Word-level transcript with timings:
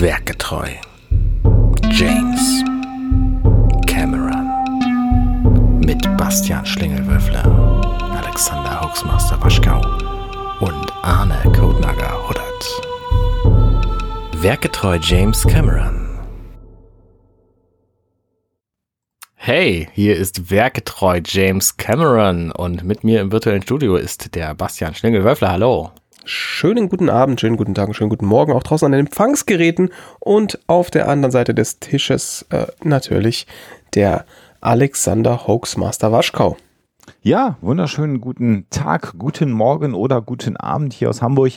Werkgetreu. 0.00 0.70
James 1.92 2.64
Cameron. 3.86 4.50
Mit 5.86 6.02
Bastian 6.16 6.66
Schlingelwürfler, 6.66 7.44
Alexander 8.20 8.80
Hoaxmaster 8.80 9.40
Waschkau 9.40 9.80
und 10.58 10.92
Arne 11.02 11.40
Kodnager 11.56 12.12
Huddert. 12.28 14.42
Werkgetreu 14.42 14.98
James 15.00 15.46
Cameron. 15.46 16.18
Hey, 19.36 19.88
hier 19.92 20.16
ist 20.16 20.50
werkgetreu 20.50 21.20
James 21.24 21.76
Cameron 21.76 22.50
und 22.50 22.82
mit 22.82 23.04
mir 23.04 23.20
im 23.20 23.30
virtuellen 23.30 23.62
Studio 23.62 23.94
ist 23.94 24.34
der 24.34 24.54
Bastian 24.54 24.96
Schlingelwürfler. 24.96 25.52
Hallo. 25.52 25.92
Schönen 26.26 26.88
guten 26.88 27.10
Abend, 27.10 27.38
schönen 27.38 27.58
guten 27.58 27.74
Tag, 27.74 27.94
schönen 27.94 28.08
guten 28.08 28.24
Morgen 28.24 28.52
auch 28.52 28.62
draußen 28.62 28.86
an 28.86 28.92
den 28.92 29.06
Empfangsgeräten 29.06 29.90
und 30.20 30.58
auf 30.66 30.90
der 30.90 31.06
anderen 31.08 31.30
Seite 31.30 31.54
des 31.54 31.80
Tisches 31.80 32.46
äh, 32.48 32.66
natürlich 32.82 33.46
der 33.94 34.24
Alexander 34.62 35.46
Hoaxmaster 35.46 36.12
Waschkau. 36.12 36.56
Ja, 37.26 37.56
wunderschönen 37.62 38.20
guten 38.20 38.66
Tag, 38.68 39.14
guten 39.16 39.50
Morgen 39.50 39.94
oder 39.94 40.20
guten 40.20 40.58
Abend 40.58 40.92
hier 40.92 41.08
aus 41.08 41.22
Hamburg. 41.22 41.52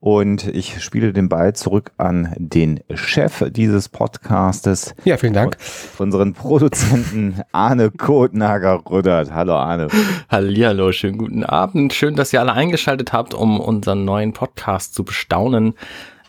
Und 0.00 0.48
ich 0.48 0.82
spiele 0.82 1.12
den 1.12 1.28
Ball 1.28 1.52
zurück 1.52 1.92
an 1.98 2.34
den 2.36 2.80
Chef 2.94 3.44
dieses 3.52 3.88
Podcastes. 3.88 4.92
Ja, 5.04 5.16
vielen 5.16 5.34
Dank. 5.34 5.56
Unseren 5.98 6.32
Produzenten 6.32 7.42
Arne 7.52 7.92
Kotnager-Rüddert. 7.92 9.32
Hallo 9.32 9.54
Arne. 9.54 9.86
Hallihallo, 10.28 10.90
schönen 10.90 11.18
guten 11.18 11.44
Abend. 11.44 11.92
Schön, 11.92 12.16
dass 12.16 12.32
ihr 12.32 12.40
alle 12.40 12.54
eingeschaltet 12.54 13.12
habt, 13.12 13.34
um 13.34 13.60
unseren 13.60 14.04
neuen 14.04 14.32
Podcast 14.32 14.96
zu 14.96 15.04
bestaunen. 15.04 15.74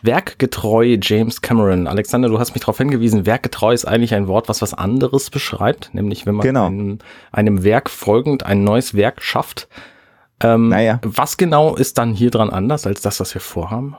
Werkgetreu 0.02 0.98
James 1.00 1.40
Cameron. 1.40 1.86
Alexander, 1.86 2.28
du 2.28 2.38
hast 2.38 2.54
mich 2.54 2.60
darauf 2.60 2.78
hingewiesen, 2.78 3.26
werkgetreu 3.26 3.72
ist 3.72 3.86
eigentlich 3.86 4.14
ein 4.14 4.28
Wort, 4.28 4.48
was 4.48 4.62
was 4.62 4.74
anderes 4.74 5.30
beschreibt, 5.30 5.90
nämlich 5.94 6.26
wenn 6.26 6.34
man 6.34 6.46
Genau. 6.46 6.66
einem, 6.66 6.98
einem 7.32 7.64
Werk 7.64 7.90
folgend 7.90 8.44
ein 8.44 8.62
neues 8.64 8.94
Werk 8.94 9.22
schafft. 9.22 9.68
Ähm, 10.40 10.68
Naja. 10.68 11.00
Was 11.02 11.36
genau 11.36 11.74
ist 11.76 11.98
dann 11.98 12.12
hier 12.12 12.30
dran 12.30 12.50
anders 12.50 12.86
als 12.86 13.00
das, 13.00 13.20
was 13.20 13.32
wir 13.34 13.40
vorhaben? 13.40 13.96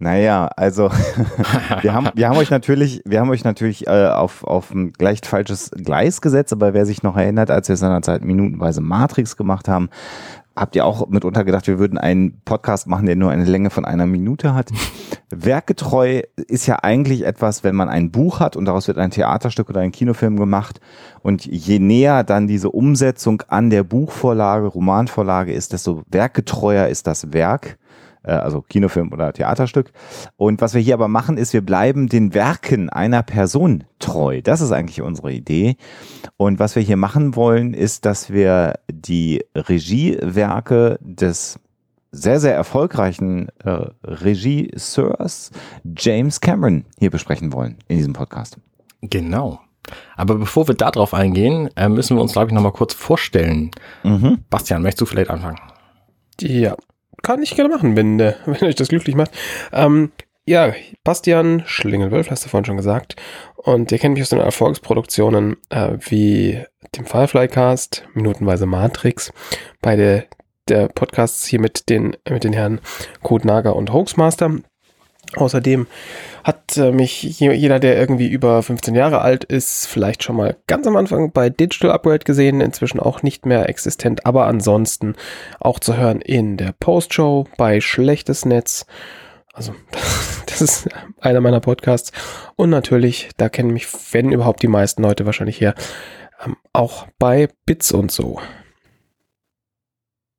Naja, 0.00 0.48
also 0.56 0.90
wir 1.82 1.92
haben, 1.92 2.08
wir 2.14 2.28
haben 2.28 2.36
euch 2.36 2.50
natürlich, 2.50 3.02
wir 3.04 3.18
haben 3.20 3.30
euch 3.30 3.42
natürlich 3.42 3.88
äh, 3.88 4.06
auf, 4.06 4.44
auf 4.44 4.70
ein 4.70 4.92
leicht 5.00 5.26
falsches 5.26 5.72
Gleis 5.72 6.20
gesetzt, 6.20 6.52
aber 6.52 6.72
wer 6.72 6.86
sich 6.86 7.02
noch 7.02 7.16
erinnert, 7.16 7.50
als 7.50 7.68
wir 7.68 7.76
seinerzeit 7.76 8.22
minutenweise 8.24 8.80
Matrix 8.80 9.36
gemacht 9.36 9.66
haben, 9.66 9.88
habt 10.58 10.76
ihr 10.76 10.84
auch 10.84 11.08
mitunter 11.08 11.44
gedacht, 11.44 11.66
wir 11.66 11.78
würden 11.78 11.98
einen 11.98 12.40
Podcast 12.44 12.86
machen, 12.86 13.06
der 13.06 13.16
nur 13.16 13.30
eine 13.30 13.44
Länge 13.44 13.70
von 13.70 13.84
einer 13.84 14.06
Minute 14.06 14.54
hat. 14.54 14.70
Werkgetreu 15.30 16.22
ist 16.36 16.66
ja 16.66 16.76
eigentlich 16.82 17.24
etwas, 17.24 17.62
wenn 17.62 17.76
man 17.76 17.88
ein 17.88 18.10
Buch 18.10 18.40
hat 18.40 18.56
und 18.56 18.64
daraus 18.64 18.88
wird 18.88 18.98
ein 18.98 19.10
Theaterstück 19.10 19.68
oder 19.68 19.80
ein 19.80 19.92
Kinofilm 19.92 20.36
gemacht 20.36 20.80
und 21.22 21.44
je 21.44 21.78
näher 21.78 22.24
dann 22.24 22.46
diese 22.48 22.70
Umsetzung 22.70 23.42
an 23.48 23.70
der 23.70 23.84
Buchvorlage, 23.84 24.66
Romanvorlage 24.66 25.52
ist, 25.52 25.72
desto 25.72 26.02
werkgetreuer 26.10 26.88
ist 26.88 27.06
das 27.06 27.32
Werk 27.32 27.78
also 28.32 28.62
Kinofilm 28.62 29.12
oder 29.12 29.32
Theaterstück. 29.32 29.92
Und 30.36 30.60
was 30.60 30.74
wir 30.74 30.80
hier 30.80 30.94
aber 30.94 31.08
machen, 31.08 31.36
ist, 31.36 31.52
wir 31.52 31.62
bleiben 31.62 32.08
den 32.08 32.34
Werken 32.34 32.90
einer 32.90 33.22
Person 33.22 33.84
treu. 33.98 34.40
Das 34.42 34.60
ist 34.60 34.72
eigentlich 34.72 35.02
unsere 35.02 35.32
Idee. 35.32 35.76
Und 36.36 36.58
was 36.58 36.76
wir 36.76 36.82
hier 36.82 36.96
machen 36.96 37.36
wollen, 37.36 37.74
ist, 37.74 38.04
dass 38.04 38.30
wir 38.30 38.78
die 38.90 39.44
Regiewerke 39.54 40.98
des 41.00 41.58
sehr, 42.10 42.40
sehr 42.40 42.54
erfolgreichen 42.54 43.48
äh, 43.64 43.86
Regisseurs 44.02 45.50
James 45.96 46.40
Cameron 46.40 46.84
hier 46.98 47.10
besprechen 47.10 47.52
wollen 47.52 47.76
in 47.88 47.98
diesem 47.98 48.12
Podcast. 48.14 48.58
Genau. 49.02 49.60
Aber 50.16 50.34
bevor 50.34 50.68
wir 50.68 50.74
darauf 50.74 51.14
eingehen, 51.14 51.70
äh, 51.76 51.88
müssen 51.88 52.16
wir 52.16 52.22
uns, 52.22 52.32
glaube 52.32 52.48
ich, 52.48 52.52
noch 52.52 52.62
mal 52.62 52.72
kurz 52.72 52.94
vorstellen. 52.94 53.70
Mhm. 54.02 54.38
Bastian, 54.50 54.82
möchtest 54.82 55.02
du 55.02 55.06
vielleicht 55.06 55.30
anfangen? 55.30 55.58
Ja, 56.40 56.76
kann 57.22 57.42
ich 57.42 57.54
gerne 57.56 57.74
machen, 57.74 57.96
wenn, 57.96 58.18
äh, 58.20 58.34
wenn 58.46 58.68
euch 58.68 58.74
das 58.74 58.88
glücklich 58.88 59.16
macht. 59.16 59.30
Ähm, 59.72 60.12
ja, 60.46 60.72
Bastian 61.04 61.62
Schlingelwölf, 61.66 62.30
hast 62.30 62.44
du 62.44 62.48
vorhin 62.48 62.64
schon 62.64 62.78
gesagt. 62.78 63.16
Und 63.56 63.92
ihr 63.92 63.98
kennt 63.98 64.14
mich 64.14 64.22
aus 64.22 64.30
den 64.30 64.40
Erfolgsproduktionen 64.40 65.56
äh, 65.68 65.98
wie 66.00 66.64
dem 66.96 67.04
Firefly 67.04 67.48
Cast, 67.48 68.04
Minutenweise 68.14 68.64
Matrix, 68.64 69.30
beide 69.82 70.24
der 70.68 70.88
Podcasts 70.88 71.46
hier 71.46 71.60
mit 71.60 71.88
den, 71.90 72.16
mit 72.28 72.44
den 72.44 72.54
Herren 72.54 72.80
Codenager 73.22 73.76
und 73.76 73.92
Hoaxmaster. 73.92 74.60
Außerdem 75.36 75.86
hat 76.42 76.76
äh, 76.78 76.90
mich 76.90 77.22
je- 77.22 77.52
jeder, 77.52 77.78
der 77.78 77.98
irgendwie 77.98 78.28
über 78.28 78.62
15 78.62 78.94
Jahre 78.94 79.20
alt 79.20 79.44
ist, 79.44 79.86
vielleicht 79.86 80.22
schon 80.22 80.36
mal 80.36 80.56
ganz 80.66 80.86
am 80.86 80.96
Anfang 80.96 81.32
bei 81.32 81.50
Digital 81.50 81.90
Upgrade 81.92 82.20
gesehen, 82.24 82.60
inzwischen 82.62 82.98
auch 82.98 83.22
nicht 83.22 83.44
mehr 83.44 83.68
existent, 83.68 84.24
aber 84.24 84.46
ansonsten 84.46 85.14
auch 85.60 85.78
zu 85.80 85.96
hören 85.98 86.20
in 86.22 86.56
der 86.56 86.72
Postshow 86.72 87.46
bei 87.58 87.80
Schlechtes 87.82 88.46
Netz. 88.46 88.86
Also, 89.52 89.74
das 90.46 90.62
ist 90.62 90.88
einer 91.20 91.40
meiner 91.40 91.60
Podcasts. 91.60 92.10
Und 92.56 92.70
natürlich, 92.70 93.28
da 93.36 93.48
kennen 93.50 93.72
mich, 93.72 93.86
wenn 94.12 94.32
überhaupt 94.32 94.62
die 94.62 94.68
meisten 94.68 95.02
Leute 95.02 95.26
wahrscheinlich 95.26 95.60
her, 95.60 95.74
ähm, 96.44 96.56
auch 96.72 97.06
bei 97.18 97.48
Bits 97.66 97.92
und 97.92 98.10
so. 98.10 98.40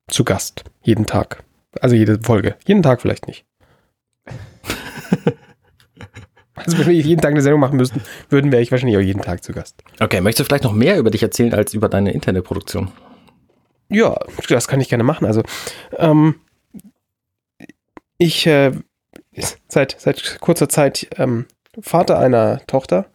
Zu 0.08 0.24
Gast. 0.24 0.64
Jeden 0.82 1.06
Tag. 1.06 1.44
Also 1.80 1.94
jede 1.94 2.18
Folge. 2.20 2.56
Jeden 2.66 2.82
Tag 2.82 3.00
vielleicht 3.00 3.28
nicht. 3.28 3.44
Also 6.54 6.78
wenn 6.78 6.88
wir 6.88 6.94
jeden 6.94 7.20
Tag 7.20 7.30
eine 7.30 7.42
Sendung 7.42 7.60
machen 7.60 7.76
müssten, 7.76 8.02
würden 8.28 8.52
wäre 8.52 8.62
ich 8.62 8.70
wahrscheinlich 8.70 8.98
auch 8.98 9.02
jeden 9.02 9.22
Tag 9.22 9.42
zu 9.42 9.52
Gast. 9.52 9.82
Okay, 9.98 10.20
möchtest 10.20 10.40
du 10.40 10.44
vielleicht 10.44 10.64
noch 10.64 10.72
mehr 10.72 10.98
über 10.98 11.10
dich 11.10 11.22
erzählen 11.22 11.54
als 11.54 11.74
über 11.74 11.88
deine 11.88 12.12
Internetproduktion? 12.12 12.90
Ja, 13.88 14.18
das 14.48 14.68
kann 14.68 14.80
ich 14.80 14.88
gerne 14.88 15.04
machen. 15.04 15.26
Also, 15.26 15.42
ähm, 15.96 16.36
ich 18.18 18.46
äh, 18.46 18.72
seit, 19.68 19.96
seit 19.98 20.38
kurzer 20.40 20.68
Zeit 20.68 21.08
ähm, 21.16 21.46
Vater 21.80 22.18
einer 22.18 22.60
Tochter 22.66 23.06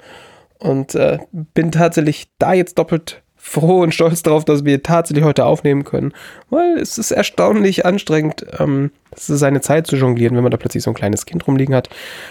und 0.59 0.95
äh, 0.95 1.19
bin 1.31 1.72
tatsächlich 1.72 2.29
da 2.39 2.53
jetzt 2.53 2.79
doppelt 2.79 3.22
froh 3.45 3.81
und 3.81 3.94
stolz 3.94 4.23
darauf, 4.23 4.44
dass 4.44 4.66
wir 4.66 4.81
tatsächlich 4.81 5.23
heute 5.23 5.45
aufnehmen 5.45 5.83
können, 5.83 6.13
weil 6.50 6.79
es 6.79 6.97
ist 6.97 7.11
erstaunlich 7.11 7.85
anstrengend, 7.85 8.44
ähm, 8.59 8.91
seine 9.16 9.61
Zeit 9.61 9.85
zu 9.85 9.95
jonglieren, 9.95 10.35
wenn 10.35 10.44
man 10.44 10.51
da 10.51 10.57
plötzlich 10.57 10.81
so 10.81 10.89
ein 10.89 10.95
kleines 10.95 11.28
Kind 11.28 11.47
rumliegen 11.47 11.75
hat. 11.75 11.89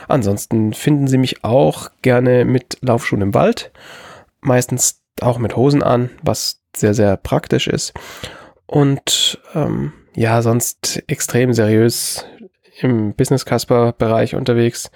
Ansonsten 0.09 0.73
finden 0.73 1.07
Sie 1.07 1.17
mich 1.17 1.45
auch 1.45 1.89
gerne 2.03 2.45
mit 2.45 2.79
Laufschuhen 2.81 3.23
im 3.23 3.33
Wald, 3.33 3.71
meistens 4.41 5.03
auch 5.21 5.39
mit 5.39 5.57
Hosen 5.57 5.85
an, 5.85 6.11
was 6.23 6.61
sehr, 6.77 6.95
sehr 6.95 7.17
praktisch 7.17 7.69
ist. 7.69 7.95
Und 8.67 9.39
ähm, 9.55 9.93
ja, 10.17 10.43
sonst 10.43 11.05
extrem 11.07 11.53
seriös 11.53 12.27
im 12.81 13.15
Business-Casper-Bereich 13.15 14.35
unterwegs. 14.35 14.91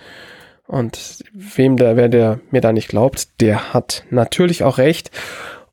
Und 0.66 1.24
wem 1.32 1.76
der, 1.76 1.96
wer 1.96 2.08
der 2.08 2.40
mir 2.50 2.60
da 2.60 2.72
nicht 2.72 2.88
glaubt, 2.88 3.40
der 3.40 3.72
hat 3.72 4.04
natürlich 4.10 4.64
auch 4.64 4.78
recht. 4.78 5.12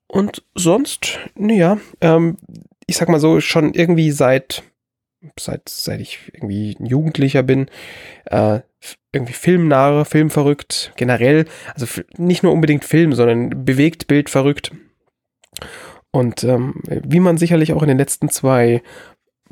Und 0.08 0.44
sonst, 0.54 1.20
naja, 1.36 1.78
ähm, 2.02 2.38
ich 2.88 2.98
sag 2.98 3.10
mal 3.10 3.20
so, 3.20 3.42
schon 3.42 3.74
irgendwie 3.74 4.12
seit, 4.12 4.64
seit, 5.40 5.68
seit 5.70 6.00
ich 6.00 6.32
irgendwie 6.34 6.76
ein 6.80 6.86
Jugendlicher 6.86 7.44
bin, 7.44 7.68
äh, 8.26 8.60
irgendwie 9.12 9.34
filmnahe, 9.34 10.06
filmverrückt, 10.06 10.94
generell, 10.96 11.46
also 11.74 12.02
nicht 12.18 12.44
nur 12.44 12.52
unbedingt 12.52 12.86
Film, 12.86 13.14
sondern 13.14 13.66
bewegt 13.66 14.08
Bild 14.08 14.30
verrückt. 14.30 14.72
Und 16.12 16.44
ähm, 16.44 16.82
wie 16.88 17.20
man 17.20 17.38
sicherlich 17.38 17.74
auch 17.74 17.82
in 17.82 17.88
den 17.88 17.98
letzten 17.98 18.30
zwei 18.30 18.84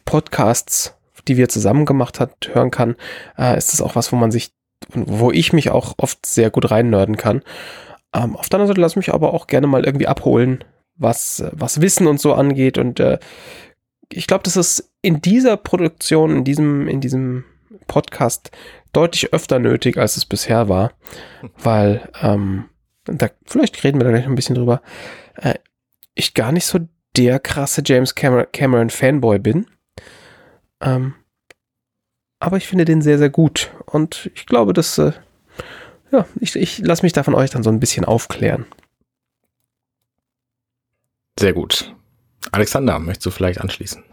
Podcasts, 0.06 0.96
die 1.28 1.38
wir 1.38 1.50
zusammen 1.50 1.86
gemacht 1.86 2.20
hat, 2.20 2.52
hören 2.54 2.72
kann, 2.72 2.96
äh, 3.38 3.58
ist 3.58 3.74
das 3.74 3.82
auch 3.82 3.96
was, 3.96 4.12
wo 4.12 4.16
man 4.16 4.32
sich, 4.32 4.52
wo 4.94 5.32
ich 5.32 5.54
mich 5.54 5.72
auch 5.72 5.96
oft 5.98 6.26
sehr 6.26 6.50
gut 6.50 6.70
reinnörden 6.70 7.18
kann. 7.18 7.42
Ähm, 8.14 8.36
auf 8.36 8.50
der 8.50 8.60
anderen 8.60 8.68
Seite 8.68 8.82
lass 8.82 8.96
mich 8.96 9.14
aber 9.14 9.34
auch 9.34 9.48
gerne 9.48 9.68
mal 9.68 9.86
irgendwie 9.86 10.08
abholen, 10.08 10.64
was, 10.96 11.40
äh, 11.40 11.52
was 11.54 11.82
Wissen 11.82 12.08
und 12.08 12.20
so 12.20 12.34
angeht. 12.34 12.78
Und 12.78 13.00
äh, 13.00 13.20
ich 14.10 14.28
glaube, 14.28 14.44
das 14.44 14.58
ist 14.58 14.92
in 15.02 15.22
dieser 15.22 15.58
Produktion, 15.58 16.38
in 16.38 16.44
diesem, 16.44 16.88
in 16.88 17.02
diesem 17.02 17.44
Podcast 17.88 18.52
deutlich 18.92 19.34
öfter 19.34 19.60
nötig, 19.60 19.98
als 19.98 20.18
es 20.18 20.26
bisher 20.26 20.70
war. 20.70 20.94
Weil, 21.58 22.10
ähm, 22.22 22.66
da, 23.06 23.30
vielleicht 23.46 23.84
reden 23.84 24.00
wir 24.00 24.06
da 24.06 24.12
gleich 24.12 24.24
noch 24.24 24.32
ein 24.32 24.36
bisschen 24.36 24.56
drüber, 24.56 24.82
äh, 25.36 25.56
ich 26.16 26.34
gar 26.34 26.52
nicht 26.52 26.66
so 26.66 26.80
der 27.18 27.40
krasse 27.40 27.82
James 27.86 28.16
Cameron, 28.16 28.48
Cameron 28.52 28.90
Fanboy 28.90 29.40
bin. 29.40 29.68
Ähm, 30.82 31.16
aber 32.40 32.58
ich 32.58 32.68
finde 32.68 32.86
den 32.86 33.02
sehr, 33.02 33.18
sehr 33.18 33.30
gut. 33.30 33.72
Und 33.86 34.30
ich 34.36 34.46
glaube, 34.46 34.74
dass, 34.74 34.98
äh, 34.98 35.14
ja, 36.14 36.26
ich, 36.40 36.56
ich 36.56 36.78
lasse 36.78 37.04
mich 37.04 37.12
da 37.12 37.24
von 37.24 37.36
euch 37.36 37.50
dann 37.50 37.64
so 37.64 37.70
ein 37.70 37.80
bisschen 37.80 38.06
aufklären. 38.06 38.66
Sehr 41.38 41.54
gut. 41.54 41.94
Alexander, 42.52 43.00
möchtest 43.00 43.26
du 43.26 43.32
vielleicht 43.32 43.60
anschließen? 43.60 44.04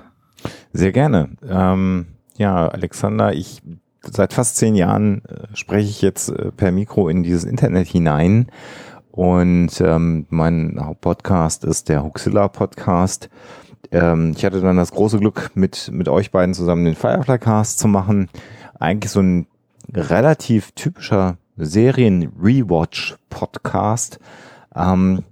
Sehr 0.72 0.92
gerne. 0.92 1.36
Ähm, 1.46 2.06
ja, 2.36 2.66
Alexander, 2.68 3.34
ich 3.34 3.60
seit 4.02 4.32
fast 4.32 4.56
zehn 4.56 4.74
Jahren 4.74 5.22
äh, 5.26 5.54
spreche 5.54 5.90
ich 5.90 6.00
jetzt 6.00 6.30
äh, 6.30 6.50
per 6.52 6.72
Mikro 6.72 7.10
in 7.10 7.22
dieses 7.22 7.44
Internet 7.44 7.86
hinein. 7.86 8.46
Und 9.10 9.78
ähm, 9.80 10.26
mein 10.30 10.78
Hauptpodcast 10.80 11.64
ist 11.64 11.90
der 11.90 12.02
Huxilla 12.02 12.48
Podcast. 12.48 13.28
Ähm, 13.90 14.32
ich 14.34 14.44
hatte 14.44 14.62
dann 14.62 14.78
das 14.78 14.92
große 14.92 15.18
Glück, 15.18 15.50
mit, 15.54 15.90
mit 15.92 16.08
euch 16.08 16.30
beiden 16.30 16.54
zusammen 16.54 16.86
den 16.86 16.94
Firefly 16.94 17.38
Cast 17.38 17.78
zu 17.78 17.88
machen. 17.88 18.30
Eigentlich 18.78 19.10
so 19.10 19.20
ein 19.20 19.46
relativ 19.92 20.72
typischer 20.72 21.36
Serien-Rewatch-Podcast. 21.66 24.18
Ähm, 24.74 25.24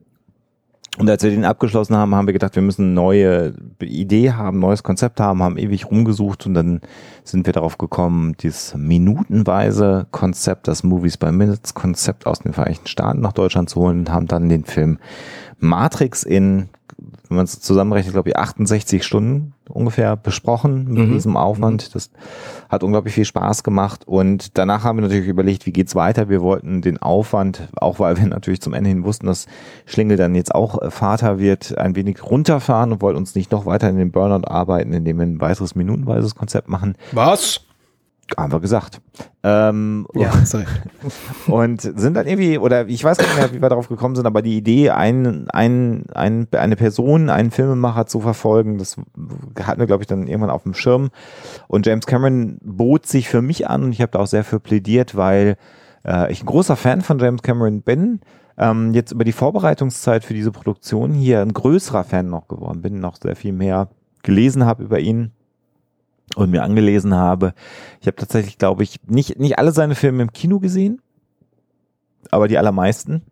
und 0.98 1.08
als 1.08 1.22
wir 1.22 1.30
den 1.30 1.44
abgeschlossen 1.44 1.96
haben, 1.96 2.14
haben 2.14 2.26
wir 2.26 2.32
gedacht, 2.32 2.56
wir 2.56 2.62
müssen 2.62 2.86
eine 2.86 2.92
neue 2.92 3.54
Idee 3.80 4.32
haben, 4.32 4.58
neues 4.58 4.82
Konzept 4.82 5.20
haben, 5.20 5.44
haben 5.44 5.56
ewig 5.56 5.88
rumgesucht 5.88 6.44
und 6.46 6.54
dann 6.54 6.80
sind 7.22 7.46
wir 7.46 7.52
darauf 7.52 7.78
gekommen, 7.78 8.36
dieses 8.40 8.74
minutenweise 8.74 10.08
Konzept, 10.10 10.66
das 10.66 10.82
Movies 10.82 11.16
by 11.16 11.30
Minutes 11.30 11.74
Konzept 11.74 12.26
aus 12.26 12.40
den 12.40 12.52
Vereinigten 12.52 12.88
Staaten 12.88 13.20
nach 13.20 13.32
Deutschland 13.32 13.70
zu 13.70 13.80
holen 13.80 14.00
und 14.00 14.10
haben 14.10 14.26
dann 14.26 14.48
den 14.48 14.64
Film 14.64 14.98
Matrix 15.60 16.24
in 16.24 16.68
wenn 17.28 17.36
man 17.36 17.44
es 17.44 17.60
zusammenrechnet, 17.60 18.12
glaube 18.12 18.30
ich, 18.30 18.36
68 18.36 19.04
Stunden 19.04 19.54
ungefähr 19.68 20.16
besprochen 20.16 20.88
mit 20.88 21.08
mhm. 21.08 21.12
diesem 21.12 21.36
Aufwand. 21.36 21.94
Das 21.94 22.10
hat 22.68 22.82
unglaublich 22.82 23.14
viel 23.14 23.24
Spaß 23.24 23.62
gemacht. 23.62 24.06
Und 24.06 24.58
danach 24.58 24.82
haben 24.82 24.98
wir 24.98 25.02
natürlich 25.02 25.28
überlegt, 25.28 25.66
wie 25.66 25.72
geht's 25.72 25.94
weiter. 25.94 26.28
Wir 26.28 26.40
wollten 26.40 26.82
den 26.82 26.98
Aufwand, 26.98 27.68
auch 27.76 28.00
weil 28.00 28.16
wir 28.16 28.26
natürlich 28.28 28.60
zum 28.60 28.74
Ende 28.74 28.88
hin 28.88 29.04
wussten, 29.04 29.26
dass 29.26 29.46
Schlingel 29.86 30.16
dann 30.16 30.34
jetzt 30.34 30.54
auch 30.54 30.82
äh, 30.82 30.90
Vater 30.90 31.38
wird, 31.38 31.76
ein 31.78 31.94
wenig 31.94 32.24
runterfahren 32.24 32.92
und 32.92 33.02
wollten 33.02 33.18
uns 33.18 33.34
nicht 33.34 33.52
noch 33.52 33.66
weiter 33.66 33.88
in 33.88 33.96
den 33.96 34.10
Burnout 34.10 34.48
arbeiten, 34.48 34.92
indem 34.92 35.18
wir 35.18 35.26
ein 35.26 35.40
weiteres 35.40 35.74
minutenweises 35.74 36.34
Konzept 36.34 36.68
machen. 36.68 36.96
Was? 37.12 37.60
Haben 38.36 38.52
wir 38.52 38.60
gesagt. 38.60 39.00
Ähm, 39.42 40.06
ja, 40.14 40.32
sorry. 40.44 40.66
und 41.46 41.80
sind 41.80 42.14
dann 42.14 42.26
irgendwie, 42.26 42.58
oder 42.58 42.86
ich 42.86 43.02
weiß 43.02 43.18
nicht 43.18 43.36
mehr, 43.36 43.52
wie 43.54 43.62
wir 43.62 43.68
darauf 43.68 43.88
gekommen 43.88 44.16
sind, 44.16 44.26
aber 44.26 44.42
die 44.42 44.56
Idee, 44.58 44.90
ein, 44.90 45.48
ein, 45.50 46.04
ein, 46.14 46.46
eine 46.52 46.76
Person, 46.76 47.30
einen 47.30 47.50
Filmemacher 47.50 48.06
zu 48.06 48.20
verfolgen, 48.20 48.76
das 48.76 48.96
hatten 49.62 49.80
wir, 49.80 49.86
glaube 49.86 50.02
ich, 50.02 50.06
dann 50.06 50.26
irgendwann 50.26 50.50
auf 50.50 50.64
dem 50.64 50.74
Schirm. 50.74 51.08
Und 51.68 51.86
James 51.86 52.06
Cameron 52.06 52.58
bot 52.62 53.06
sich 53.06 53.28
für 53.28 53.40
mich 53.40 53.68
an 53.68 53.84
und 53.84 53.92
ich 53.92 54.02
habe 54.02 54.12
da 54.12 54.18
auch 54.18 54.26
sehr 54.26 54.44
für 54.44 54.60
plädiert, 54.60 55.16
weil 55.16 55.56
äh, 56.04 56.30
ich 56.30 56.42
ein 56.42 56.46
großer 56.46 56.76
Fan 56.76 57.00
von 57.00 57.18
James 57.18 57.42
Cameron 57.42 57.80
bin. 57.82 58.20
Ähm, 58.58 58.92
jetzt 58.92 59.12
über 59.12 59.24
die 59.24 59.32
Vorbereitungszeit 59.32 60.24
für 60.24 60.34
diese 60.34 60.50
Produktion 60.50 61.14
hier 61.14 61.40
ein 61.40 61.52
größerer 61.52 62.04
Fan 62.04 62.28
noch 62.28 62.48
geworden 62.48 62.82
bin, 62.82 63.00
noch 63.00 63.16
sehr 63.16 63.36
viel 63.36 63.52
mehr 63.52 63.88
gelesen 64.22 64.66
habe 64.66 64.82
über 64.82 64.98
ihn 64.98 65.32
und 66.36 66.50
mir 66.50 66.62
angelesen 66.62 67.14
habe. 67.14 67.54
Ich 68.00 68.06
habe 68.06 68.16
tatsächlich, 68.16 68.58
glaube 68.58 68.82
ich, 68.82 69.00
nicht, 69.06 69.38
nicht 69.38 69.58
alle 69.58 69.72
seine 69.72 69.94
Filme 69.94 70.22
im 70.22 70.32
Kino 70.32 70.60
gesehen, 70.60 71.00
aber 72.30 72.48
die 72.48 72.58
allermeisten. 72.58 73.22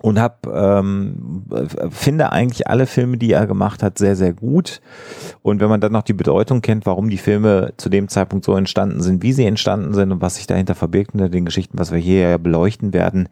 Und 0.00 0.20
habe 0.20 0.48
ähm, 0.54 1.44
finde 1.90 2.30
eigentlich 2.30 2.68
alle 2.68 2.86
Filme, 2.86 3.18
die 3.18 3.32
er 3.32 3.48
gemacht 3.48 3.82
hat, 3.82 3.98
sehr, 3.98 4.14
sehr 4.14 4.32
gut. 4.32 4.80
Und 5.42 5.60
wenn 5.60 5.68
man 5.68 5.80
dann 5.80 5.90
noch 5.90 6.02
die 6.02 6.12
Bedeutung 6.12 6.62
kennt, 6.62 6.86
warum 6.86 7.10
die 7.10 7.18
Filme 7.18 7.72
zu 7.78 7.88
dem 7.88 8.06
Zeitpunkt 8.06 8.44
so 8.44 8.54
entstanden 8.54 9.00
sind, 9.00 9.24
wie 9.24 9.32
sie 9.32 9.44
entstanden 9.44 9.94
sind 9.94 10.12
und 10.12 10.20
was 10.20 10.36
sich 10.36 10.46
dahinter 10.46 10.76
verbirgt 10.76 11.14
unter 11.14 11.28
den 11.28 11.44
Geschichten, 11.44 11.80
was 11.80 11.90
wir 11.90 11.98
hier 11.98 12.20
ja 12.20 12.38
beleuchten 12.38 12.92
werden, 12.92 13.28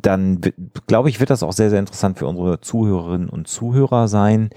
dann 0.00 0.40
glaube 0.86 1.08
ich, 1.08 1.18
wird 1.18 1.30
das 1.30 1.42
auch 1.42 1.52
sehr, 1.52 1.70
sehr 1.70 1.80
interessant 1.80 2.18
für 2.18 2.26
unsere 2.26 2.60
Zuhörerinnen 2.60 3.28
und 3.28 3.48
Zuhörer 3.48 4.06
sein. 4.06 4.50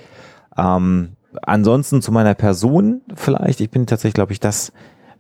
Ähm, 0.56 1.15
ansonsten 1.42 2.02
zu 2.02 2.12
meiner 2.12 2.34
Person 2.34 3.02
vielleicht. 3.16 3.62
Ich 3.62 3.70
bin 3.70 3.86
tatsächlich, 3.86 4.14
glaube 4.14 4.34
ich, 4.34 4.40
das, 4.40 4.72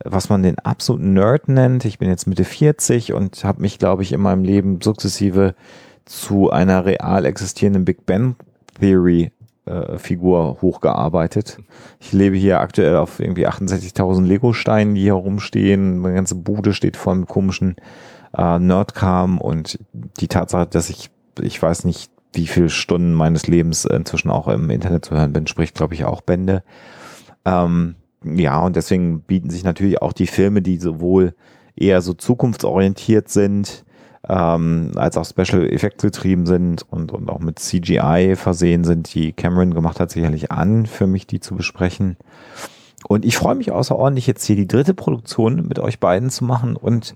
was 0.03 0.29
man 0.29 0.43
den 0.43 0.59
absoluten 0.59 1.13
Nerd 1.13 1.47
nennt. 1.47 1.85
Ich 1.85 1.99
bin 1.99 2.09
jetzt 2.09 2.27
Mitte 2.27 2.43
40 2.43 3.13
und 3.13 3.43
habe 3.43 3.61
mich, 3.61 3.79
glaube 3.79 4.03
ich, 4.03 4.11
in 4.11 4.21
meinem 4.21 4.43
Leben 4.43 4.81
sukzessive 4.81 5.55
zu 6.05 6.51
einer 6.51 6.85
real 6.85 7.25
existierenden 7.25 7.85
Big 7.85 8.05
Bang 8.05 8.35
Theory 8.79 9.31
äh, 9.65 9.97
Figur 9.97 10.61
hochgearbeitet. 10.61 11.57
Ich 11.99 12.13
lebe 12.13 12.35
hier 12.35 12.59
aktuell 12.59 12.97
auf 12.97 13.19
irgendwie 13.19 13.47
68.000 13.47 14.23
Lego-Steinen, 14.23 14.95
die 14.95 15.01
hier 15.01 15.13
rumstehen. 15.13 15.97
Meine 15.99 16.15
ganze 16.15 16.35
Bude 16.35 16.73
steht 16.73 16.97
voll 16.97 17.15
mit 17.15 17.29
komischen 17.29 17.75
äh, 18.37 18.59
Nerdkram 18.59 19.39
und 19.39 19.79
die 19.93 20.27
Tatsache, 20.27 20.67
dass 20.67 20.89
ich, 20.89 21.09
ich 21.41 21.61
weiß 21.61 21.85
nicht, 21.85 22.11
wie 22.35 22.47
viele 22.47 22.69
Stunden 22.69 23.13
meines 23.13 23.47
Lebens 23.47 23.85
inzwischen 23.85 24.29
auch 24.29 24.47
im 24.47 24.69
Internet 24.69 25.05
zu 25.05 25.15
hören 25.15 25.33
bin, 25.33 25.47
spricht, 25.47 25.75
glaube 25.75 25.93
ich, 25.93 26.05
auch 26.05 26.21
Bände. 26.21 26.63
Ähm, 27.45 27.95
ja, 28.23 28.59
und 28.59 28.75
deswegen 28.75 29.21
bieten 29.21 29.49
sich 29.49 29.63
natürlich 29.63 30.01
auch 30.01 30.13
die 30.13 30.27
Filme, 30.27 30.61
die 30.61 30.77
sowohl 30.77 31.35
eher 31.75 32.01
so 32.01 32.13
zukunftsorientiert 32.13 33.29
sind, 33.29 33.85
ähm, 34.27 34.91
als 34.95 35.17
auch 35.17 35.25
Special 35.25 35.71
Effects 35.71 36.01
getrieben 36.01 36.45
sind 36.45 36.83
und, 36.89 37.11
und 37.11 37.29
auch 37.29 37.39
mit 37.39 37.59
CGI 37.59 38.35
versehen 38.35 38.83
sind, 38.83 39.13
die 39.13 39.33
Cameron 39.33 39.73
gemacht 39.73 39.99
hat, 39.99 40.09
sicherlich 40.09 40.51
an, 40.51 40.85
für 40.85 41.05
mich 41.05 41.27
die 41.27 41.39
zu 41.39 41.55
besprechen. 41.55 42.17
Und 43.07 43.23
ich 43.23 43.37
freue 43.37 43.55
mich 43.55 43.71
außerordentlich, 43.71 44.25
jetzt 44.25 44.45
hier 44.45 44.55
die 44.55 44.67
dritte 44.67 44.95
Produktion 44.95 45.67
mit 45.67 45.77
euch 45.77 45.99
beiden 45.99 46.31
zu 46.31 46.43
machen. 46.43 46.75
Und 46.75 47.13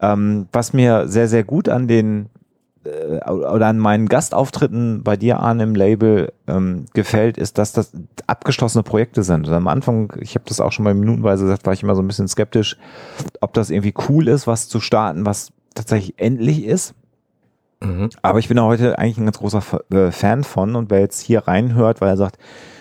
ähm, 0.00 0.48
was 0.52 0.74
mir 0.74 1.08
sehr, 1.08 1.28
sehr 1.28 1.44
gut 1.44 1.70
an 1.70 1.88
den 1.88 2.28
oder 2.84 3.66
an 3.66 3.78
meinen 3.78 4.08
Gastauftritten 4.08 5.02
bei 5.02 5.16
dir 5.16 5.40
an 5.40 5.60
im 5.60 5.74
Label 5.74 6.32
ähm, 6.46 6.86
gefällt, 6.92 7.38
ist, 7.38 7.58
dass 7.58 7.72
das 7.72 7.92
abgeschlossene 8.26 8.82
Projekte 8.82 9.22
sind. 9.22 9.48
Und 9.48 9.54
am 9.54 9.68
Anfang, 9.68 10.12
ich 10.20 10.34
habe 10.34 10.44
das 10.46 10.60
auch 10.60 10.72
schon 10.72 10.84
mal 10.84 10.94
minutenweise 10.94 11.44
gesagt, 11.44 11.66
war 11.66 11.72
ich 11.72 11.82
immer 11.82 11.94
so 11.94 12.02
ein 12.02 12.06
bisschen 12.06 12.28
skeptisch, 12.28 12.76
ob 13.40 13.54
das 13.54 13.70
irgendwie 13.70 13.94
cool 14.08 14.28
ist, 14.28 14.46
was 14.46 14.68
zu 14.68 14.80
starten, 14.80 15.24
was 15.24 15.52
tatsächlich 15.74 16.14
endlich 16.18 16.64
ist. 16.64 16.94
Mhm. 17.80 18.10
Aber 18.22 18.38
ich 18.38 18.48
bin 18.48 18.56
da 18.56 18.64
heute 18.64 18.98
eigentlich 18.98 19.18
ein 19.18 19.24
ganz 19.24 19.38
großer 19.38 19.62
äh, 19.90 20.10
Fan 20.10 20.44
von 20.44 20.76
und 20.76 20.90
wer 20.90 21.00
jetzt 21.00 21.20
hier 21.20 21.46
reinhört, 21.46 22.00
weil 22.00 22.10
er 22.10 22.16
sagt, 22.16 22.38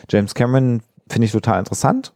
James 0.09 0.35
Cameron 0.35 0.81
finde 1.09 1.25
ich 1.25 1.31
total 1.31 1.59
interessant 1.59 2.13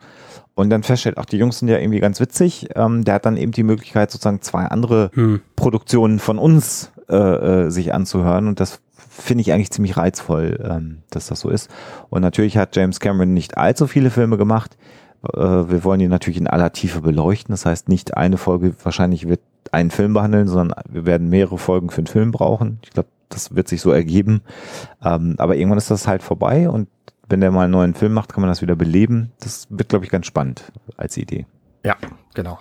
und 0.55 0.69
dann 0.69 0.83
feststellt, 0.83 1.17
auch 1.17 1.25
die 1.25 1.37
Jungs 1.37 1.59
sind 1.59 1.67
ja 1.67 1.77
irgendwie 1.77 1.99
ganz 1.99 2.19
witzig, 2.19 2.67
ähm, 2.75 3.03
der 3.03 3.15
hat 3.15 3.25
dann 3.25 3.37
eben 3.37 3.51
die 3.51 3.63
Möglichkeit, 3.63 4.11
sozusagen 4.11 4.41
zwei 4.41 4.65
andere 4.65 5.11
hm. 5.13 5.41
Produktionen 5.55 6.19
von 6.19 6.37
uns 6.39 6.91
äh, 7.09 7.15
äh, 7.15 7.69
sich 7.69 7.93
anzuhören 7.93 8.47
und 8.47 8.59
das 8.59 8.81
finde 9.09 9.41
ich 9.41 9.51
eigentlich 9.51 9.71
ziemlich 9.71 9.97
reizvoll, 9.97 10.59
ähm, 10.63 10.99
dass 11.09 11.27
das 11.27 11.39
so 11.39 11.49
ist. 11.49 11.69
Und 12.09 12.21
natürlich 12.21 12.57
hat 12.57 12.75
James 12.75 12.99
Cameron 12.99 13.33
nicht 13.33 13.57
allzu 13.57 13.87
viele 13.87 14.09
Filme 14.09 14.37
gemacht. 14.37 14.77
Äh, 15.23 15.39
wir 15.39 15.83
wollen 15.83 15.99
ihn 15.99 16.09
natürlich 16.09 16.39
in 16.39 16.47
aller 16.47 16.71
Tiefe 16.71 17.01
beleuchten. 17.01 17.53
Das 17.53 17.65
heißt, 17.65 17.89
nicht 17.89 18.15
eine 18.15 18.37
Folge 18.37 18.75
wahrscheinlich 18.83 19.27
wird 19.27 19.41
einen 19.71 19.91
Film 19.91 20.13
behandeln, 20.13 20.47
sondern 20.47 20.79
wir 20.89 21.05
werden 21.05 21.29
mehrere 21.29 21.57
Folgen 21.57 21.89
für 21.89 21.99
einen 21.99 22.07
Film 22.07 22.31
brauchen. 22.31 22.79
Ich 22.83 22.91
glaube, 22.91 23.09
das 23.29 23.55
wird 23.55 23.67
sich 23.67 23.81
so 23.81 23.91
ergeben. 23.91 24.41
Ähm, 25.03 25.35
aber 25.37 25.55
irgendwann 25.55 25.77
ist 25.77 25.91
das 25.91 26.07
halt 26.07 26.23
vorbei 26.23 26.69
und 26.69 26.87
wenn 27.29 27.41
der 27.41 27.51
mal 27.51 27.63
einen 27.63 27.71
neuen 27.71 27.93
Film 27.93 28.13
macht, 28.13 28.31
kann 28.31 28.41
man 28.41 28.49
das 28.49 28.61
wieder 28.61 28.75
beleben. 28.75 29.31
Das 29.39 29.67
wird, 29.69 29.89
glaube 29.89 30.05
ich, 30.05 30.11
ganz 30.11 30.25
spannend 30.25 30.71
als 30.95 31.17
Idee. 31.17 31.45
Ja, 31.83 31.95
genau. 32.33 32.59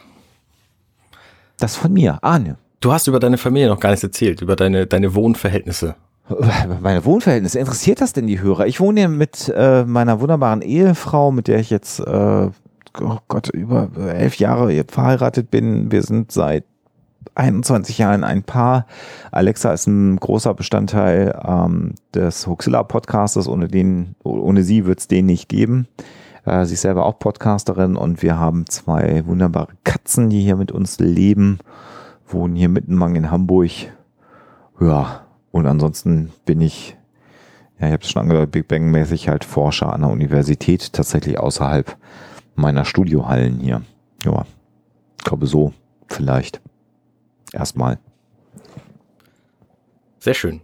Das 1.59 1.77
von 1.77 1.93
mir, 1.93 2.19
Arne. 2.23 2.59
Du 2.81 2.93
hast 2.93 3.07
über 3.07 3.21
deine 3.21 3.39
Familie 3.39 3.69
noch 3.69 3.81
gar 3.81 3.91
nichts 3.91 4.05
erzählt, 4.05 4.43
über 4.43 4.57
deine, 4.57 4.87
deine 4.87 5.15
Wohnverhältnisse. 5.15 5.97
Meine 6.81 7.05
Wohnverhältnisse, 7.05 7.59
interessiert 7.59 8.01
das 8.01 8.13
denn 8.13 8.27
die 8.27 8.41
Hörer? 8.41 8.67
Ich 8.67 8.81
wohne 8.81 9.01
hier 9.01 9.09
mit 9.09 9.53
äh, 9.55 9.85
meiner 9.85 10.21
wunderbaren 10.21 10.61
Ehefrau, 10.61 11.31
mit 11.31 11.49
der 11.49 11.61
ich 11.61 11.71
jetzt, 11.71 12.01
äh, 12.01 12.51
oh 13.01 13.19
Gott, 13.29 13.49
über 13.51 13.89
elf 13.97 14.37
Jahre 14.37 14.85
verheiratet 14.89 15.51
bin. 15.51 15.91
Wir 15.93 16.03
sind 16.03 16.33
seit 16.33 16.65
21 17.35 17.99
Jahren 17.99 18.25
ein 18.25 18.43
Paar. 18.43 18.87
Alexa 19.31 19.73
ist 19.73 19.87
ein 19.87 20.17
großer 20.17 20.55
Bestandteil 20.55 21.39
ähm, 21.47 21.95
des 22.15 22.47
Huxilla 22.47 22.83
Podcastes. 22.83 23.49
Ohne 23.49 23.69
den, 23.69 24.17
ohne 24.23 24.63
sie 24.63 24.85
wird 24.85 25.01
es 25.01 25.09
den 25.09 25.27
nicht 25.27 25.49
geben. 25.49 25.87
Äh, 26.45 26.67
sie 26.67 26.75
ist 26.75 26.83
selber 26.83 27.07
auch 27.07 27.19
Podcasterin 27.19 27.97
und 27.97 28.23
wir 28.23 28.39
haben 28.39 28.67
zwei 28.67 29.25
wunderbare 29.27 29.73
Katzen, 29.85 30.29
die 30.29 30.41
hier 30.41 30.57
mit 30.57 30.73
uns 30.73 30.99
leben 30.99 31.61
wohnen 32.29 32.57
hier 32.57 32.69
mittenmang 32.69 33.15
in 33.15 33.31
Hamburg. 33.31 33.71
Ja, 34.81 35.27
und 35.53 35.67
ansonsten 35.67 36.33
bin 36.45 36.61
ich, 36.61 36.97
ja, 37.79 37.87
ich 37.87 37.93
habe 37.93 38.03
es 38.03 38.11
schon 38.11 38.23
angedeutet, 38.23 38.53
Big 38.53 38.69
Bang 38.69 38.91
mäßig 38.91 39.29
halt 39.29 39.45
Forscher 39.45 39.93
an 39.93 40.03
der 40.03 40.11
Universität, 40.11 40.93
tatsächlich 40.93 41.39
außerhalb 41.39 41.97
meiner 42.55 42.85
Studiohallen 42.85 43.61
hier. 43.61 43.83
Ja, 44.25 44.45
ich 45.19 45.25
glaube 45.25 45.47
so 45.47 45.73
vielleicht. 46.09 46.61
Erstmal. 47.53 47.99
Sehr 50.19 50.35
schön. 50.35 50.61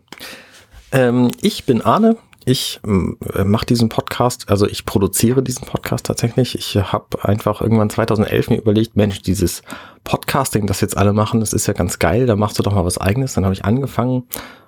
Ähm, 0.90 1.30
ich 1.40 1.64
bin 1.64 1.80
Arne, 1.80 2.16
ich 2.46 2.80
äh, 2.84 3.44
mache 3.44 3.66
diesen 3.66 3.88
Podcast, 3.88 4.48
also 4.48 4.66
ich 4.66 4.84
produziere 4.84 5.42
diesen 5.42 5.66
Podcast 5.66 6.06
tatsächlich. 6.06 6.54
Ich 6.54 6.76
habe 6.76 7.24
einfach 7.24 7.60
irgendwann 7.60 7.90
2011 7.90 8.50
mir 8.50 8.58
überlegt, 8.58 8.96
Mensch, 8.96 9.22
dieses 9.22 9.62
Podcasting, 10.04 10.66
das 10.66 10.80
jetzt 10.80 10.96
alle 10.96 11.12
machen, 11.12 11.40
das 11.40 11.52
ist 11.52 11.66
ja 11.66 11.74
ganz 11.74 11.98
geil, 11.98 12.26
da 12.26 12.36
machst 12.36 12.58
du 12.58 12.62
doch 12.62 12.74
mal 12.74 12.84
was 12.84 12.98
eigenes. 12.98 13.34
Dann 13.34 13.44
habe 13.44 13.54
ich 13.54 13.64
angefangen, 13.64 14.24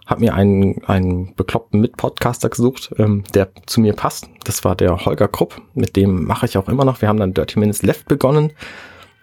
habe 0.07 0.21
mir 0.21 0.35
einen, 0.35 0.85
einen 0.85 1.35
bekloppten 1.35 1.81
Mitpodcaster 1.81 2.49
gesucht, 2.49 2.95
ähm, 2.99 3.25
der 3.35 3.51
zu 3.67 3.81
mir 3.81 3.95
passt. 3.95 4.29
Das 4.45 4.65
war 4.65 4.77
der 4.77 5.05
Holger 5.05 5.29
Krupp, 5.29 5.61
mit 5.75 5.97
dem 5.97 6.25
mache 6.25 6.47
ich 6.47 6.59
auch 6.59 6.69
immer 6.69 6.85
noch. 6.85 7.01
Wir 7.01 7.09
haben 7.09 7.19
dann 7.19 7.35
Dirty 7.35 7.59
Minutes 7.59 7.83
Left 7.83 8.07
begonnen 8.07 8.53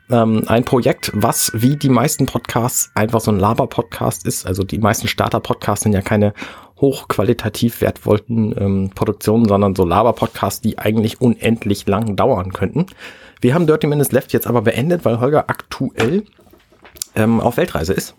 Ähm, 0.10 0.44
ein 0.48 0.66
Projekt, 0.66 1.12
was 1.14 1.52
wie 1.54 1.78
die 1.78 1.88
meisten 1.88 2.26
Podcasts 2.26 2.92
einfach 2.96 3.22
so 3.22 3.32
ein 3.32 3.40
Laber-Podcast 3.40 4.26
ist. 4.26 4.46
Also 4.46 4.64
die 4.64 4.80
meisten 4.80 5.08
Starter-Podcasts 5.08 5.84
sind 5.84 5.94
ja 5.94 6.02
keine 6.02 6.34
hochqualitativ 6.82 7.80
wertvollen 7.82 8.56
ähm, 8.58 8.92
Produktionen, 8.94 9.48
sondern 9.48 9.76
so 9.76 9.86
Laber-Podcasts, 9.86 10.62
die 10.62 10.80
eigentlich 10.80 11.22
unendlich 11.22 11.88
lang 11.88 12.16
dauern 12.16 12.52
könnten. 12.52 12.88
Wir 13.40 13.54
haben 13.54 13.68
Dirty 13.68 13.88
Minutes 13.88 14.12
Left 14.12 14.34
jetzt 14.34 14.48
aber 14.48 14.62
beendet, 14.62 15.06
weil 15.06 15.20
Holger 15.20 15.46
aktuell 15.48 16.24
ähm, 17.16 17.40
auf 17.40 17.58
Weltreise 17.58 17.94
ist. 17.94 18.16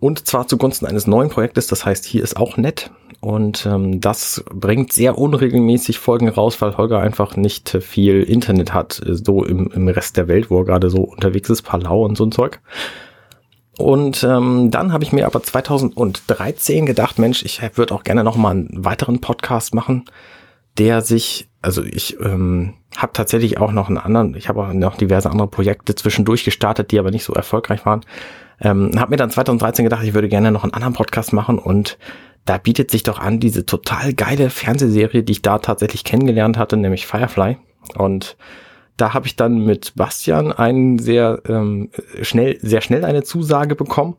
Und 0.00 0.26
zwar 0.26 0.48
zugunsten 0.48 0.86
eines 0.86 1.06
neuen 1.06 1.30
Projektes, 1.30 1.68
das 1.68 1.84
heißt, 1.86 2.04
hier 2.04 2.24
ist 2.24 2.36
auch 2.36 2.56
nett. 2.56 2.90
Und 3.20 3.66
ähm, 3.66 4.00
das 4.00 4.42
bringt 4.52 4.92
sehr 4.92 5.16
unregelmäßig 5.16 6.00
Folgen 6.00 6.28
raus, 6.28 6.60
weil 6.60 6.76
Holger 6.76 6.98
einfach 6.98 7.36
nicht 7.36 7.78
viel 7.80 8.24
Internet 8.24 8.74
hat, 8.74 9.00
so 9.06 9.44
im, 9.44 9.70
im 9.72 9.86
Rest 9.86 10.16
der 10.16 10.26
Welt, 10.26 10.50
wo 10.50 10.58
er 10.58 10.64
gerade 10.64 10.90
so 10.90 11.02
unterwegs 11.02 11.48
ist, 11.50 11.62
Palau 11.62 12.04
und 12.04 12.16
so 12.16 12.24
ein 12.24 12.32
Zeug. 12.32 12.60
Und 13.78 14.22
ähm, 14.22 14.70
dann 14.70 14.92
habe 14.92 15.02
ich 15.04 15.12
mir 15.12 15.26
aber 15.26 15.42
2013 15.42 16.84
gedacht, 16.86 17.18
Mensch, 17.18 17.42
ich 17.44 17.60
würde 17.74 17.94
auch 17.94 18.02
gerne 18.04 18.22
noch 18.22 18.36
mal 18.36 18.50
einen 18.50 18.84
weiteren 18.84 19.20
Podcast 19.20 19.74
machen, 19.74 20.04
der 20.78 21.00
sich, 21.00 21.48
also 21.62 21.82
ich 21.82 22.18
ähm, 22.20 22.74
habe 22.96 23.12
tatsächlich 23.14 23.58
auch 23.58 23.72
noch 23.72 23.88
einen 23.88 23.98
anderen, 23.98 24.34
ich 24.34 24.48
habe 24.48 24.62
auch 24.62 24.72
noch 24.72 24.96
diverse 24.96 25.30
andere 25.30 25.48
Projekte 25.48 25.94
zwischendurch 25.94 26.44
gestartet, 26.44 26.90
die 26.90 26.98
aber 26.98 27.10
nicht 27.10 27.24
so 27.24 27.32
erfolgreich 27.32 27.86
waren. 27.86 28.02
Ähm, 28.60 28.92
habe 28.98 29.10
mir 29.10 29.16
dann 29.16 29.30
2013 29.30 29.84
gedacht, 29.84 30.04
ich 30.04 30.14
würde 30.14 30.28
gerne 30.28 30.52
noch 30.52 30.64
einen 30.64 30.74
anderen 30.74 30.94
Podcast 30.94 31.32
machen 31.32 31.58
und 31.58 31.98
da 32.44 32.58
bietet 32.58 32.90
sich 32.90 33.02
doch 33.02 33.18
an 33.18 33.40
diese 33.40 33.64
total 33.66 34.12
geile 34.12 34.50
Fernsehserie, 34.50 35.22
die 35.22 35.32
ich 35.32 35.42
da 35.42 35.58
tatsächlich 35.58 36.04
kennengelernt 36.04 36.58
hatte, 36.58 36.76
nämlich 36.76 37.06
Firefly. 37.06 37.56
Und 37.96 38.36
da 38.96 39.14
habe 39.14 39.26
ich 39.26 39.36
dann 39.36 39.64
mit 39.64 39.94
Bastian 39.96 40.52
einen 40.52 40.98
sehr 40.98 41.42
ähm, 41.48 41.90
schnell, 42.22 42.58
sehr 42.60 42.80
schnell 42.80 43.04
eine 43.04 43.22
Zusage 43.22 43.74
bekommen. 43.74 44.16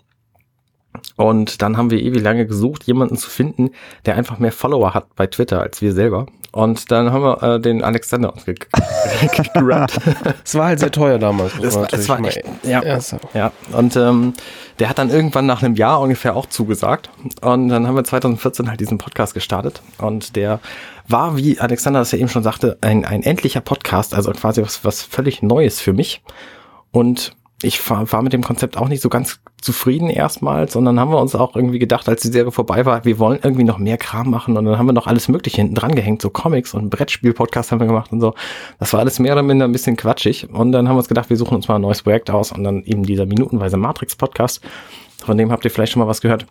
Und 1.15 1.62
dann 1.62 1.77
haben 1.77 1.89
wir 1.89 2.00
ewig 2.00 2.22
lange 2.22 2.46
gesucht, 2.46 2.84
jemanden 2.84 3.18
zu 3.18 3.30
finden, 3.30 3.72
der 4.06 4.15
einfach 4.15 4.39
mehr 4.39 4.51
Follower 4.51 4.94
hat 4.94 5.15
bei 5.15 5.27
Twitter 5.27 5.62
als 5.62 5.82
wir 5.82 5.94
selber. 5.94 6.27
Und 6.51 6.92
dann 6.92 7.12
haben 7.12 7.24
wir 7.24 7.42
äh, 7.42 7.60
den 7.60 7.84
Alexander 7.84 8.32
uns 8.32 8.46
gerappt. 8.46 10.00
Es 10.46 10.53
war 10.53 10.68
halt 10.68 10.80
sehr 10.80 10.92
teuer 10.92 11.18
damals. 11.18 11.53
Das 11.60 11.75
war, 11.75 11.92
es 11.92 12.08
war 12.08 12.24
echt, 12.24 12.44
ja, 12.62 12.84
ja, 12.84 13.00
ja. 13.34 13.51
Und 13.72 13.96
ähm, 13.96 14.34
der 14.80 14.89
hat 14.89 14.98
dann 14.98 15.10
irgendwann 15.10 15.46
nach 15.46 15.62
einem 15.62 15.75
Jahr 15.75 16.01
ungefähr 16.01 16.36
auch 16.36 16.46
zugesagt. 16.48 17.10
Und 17.42 17.70
dann 17.70 17.88
haben 17.88 17.96
wir 17.96 18.03
2014 18.03 18.70
halt 18.70 18.80
diesen 18.80 18.98
Podcast 18.98 19.34
gestartet. 19.34 19.82
Und 19.98 20.36
der 20.36 20.60
war, 21.08 21.38
wie 21.38 21.60
Alexander 21.60 22.00
das 22.00 22.12
ja 22.12 22.18
eben 22.18 22.30
schon 22.30 22.44
sagte, 22.44 22.77
ein, 22.82 23.06
ein 23.06 23.24
endlicher 23.24 23.62
Podcast, 23.62 24.13
also 24.13 24.32
quasi 24.32 24.62
was, 24.62 24.84
was 24.84 25.03
völlig 25.03 25.42
Neues 25.42 25.80
für 25.80 25.94
mich. 25.94 26.22
Und 26.92 27.36
ich 27.62 27.89
war, 27.89 28.12
war 28.12 28.22
mit 28.22 28.33
dem 28.33 28.43
Konzept 28.43 28.77
auch 28.77 28.89
nicht 28.89 29.01
so 29.01 29.10
ganz 29.10 29.39
zufrieden 29.62 30.10
erstmal, 30.10 30.69
sondern 30.69 31.00
haben 31.00 31.12
wir 31.12 31.19
uns 31.19 31.33
auch 31.33 31.55
irgendwie 31.55 31.79
gedacht, 31.79 32.10
als 32.10 32.22
die 32.22 32.27
Serie 32.27 32.51
vorbei 32.51 32.86
war, 32.86 33.05
wir 33.05 33.19
wollen 33.19 33.39
irgendwie 33.41 33.63
noch 33.63 33.77
mehr 33.77 33.98
Kram 33.98 34.29
machen 34.29 34.57
und 34.57 34.65
dann 34.65 34.77
haben 34.77 34.86
wir 34.86 34.93
noch 34.93 35.07
alles 35.07 35.29
Mögliche 35.29 35.57
hinten 35.57 35.75
dran 35.75 35.95
gehängt, 35.95 36.22
so 36.22 36.29
Comics 36.29 36.74
und 36.74 36.89
Brettspiel-Podcast 36.89 37.72
haben 37.72 37.79
wir 37.79 37.88
gemacht 37.88 38.12
und 38.12 38.19
so. 38.19 38.33
Das 38.79 38.91
war 38.91 39.00
alles 39.00 39.19
mehr 39.19 39.33
oder 39.33 39.43
minder 39.43 39.65
ein 39.65 39.72
bisschen 39.72 39.95
quatschig 39.95 40.50
und 40.50 40.74
dann 40.74 40.88
haben 40.89 40.95
wir 40.95 41.00
uns 41.00 41.07
gedacht, 41.07 41.29
wir 41.29 41.38
suchen 41.38 41.55
uns 41.55 41.69
mal 41.69 41.75
ein 41.75 41.81
neues 41.81 42.01
Projekt 42.01 42.29
aus 42.29 42.51
und 42.51 42.65
dann 42.65 42.83
eben 42.83 43.03
dieser 43.03 43.25
minutenweise 43.25 43.77
Matrix-Podcast, 43.77 44.62
von 45.24 45.38
dem 45.38 45.51
habt 45.51 45.63
ihr 45.63 45.72
vielleicht 45.72 45.93
schon 45.93 46.01
mal 46.01 46.10
was 46.10 46.22
gehört. 46.22 46.45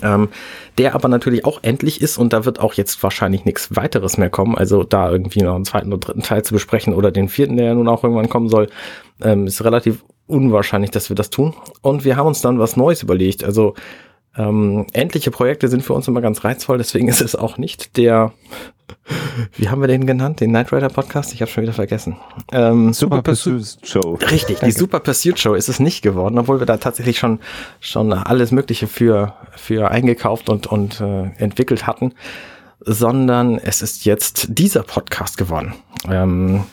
Ähm, 0.00 0.30
der 0.78 0.94
aber 0.94 1.08
natürlich 1.08 1.44
auch 1.44 1.62
endlich 1.62 2.00
ist 2.00 2.16
und 2.16 2.32
da 2.32 2.46
wird 2.46 2.60
auch 2.60 2.72
jetzt 2.72 3.02
wahrscheinlich 3.02 3.44
nichts 3.44 3.76
weiteres 3.76 4.16
mehr 4.16 4.30
kommen. 4.30 4.56
Also 4.56 4.84
da 4.84 5.10
irgendwie 5.10 5.42
noch 5.42 5.54
einen 5.54 5.66
zweiten 5.66 5.92
oder 5.92 5.98
dritten 5.98 6.22
Teil 6.22 6.42
zu 6.42 6.54
besprechen 6.54 6.94
oder 6.94 7.10
den 7.10 7.28
vierten, 7.28 7.58
der 7.58 7.66
ja 7.66 7.74
nun 7.74 7.88
auch 7.88 8.02
irgendwann 8.02 8.30
kommen 8.30 8.48
soll, 8.48 8.70
ähm, 9.20 9.46
ist 9.46 9.62
relativ 9.62 10.02
unwahrscheinlich, 10.32 10.90
dass 10.90 11.10
wir 11.10 11.16
das 11.16 11.30
tun. 11.30 11.54
Und 11.82 12.04
wir 12.04 12.16
haben 12.16 12.26
uns 12.26 12.40
dann 12.40 12.58
was 12.58 12.76
Neues 12.76 13.02
überlegt. 13.02 13.44
Also 13.44 13.74
ähm, 14.36 14.86
endliche 14.92 15.30
Projekte 15.30 15.68
sind 15.68 15.82
für 15.82 15.92
uns 15.92 16.08
immer 16.08 16.22
ganz 16.22 16.42
reizvoll, 16.42 16.78
deswegen 16.78 17.08
ist 17.08 17.20
es 17.20 17.36
auch 17.36 17.58
nicht 17.58 17.98
der, 17.98 18.32
wie 19.56 19.68
haben 19.68 19.82
wir 19.82 19.88
den 19.88 20.06
genannt? 20.06 20.40
Den 20.40 20.50
Knight 20.50 20.72
Rider 20.72 20.88
Podcast? 20.88 21.34
Ich 21.34 21.42
habe 21.42 21.50
schon 21.50 21.64
wieder 21.64 21.74
vergessen. 21.74 22.16
Ähm, 22.50 22.94
Super 22.94 23.20
Pursuit 23.20 23.76
Show. 23.82 24.18
Richtig, 24.30 24.60
Danke. 24.60 24.66
die 24.66 24.72
Super 24.72 25.00
Pursuit 25.00 25.38
Show 25.38 25.52
ist 25.52 25.68
es 25.68 25.80
nicht 25.80 26.00
geworden, 26.00 26.38
obwohl 26.38 26.60
wir 26.60 26.66
da 26.66 26.78
tatsächlich 26.78 27.18
schon 27.18 27.40
schon 27.80 28.12
alles 28.14 28.52
Mögliche 28.52 28.86
für 28.86 29.34
für 29.54 29.90
eingekauft 29.90 30.48
und 30.48 30.66
und 30.66 31.02
äh, 31.02 31.30
entwickelt 31.36 31.86
hatten, 31.86 32.14
sondern 32.80 33.58
es 33.58 33.82
ist 33.82 34.06
jetzt 34.06 34.46
dieser 34.48 34.82
Podcast 34.82 35.36
geworden. 35.36 35.74
Ähm, 36.08 36.64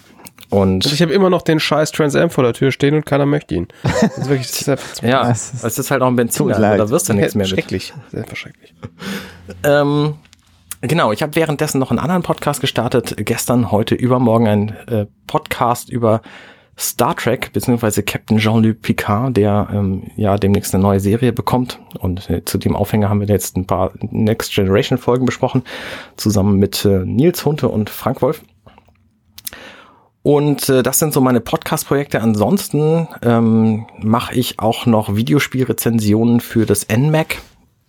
und 0.50 0.86
also 0.86 0.94
ich 0.94 1.01
habe 1.01 1.13
immer 1.13 1.29
noch 1.29 1.41
den 1.41 1.60
scheiß 1.60 1.91
Trans 1.91 2.15
Am 2.15 2.29
vor 2.29 2.44
der 2.44 2.53
Tür 2.53 2.72
stehen 2.72 2.96
und 2.96 3.06
keiner 3.06 3.25
möchte 3.25 3.56
ihn. 3.56 3.68
Das 3.84 4.18
ist 4.18 4.29
wirklich, 4.29 4.65
das 4.65 4.68
ist 4.68 5.01
ja, 5.03 5.29
es 5.29 5.63
ist 5.63 5.91
halt 5.91 6.01
auch 6.01 6.08
ein 6.08 6.15
Benziner, 6.15 6.56
also 6.56 6.77
da 6.86 6.89
wirst 6.89 7.10
du 7.10 7.13
nichts 7.13 7.36
mehr 7.36 7.46
schrecklich, 7.46 7.94
mit. 8.12 8.27
Sehr 8.27 8.36
schrecklich. 8.36 8.74
Ähm, 9.63 10.15
genau, 10.82 11.12
ich 11.12 11.22
habe 11.22 11.36
währenddessen 11.36 11.79
noch 11.79 11.91
einen 11.91 12.00
anderen 12.00 12.24
Podcast 12.24 12.62
gestartet. 12.62 13.15
Gestern, 13.18 13.72
heute, 13.72 13.96
übermorgen 13.96 14.48
ein 14.48 14.70
äh, 14.88 15.06
Podcast 15.27 15.89
über 15.89 16.22
Star 16.79 17.15
Trek, 17.15 17.51
beziehungsweise 17.51 18.03
Captain 18.03 18.38
Jean-Luc 18.38 18.82
Picard, 18.82 19.36
der 19.36 19.68
ähm, 19.72 20.03
ja 20.15 20.38
demnächst 20.38 20.74
eine 20.74 20.82
neue 20.82 21.01
Serie 21.01 21.34
bekommt. 21.34 21.79
Und 22.00 22.29
äh, 22.29 22.46
zu 22.46 22.58
dem 22.58 22.75
Aufhänger 22.75 23.10
haben 23.10 23.20
wir 23.20 23.27
jetzt 23.27 23.58
ein 23.58 23.68
paar 23.68 23.91
Next 24.00 24.53
Generation 24.53 24.98
Folgen 24.98 25.25
besprochen, 25.25 25.63
zusammen 26.15 26.58
mit 26.58 26.86
äh, 26.86 27.00
Nils 27.06 27.46
Hunte 27.46 27.68
und 27.68 27.89
Frank 27.89 28.22
Wolf. 28.22 28.41
Und 30.22 30.68
äh, 30.70 30.84
das 30.84 31.00
sind 31.00 31.14
so 31.14 31.22
meine 31.22 31.40
Podcast-Projekte. 31.40 32.22
Ansonsten 32.22 33.08
ähm, 33.22 33.88
mache 34.00 34.36
ich 34.36 34.60
auch 34.60 34.86
noch 34.86 35.16
Videospielrezensionen 35.16 36.40
für 36.42 36.66
das 36.66 36.88
NMAC. 36.90 37.40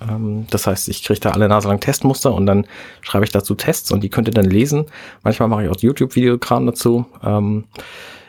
Ähm, 0.01 0.47
das 0.51 0.67
heißt, 0.67 0.89
ich 0.89 1.03
kriege 1.03 1.21
da 1.21 1.31
alle 1.31 1.49
Nase 1.49 1.69
lang 1.69 1.81
Testmuster 1.81 2.33
und 2.33 2.47
dann 2.47 2.67
schreibe 3.01 3.25
ich 3.25 3.33
dazu 3.33 3.55
Tests 3.55 3.91
und 3.91 4.03
die 4.03 4.11
könnt 4.11 4.29
ihr 4.29 4.35
dann 4.35 4.49
lesen. 4.49 4.87
Manchmal 5.23 5.49
mache 5.49 5.65
ich 5.65 5.71
auch 5.71 5.77
YouTube-Videokram 5.77 6.67
dazu. 6.67 7.07
Ähm, 7.25 7.65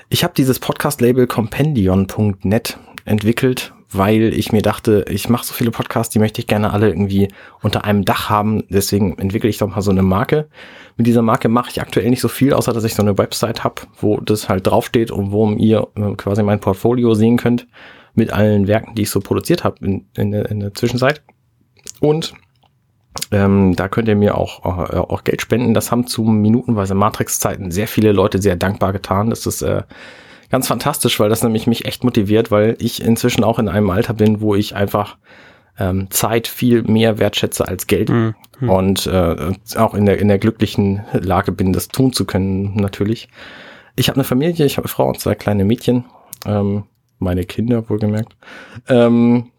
ich 0.10 0.24
habe 0.24 0.34
dieses 0.36 0.60
Podcast-Label 0.60 1.27
compendion.net 1.27 2.77
entwickelt, 3.05 3.74
weil 3.91 4.33
ich 4.33 4.51
mir 4.51 4.62
dachte, 4.62 5.05
ich 5.10 5.29
mache 5.29 5.45
so 5.45 5.53
viele 5.53 5.71
Podcasts, 5.71 6.13
die 6.13 6.19
möchte 6.19 6.39
ich 6.39 6.48
gerne 6.48 6.71
alle 6.71 6.89
irgendwie 6.89 7.27
unter 7.62 7.83
einem 7.83 8.05
Dach 8.05 8.29
haben. 8.29 8.63
Deswegen 8.69 9.17
entwickle 9.17 9.50
ich 9.50 9.57
doch 9.57 9.67
mal 9.67 9.81
so 9.81 9.91
eine 9.91 10.03
Marke. 10.03 10.48
Mit 10.98 11.07
dieser 11.07 11.21
Marke 11.21 11.50
mache 11.50 11.71
ich 11.71 11.81
aktuell 11.81 12.10
nicht 12.10 12.21
so 12.21 12.29
viel, 12.29 12.53
außer 12.53 12.74
dass 12.74 12.83
ich 12.83 12.95
so 12.95 13.01
eine 13.01 13.17
Website 13.17 13.63
habe, 13.63 13.81
wo 14.00 14.19
das 14.19 14.50
halt 14.50 14.67
draufsteht 14.67 15.12
und 15.12 15.31
wo 15.31 15.50
ihr 15.51 15.88
äh, 15.95 16.15
quasi 16.15 16.41
mein 16.43 16.60
Portfolio 16.60 17.13
sehen 17.13 17.38
könnt 17.38 17.67
mit 18.13 18.31
allen 18.31 18.67
Werken, 18.67 18.95
die 18.95 19.03
ich 19.03 19.10
so 19.10 19.19
produziert 19.19 19.63
habe 19.63 19.86
in, 19.86 20.05
in, 20.15 20.33
in 20.33 20.60
der 20.60 20.74
Zwischenzeit. 20.74 21.21
Und 22.00 22.33
ähm, 23.31 23.75
da 23.75 23.89
könnt 23.89 24.07
ihr 24.07 24.15
mir 24.15 24.38
auch, 24.38 24.65
äh, 24.65 24.98
auch 24.98 25.24
Geld 25.24 25.41
spenden. 25.41 25.74
Das 25.74 25.91
haben 25.91 26.07
zu 26.07 26.24
minutenweise 26.24 26.95
Matrix-Zeiten 26.95 27.71
sehr 27.71 27.88
viele 27.88 28.13
Leute 28.13 28.41
sehr 28.41 28.55
dankbar 28.55 28.93
getan. 28.93 29.29
Das 29.29 29.45
ist 29.45 29.62
äh, 29.62 29.83
ganz 30.51 30.67
fantastisch, 30.67 31.20
weil 31.20 31.29
das 31.29 31.43
nämlich 31.43 31.65
mich 31.65 31.86
echt 31.86 32.03
motiviert, 32.03 32.51
weil 32.51 32.75
ich 32.79 33.01
inzwischen 33.01 33.43
auch 33.43 33.58
in 33.58 33.70
einem 33.70 33.89
Alter 33.89 34.13
bin, 34.13 34.41
wo 34.41 34.53
ich 34.53 34.75
einfach 34.75 35.17
ähm, 35.79 36.12
Zeit 36.12 36.48
viel 36.48 36.84
mehr 36.84 37.17
wertschätze 37.17 37.67
als 37.67 37.88
Geld 37.88 38.10
mhm. 38.10 38.36
und 38.60 39.08
äh, 39.08 39.53
auch 39.77 39.93
in 39.96 40.05
der, 40.05 40.20
in 40.20 40.27
der 40.27 40.38
glücklichen 40.38 41.03
Lage 41.13 41.51
bin, 41.51 41.74
das 41.74 41.88
tun 41.88 42.13
zu 42.13 42.25
können, 42.25 42.75
natürlich. 42.75 43.29
Ich 43.96 44.10
habe 44.10 44.17
eine 44.17 44.24
Familie, 44.24 44.65
ich 44.65 44.77
habe 44.77 44.86
eine 44.86 44.93
Frau 44.93 45.08
und 45.08 45.20
zwei 45.20 45.36
kleine 45.36 45.65
Mädchen, 45.65 46.05
ähm, 46.46 46.84
meine 47.20 47.46
Kinder 47.46 47.89
wohlgemerkt. 47.89 48.36
Ähm, 48.88 49.51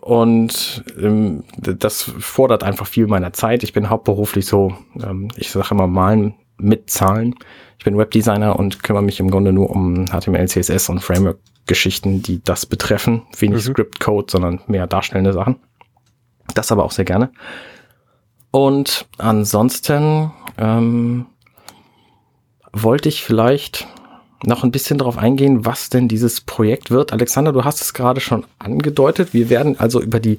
und 0.00 0.84
ähm, 1.00 1.44
das 1.56 2.02
fordert 2.02 2.62
einfach 2.62 2.86
viel 2.86 3.06
meiner 3.06 3.32
Zeit. 3.32 3.62
Ich 3.62 3.72
bin 3.72 3.90
hauptberuflich 3.90 4.46
so, 4.46 4.72
ähm, 5.02 5.28
ich 5.36 5.50
sage 5.50 5.68
immer 5.72 5.86
malen 5.86 6.34
mit 6.56 6.88
Zahlen. 6.88 7.34
Ich 7.78 7.84
bin 7.84 7.96
Webdesigner 7.96 8.58
und 8.58 8.82
kümmere 8.82 9.02
mich 9.02 9.20
im 9.20 9.30
Grunde 9.30 9.52
nur 9.52 9.70
um 9.70 10.06
HTML, 10.06 10.48
CSS 10.48 10.88
und 10.88 11.00
Framework-Geschichten, 11.00 12.22
die 12.22 12.42
das 12.42 12.66
betreffen. 12.66 13.22
Wenig 13.38 13.66
mhm. 13.66 13.72
Script-Code, 13.72 14.26
sondern 14.30 14.60
mehr 14.66 14.86
darstellende 14.86 15.32
Sachen. 15.32 15.56
Das 16.54 16.72
aber 16.72 16.84
auch 16.84 16.92
sehr 16.92 17.04
gerne. 17.04 17.30
Und 18.50 19.06
ansonsten 19.18 20.32
ähm, 20.56 21.26
wollte 22.72 23.08
ich 23.08 23.22
vielleicht 23.22 23.86
noch 24.44 24.64
ein 24.64 24.70
bisschen 24.70 24.98
darauf 24.98 25.18
eingehen, 25.18 25.64
was 25.64 25.88
denn 25.88 26.08
dieses 26.08 26.40
Projekt 26.40 26.90
wird. 26.90 27.12
Alexander, 27.12 27.52
du 27.52 27.64
hast 27.64 27.80
es 27.80 27.92
gerade 27.92 28.20
schon 28.20 28.44
angedeutet. 28.58 29.34
Wir 29.34 29.50
werden 29.50 29.78
also 29.78 30.00
über 30.00 30.20
die 30.20 30.38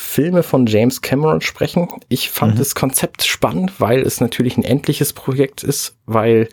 Filme 0.00 0.44
von 0.44 0.66
James 0.66 1.02
Cameron 1.02 1.40
sprechen. 1.40 1.88
Ich 2.08 2.30
fand 2.30 2.54
mhm. 2.54 2.58
das 2.58 2.76
Konzept 2.76 3.24
spannend, 3.24 3.80
weil 3.80 4.02
es 4.02 4.20
natürlich 4.20 4.56
ein 4.56 4.62
endliches 4.62 5.12
Projekt 5.12 5.64
ist, 5.64 5.98
weil 6.06 6.48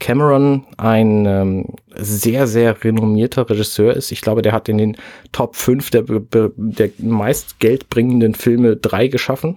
Cameron 0.00 0.66
ein 0.76 1.24
ähm, 1.24 1.64
sehr, 1.96 2.46
sehr 2.46 2.84
renommierter 2.84 3.48
Regisseur 3.48 3.96
ist. 3.96 4.12
Ich 4.12 4.20
glaube, 4.20 4.42
der 4.42 4.52
hat 4.52 4.68
in 4.68 4.76
den 4.76 4.98
Top 5.32 5.56
5 5.56 5.90
der, 5.90 6.04
der 6.06 6.90
meist 6.98 7.58
geldbringenden 7.58 8.34
Filme 8.34 8.76
drei 8.76 9.08
geschaffen. 9.08 9.56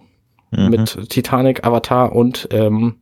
Mhm. 0.52 0.70
Mit 0.70 1.10
Titanic, 1.10 1.66
Avatar 1.66 2.16
und 2.16 2.48
ähm, 2.52 2.96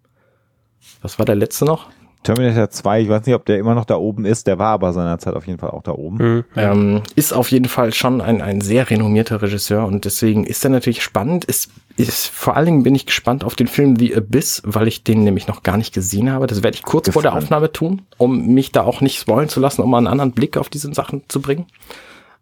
was 1.03 1.19
war 1.19 1.27
der 1.27 1.35
letzte 1.35 1.65
noch? 1.65 1.87
Terminator 2.23 2.69
2, 2.69 3.01
ich 3.01 3.09
weiß 3.09 3.25
nicht, 3.25 3.33
ob 3.35 3.45
der 3.45 3.57
immer 3.57 3.73
noch 3.73 3.85
da 3.85 3.95
oben 3.95 4.25
ist, 4.25 4.45
der 4.45 4.59
war 4.59 4.69
aber 4.69 4.93
seinerzeit 4.93 5.33
auf 5.33 5.47
jeden 5.47 5.57
Fall 5.57 5.71
auch 5.71 5.81
da 5.81 5.93
oben. 5.93 6.17
Mhm. 6.17 6.43
Ähm, 6.55 7.01
ist 7.15 7.33
auf 7.33 7.49
jeden 7.49 7.67
Fall 7.67 7.93
schon 7.93 8.21
ein, 8.21 8.41
ein 8.41 8.61
sehr 8.61 8.89
renommierter 8.89 9.41
Regisseur 9.41 9.85
und 9.85 10.05
deswegen 10.05 10.43
ist 10.43 10.63
er 10.63 10.69
natürlich 10.69 11.01
spannend. 11.01 11.45
Ist, 11.45 11.71
ist, 11.97 12.27
vor 12.27 12.55
allen 12.55 12.67
Dingen 12.67 12.83
bin 12.83 12.93
ich 12.93 13.07
gespannt 13.07 13.43
auf 13.43 13.55
den 13.55 13.67
Film 13.67 13.95
The 13.95 14.15
Abyss, 14.15 14.61
weil 14.65 14.87
ich 14.87 15.03
den 15.03 15.23
nämlich 15.23 15.47
noch 15.47 15.63
gar 15.63 15.77
nicht 15.77 15.93
gesehen 15.93 16.31
habe. 16.31 16.45
Das 16.45 16.61
werde 16.61 16.75
ich 16.75 16.83
kurz 16.83 17.05
Gefallen. 17.05 17.23
vor 17.23 17.31
der 17.31 17.35
Aufnahme 17.35 17.71
tun, 17.71 18.03
um 18.17 18.53
mich 18.53 18.71
da 18.71 18.83
auch 18.83 19.01
nicht 19.01 19.19
spoilen 19.19 19.49
zu 19.49 19.59
lassen, 19.59 19.81
um 19.81 19.89
mal 19.89 19.97
einen 19.97 20.07
anderen 20.07 20.33
Blick 20.33 20.57
auf 20.57 20.69
diese 20.69 20.93
Sachen 20.93 21.23
zu 21.27 21.41
bringen. 21.41 21.65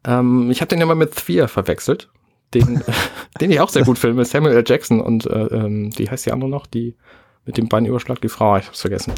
Ähm, 0.06 0.52
ich 0.52 0.60
habe 0.60 0.70
den 0.70 0.82
immer 0.82 0.96
mit 0.96 1.18
Sphere 1.18 1.48
verwechselt, 1.48 2.10
den, 2.54 2.82
den 3.40 3.52
ich 3.52 3.62
auch 3.62 3.70
sehr 3.70 3.86
gut 3.86 3.98
filme, 4.00 4.26
Samuel 4.26 4.58
L. 4.58 4.64
Jackson 4.68 5.00
und 5.00 5.26
äh, 5.26 5.46
ähm, 5.46 5.92
wie 5.98 6.10
heißt 6.10 6.26
die 6.26 6.34
andere 6.34 6.50
noch? 6.50 6.68
Die 6.68 6.96
mit 7.46 7.58
dem 7.58 7.68
Beinüberschlag, 7.68 8.22
die 8.22 8.30
Frau, 8.30 8.58
ich 8.58 8.68
hab's 8.68 8.82
vergessen. 8.82 9.14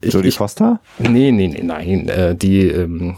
Ich, 0.00 0.14
Jodie 0.14 0.30
Foster? 0.30 0.80
Nee, 0.98 1.32
nee, 1.32 1.48
nee, 1.48 1.62
nein, 1.62 2.08
äh, 2.08 2.34
die, 2.34 2.68
ähm, 2.68 3.16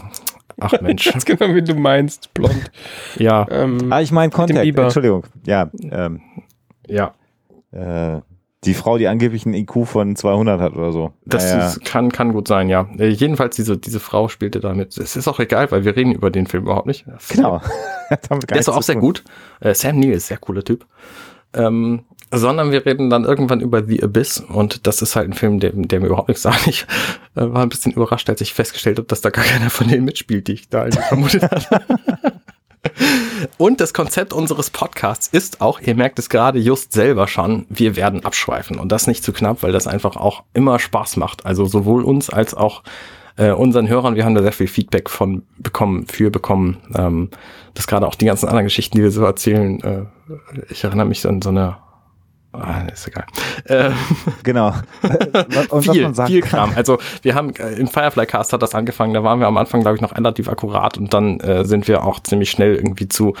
ach 0.59 0.73
Mensch. 0.81 1.11
Ganz 1.11 1.25
genau, 1.25 1.53
wie 1.53 1.61
du 1.61 1.75
meinst, 1.75 2.33
blond. 2.33 2.71
Ja. 3.17 3.47
Ähm, 3.49 3.91
ah, 3.91 4.01
ich 4.01 4.11
meine 4.11 4.31
Contact, 4.31 4.65
Entschuldigung. 4.65 5.23
Ja, 5.45 5.69
ähm, 5.91 6.21
ja. 6.87 7.13
Äh, 7.71 8.21
die 8.65 8.73
Frau, 8.73 8.97
die 8.97 9.07
angeblich 9.07 9.45
einen 9.45 9.55
IQ 9.55 9.85
von 9.85 10.15
200 10.15 10.59
hat 10.59 10.73
oder 10.73 10.91
so. 10.91 11.11
Das 11.25 11.51
naja. 11.51 11.67
ist, 11.67 11.83
kann, 11.83 12.11
kann 12.11 12.33
gut 12.33 12.47
sein, 12.47 12.69
ja. 12.69 12.87
Äh, 12.97 13.09
jedenfalls, 13.09 13.55
diese, 13.55 13.77
diese 13.77 13.99
Frau 13.99 14.29
spielte 14.29 14.59
damit. 14.59 14.97
Es 14.97 15.15
ist 15.15 15.27
auch 15.27 15.39
egal, 15.39 15.71
weil 15.71 15.85
wir 15.85 15.95
reden 15.95 16.11
über 16.13 16.31
den 16.31 16.47
Film 16.47 16.63
überhaupt 16.63 16.87
nicht. 16.87 17.05
Genau. 17.29 17.61
Der 18.49 18.57
ist 18.57 18.69
auch 18.69 18.83
sehr 18.83 18.95
gut. 18.95 19.23
Äh, 19.59 19.73
Sam 19.73 19.99
Neill 19.99 20.11
ist 20.11 20.27
sehr 20.27 20.37
cooler 20.37 20.63
Typ. 20.63 20.85
Ähm, 21.53 22.03
sondern 22.37 22.71
wir 22.71 22.85
reden 22.85 23.09
dann 23.09 23.25
irgendwann 23.25 23.61
über 23.61 23.83
The 23.83 24.03
Abyss 24.03 24.39
und 24.39 24.87
das 24.87 25.01
ist 25.01 25.15
halt 25.15 25.29
ein 25.29 25.33
Film, 25.33 25.59
der, 25.59 25.71
der 25.73 25.99
mir 25.99 26.07
überhaupt 26.07 26.29
nichts 26.29 26.43
sagt. 26.43 26.67
Ich 26.67 26.85
äh, 27.35 27.53
war 27.53 27.61
ein 27.61 27.69
bisschen 27.69 27.91
überrascht, 27.91 28.29
als 28.29 28.41
ich 28.41 28.53
festgestellt 28.53 28.97
habe, 28.97 29.07
dass 29.07 29.21
da 29.21 29.29
gar 29.29 29.45
keiner 29.45 29.69
von 29.69 29.87
denen 29.87 30.05
mitspielt, 30.05 30.47
die 30.47 30.53
ich 30.53 30.69
da 30.69 30.83
eigentlich 30.83 31.05
vermutet 31.05 31.43
hatte. 31.43 31.81
Und 33.57 33.79
das 33.79 33.93
Konzept 33.93 34.33
unseres 34.33 34.69
Podcasts 34.69 35.27
ist 35.27 35.61
auch, 35.61 35.79
ihr 35.79 35.95
merkt 35.95 36.19
es 36.19 36.29
gerade 36.29 36.59
just 36.59 36.91
selber 36.91 37.27
schon, 37.27 37.65
wir 37.69 37.95
werden 37.95 38.25
abschweifen. 38.25 38.77
Und 38.77 38.91
das 38.91 39.07
nicht 39.07 39.23
zu 39.23 39.31
knapp, 39.31 39.63
weil 39.63 39.71
das 39.71 39.87
einfach 39.87 40.15
auch 40.15 40.43
immer 40.53 40.79
Spaß 40.79 41.17
macht. 41.17 41.45
Also 41.45 41.65
sowohl 41.65 42.03
uns 42.03 42.29
als 42.29 42.53
auch 42.53 42.83
äh, 43.37 43.51
unseren 43.51 43.87
Hörern. 43.87 44.15
Wir 44.15 44.25
haben 44.25 44.35
da 44.35 44.41
sehr 44.41 44.51
viel 44.51 44.67
Feedback 44.67 45.09
von 45.09 45.43
bekommen, 45.57 46.07
für 46.07 46.29
bekommen. 46.29 46.77
Ähm, 46.95 47.29
dass 47.73 47.87
gerade 47.87 48.07
auch 48.07 48.15
die 48.15 48.25
ganzen 48.25 48.47
anderen 48.47 48.65
Geschichten, 48.65 48.97
die 48.97 49.03
wir 49.03 49.11
so 49.11 49.23
erzählen, 49.23 49.81
äh, 49.81 50.05
ich 50.69 50.83
erinnere 50.83 51.07
mich 51.07 51.25
an 51.27 51.41
so 51.41 51.49
eine 51.49 51.77
Ah, 52.53 52.83
ist 52.91 53.07
egal. 53.07 53.25
Ähm, 53.67 53.93
genau. 54.43 54.73
Und 55.69 55.83
viel, 55.83 56.13
viel 56.13 56.41
Kram. 56.41 56.71
Also 56.75 56.99
wir 57.23 57.33
haben 57.33 57.55
äh, 57.55 57.73
im 57.73 57.87
Firefly 57.87 58.27
Cast 58.27 58.53
hat 58.53 58.61
das 58.61 58.75
angefangen, 58.75 59.13
da 59.13 59.23
waren 59.23 59.39
wir 59.39 59.47
am 59.47 59.57
Anfang, 59.57 59.81
glaube 59.81 59.95
ich, 59.95 60.01
noch 60.01 60.15
relativ 60.15 60.47
akkurat 60.47 60.97
und 60.97 61.13
dann 61.13 61.39
äh, 61.39 61.65
sind 61.65 61.87
wir 61.87 62.03
auch 62.03 62.21
ziemlich 62.21 62.51
schnell 62.51 62.75
irgendwie 62.75 63.07
zu 63.07 63.33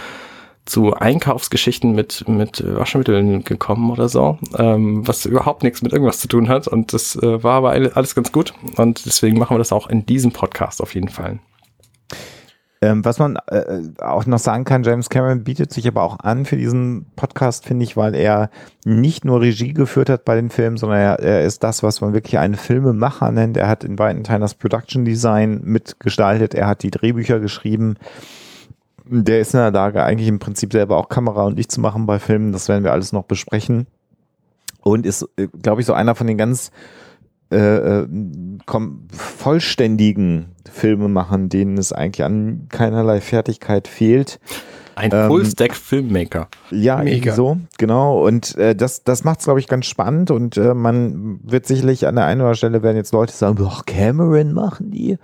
zu 0.65 0.93
Einkaufsgeschichten 0.93 1.93
mit 1.93 2.27
mit 2.27 2.63
Waschmitteln 2.65 3.43
gekommen 3.43 3.91
oder 3.91 4.07
so, 4.07 4.39
ähm, 4.57 5.05
was 5.05 5.25
überhaupt 5.25 5.61
nichts 5.61 5.81
mit 5.81 5.91
irgendwas 5.91 6.19
zu 6.19 6.27
tun 6.29 6.47
hat 6.47 6.67
und 6.67 6.93
das 6.93 7.15
äh, 7.17 7.43
war 7.43 7.55
aber 7.55 7.71
alles 7.71 8.15
ganz 8.15 8.31
gut 8.31 8.53
und 8.77 9.05
deswegen 9.05 9.37
machen 9.37 9.55
wir 9.55 9.59
das 9.59 9.73
auch 9.73 9.87
in 9.87 10.05
diesem 10.05 10.31
Podcast 10.31 10.81
auf 10.81 10.95
jeden 10.95 11.09
Fall. 11.09 11.39
Ähm, 12.83 13.05
was 13.05 13.17
man 13.17 13.37
äh, 13.47 13.81
auch 14.01 14.25
noch 14.25 14.39
sagen 14.39 14.65
kann, 14.65 14.83
James 14.83 15.09
Cameron 15.09 15.45
bietet 15.45 15.71
sich 15.71 15.87
aber 15.87 16.03
auch 16.03 16.19
an 16.19 16.43
für 16.43 16.57
diesen 16.57 17.05
Podcast, 17.15 17.63
finde 17.63 17.85
ich, 17.85 17.95
weil 17.95 18.13
er 18.13 18.49
nicht 18.83 19.23
nur 19.23 19.39
Regie 19.39 19.71
geführt 19.71 20.09
hat 20.09 20.25
bei 20.25 20.35
den 20.35 20.49
Filmen, 20.49 20.75
sondern 20.75 20.99
er, 20.99 21.19
er 21.19 21.45
ist 21.45 21.63
das, 21.63 21.81
was 21.81 22.01
man 22.01 22.11
wirklich 22.11 22.39
einen 22.39 22.55
Filmemacher 22.55 23.31
nennt. 23.31 23.55
Er 23.55 23.69
hat 23.69 23.85
in 23.85 23.97
weiten 23.99 24.25
Teilen 24.25 24.41
das 24.41 24.55
Production 24.55 25.05
Design 25.05 25.61
mitgestaltet, 25.63 26.55
er 26.55 26.67
hat 26.67 26.83
die 26.83 26.91
Drehbücher 26.91 27.39
geschrieben. 27.39 27.95
Der 29.05 29.39
ist 29.39 29.53
in 29.53 29.61
der 29.61 29.71
Lage, 29.71 30.03
eigentlich 30.03 30.27
im 30.27 30.39
Prinzip 30.39 30.73
selber 30.73 30.97
auch 30.97 31.07
Kamera 31.07 31.45
und 31.45 31.55
Licht 31.55 31.71
zu 31.71 31.79
machen 31.79 32.05
bei 32.05 32.19
Filmen. 32.19 32.51
Das 32.51 32.67
werden 32.67 32.83
wir 32.83 32.91
alles 32.91 33.13
noch 33.13 33.23
besprechen. 33.23 33.87
Und 34.81 35.05
ist, 35.05 35.25
äh, 35.37 35.47
glaube 35.47 35.79
ich, 35.79 35.87
so 35.87 35.93
einer 35.93 36.15
von 36.15 36.27
den 36.27 36.37
ganz 36.37 36.71
äh, 37.53 38.01
äh 38.01 38.07
vollständigen 39.11 40.47
Filme 40.71 41.07
machen, 41.07 41.49
denen 41.49 41.77
es 41.77 41.93
eigentlich 41.93 42.23
an 42.23 42.67
keinerlei 42.69 43.21
Fertigkeit 43.21 43.87
fehlt. 43.87 44.39
Ein 44.95 45.11
ähm, 45.13 45.27
Full-Stack-Filmmaker. 45.27 46.47
Ja, 46.69 46.97
Mega. 46.97 47.33
so, 47.33 47.57
genau. 47.77 48.25
Und 48.25 48.55
äh, 48.57 48.75
das, 48.75 49.03
das 49.03 49.23
macht 49.23 49.39
es, 49.39 49.45
glaube 49.45 49.59
ich, 49.59 49.67
ganz 49.67 49.85
spannend. 49.85 50.31
Und 50.31 50.57
äh, 50.57 50.73
man 50.73 51.39
wird 51.43 51.65
sicherlich 51.65 52.05
an 52.07 52.15
der 52.15 52.25
einen 52.25 52.41
oder 52.41 52.49
anderen 52.49 52.57
Stelle 52.57 52.83
werden 52.83 52.97
jetzt 52.97 53.11
Leute 53.11 53.33
sagen, 53.33 53.57
ach, 53.67 53.85
Cameron 53.85 54.53
machen 54.53 54.91
die. 54.91 55.17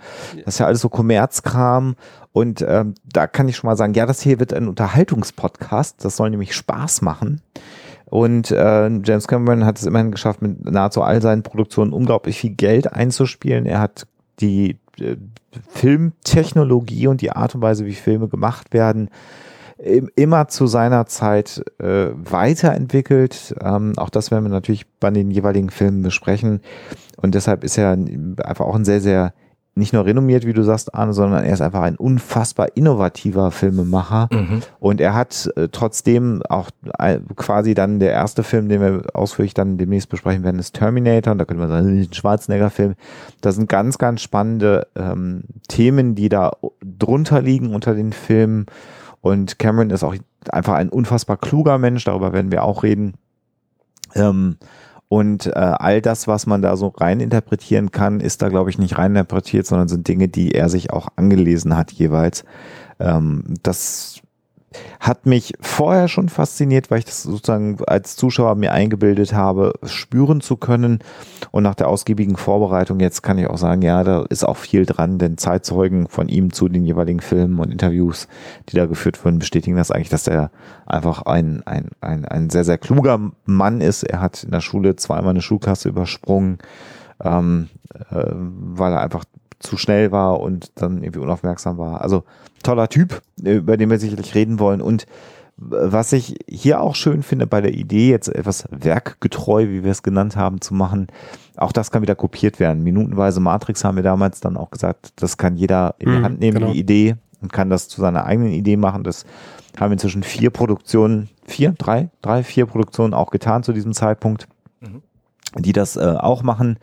Das 0.44 0.54
ist 0.54 0.58
ja 0.58 0.66
alles 0.66 0.80
so 0.80 0.88
Kommerzkram. 0.88 1.94
Und 2.32 2.64
ähm, 2.66 2.94
da 3.04 3.26
kann 3.26 3.48
ich 3.48 3.56
schon 3.56 3.68
mal 3.68 3.76
sagen, 3.76 3.94
ja, 3.94 4.06
das 4.06 4.20
hier 4.20 4.40
wird 4.40 4.52
ein 4.52 4.68
Unterhaltungspodcast. 4.68 6.04
Das 6.04 6.16
soll 6.16 6.30
nämlich 6.30 6.54
Spaß 6.54 7.02
machen. 7.02 7.40
Und 8.10 8.50
äh, 8.50 8.88
James 9.04 9.28
Cameron 9.28 9.64
hat 9.64 9.78
es 9.78 9.86
immerhin 9.86 10.10
geschafft, 10.10 10.42
mit 10.42 10.68
nahezu 10.68 11.02
all 11.02 11.22
seinen 11.22 11.44
Produktionen 11.44 11.92
unglaublich 11.92 12.40
viel 12.40 12.50
Geld 12.50 12.92
einzuspielen. 12.92 13.66
Er 13.66 13.80
hat 13.80 14.06
die 14.40 14.78
äh, 14.98 15.16
Filmtechnologie 15.68 17.06
und 17.06 17.20
die 17.20 17.30
Art 17.30 17.54
und 17.54 17.62
Weise, 17.62 17.86
wie 17.86 17.94
Filme 17.94 18.28
gemacht 18.28 18.72
werden, 18.72 19.10
immer 20.14 20.48
zu 20.48 20.66
seiner 20.66 21.06
Zeit 21.06 21.64
äh, 21.78 22.08
weiterentwickelt. 22.12 23.54
Ähm, 23.62 23.94
auch 23.96 24.10
das 24.10 24.30
werden 24.30 24.44
wir 24.44 24.50
natürlich 24.50 24.86
bei 24.98 25.10
den 25.10 25.30
jeweiligen 25.30 25.70
Filmen 25.70 26.02
besprechen. 26.02 26.60
Und 27.16 27.34
deshalb 27.34 27.64
ist 27.64 27.78
er 27.78 27.92
einfach 27.92 28.66
auch 28.66 28.74
ein 28.74 28.84
sehr, 28.84 29.00
sehr 29.00 29.32
nicht 29.80 29.92
nur 29.92 30.04
renommiert, 30.04 30.46
wie 30.46 30.52
du 30.52 30.62
sagst, 30.62 30.94
Arne, 30.94 31.12
sondern 31.12 31.44
er 31.44 31.52
ist 31.52 31.60
einfach 31.60 31.82
ein 31.82 31.96
unfassbar 31.96 32.68
innovativer 32.76 33.50
Filmemacher. 33.50 34.28
Mhm. 34.30 34.62
Und 34.78 35.00
er 35.00 35.14
hat 35.14 35.50
äh, 35.56 35.68
trotzdem 35.72 36.42
auch 36.48 36.70
äh, 36.98 37.18
quasi 37.34 37.74
dann 37.74 37.98
der 37.98 38.12
erste 38.12 38.44
Film, 38.44 38.68
den 38.68 38.80
wir 38.80 39.02
ausführlich 39.14 39.54
dann 39.54 39.78
demnächst 39.78 40.08
besprechen 40.08 40.44
werden, 40.44 40.60
ist 40.60 40.76
Terminator. 40.76 41.32
Und 41.32 41.38
da 41.38 41.44
könnte 41.44 41.60
man 41.60 41.70
sagen, 41.70 41.88
ein 41.88 42.12
Schwarzenegger-Film. 42.12 42.94
Da 43.40 43.50
sind 43.50 43.68
ganz, 43.68 43.98
ganz 43.98 44.22
spannende 44.22 44.86
ähm, 44.94 45.42
Themen, 45.66 46.14
die 46.14 46.28
da 46.28 46.52
drunter 46.80 47.42
liegen 47.42 47.74
unter 47.74 47.94
den 47.94 48.12
Filmen. 48.12 48.66
Und 49.20 49.58
Cameron 49.58 49.90
ist 49.90 50.04
auch 50.04 50.14
einfach 50.50 50.74
ein 50.74 50.88
unfassbar 50.88 51.36
kluger 51.36 51.78
Mensch. 51.78 52.04
Darüber 52.04 52.32
werden 52.32 52.52
wir 52.52 52.62
auch 52.62 52.82
reden. 52.82 53.14
Ähm, 54.14 54.56
und 55.12 55.46
äh, 55.46 55.50
all 55.54 56.00
das, 56.00 56.28
was 56.28 56.46
man 56.46 56.62
da 56.62 56.76
so 56.76 56.86
rein 56.86 57.18
interpretieren 57.18 57.90
kann, 57.90 58.20
ist 58.20 58.42
da, 58.42 58.48
glaube 58.48 58.70
ich, 58.70 58.78
nicht 58.78 58.96
rein 58.96 59.10
interpretiert, 59.10 59.66
sondern 59.66 59.88
sind 59.88 60.06
Dinge, 60.06 60.28
die 60.28 60.52
er 60.52 60.68
sich 60.68 60.92
auch 60.92 61.08
angelesen 61.16 61.76
hat 61.76 61.90
jeweils. 61.90 62.44
Ähm, 63.00 63.42
das 63.64 64.20
hat 65.00 65.26
mich 65.26 65.54
vorher 65.60 66.06
schon 66.06 66.28
fasziniert, 66.28 66.90
weil 66.90 67.00
ich 67.00 67.04
das 67.04 67.24
sozusagen 67.24 67.78
als 67.86 68.14
Zuschauer 68.14 68.54
mir 68.54 68.72
eingebildet 68.72 69.32
habe, 69.32 69.72
spüren 69.84 70.40
zu 70.40 70.56
können. 70.56 71.00
Und 71.50 71.64
nach 71.64 71.74
der 71.74 71.88
ausgiebigen 71.88 72.36
Vorbereitung 72.36 73.00
jetzt 73.00 73.22
kann 73.22 73.38
ich 73.38 73.48
auch 73.48 73.58
sagen, 73.58 73.82
ja, 73.82 74.04
da 74.04 74.24
ist 74.28 74.44
auch 74.44 74.56
viel 74.56 74.86
dran, 74.86 75.18
denn 75.18 75.38
Zeitzeugen 75.38 76.08
von 76.08 76.28
ihm 76.28 76.52
zu 76.52 76.68
den 76.68 76.84
jeweiligen 76.84 77.20
Filmen 77.20 77.58
und 77.58 77.72
Interviews, 77.72 78.28
die 78.68 78.76
da 78.76 78.86
geführt 78.86 79.24
wurden, 79.24 79.40
bestätigen 79.40 79.76
das 79.76 79.90
eigentlich, 79.90 80.08
dass 80.08 80.28
er 80.28 80.50
einfach 80.86 81.22
ein, 81.22 81.62
ein, 81.66 81.88
ein, 82.00 82.24
ein 82.24 82.50
sehr, 82.50 82.64
sehr 82.64 82.78
kluger 82.78 83.32
Mann 83.44 83.80
ist. 83.80 84.04
Er 84.04 84.20
hat 84.20 84.44
in 84.44 84.52
der 84.52 84.60
Schule 84.60 84.94
zweimal 84.96 85.30
eine 85.30 85.42
Schulklasse 85.42 85.88
übersprungen, 85.88 86.58
ähm, 87.22 87.68
äh, 88.10 88.26
weil 88.32 88.92
er 88.92 89.00
einfach 89.00 89.24
zu 89.60 89.76
schnell 89.76 90.10
war 90.10 90.40
und 90.40 90.72
dann 90.74 91.02
irgendwie 91.02 91.20
unaufmerksam 91.20 91.78
war. 91.78 92.00
Also 92.00 92.24
toller 92.62 92.88
Typ, 92.88 93.22
über 93.40 93.76
den 93.76 93.90
wir 93.90 93.98
sicherlich 93.98 94.34
reden 94.34 94.58
wollen. 94.58 94.80
Und 94.80 95.06
was 95.56 96.12
ich 96.12 96.36
hier 96.48 96.80
auch 96.80 96.94
schön 96.94 97.22
finde 97.22 97.46
bei 97.46 97.60
der 97.60 97.74
Idee, 97.74 98.10
jetzt 98.10 98.28
etwas 98.28 98.64
werkgetreu, 98.70 99.68
wie 99.68 99.84
wir 99.84 99.90
es 99.90 100.02
genannt 100.02 100.34
haben, 100.34 100.62
zu 100.62 100.74
machen, 100.74 101.08
auch 101.56 101.72
das 101.72 101.90
kann 101.90 102.00
wieder 102.00 102.14
kopiert 102.14 102.58
werden. 102.58 102.82
Minutenweise 102.82 103.40
Matrix 103.40 103.84
haben 103.84 103.96
wir 103.96 104.02
damals 104.02 104.40
dann 104.40 104.56
auch 104.56 104.70
gesagt, 104.70 105.12
das 105.16 105.36
kann 105.36 105.56
jeder 105.56 105.94
in 105.98 106.10
die 106.10 106.18
mhm, 106.18 106.24
Hand 106.24 106.40
nehmen, 106.40 106.58
genau. 106.60 106.72
die 106.72 106.78
Idee, 106.78 107.16
und 107.42 107.52
kann 107.52 107.68
das 107.68 107.88
zu 107.88 108.00
seiner 108.00 108.24
eigenen 108.24 108.52
Idee 108.52 108.78
machen. 108.78 109.04
Das 109.04 109.26
haben 109.78 109.92
inzwischen 109.92 110.22
vier 110.22 110.48
Produktionen, 110.50 111.28
vier, 111.44 111.72
drei, 111.72 112.08
drei, 112.22 112.42
vier 112.42 112.64
Produktionen 112.64 113.12
auch 113.12 113.30
getan 113.30 113.62
zu 113.62 113.74
diesem 113.74 113.92
Zeitpunkt, 113.92 114.48
mhm. 114.80 115.02
die 115.58 115.72
das 115.72 115.96
äh, 115.96 116.16
auch 116.18 116.42
machen. 116.42 116.78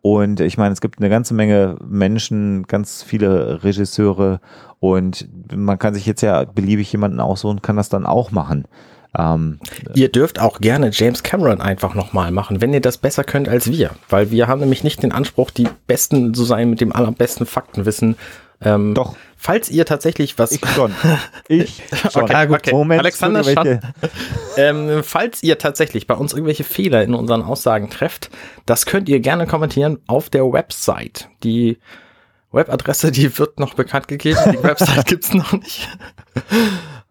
Und 0.00 0.40
ich 0.40 0.56
meine, 0.56 0.72
es 0.72 0.80
gibt 0.80 0.98
eine 0.98 1.10
ganze 1.10 1.34
Menge 1.34 1.76
Menschen, 1.86 2.64
ganz 2.66 3.02
viele 3.02 3.64
Regisseure 3.64 4.40
und 4.78 5.28
man 5.54 5.78
kann 5.78 5.94
sich 5.94 6.06
jetzt 6.06 6.20
ja 6.20 6.44
beliebig 6.44 6.92
jemanden 6.92 7.20
aussuchen, 7.20 7.62
kann 7.62 7.76
das 7.76 7.88
dann 7.88 8.06
auch 8.06 8.30
machen. 8.30 8.64
Ähm, 9.16 9.58
ihr 9.94 10.10
dürft 10.10 10.38
auch 10.38 10.60
gerne 10.60 10.90
James 10.92 11.22
Cameron 11.22 11.60
einfach 11.60 11.94
nochmal 11.94 12.30
machen, 12.30 12.60
wenn 12.60 12.72
ihr 12.72 12.80
das 12.80 12.98
besser 12.98 13.24
könnt 13.24 13.48
als 13.48 13.70
wir. 13.70 13.90
Weil 14.08 14.30
wir 14.30 14.46
haben 14.46 14.60
nämlich 14.60 14.84
nicht 14.84 15.02
den 15.02 15.12
Anspruch, 15.12 15.50
die 15.50 15.68
Besten 15.86 16.34
zu 16.34 16.44
sein 16.44 16.70
mit 16.70 16.80
dem 16.80 16.92
allerbesten 16.92 17.46
Faktenwissen 17.46 18.16
Ähm, 18.60 18.94
Doch. 18.94 19.16
Falls 19.36 19.70
ihr 19.70 19.86
tatsächlich 19.86 20.36
was. 20.38 20.52
Ich 20.52 20.68
schon. 20.70 20.92
Ich 21.48 21.82
schon. 22.10 22.24
Okay, 22.24 22.48
okay. 22.50 22.72
Moment. 22.72 23.00
Alexander 23.00 23.46
welche, 23.46 23.80
Ähm, 24.56 25.02
falls 25.04 25.42
ihr 25.42 25.58
tatsächlich 25.58 26.06
bei 26.06 26.14
uns 26.14 26.32
irgendwelche 26.32 26.64
Fehler 26.64 27.02
in 27.04 27.14
unseren 27.14 27.42
Aussagen 27.42 27.88
trefft, 27.88 28.30
das 28.66 28.84
könnt 28.84 29.08
ihr 29.08 29.20
gerne 29.20 29.46
kommentieren 29.46 29.98
auf 30.08 30.28
der 30.28 30.44
Website. 30.52 31.28
Die 31.44 31.78
Webadresse, 32.50 33.12
die 33.12 33.38
wird 33.38 33.60
noch 33.60 33.74
bekannt 33.74 34.08
gegeben. 34.08 34.40
Die 34.52 34.62
Website 34.62 35.06
gibt's 35.06 35.32
noch 35.32 35.52
nicht. 35.52 35.88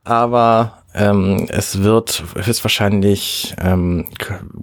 Aber 0.03 0.83
ähm, 0.93 1.47
es 1.49 1.81
wird 1.81 2.23
höchstwahrscheinlich 2.35 3.55
ähm, 3.61 4.05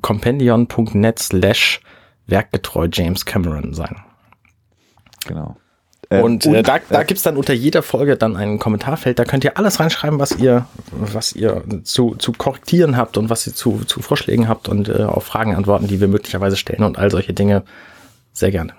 compendion.net 0.03 1.19
slash 1.19 1.81
werkgetreu 2.27 2.89
James 2.93 3.25
Cameron 3.25 3.75
sein. 3.75 3.97
Genau. 5.27 5.57
Ähm, 6.15 6.25
Und, 6.25 6.47
äh, 6.47 6.63
da, 6.63 6.79
da 6.89 7.03
gibt's 7.03 7.23
dann 7.23 7.37
unter 7.37 7.53
jeder 7.53 7.83
Folge 7.83 8.17
dann 8.17 8.37
ein 8.37 8.59
Kommentarfeld, 8.59 9.19
da 9.19 9.25
könnt 9.25 9.45
ihr 9.45 9.59
alles 9.59 9.81
reinschreiben, 9.81 10.19
was 10.19 10.33
ihr, 10.37 10.67
was 10.93 11.33
ihr 11.33 11.63
zu, 11.83 12.15
zu 12.17 12.33
korrektieren 12.33 12.97
habt 12.97 13.17
und 13.17 13.31
was 13.31 13.47
ihr 13.47 13.55
zu, 13.55 13.83
zu 13.87 14.01
Vorschlägen 14.01 14.49
habt 14.49 14.69
und 14.69 14.89
äh, 14.89 15.03
auf 15.03 15.25
Fragen 15.25 15.55
antworten, 15.55 15.87
die 15.87 16.01
wir 16.01 16.09
möglicherweise 16.09 16.57
stellen 16.57 16.85
und 16.85 16.99
all 16.99 17.11
solche 17.11 17.33
Dinge. 17.33 17.65
Sehr 18.33 18.51
gerne. 18.51 18.73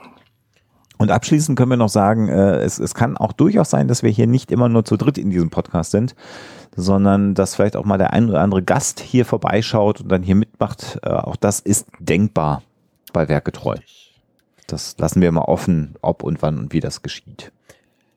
Und 0.97 1.11
abschließend 1.11 1.57
können 1.57 1.71
wir 1.71 1.77
noch 1.77 1.89
sagen, 1.89 2.29
äh, 2.29 2.57
es, 2.57 2.79
es 2.79 2.93
kann 2.93 3.17
auch 3.17 3.33
durchaus 3.33 3.69
sein, 3.69 3.87
dass 3.87 4.03
wir 4.03 4.09
hier 4.09 4.27
nicht 4.27 4.51
immer 4.51 4.69
nur 4.69 4.85
zu 4.85 4.95
dritt 4.95 5.17
in 5.17 5.29
diesem 5.29 5.49
Podcast 5.49 5.91
sind, 5.91 6.15
sondern 6.75 7.33
dass 7.33 7.55
vielleicht 7.55 7.75
auch 7.75 7.85
mal 7.85 7.97
der 7.97 8.13
ein 8.13 8.29
oder 8.29 8.41
andere 8.41 8.63
Gast 8.63 8.99
hier 8.99 9.25
vorbeischaut 9.25 10.01
und 10.01 10.09
dann 10.09 10.23
hier 10.23 10.35
mitmacht. 10.35 10.99
Äh, 11.03 11.09
auch 11.09 11.35
das 11.35 11.59
ist 11.59 11.87
denkbar 11.99 12.63
bei 13.11 13.27
Werkgetreu. 13.27 13.75
Das 14.67 14.95
lassen 14.97 15.21
wir 15.21 15.31
mal 15.31 15.41
offen, 15.41 15.95
ob 16.01 16.23
und 16.23 16.41
wann 16.41 16.57
und 16.57 16.73
wie 16.73 16.79
das 16.79 17.01
geschieht. 17.01 17.51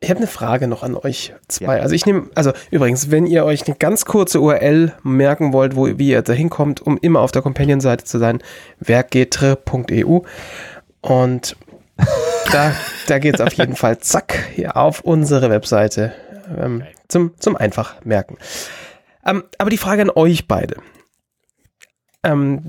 Ich 0.01 0.11
habe 0.11 0.19
eine 0.19 0.29
Frage 0.29 0.69
noch 0.69 0.85
an 0.85 0.95
euch 0.95 1.35
zwei. 1.49 1.77
Ja. 1.77 1.83
Also 1.83 1.95
ich 1.95 2.07
nehme, 2.07 2.31
also 2.35 2.53
übrigens, 2.71 3.11
wenn 3.11 3.27
ihr 3.27 3.45
euch 3.45 3.67
eine 3.67 3.77
ganz 3.77 4.05
kurze 4.05 4.41
URL 4.41 4.93
merken 5.03 5.53
wollt, 5.53 5.75
wo 5.75 5.87
wie 5.87 6.11
ihr 6.11 6.23
da 6.23 6.33
hinkommt, 6.33 6.81
um 6.81 6.99
immer 6.99 7.21
auf 7.21 7.33
der 7.33 7.43
Companion-Seite 7.43 8.05
zu 8.05 8.19
sein, 8.19 8.41
werkgetre.eu 8.79 10.21
und 11.01 11.57
da, 12.53 12.73
da 13.09 13.19
geht 13.19 13.35
es 13.35 13.41
auf 13.41 13.53
jeden 13.55 13.75
Fall 13.75 13.99
zack 13.99 14.39
hier 14.55 14.77
auf 14.77 15.01
unsere 15.01 15.51
Webseite 15.51 16.13
ähm, 16.57 16.85
zum, 17.09 17.33
zum 17.39 17.57
einfach 17.57 18.05
merken. 18.05 18.39
Ähm, 19.27 19.45
aber 19.59 19.71
die 19.71 19.79
Frage 19.79 20.03
an 20.03 20.11
euch 20.11 20.47
beide. 20.47 20.77
Ähm, 22.23 22.63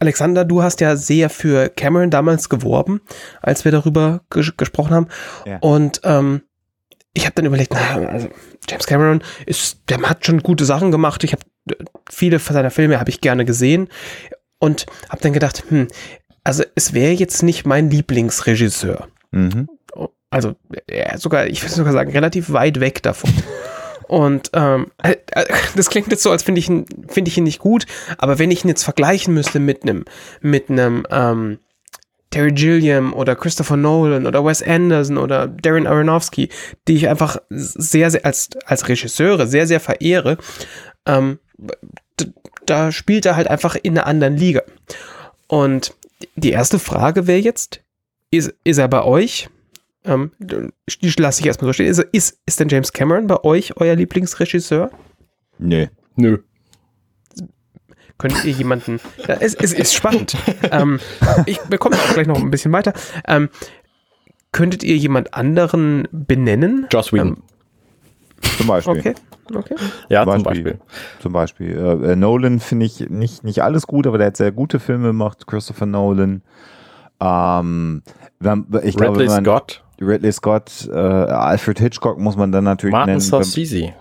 Alexander, 0.00 0.44
du 0.44 0.62
hast 0.62 0.80
ja 0.80 0.96
sehr 0.96 1.30
für 1.30 1.68
Cameron 1.68 2.10
damals 2.10 2.48
geworben, 2.48 3.02
als 3.42 3.64
wir 3.64 3.72
darüber 3.72 4.22
ges 4.30 4.56
gesprochen 4.56 4.94
haben. 4.94 5.08
Ja. 5.46 5.58
Und 5.60 6.00
ähm, 6.04 6.42
ich 7.12 7.26
habe 7.26 7.34
dann 7.34 7.44
überlegt, 7.44 7.72
na, 7.72 8.08
also 8.08 8.28
James 8.68 8.86
Cameron 8.86 9.22
ist, 9.46 9.82
der 9.88 10.00
hat 10.02 10.24
schon 10.24 10.42
gute 10.42 10.64
Sachen 10.64 10.90
gemacht. 10.90 11.22
Ich 11.22 11.32
habe 11.32 11.42
viele 12.08 12.38
seiner 12.38 12.70
Filme 12.70 12.98
habe 12.98 13.10
ich 13.10 13.20
gerne 13.20 13.44
gesehen 13.44 13.88
und 14.58 14.86
habe 15.08 15.20
dann 15.20 15.32
gedacht, 15.32 15.64
hm, 15.68 15.88
also 16.44 16.64
es 16.74 16.94
wäre 16.94 17.12
jetzt 17.12 17.42
nicht 17.42 17.66
mein 17.66 17.90
Lieblingsregisseur. 17.90 19.08
Mhm. 19.32 19.68
Also 20.30 20.54
ist 21.12 21.22
sogar, 21.22 21.46
ich 21.46 21.62
würde 21.62 21.74
sogar 21.74 21.92
sagen, 21.92 22.12
relativ 22.12 22.52
weit 22.52 22.80
weg 22.80 23.02
davon. 23.02 23.32
Und 24.10 24.50
ähm, 24.54 24.88
äh, 25.04 25.14
äh, 25.30 25.44
das 25.76 25.88
klingt 25.88 26.10
jetzt 26.10 26.24
so, 26.24 26.32
als 26.32 26.42
finde 26.42 26.58
ich, 26.58 26.68
ihn- 26.68 26.84
finde 27.08 27.28
ich 27.30 27.38
ihn 27.38 27.44
nicht 27.44 27.60
gut, 27.60 27.86
aber 28.18 28.40
wenn 28.40 28.50
ich 28.50 28.64
ihn 28.64 28.68
jetzt 28.68 28.82
vergleichen 28.82 29.32
müsste 29.32 29.60
mit 29.60 29.84
einem 29.84 30.04
mit 30.40 30.64
ähm, 30.68 31.58
Terry 32.30 32.50
Gilliam 32.50 33.12
oder 33.12 33.36
Christopher 33.36 33.76
Nolan 33.76 34.26
oder 34.26 34.44
Wes 34.44 34.64
Anderson 34.64 35.16
oder 35.16 35.46
Darren 35.46 35.86
Aronofsky, 35.86 36.48
die 36.88 36.94
ich 36.96 37.08
einfach 37.08 37.38
sehr, 37.50 38.10
sehr 38.10 38.24
als, 38.24 38.48
als 38.66 38.88
Regisseure 38.88 39.46
sehr, 39.46 39.68
sehr 39.68 39.78
verehre, 39.78 40.38
ähm, 41.06 41.38
da 42.66 42.90
spielt 42.90 43.26
er 43.26 43.36
halt 43.36 43.46
einfach 43.48 43.76
in 43.80 43.96
einer 43.96 44.08
anderen 44.08 44.36
Liga. 44.36 44.62
Und 45.46 45.94
die 46.34 46.50
erste 46.50 46.80
Frage 46.80 47.28
wäre 47.28 47.38
jetzt, 47.38 47.80
ist, 48.32 48.54
ist 48.64 48.78
er 48.78 48.88
bei 48.88 49.04
euch? 49.04 49.48
Ähm, 50.04 50.32
die 50.38 51.12
lasse 51.18 51.40
ich 51.40 51.46
erstmal 51.46 51.68
so 51.68 51.72
stehen. 51.74 51.86
Ist, 51.86 51.98
ist, 52.12 52.40
ist 52.46 52.60
denn 52.60 52.68
James 52.68 52.92
Cameron 52.92 53.26
bei 53.26 53.42
euch 53.44 53.76
euer 53.76 53.94
Lieblingsregisseur? 53.94 54.90
Nö. 55.58 55.86
Nö. 56.16 56.38
Könnt 58.18 58.44
ihr 58.44 58.52
jemanden. 58.52 59.00
Ja, 59.26 59.36
es, 59.40 59.54
es 59.54 59.72
ist 59.72 59.94
spannend. 59.94 60.36
ähm, 60.70 61.00
ich 61.46 61.58
bekomme 61.62 61.96
auch 61.96 62.12
gleich 62.14 62.26
noch 62.26 62.36
ein 62.38 62.50
bisschen 62.50 62.72
weiter. 62.72 62.92
Ähm, 63.26 63.48
könntet 64.52 64.82
ihr 64.82 64.96
jemand 64.96 65.32
anderen 65.32 66.06
benennen? 66.12 66.86
Joss 66.90 67.12
Whedon. 67.12 67.42
Zum 68.58 68.66
Beispiel. 68.66 68.98
Okay, 68.98 69.14
okay. 69.54 69.74
ja, 70.08 70.24
zum 70.24 70.34
zum 70.34 70.42
Beispiel. 70.42 70.64
Beispiel. 70.64 70.80
Zum 71.20 71.32
Beispiel. 71.32 71.78
Äh, 71.78 72.12
äh, 72.12 72.16
Nolan 72.16 72.60
finde 72.60 72.86
ich 72.86 73.08
nicht, 73.08 73.44
nicht 73.44 73.62
alles 73.62 73.86
gut, 73.86 74.06
aber 74.06 74.18
der 74.18 74.28
hat 74.28 74.36
sehr 74.36 74.52
gute 74.52 74.80
Filme 74.80 75.08
gemacht. 75.08 75.46
Christopher 75.46 75.86
Nolan. 75.86 76.42
Ähm, 77.20 78.02
wenn- 78.38 78.66
ich 78.82 78.96
glaube, 78.96 79.18
Ridley 79.18 79.28
wenn 79.28 79.34
man, 79.34 79.44
Scott, 79.44 79.84
Ridley 80.00 80.32
Scott, 80.32 80.88
äh, 80.92 80.96
Alfred 80.96 81.78
Hitchcock 81.78 82.18
muss 82.18 82.36
man 82.36 82.52
dann 82.52 82.64
natürlich 82.64 82.92
Martin 82.92 83.14
nennen. 83.14 83.20
Scorsese. 83.20 83.92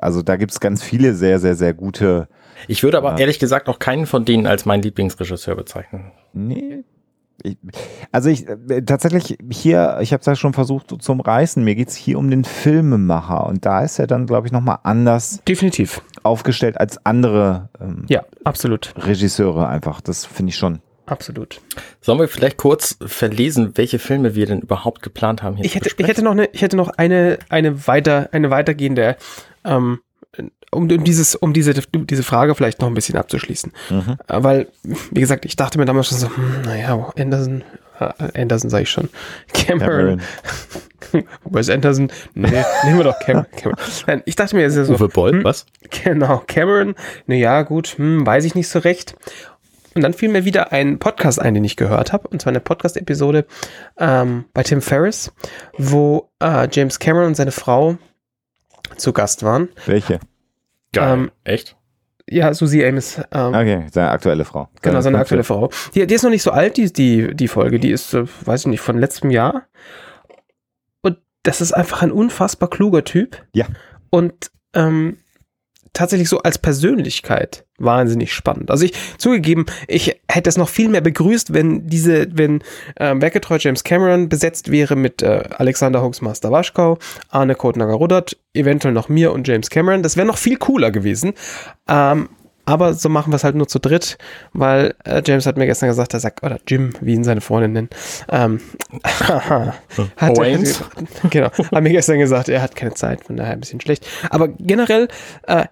Also 0.00 0.22
da 0.22 0.36
gibt 0.36 0.52
es 0.52 0.60
ganz 0.60 0.82
viele 0.82 1.14
sehr, 1.14 1.38
sehr, 1.38 1.54
sehr 1.54 1.74
gute. 1.74 2.28
Ich 2.68 2.82
würde 2.82 2.98
aber 2.98 3.12
Ja. 3.12 3.18
ehrlich 3.18 3.38
gesagt 3.38 3.68
auch 3.68 3.78
keinen 3.78 4.06
von 4.06 4.24
denen 4.24 4.46
als 4.46 4.64
meinen 4.66 4.82
Lieblingsregisseur 4.82 5.54
bezeichnen. 5.56 6.12
Nee. 6.32 6.84
Ich, 7.42 7.58
also 8.12 8.30
ich 8.30 8.48
äh, 8.48 8.80
tatsächlich 8.82 9.36
hier, 9.50 9.98
ich 10.00 10.14
habe 10.14 10.20
es 10.20 10.26
ja 10.26 10.34
schon 10.34 10.54
versucht 10.54 10.88
so 10.88 10.96
zum 10.96 11.20
Reißen, 11.20 11.62
mir 11.62 11.74
geht's 11.74 11.94
hier 11.94 12.18
um 12.18 12.30
den 12.30 12.44
Filmemacher 12.44 13.46
und 13.46 13.66
da 13.66 13.82
ist 13.82 13.98
er 13.98 14.06
dann, 14.06 14.26
glaube 14.26 14.46
ich, 14.46 14.52
nochmal 14.54 14.78
anders 14.84 15.42
Definitiv. 15.46 16.00
aufgestellt 16.22 16.80
als 16.80 17.04
andere 17.04 17.68
ähm, 17.78 18.06
Ja, 18.08 18.22
absolut. 18.44 18.94
Regisseure 18.96 19.68
einfach. 19.68 20.00
Das 20.00 20.24
finde 20.24 20.50
ich 20.50 20.56
schon. 20.56 20.78
Absolut. 21.06 21.60
Sollen 22.00 22.18
wir 22.18 22.28
vielleicht 22.28 22.56
kurz 22.56 22.96
verlesen, 23.04 23.72
welche 23.76 23.98
Filme 23.98 24.34
wir 24.34 24.46
denn 24.46 24.60
überhaupt 24.60 25.02
geplant 25.02 25.42
haben 25.42 25.56
hier 25.56 25.64
Ich 25.64 25.74
hätte, 25.74 25.90
ich 25.96 26.06
hätte 26.06 26.22
noch 26.22 26.32
eine, 26.32 26.46
ich 26.52 26.62
hätte 26.62 26.76
noch 26.76 26.90
eine, 26.90 27.38
eine 27.48 27.86
weiter, 27.86 28.28
eine 28.32 28.50
weitergehende, 28.50 29.16
ähm, 29.64 30.00
um, 30.72 30.90
um 30.90 31.04
dieses, 31.04 31.34
um 31.34 31.52
diese, 31.52 31.74
diese 31.74 32.22
Frage 32.22 32.54
vielleicht 32.54 32.80
noch 32.80 32.88
ein 32.88 32.94
bisschen 32.94 33.16
abzuschließen. 33.16 33.72
Mhm. 33.90 34.16
Äh, 34.28 34.42
Weil, 34.42 34.68
wie 35.10 35.20
gesagt, 35.20 35.44
ich 35.44 35.56
dachte 35.56 35.78
mir 35.78 35.84
damals 35.84 36.08
schon 36.08 36.18
so, 36.18 36.28
hm, 36.28 36.62
naja, 36.64 37.12
Anderson, 37.18 37.62
äh, 38.00 38.40
Anderson 38.40 38.70
sage 38.70 38.82
ich 38.82 38.90
schon, 38.90 39.08
Cameron, 39.52 40.20
Wes 41.44 41.70
Anderson, 41.70 42.10
nee, 42.34 42.64
nehmen 42.84 42.98
wir 42.98 43.04
doch 43.04 43.18
Cam 43.20 43.46
Cameron. 43.56 43.78
Nein, 44.06 44.22
ich 44.26 44.36
dachte 44.36 44.56
mir, 44.56 44.66
es 44.66 44.74
ist 44.74 44.78
ja 44.78 44.84
so, 44.84 44.94
Uwe 44.94 45.08
Boll, 45.08 45.32
hm, 45.32 45.44
was? 45.44 45.66
Genau, 46.04 46.42
Cameron, 46.46 46.94
naja, 47.26 47.62
gut, 47.62 47.94
hm, 47.96 48.26
weiß 48.26 48.44
ich 48.44 48.54
nicht 48.54 48.68
so 48.68 48.80
recht. 48.80 49.14
Und 49.96 50.02
dann 50.02 50.12
fiel 50.12 50.28
mir 50.28 50.44
wieder 50.44 50.72
ein 50.72 50.98
Podcast 50.98 51.40
ein, 51.40 51.54
den 51.54 51.64
ich 51.64 51.74
gehört 51.74 52.12
habe, 52.12 52.28
und 52.28 52.42
zwar 52.42 52.50
eine 52.50 52.60
Podcast-Episode 52.60 53.46
ähm, 53.96 54.44
bei 54.52 54.62
Tim 54.62 54.82
Ferriss, 54.82 55.32
wo 55.78 56.30
äh, 56.38 56.68
James 56.70 56.98
Cameron 56.98 57.28
und 57.28 57.34
seine 57.34 57.50
Frau 57.50 57.96
zu 58.98 59.14
Gast 59.14 59.42
waren. 59.42 59.70
Welche? 59.86 60.20
Geil. 60.92 61.14
Ähm, 61.14 61.30
Echt? 61.44 61.76
Ja, 62.28 62.52
Susie 62.52 62.84
Ames, 62.84 63.22
ähm, 63.32 63.54
Okay, 63.54 63.86
seine 63.90 64.10
aktuelle 64.10 64.44
Frau. 64.44 64.68
genau, 64.82 65.00
seine 65.00 65.18
aktuelle 65.18 65.44
Frau. 65.44 65.70
Die, 65.94 66.06
die 66.06 66.14
ist 66.14 66.24
noch 66.24 66.30
nicht 66.30 66.42
so 66.42 66.50
alt, 66.50 66.76
die, 66.76 66.92
die, 66.92 67.34
die 67.34 67.48
Folge, 67.48 67.80
die 67.80 67.90
ist, 67.90 68.12
äh, 68.12 68.24
weiß 68.44 68.62
ich 68.62 68.66
nicht, 68.66 68.80
von 68.80 68.98
letztem 68.98 69.30
Jahr. 69.30 69.62
Und 71.00 71.16
das 71.42 71.62
ist 71.62 71.72
einfach 71.72 72.02
ein 72.02 72.12
unfassbar 72.12 72.68
kluger 72.68 73.02
Typ. 73.04 73.46
Ja. 73.54 73.64
Und 74.10 74.50
ähm, 74.74 75.20
tatsächlich 75.96 76.28
so 76.28 76.38
als 76.40 76.58
Persönlichkeit 76.58 77.64
wahnsinnig 77.78 78.32
spannend. 78.32 78.70
Also 78.70 78.84
ich 78.84 78.92
zugegeben, 79.18 79.66
ich 79.88 80.20
hätte 80.28 80.48
es 80.48 80.56
noch 80.56 80.68
viel 80.68 80.88
mehr 80.88 81.00
begrüßt, 81.00 81.54
wenn 81.54 81.86
diese, 81.86 82.26
wenn 82.36 82.62
ähm, 82.98 83.22
Werketreu 83.22 83.56
James 83.58 83.82
Cameron 83.82 84.28
besetzt 84.28 84.70
wäre 84.70 84.94
mit 84.94 85.22
äh, 85.22 85.44
Alexander 85.56 86.02
Hoaxmaster 86.02 86.52
Waschkau, 86.52 86.98
Arne 87.30 87.54
Kotnager-Ruddert, 87.54 88.36
eventuell 88.54 88.92
noch 88.92 89.08
mir 89.08 89.32
und 89.32 89.48
James 89.48 89.70
Cameron. 89.70 90.02
Das 90.02 90.16
wäre 90.16 90.26
noch 90.26 90.38
viel 90.38 90.56
cooler 90.58 90.90
gewesen. 90.90 91.32
Ähm, 91.88 92.28
aber 92.66 92.94
so 92.94 93.08
machen 93.08 93.32
wir 93.32 93.36
es 93.36 93.44
halt 93.44 93.54
nur 93.54 93.68
zu 93.68 93.78
dritt, 93.78 94.18
weil 94.52 94.94
äh, 95.04 95.22
James 95.24 95.46
hat 95.46 95.56
mir 95.56 95.66
gestern 95.66 95.88
gesagt, 95.88 96.12
er 96.14 96.20
sagt, 96.20 96.42
oder 96.42 96.58
Jim, 96.66 96.92
wie 97.00 97.14
ihn 97.14 97.24
seine 97.24 97.40
Freundin 97.40 97.72
nennt, 97.72 97.96
ähm, 98.28 98.60
hat 99.04 100.38
er, 100.38 100.58
genau, 101.30 101.50
hat 101.52 101.82
mir 101.82 101.90
gestern 101.90 102.18
gesagt, 102.18 102.48
er 102.48 102.60
hat 102.60 102.74
keine 102.74 102.94
Zeit, 102.94 103.24
von 103.24 103.36
daher 103.36 103.52
ein 103.52 103.60
bisschen 103.60 103.80
schlecht. 103.80 104.06
Aber 104.30 104.48
generell, 104.48 105.08
äh, 105.46 105.66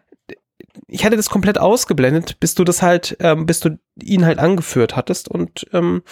ich 0.88 1.04
hatte 1.04 1.16
das 1.16 1.30
komplett 1.30 1.58
ausgeblendet, 1.58 2.38
bis 2.40 2.54
du 2.54 2.64
das 2.64 2.82
halt, 2.82 3.16
ähm, 3.20 3.46
bis 3.46 3.60
du 3.60 3.78
ihn 4.02 4.24
halt 4.26 4.38
angeführt 4.38 4.96
hattest 4.96 5.28
und 5.28 5.66
ähm, 5.72 6.02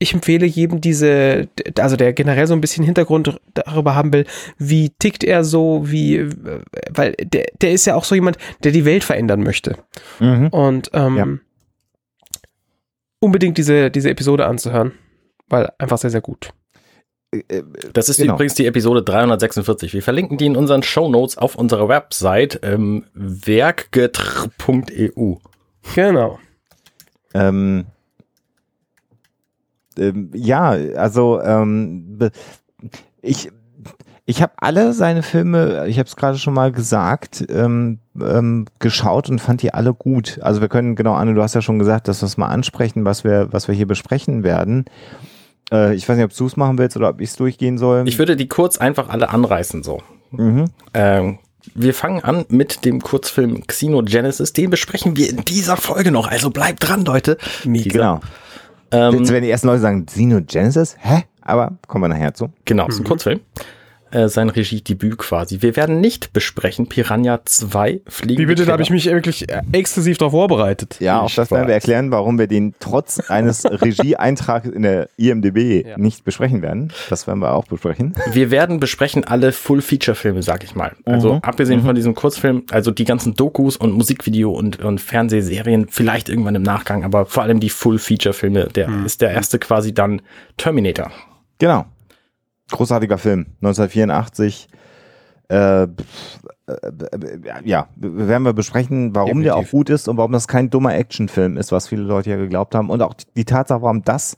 ich 0.00 0.14
empfehle 0.14 0.46
jedem 0.46 0.80
diese, 0.80 1.48
also 1.78 1.96
der 1.96 2.12
generell 2.12 2.46
so 2.46 2.54
ein 2.54 2.60
bisschen 2.60 2.84
Hintergrund 2.84 3.40
darüber 3.54 3.96
haben 3.96 4.12
will, 4.12 4.26
wie 4.56 4.90
tickt 4.90 5.24
er 5.24 5.42
so, 5.42 5.82
wie, 5.86 6.16
äh, 6.16 6.30
weil 6.90 7.12
der, 7.20 7.46
der 7.60 7.72
ist 7.72 7.84
ja 7.84 7.96
auch 7.96 8.04
so 8.04 8.14
jemand, 8.14 8.38
der 8.62 8.70
die 8.70 8.84
Welt 8.84 9.02
verändern 9.02 9.42
möchte. 9.42 9.76
Mhm. 10.20 10.48
Und 10.48 10.90
ähm, 10.92 11.16
Ja. 11.16 11.26
unbedingt 13.20 13.58
diese, 13.58 13.90
diese 13.90 14.10
Episode 14.10 14.46
anzuhören, 14.46 14.92
weil 15.48 15.70
einfach 15.78 15.98
sehr, 15.98 16.10
sehr 16.10 16.20
gut. 16.20 16.50
Äh, 17.30 17.62
Das 17.92 18.08
ist 18.08 18.16
Genau. 18.18 18.34
übrigens 18.34 18.54
die 18.54 18.66
Episode 18.66 19.02
346. 19.02 19.92
Wir 19.94 20.02
verlinken 20.02 20.38
die 20.38 20.46
in 20.46 20.56
unseren 20.56 20.82
Show 20.82 21.08
Notes 21.08 21.38
auf 21.38 21.54
unserer 21.56 21.88
Website 21.88 22.60
ähm, 22.62 23.04
werkgetr.eu. 23.14 25.34
Genau. 25.94 26.38
Ähm, 27.34 27.86
ähm, 29.98 30.30
ja, 30.34 30.70
also 30.70 31.40
ähm, 31.42 32.30
ich, 33.22 33.50
ich 34.24 34.42
habe 34.42 34.52
alle 34.56 34.92
seine 34.92 35.22
Filme, 35.22 35.86
ich 35.88 35.98
habe 35.98 36.08
es 36.08 36.16
gerade 36.16 36.38
schon 36.38 36.54
mal 36.54 36.72
gesagt, 36.72 37.44
ähm, 37.48 37.98
ähm, 38.20 38.66
geschaut 38.78 39.28
und 39.30 39.40
fand 39.40 39.62
die 39.62 39.74
alle 39.74 39.94
gut. 39.94 40.38
Also 40.42 40.60
wir 40.60 40.68
können, 40.68 40.96
genau, 40.96 41.14
Anne, 41.14 41.34
du 41.34 41.42
hast 41.42 41.54
ja 41.54 41.62
schon 41.62 41.78
gesagt, 41.78 42.08
dass 42.08 42.22
wir 42.22 42.26
es 42.26 42.36
mal 42.36 42.48
ansprechen, 42.48 43.04
was 43.04 43.24
wir, 43.24 43.52
was 43.52 43.68
wir 43.68 43.74
hier 43.74 43.86
besprechen 43.86 44.42
werden. 44.42 44.84
Äh, 45.72 45.94
ich 45.94 46.08
weiß 46.08 46.16
nicht, 46.16 46.24
ob 46.24 46.34
du 46.36 46.46
es 46.46 46.56
machen 46.56 46.78
willst 46.78 46.96
oder 46.96 47.10
ob 47.10 47.20
ich 47.20 47.30
es 47.30 47.36
durchgehen 47.36 47.78
soll. 47.78 48.06
Ich 48.08 48.18
würde 48.18 48.36
die 48.36 48.48
kurz 48.48 48.78
einfach 48.78 49.08
alle 49.08 49.30
anreißen 49.30 49.82
so. 49.82 50.02
mhm. 50.30 50.66
Ähm, 50.94 51.38
wir 51.74 51.92
fangen 51.92 52.24
an 52.24 52.46
mit 52.48 52.84
dem 52.84 53.02
Kurzfilm 53.02 53.66
Xenogenesis. 53.66 54.52
Den 54.54 54.70
besprechen 54.70 55.16
wir 55.16 55.28
in 55.28 55.44
dieser 55.44 55.76
Folge 55.76 56.10
noch. 56.10 56.26
Also 56.26 56.50
bleibt 56.50 56.88
dran, 56.88 57.04
Leute. 57.04 57.36
Genau. 57.92 58.20
Ähm, 58.90 59.18
Jetzt 59.18 59.30
werden 59.30 59.44
die 59.44 59.50
ersten 59.50 59.66
Leute 59.66 59.80
sagen, 59.80 60.06
Xenogenesis? 60.06 60.96
Hä? 60.98 61.24
Aber 61.42 61.72
kommen 61.86 62.04
wir 62.04 62.08
nachher 62.08 62.32
zu. 62.32 62.50
Genau, 62.64 62.86
ist 62.86 63.00
ein 63.00 63.04
Kurzfilm. 63.04 63.40
Äh, 64.10 64.28
sein 64.28 64.48
Regiedebüt 64.48 65.18
quasi. 65.18 65.60
Wir 65.62 65.76
werden 65.76 66.00
nicht 66.00 66.32
besprechen 66.32 66.88
Piranha 66.88 67.40
2 67.44 68.00
Fliegen. 68.06 68.40
Wie 68.40 68.46
bitte, 68.46 68.64
da 68.64 68.72
habe 68.72 68.82
ich 68.82 68.90
mich 68.90 69.06
wirklich 69.06 69.48
äh, 69.50 69.60
exklusiv 69.72 70.16
darauf 70.18 70.32
vorbereitet. 70.32 70.96
Ja, 71.00 71.20
auch 71.20 71.28
Ich 71.28 71.34
das 71.34 71.50
werden 71.50 71.66
wir 71.66 71.74
erklären, 71.74 72.10
warum 72.10 72.38
wir 72.38 72.46
den 72.46 72.74
trotz 72.80 73.20
eines 73.28 73.64
Regieeintrags 73.70 74.68
in 74.68 74.82
der 74.82 75.08
IMDB 75.16 75.86
Ja. 75.86 75.98
nicht 75.98 76.24
besprechen 76.24 76.62
werden. 76.62 76.92
Das 77.10 77.26
werden 77.26 77.40
wir 77.40 77.52
auch 77.52 77.66
besprechen. 77.66 78.14
Wir 78.32 78.50
werden 78.50 78.80
besprechen 78.80 79.24
alle 79.24 79.52
Full-Feature-Filme, 79.52 80.42
sag 80.42 80.64
ich 80.64 80.74
mal. 80.74 80.92
Also 81.04 81.34
Mhm. 81.34 81.38
abgesehen 81.42 81.82
von 81.82 81.94
diesem 81.94 82.14
Kurzfilm, 82.14 82.64
also 82.70 82.90
die 82.90 83.04
ganzen 83.04 83.34
Dokus 83.34 83.76
und 83.76 83.92
Musikvideo 83.92 84.50
und, 84.52 84.80
und 84.82 85.00
Fernsehserien, 85.00 85.86
vielleicht 85.90 86.28
irgendwann 86.28 86.54
im 86.54 86.62
Nachgang, 86.62 87.04
aber 87.04 87.26
vor 87.26 87.42
allem 87.42 87.60
die 87.60 87.70
Full-Feature-Filme. 87.70 88.68
Der 88.74 88.88
Mhm. 88.88 89.04
ist 89.06 89.20
der 89.20 89.32
erste 89.32 89.58
quasi 89.58 89.92
dann 89.92 90.22
Terminator. 90.56 91.10
Genau. 91.58 91.84
Großartiger 92.70 93.18
Film, 93.18 93.46
1984. 93.62 94.68
Äh, 95.50 95.84
äh, 95.84 95.86
äh, 95.86 95.88
ja, 97.64 97.86
werden 97.96 98.42
wir 98.42 98.52
besprechen, 98.52 99.14
warum 99.14 99.42
der 99.42 99.54
auch 99.54 99.60
Definitiv. 99.60 99.70
gut 99.72 99.90
ist 99.90 100.08
und 100.08 100.18
warum 100.18 100.32
das 100.32 100.46
kein 100.46 100.68
dummer 100.68 100.94
Actionfilm 100.94 101.56
ist, 101.56 101.72
was 101.72 101.88
viele 101.88 102.02
Leute 102.02 102.28
ja 102.30 102.36
geglaubt 102.36 102.74
haben. 102.74 102.90
Und 102.90 103.00
auch 103.00 103.14
die, 103.14 103.44
Tatsache, 103.46 103.80
warum 103.80 104.02
das 104.04 104.36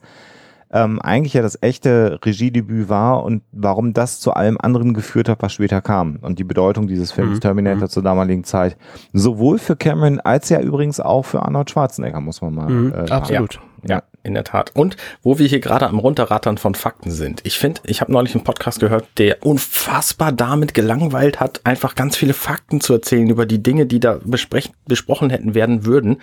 ähm, 0.73 1.01
eigentlich 1.01 1.33
ja 1.33 1.41
das 1.41 1.57
echte 1.61 2.17
Regiedebüt 2.23 2.87
war 2.87 3.25
und 3.25 3.43
warum 3.51 3.91
das 3.91 4.21
zu 4.21 4.31
allem 4.33 4.57
anderen 4.57 4.93
geführt 4.93 5.27
hat, 5.27 5.41
was 5.41 5.51
später 5.51 5.81
kam. 5.81 6.15
Und 6.21 6.39
die 6.39 6.45
Bedeutung 6.45 6.87
dieses 6.87 7.11
Films 7.11 7.35
Mhm. 7.35 7.41
Terminator 7.41 7.89
zur 7.89 8.03
damaligen 8.03 8.45
Zeit. 8.45 8.77
Sowohl 9.11 9.59
für 9.59 9.75
Cameron 9.75 10.21
als 10.21 10.47
ja 10.47 10.61
übrigens 10.61 11.01
auch 11.01 11.23
für 11.23 11.41
Arnold 11.43 11.69
Schwarzenegger, 11.71 12.21
muss 12.21 12.41
man 12.41 12.55
mal 12.55 12.69
Mhm, 12.69 12.87
äh, 12.93 12.95
sagen. 12.95 13.11
absolut. 13.11 13.59
Ja, 13.85 14.03
in 14.23 14.33
der 14.33 14.43
Tat. 14.43 14.71
Und 14.75 14.97
wo 15.21 15.39
wir 15.39 15.47
hier 15.47 15.59
gerade 15.59 15.87
am 15.87 15.99
Runterrattern 15.99 16.57
von 16.57 16.75
Fakten 16.75 17.11
sind. 17.11 17.41
Ich 17.43 17.57
finde, 17.57 17.81
ich 17.85 18.01
habe 18.01 18.11
neulich 18.11 18.35
einen 18.35 18.43
Podcast 18.43 18.79
gehört, 18.79 19.07
der 19.17 19.45
unfassbar 19.45 20.31
damit 20.31 20.73
gelangweilt 20.73 21.39
hat, 21.39 21.61
einfach 21.63 21.95
ganz 21.95 22.17
viele 22.17 22.33
Fakten 22.33 22.81
zu 22.81 22.93
erzählen 22.93 23.29
über 23.29 23.45
die 23.45 23.63
Dinge, 23.63 23.85
die 23.85 23.99
da 23.99 24.19
besprochen 24.23 25.29
hätten 25.29 25.55
werden 25.55 25.85
würden. 25.85 26.21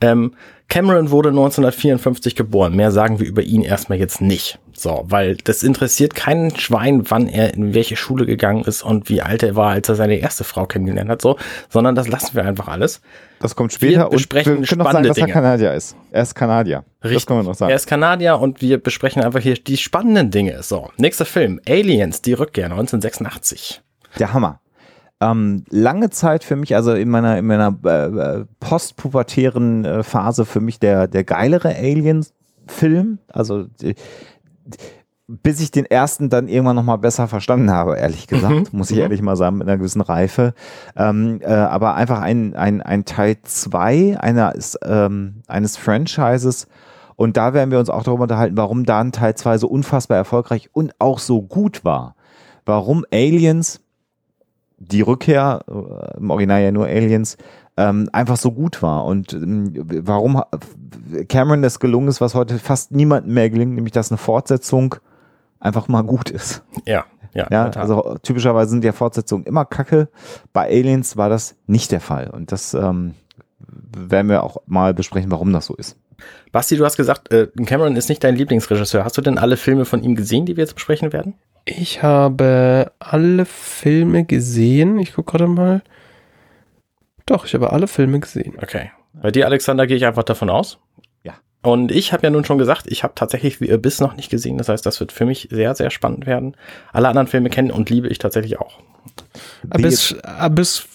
Ähm, 0.00 0.34
Cameron 0.68 1.10
wurde 1.10 1.30
1954 1.30 2.36
geboren. 2.36 2.76
Mehr 2.76 2.90
sagen 2.90 3.20
wir 3.20 3.26
über 3.26 3.42
ihn 3.42 3.62
erstmal 3.62 3.98
jetzt 3.98 4.20
nicht. 4.20 4.58
So, 4.74 5.04
weil 5.06 5.36
das 5.36 5.62
interessiert 5.62 6.14
keinen 6.14 6.54
Schwein, 6.56 7.10
wann 7.10 7.26
er 7.26 7.54
in 7.54 7.74
welche 7.74 7.96
Schule 7.96 8.26
gegangen 8.26 8.64
ist 8.64 8.82
und 8.82 9.08
wie 9.08 9.22
alt 9.22 9.42
er 9.42 9.56
war, 9.56 9.70
als 9.70 9.88
er 9.88 9.94
seine 9.94 10.16
erste 10.16 10.44
Frau 10.44 10.66
kennengelernt 10.66 11.10
hat, 11.10 11.22
so, 11.22 11.36
sondern 11.68 11.94
das 11.94 12.06
lassen 12.06 12.36
wir 12.36 12.44
einfach 12.44 12.68
alles. 12.68 13.00
Das 13.40 13.56
kommt 13.56 13.72
später 13.72 14.08
besprechen 14.10 14.58
und 14.58 14.60
wir 14.60 14.66
können 14.68 14.78
noch 14.78 14.92
sagen, 14.92 15.04
spannende 15.04 15.08
dass 15.08 15.18
er. 15.18 15.26
Kanadier 15.26 15.72
ist. 15.72 15.96
Er 16.10 16.22
ist 16.22 16.34
Kanadier. 16.34 16.84
Das 17.00 17.26
können 17.26 17.40
wir 17.40 17.44
noch 17.44 17.54
sagen. 17.54 17.70
Er 17.70 17.76
ist 17.76 17.86
Kanadier 17.86 18.38
und 18.38 18.60
wir 18.60 18.78
besprechen 18.78 19.22
einfach 19.24 19.40
hier 19.40 19.54
die 19.54 19.78
spannenden 19.78 20.30
Dinge. 20.30 20.62
So, 20.62 20.90
nächster 20.98 21.24
Film. 21.24 21.60
Aliens, 21.66 22.20
die 22.22 22.34
Rückkehr, 22.34 22.66
1986. 22.66 23.80
Der 24.18 24.32
Hammer. 24.32 24.60
Ähm, 25.20 25.64
lange 25.68 26.10
Zeit 26.10 26.44
für 26.44 26.54
mich, 26.54 26.76
also 26.76 26.92
in 26.92 27.08
meiner, 27.08 27.38
in 27.38 27.46
meiner 27.46 27.76
äh, 27.84 28.06
äh, 28.06 28.44
postpubertären 28.60 29.84
äh, 29.84 30.02
Phase 30.04 30.44
für 30.44 30.60
mich 30.60 30.78
der, 30.78 31.08
der 31.08 31.24
geilere 31.24 31.74
Alien-Film. 31.74 33.18
Also 33.32 33.64
die, 33.64 33.94
die, 34.64 34.78
bis 35.28 35.60
ich 35.60 35.70
den 35.70 35.84
ersten 35.84 36.30
dann 36.30 36.48
irgendwann 36.48 36.76
nochmal 36.76 36.98
besser 36.98 37.28
verstanden 37.28 37.70
habe, 37.70 37.98
ehrlich 37.98 38.28
gesagt, 38.28 38.72
muss 38.72 38.90
ich 38.90 38.96
mhm. 38.96 39.02
ehrlich 39.02 39.20
mal 39.20 39.36
sagen, 39.36 39.58
mit 39.58 39.68
einer 39.68 39.76
gewissen 39.76 40.00
Reife. 40.00 40.54
Ähm, 40.96 41.40
äh, 41.42 41.52
aber 41.52 41.94
einfach 41.96 42.20
ein, 42.20 42.54
ein, 42.54 42.80
ein 42.80 43.04
Teil 43.04 43.36
zwei 43.42 44.16
einer 44.18 44.54
ist, 44.54 44.78
ähm, 44.84 45.42
eines 45.46 45.76
Franchises. 45.76 46.66
Und 47.14 47.36
da 47.36 47.52
werden 47.52 47.70
wir 47.70 47.78
uns 47.78 47.90
auch 47.90 48.04
darüber 48.04 48.22
unterhalten, 48.22 48.56
warum 48.56 48.84
da 48.84 49.00
ein 49.00 49.12
Teil 49.12 49.34
zwei 49.34 49.58
so 49.58 49.68
unfassbar 49.68 50.16
erfolgreich 50.16 50.70
und 50.72 50.94
auch 50.98 51.18
so 51.18 51.42
gut 51.42 51.84
war. 51.84 52.14
Warum 52.64 53.04
Aliens 53.12 53.80
die 54.78 55.02
Rückkehr, 55.02 55.60
äh, 55.68 56.18
im 56.18 56.30
Original 56.30 56.62
ja 56.62 56.72
nur 56.72 56.86
Aliens, 56.86 57.36
ähm, 57.76 58.08
einfach 58.12 58.36
so 58.36 58.52
gut 58.52 58.82
war 58.82 59.04
und 59.04 59.32
ähm, 59.32 59.72
warum 60.04 60.42
Cameron 61.28 61.62
das 61.62 61.78
gelungen 61.78 62.08
ist, 62.08 62.20
was 62.20 62.34
heute 62.34 62.58
fast 62.58 62.92
niemandem 62.92 63.34
mehr 63.34 63.50
gelingt, 63.50 63.74
nämlich 63.74 63.92
dass 63.92 64.10
eine 64.10 64.18
Fortsetzung 64.18 64.96
einfach 65.60 65.88
mal 65.88 66.02
gut 66.02 66.30
ist. 66.30 66.64
Ja, 66.86 67.04
ja. 67.34 67.46
Ja, 67.50 67.70
also 67.70 68.16
typischerweise 68.22 68.70
sind 68.70 68.84
ja 68.84 68.92
Fortsetzungen 68.92 69.44
immer 69.44 69.64
kacke. 69.64 70.08
Bei 70.52 70.66
Aliens 70.66 71.16
war 71.16 71.28
das 71.28 71.56
nicht 71.66 71.92
der 71.92 72.00
Fall 72.00 72.30
und 72.30 72.50
das 72.50 72.74
ähm, 72.74 73.14
werden 73.96 74.28
wir 74.28 74.42
auch 74.42 74.58
mal 74.66 74.94
besprechen, 74.94 75.30
warum 75.30 75.52
das 75.52 75.66
so 75.66 75.74
ist. 75.74 75.96
Basti, 76.50 76.76
du 76.76 76.84
hast 76.84 76.96
gesagt, 76.96 77.32
äh, 77.32 77.48
Cameron 77.64 77.94
ist 77.96 78.08
nicht 78.08 78.24
dein 78.24 78.34
Lieblingsregisseur. 78.34 79.04
Hast 79.04 79.16
du 79.16 79.20
denn 79.20 79.38
alle 79.38 79.56
Filme 79.56 79.84
von 79.84 80.02
ihm 80.02 80.16
gesehen, 80.16 80.46
die 80.46 80.56
wir 80.56 80.64
jetzt 80.64 80.74
besprechen 80.74 81.12
werden? 81.12 81.34
Ich 81.76 82.02
habe 82.02 82.92
alle 82.98 83.44
Filme 83.44 84.24
gesehen. 84.24 84.98
Ich 84.98 85.14
gucke 85.14 85.32
gerade 85.32 85.46
mal. 85.46 85.82
Doch, 87.26 87.44
ich 87.44 87.54
habe 87.54 87.72
alle 87.72 87.88
Filme 87.88 88.20
gesehen. 88.20 88.54
Okay. 88.62 88.90
Bei 89.12 89.30
dir, 89.30 89.46
Alexander, 89.46 89.86
gehe 89.86 89.96
ich 89.96 90.06
einfach 90.06 90.22
davon 90.22 90.48
aus. 90.48 90.78
Ja. 91.24 91.34
Und 91.62 91.92
ich 91.92 92.12
habe 92.12 92.22
ja 92.24 92.30
nun 92.30 92.44
schon 92.44 92.58
gesagt, 92.58 92.84
ich 92.86 93.02
habe 93.02 93.14
tatsächlich 93.14 93.60
Abyss 93.70 94.00
noch 94.00 94.16
nicht 94.16 94.30
gesehen. 94.30 94.56
Das 94.56 94.68
heißt, 94.68 94.86
das 94.86 94.98
wird 95.00 95.12
für 95.12 95.26
mich 95.26 95.48
sehr, 95.50 95.74
sehr 95.74 95.90
spannend 95.90 96.26
werden. 96.26 96.56
Alle 96.92 97.08
anderen 97.08 97.26
Filme 97.26 97.50
kennen 97.50 97.70
und 97.70 97.90
liebe 97.90 98.08
ich 98.08 98.18
tatsächlich 98.18 98.58
auch. 98.58 98.78
Abyss, 99.68 100.16
Abyss 100.22 100.88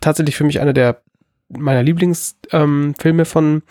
tatsächlich 0.00 0.36
für 0.36 0.44
mich 0.44 0.60
einer 0.60 0.72
der 0.72 1.02
meiner 1.48 1.82
Lieblingsfilme 1.82 2.94
ähm, 3.04 3.24
von 3.24 3.62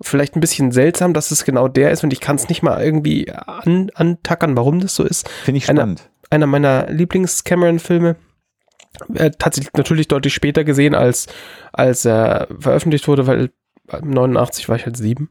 vielleicht 0.00 0.36
ein 0.36 0.40
bisschen 0.40 0.72
seltsam, 0.72 1.14
dass 1.14 1.30
es 1.30 1.44
genau 1.44 1.68
der 1.68 1.90
ist 1.90 2.04
und 2.04 2.12
ich 2.12 2.20
kann 2.20 2.36
es 2.36 2.48
nicht 2.48 2.62
mal 2.62 2.82
irgendwie 2.82 3.30
an, 3.30 3.90
antackern, 3.94 4.56
warum 4.56 4.80
das 4.80 4.94
so 4.94 5.04
ist. 5.04 5.28
Finde 5.28 5.58
ich 5.58 5.64
spannend. 5.64 6.10
Einer 6.30 6.46
meiner 6.46 6.88
Lieblings-Cameron-Filme. 6.90 8.16
Äh, 9.14 9.30
tatsächlich 9.38 9.72
natürlich 9.74 10.08
deutlich 10.08 10.34
später 10.34 10.64
gesehen, 10.64 10.94
als, 10.94 11.26
als 11.72 12.04
er 12.04 12.48
veröffentlicht 12.58 13.08
wurde, 13.08 13.26
weil 13.26 13.50
89 14.00 14.68
war 14.68 14.76
ich 14.76 14.86
halt 14.86 14.96
sieben. 14.96 15.30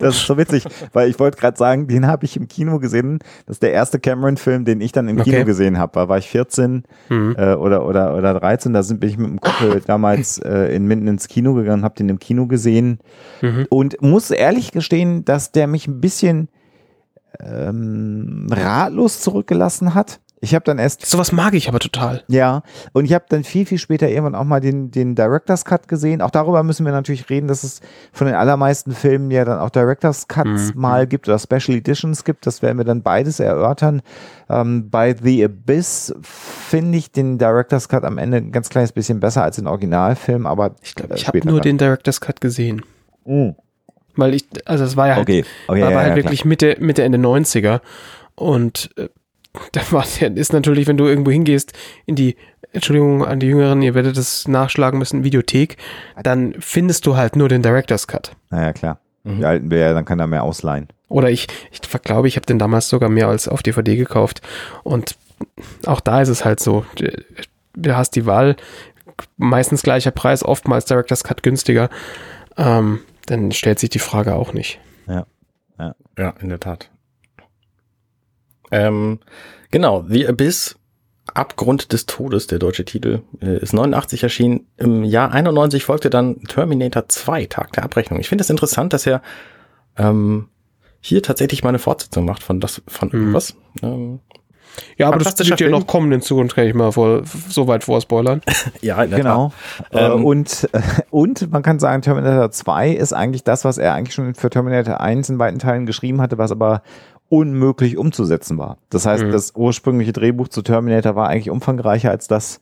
Das 0.00 0.16
ist 0.16 0.26
so 0.26 0.36
witzig, 0.36 0.64
weil 0.92 1.08
ich 1.08 1.18
wollte 1.18 1.38
gerade 1.38 1.56
sagen, 1.56 1.86
den 1.86 2.06
habe 2.06 2.24
ich 2.24 2.36
im 2.36 2.48
Kino 2.48 2.78
gesehen. 2.78 3.18
Das 3.46 3.56
ist 3.56 3.62
der 3.62 3.72
erste 3.72 4.00
Cameron-Film, 4.00 4.64
den 4.64 4.80
ich 4.80 4.92
dann 4.92 5.08
im 5.08 5.20
Okay. 5.20 5.30
Kino 5.30 5.44
gesehen 5.44 5.78
habe. 5.78 5.92
Da 5.94 6.08
war 6.08 6.18
ich 6.18 6.28
14 6.28 6.82
Mhm. 7.08 7.36
äh, 7.38 7.54
oder, 7.54 7.86
oder, 7.86 8.16
oder 8.16 8.34
13. 8.40 8.72
Da 8.72 8.82
sind, 8.82 9.00
bin 9.00 9.10
ich 9.10 9.18
mit 9.18 9.28
dem 9.28 9.40
Kumpel 9.40 9.80
damals 9.86 10.38
äh, 10.38 10.74
in 10.74 10.86
Minden 10.86 11.06
ins 11.08 11.28
Kino 11.28 11.54
gegangen, 11.54 11.84
habe 11.84 11.94
den 11.94 12.08
im 12.08 12.18
Kino 12.18 12.46
gesehen 12.46 12.98
Mhm. 13.42 13.66
und 13.70 14.00
muss 14.02 14.30
ehrlich 14.30 14.72
gestehen, 14.72 15.24
dass 15.24 15.52
der 15.52 15.66
mich 15.66 15.86
ein 15.86 16.00
bisschen 16.00 16.48
ähm, 17.38 18.46
ratlos 18.50 19.20
zurückgelassen 19.20 19.94
hat. 19.94 20.20
Ich 20.42 20.54
habe 20.54 20.64
dann 20.64 20.78
erst 20.78 21.04
Sowas 21.04 21.32
mag 21.32 21.52
ich 21.52 21.68
aber 21.68 21.78
total. 21.80 22.22
ja, 22.28 22.62
und 22.92 23.04
ich 23.04 23.12
habe 23.12 23.26
dann 23.28 23.44
viel, 23.44 23.66
viel 23.66 23.76
später 23.76 24.08
irgendwann 24.08 24.34
auch 24.34 24.44
mal 24.44 24.60
den, 24.60 24.90
den 24.90 25.14
Director's 25.14 25.66
Cut 25.66 25.86
gesehen. 25.86 26.22
Auch 26.22 26.30
darüber 26.30 26.62
müssen 26.62 26.86
wir 26.86 26.92
natürlich 26.92 27.28
reden, 27.28 27.46
dass 27.46 27.62
es 27.62 27.80
von 28.12 28.26
den 28.26 28.34
allermeisten 28.36 28.92
Filmen 28.92 29.30
ja 29.30 29.44
dann 29.44 29.58
auch 29.58 29.68
Director's 29.68 30.28
Cuts 30.28 30.74
Mhm. 30.74 30.80
mal 30.80 31.06
gibt 31.06 31.28
oder 31.28 31.38
Special 31.38 31.76
Editions 31.76 32.24
gibt. 32.24 32.46
Das 32.46 32.62
werden 32.62 32.78
wir 32.78 32.84
dann 32.86 33.02
beides 33.02 33.38
erörtern. 33.38 34.00
Ähm, 34.48 34.88
bei 34.88 35.14
The 35.14 35.44
Abyss 35.44 36.14
finde 36.22 36.96
ich 36.96 37.12
den 37.12 37.36
Director's 37.36 37.88
Cut 37.90 38.04
am 38.04 38.16
Ende 38.16 38.38
ein 38.38 38.50
ganz 38.50 38.70
kleines 38.70 38.92
bisschen 38.92 39.20
besser 39.20 39.42
als 39.44 39.56
den 39.56 39.66
Originalfilm, 39.66 40.46
aber 40.46 40.74
Ich 40.80 40.94
glaube, 40.94 41.12
äh, 41.12 41.16
ich 41.18 41.26
habe 41.28 41.36
später 41.38 41.50
nur 41.50 41.60
dann. 41.60 41.64
den 41.70 41.78
Director's 41.78 42.20
Cut 42.20 42.40
gesehen. 42.40 42.82
Mhm. 43.26 43.56
Weil 44.16 44.34
ich, 44.34 44.46
also 44.64 44.84
es 44.84 44.96
war 44.96 45.08
ja 45.08 45.14
halt, 45.16 45.22
Okay, 45.28 45.44
okay, 45.68 45.68
war, 45.68 45.76
ja, 45.76 45.84
war 45.84 45.90
ja, 45.92 45.98
halt 45.98 46.06
klar. 46.14 46.16
wirklich 46.24 46.44
Mitte, 46.46 46.76
Mitte, 46.80 47.02
Ende 47.02 47.18
90er. 47.18 47.80
Und 48.34 48.90
äh, 48.96 49.08
da 49.72 49.80
war 49.90 50.04
der 50.20 50.36
ist 50.36 50.52
natürlich, 50.52 50.86
wenn 50.86 50.96
du 50.96 51.06
irgendwo 51.06 51.30
hingehst, 51.30 51.72
in 52.06 52.14
die, 52.14 52.36
Entschuldigung 52.72 53.24
an 53.24 53.40
die 53.40 53.48
Jüngeren, 53.48 53.82
ihr 53.82 53.94
werdet 53.94 54.16
es 54.16 54.46
nachschlagen 54.46 54.98
müssen, 54.98 55.24
Videothek, 55.24 55.76
dann 56.22 56.54
findest 56.58 57.06
du 57.06 57.16
halt 57.16 57.36
nur 57.36 57.48
den 57.48 57.62
Director's 57.62 58.06
Cut. 58.06 58.32
Naja, 58.50 58.72
klar. 58.72 59.00
Mhm. 59.24 59.38
Die 59.38 59.44
alten 59.44 59.72
er, 59.72 59.94
dann 59.94 60.04
kann 60.04 60.20
er 60.20 60.26
mehr 60.26 60.44
ausleihen. 60.44 60.88
Oder 61.08 61.30
ich, 61.30 61.48
ich 61.72 61.80
glaube, 62.02 62.28
ich 62.28 62.36
habe 62.36 62.46
den 62.46 62.58
damals 62.58 62.88
sogar 62.88 63.08
mehr 63.08 63.28
als 63.28 63.48
auf 63.48 63.62
DVD 63.62 63.96
gekauft. 63.96 64.40
Und 64.84 65.16
auch 65.86 66.00
da 66.00 66.22
ist 66.22 66.28
es 66.28 66.44
halt 66.44 66.60
so, 66.60 66.84
du 67.74 67.96
hast 67.96 68.14
die 68.14 68.26
Wahl, 68.26 68.56
meistens 69.36 69.82
gleicher 69.82 70.12
Preis, 70.12 70.44
oftmals 70.44 70.84
Director's 70.84 71.24
Cut 71.24 71.42
günstiger. 71.42 71.90
Ähm, 72.56 73.00
dann 73.26 73.52
stellt 73.52 73.78
sich 73.78 73.90
die 73.90 73.98
Frage 73.98 74.34
auch 74.34 74.52
nicht. 74.52 74.80
Ja. 75.08 75.26
Ja, 75.78 75.94
ja 76.16 76.34
in 76.40 76.48
der 76.48 76.60
Tat. 76.60 76.90
Ähm, 78.70 79.18
genau, 79.70 80.04
The 80.08 80.28
Abyss, 80.28 80.76
Abgrund 81.34 81.92
des 81.92 82.06
Todes, 82.06 82.46
der 82.46 82.58
deutsche 82.58 82.84
Titel, 82.84 83.22
äh, 83.40 83.58
ist 83.58 83.72
89 83.72 84.22
erschienen. 84.22 84.66
Im 84.76 85.04
Jahr 85.04 85.32
91 85.32 85.84
folgte 85.84 86.10
dann 86.10 86.40
Terminator 86.42 87.08
2, 87.08 87.46
Tag 87.46 87.72
der 87.72 87.84
Abrechnung. 87.84 88.20
Ich 88.20 88.28
finde 88.28 88.42
es 88.42 88.50
interessant, 88.50 88.92
dass 88.92 89.06
er 89.06 89.22
ähm, 89.96 90.48
hier 91.00 91.22
tatsächlich 91.22 91.62
mal 91.62 91.70
eine 91.70 91.78
Fortsetzung 91.78 92.24
macht 92.24 92.42
von 92.42 92.60
das, 92.60 92.82
von 92.86 93.12
hm. 93.12 93.34
was? 93.34 93.56
Ähm, 93.82 94.20
ja, 94.96 95.08
aber 95.08 95.18
das 95.18 95.36
wird 95.38 95.60
ja 95.60 95.68
noch 95.68 95.86
kommen 95.86 96.12
in 96.12 96.20
Zukunft, 96.20 96.54
kann 96.54 96.66
ich 96.66 96.74
mal 96.74 96.92
vor, 96.92 97.22
so 97.24 97.66
weit 97.66 97.84
vorspoilern. 97.84 98.40
ja, 98.80 99.04
genau. 99.04 99.52
Ähm, 99.92 100.24
und, 100.24 100.68
äh, 100.72 100.80
und 101.10 101.50
man 101.50 101.62
kann 101.62 101.78
sagen, 101.78 102.02
Terminator 102.02 102.50
2 102.50 102.90
ist 102.90 103.12
eigentlich 103.12 103.44
das, 103.44 103.64
was 103.64 103.78
er 103.78 103.94
eigentlich 103.94 104.14
schon 104.14 104.34
für 104.34 104.50
Terminator 104.50 105.00
1 105.00 105.28
in 105.30 105.38
beiden 105.38 105.58
Teilen 105.58 105.86
geschrieben 105.86 106.20
hatte, 106.20 106.38
was 106.38 106.52
aber 106.52 106.82
unmöglich 107.30 107.96
umzusetzen 107.96 108.58
war. 108.58 108.76
Das 108.90 109.06
heißt, 109.06 109.24
mhm. 109.24 109.30
das 109.30 109.54
ursprüngliche 109.54 110.12
Drehbuch 110.12 110.48
zu 110.48 110.62
Terminator 110.62 111.14
war 111.14 111.28
eigentlich 111.28 111.48
umfangreicher 111.48 112.10
als 112.10 112.28
das, 112.28 112.60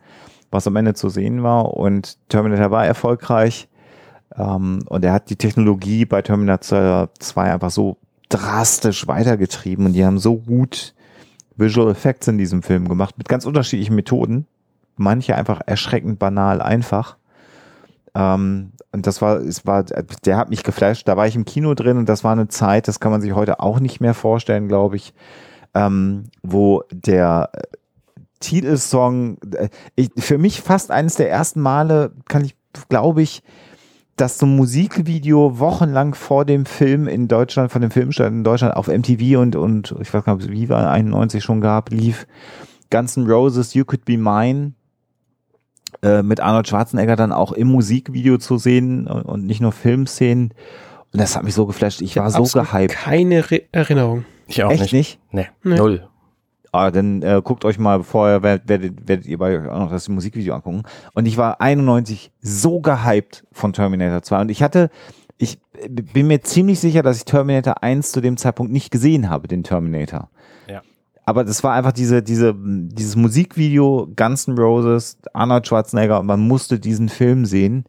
was 0.51 0.67
am 0.67 0.77
Ende 0.77 0.95
zu 0.95 1.09
sehen 1.09 1.43
war. 1.43 1.75
Und 1.75 2.19
Terminator 2.29 2.71
war 2.71 2.87
erfolgreich. 2.87 3.69
Ähm, 4.37 4.81
und 4.87 5.05
er 5.05 5.15
hat 5.15 5.31
die 5.31 5.37
Technologie 5.37 6.05
bei 6.05 6.21
Terminator 6.21 7.09
2 7.19 7.55
einfach 7.55 7.71
so 7.71 7.97
drastisch 8.29 9.09
weitergetrieben 9.09 9.87
und 9.87 9.95
die 9.95 10.05
haben 10.05 10.19
so 10.19 10.37
gut 10.37 10.95
Visual 11.57 11.91
Effects 11.91 12.29
in 12.29 12.37
diesem 12.37 12.63
Film 12.63 12.89
gemacht, 12.89 13.17
mit 13.17 13.27
ganz 13.27 13.47
unterschiedlichen 13.47 13.95
Methoden. 13.95 14.47
Manche 14.97 15.35
einfach 15.35 15.63
erschreckend 15.65 16.19
banal 16.19 16.61
einfach. 16.61 17.17
Ähm, 18.15 18.73
und 18.99 19.07
das 19.07 19.23
war, 19.23 19.37
es 19.37 19.65
war, 19.65 19.85
der 19.85 20.37
hat 20.37 20.51
mich 20.51 20.65
geflasht. 20.65 21.07
Da 21.07 21.17
war 21.17 21.29
ich 21.29 21.37
im 21.37 21.45
Kino 21.45 21.75
drin 21.75 21.99
und 21.99 22.09
das 22.09 22.25
war 22.25 22.33
eine 22.33 22.49
Zeit, 22.49 22.89
das 22.89 22.99
kann 22.99 23.13
man 23.13 23.21
sich 23.21 23.33
heute 23.33 23.61
auch 23.61 23.79
nicht 23.79 24.01
mehr 24.01 24.13
vorstellen, 24.13 24.67
glaube 24.67 24.97
ich, 24.97 25.15
ähm, 25.73 26.25
wo 26.43 26.83
der 26.91 27.51
äh, 27.53 27.63
Titelsong, 28.41 29.39
äh, 29.55 29.69
ich, 29.95 30.11
für 30.19 30.37
mich 30.37 30.63
fast 30.63 30.91
eines 30.91 31.15
der 31.15 31.31
ersten 31.31 31.61
Male, 31.61 32.11
kann 32.27 32.45
ich, 32.45 32.57
glaube 32.89 33.23
ich, 33.23 33.45
dass 34.17 34.39
so 34.39 34.47
ein 34.47 34.57
Musikvideo 34.57 35.61
wochenlang 35.61 36.15
vor 36.15 36.45
dem 36.45 36.67
Film 36.67 37.07
in 37.07 37.29
Deutschland, 37.29 37.71
von 37.71 37.81
dem 37.81 37.93
Filmstart 37.93 38.33
in 38.33 38.43
Deutschland 38.43 38.75
auf 38.75 38.89
MTV 38.89 39.39
und, 39.39 39.55
und 39.55 39.95
ich 40.01 40.13
weiß 40.13 40.25
gar 40.25 40.35
nicht, 40.35 40.45
ob 40.45 40.51
es 40.51 40.57
Viva 40.57 40.91
91 40.91 41.45
schon 41.45 41.61
gab, 41.61 41.91
lief. 41.91 42.27
Guns 42.91 43.17
N' 43.17 43.31
Roses, 43.31 43.75
You 43.75 43.85
Could 43.85 44.05
Be 44.05 44.19
Mine, 44.19 44.73
äh, 46.03 46.23
mit 46.23 46.41
Arnold 46.41 46.69
Schwarzenegger 46.69 47.17
dann 47.17 47.33
auch 47.33 47.53
im 47.53 47.69
Musikvideo 47.69 48.39
zu 48.39 48.59
sehen 48.59 49.07
und, 49.07 49.23
und 49.23 49.47
nicht 49.47 49.61
nur 49.61 49.73
Filmszenen. 49.73 50.55
Und 51.13 51.21
das 51.21 51.37
hat 51.37 51.45
mich 51.45 51.55
so 51.55 51.67
geflasht. 51.67 52.01
Ich, 52.01 52.11
ich 52.11 52.17
war 52.17 52.31
so 52.31 52.43
gehypt. 52.43 52.95
Keine 52.95 53.51
Re 53.51 53.63
Erinnerung. 53.73 54.25
Ich 54.47 54.63
auch 54.63 54.71
Echt 54.71 54.81
nicht. 54.81 54.93
nicht? 54.93 55.21
Nee, 55.31 55.49
nee. 55.63 55.77
null. 55.77 56.09
Ah, 56.71 56.91
dann 56.91 57.23
äh, 57.23 57.41
guckt 57.43 57.65
euch 57.65 57.79
mal 57.79 58.03
vorher, 58.03 58.43
werdet, 58.43 58.69
werdet, 58.69 59.09
werdet 59.09 59.27
ihr 59.27 59.39
bei 59.39 59.59
euch 59.59 59.69
auch 59.69 59.79
noch 59.79 59.91
das 59.91 60.09
Musikvideo 60.09 60.55
angucken. 60.55 60.83
Und 61.15 61.27
ich 61.27 61.37
war 61.37 61.61
91 61.61 62.31
so 62.41 62.81
gehypt 62.81 63.45
von 63.53 63.73
Terminator 63.73 64.23
2. 64.23 64.41
Und 64.43 64.51
ich 64.51 64.63
hatte, 64.63 64.91
ich 65.39 65.59
bin 66.13 66.27
mir 66.27 66.43
ziemlich 66.43 66.79
sicher, 66.79 67.03
dass 67.03 67.17
ich 67.17 67.25
Terminator 67.25 67.83
1 67.83 68.13
zu 68.13 68.21
dem 68.21 68.37
Zeitpunkt 68.37 68.71
nicht 68.71 68.91
gesehen 68.91 69.31
habe, 69.31 69.49
den 69.49 69.65
Terminator. 69.65 70.31
Aber 71.29 71.45
das 71.45 71.63
war 71.63 71.75
einfach 71.75 71.93
diese, 71.93 72.23
diese, 72.23 72.55
dieses 72.57 73.15
Musikvideo, 73.15 74.09
Guns 74.17 74.49
N' 74.49 74.57
Roses, 74.57 75.19
Arnold 75.35 75.67
Schwarzenegger, 75.67 76.21
und 76.21 76.27
man 76.27 76.41
musste 76.41 76.81
diesen 76.81 77.11
Film 77.11 77.45
sehen. 77.45 77.85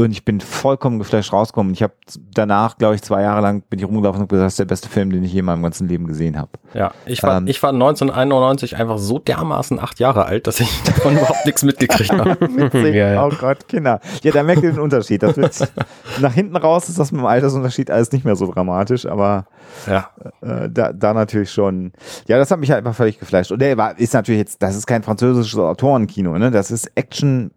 Und 0.00 0.12
ich 0.12 0.24
bin 0.24 0.40
vollkommen 0.40 1.00
geflasht 1.00 1.32
rausgekommen. 1.32 1.72
Ich 1.72 1.82
habe 1.82 1.92
danach, 2.32 2.78
glaube 2.78 2.94
ich, 2.94 3.02
zwei 3.02 3.22
Jahre 3.22 3.40
lang 3.40 3.62
bin 3.62 3.80
ich 3.80 3.84
rumgelaufen 3.84 4.22
und 4.22 4.28
gesagt, 4.28 4.46
das 4.46 4.52
ist 4.52 4.58
der 4.60 4.64
beste 4.66 4.88
Film, 4.88 5.10
den 5.10 5.24
ich 5.24 5.32
je 5.32 5.40
in 5.40 5.44
meinem 5.44 5.64
ganzen 5.64 5.88
Leben 5.88 6.06
gesehen 6.06 6.38
habe. 6.38 6.50
Ja, 6.72 6.92
ich 7.04 7.20
war, 7.24 7.38
ähm, 7.38 7.48
ich 7.48 7.60
war 7.64 7.70
1991 7.70 8.76
einfach 8.76 8.98
so 8.98 9.18
dermaßen 9.18 9.80
acht 9.80 9.98
Jahre 9.98 10.26
alt, 10.26 10.46
dass 10.46 10.60
ich 10.60 10.70
davon 10.84 11.16
überhaupt 11.16 11.44
nichts 11.44 11.64
mitgekriegt 11.64 12.12
habe. 12.12 12.38
ja, 12.92 13.12
ja. 13.14 13.26
Oh 13.26 13.32
Gott, 13.40 13.66
Kinder. 13.66 13.98
Ja, 14.22 14.30
da 14.30 14.44
merkt 14.44 14.62
ihr 14.62 14.70
den 14.70 14.78
Unterschied. 14.78 15.20
Das 15.20 15.36
wird, 15.36 15.68
nach 16.20 16.32
hinten 16.32 16.56
raus 16.56 16.88
ist 16.88 17.00
das 17.00 17.10
mit 17.10 17.20
dem 17.20 17.26
Altersunterschied 17.26 17.90
alles 17.90 18.12
nicht 18.12 18.24
mehr 18.24 18.36
so 18.36 18.52
dramatisch, 18.52 19.04
aber 19.04 19.46
ja. 19.88 20.10
Äh, 20.42 20.68
da, 20.70 20.92
da 20.92 21.12
natürlich 21.12 21.50
schon. 21.50 21.90
Ja, 22.28 22.38
das 22.38 22.52
hat 22.52 22.60
mich 22.60 22.70
halt 22.70 22.86
einfach 22.86 22.94
völlig 22.94 23.18
geflasht. 23.18 23.50
Und 23.50 23.60
der 23.60 23.76
war, 23.76 23.98
ist 23.98 24.14
natürlich 24.14 24.38
jetzt, 24.38 24.62
das 24.62 24.76
ist 24.76 24.86
kein 24.86 25.02
französisches 25.02 25.58
Autorenkino, 25.58 26.38
ne? 26.38 26.52
Das 26.52 26.70
ist 26.70 26.88
Action 26.94 27.50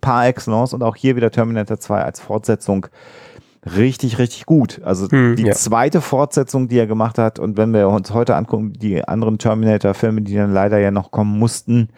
par 0.00 0.26
excellence 0.26 0.72
und 0.72 0.82
auch 0.82 0.96
hier 0.96 1.16
wieder 1.16 1.30
Terminator 1.30 1.78
2 1.78 2.02
als 2.02 2.20
Fortsetzung 2.20 2.86
richtig, 3.76 4.18
richtig 4.18 4.46
gut. 4.46 4.80
Also 4.82 5.10
hm, 5.10 5.36
die 5.36 5.44
ja. 5.44 5.52
zweite 5.52 6.00
Fortsetzung, 6.00 6.68
die 6.68 6.78
er 6.78 6.86
gemacht 6.86 7.18
hat 7.18 7.38
und 7.38 7.56
wenn 7.56 7.72
wir 7.72 7.88
uns 7.88 8.12
heute 8.12 8.36
angucken, 8.36 8.72
die 8.72 9.04
anderen 9.04 9.38
Terminator-Filme, 9.38 10.22
die 10.22 10.34
dann 10.34 10.52
leider 10.52 10.78
ja 10.78 10.90
noch 10.90 11.10
kommen 11.10 11.38
mussten, 11.38 11.88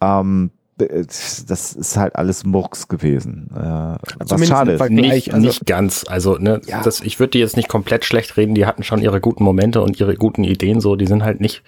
ähm, 0.00 0.50
das 0.78 1.72
ist 1.72 1.96
halt 1.96 2.14
alles 2.14 2.44
Murks 2.44 2.86
gewesen. 2.86 3.50
Äh, 3.52 3.96
was 4.24 4.46
schade 4.46 4.72
ist. 4.72 4.90
Nicht, 4.90 5.34
also, 5.34 5.44
nicht 5.44 5.66
ganz. 5.66 6.04
Also, 6.08 6.36
ne, 6.36 6.60
ja. 6.66 6.82
das, 6.82 7.00
ich 7.00 7.18
würde 7.18 7.32
die 7.32 7.40
jetzt 7.40 7.56
nicht 7.56 7.68
komplett 7.68 8.04
schlecht 8.04 8.36
reden. 8.36 8.54
Die 8.54 8.64
hatten 8.64 8.84
schon 8.84 9.00
ihre 9.00 9.20
guten 9.20 9.42
Momente 9.42 9.82
und 9.82 9.98
ihre 9.98 10.14
guten 10.14 10.44
Ideen 10.44 10.80
so. 10.80 10.94
Die 10.94 11.06
sind 11.06 11.24
halt 11.24 11.40
nicht, 11.40 11.64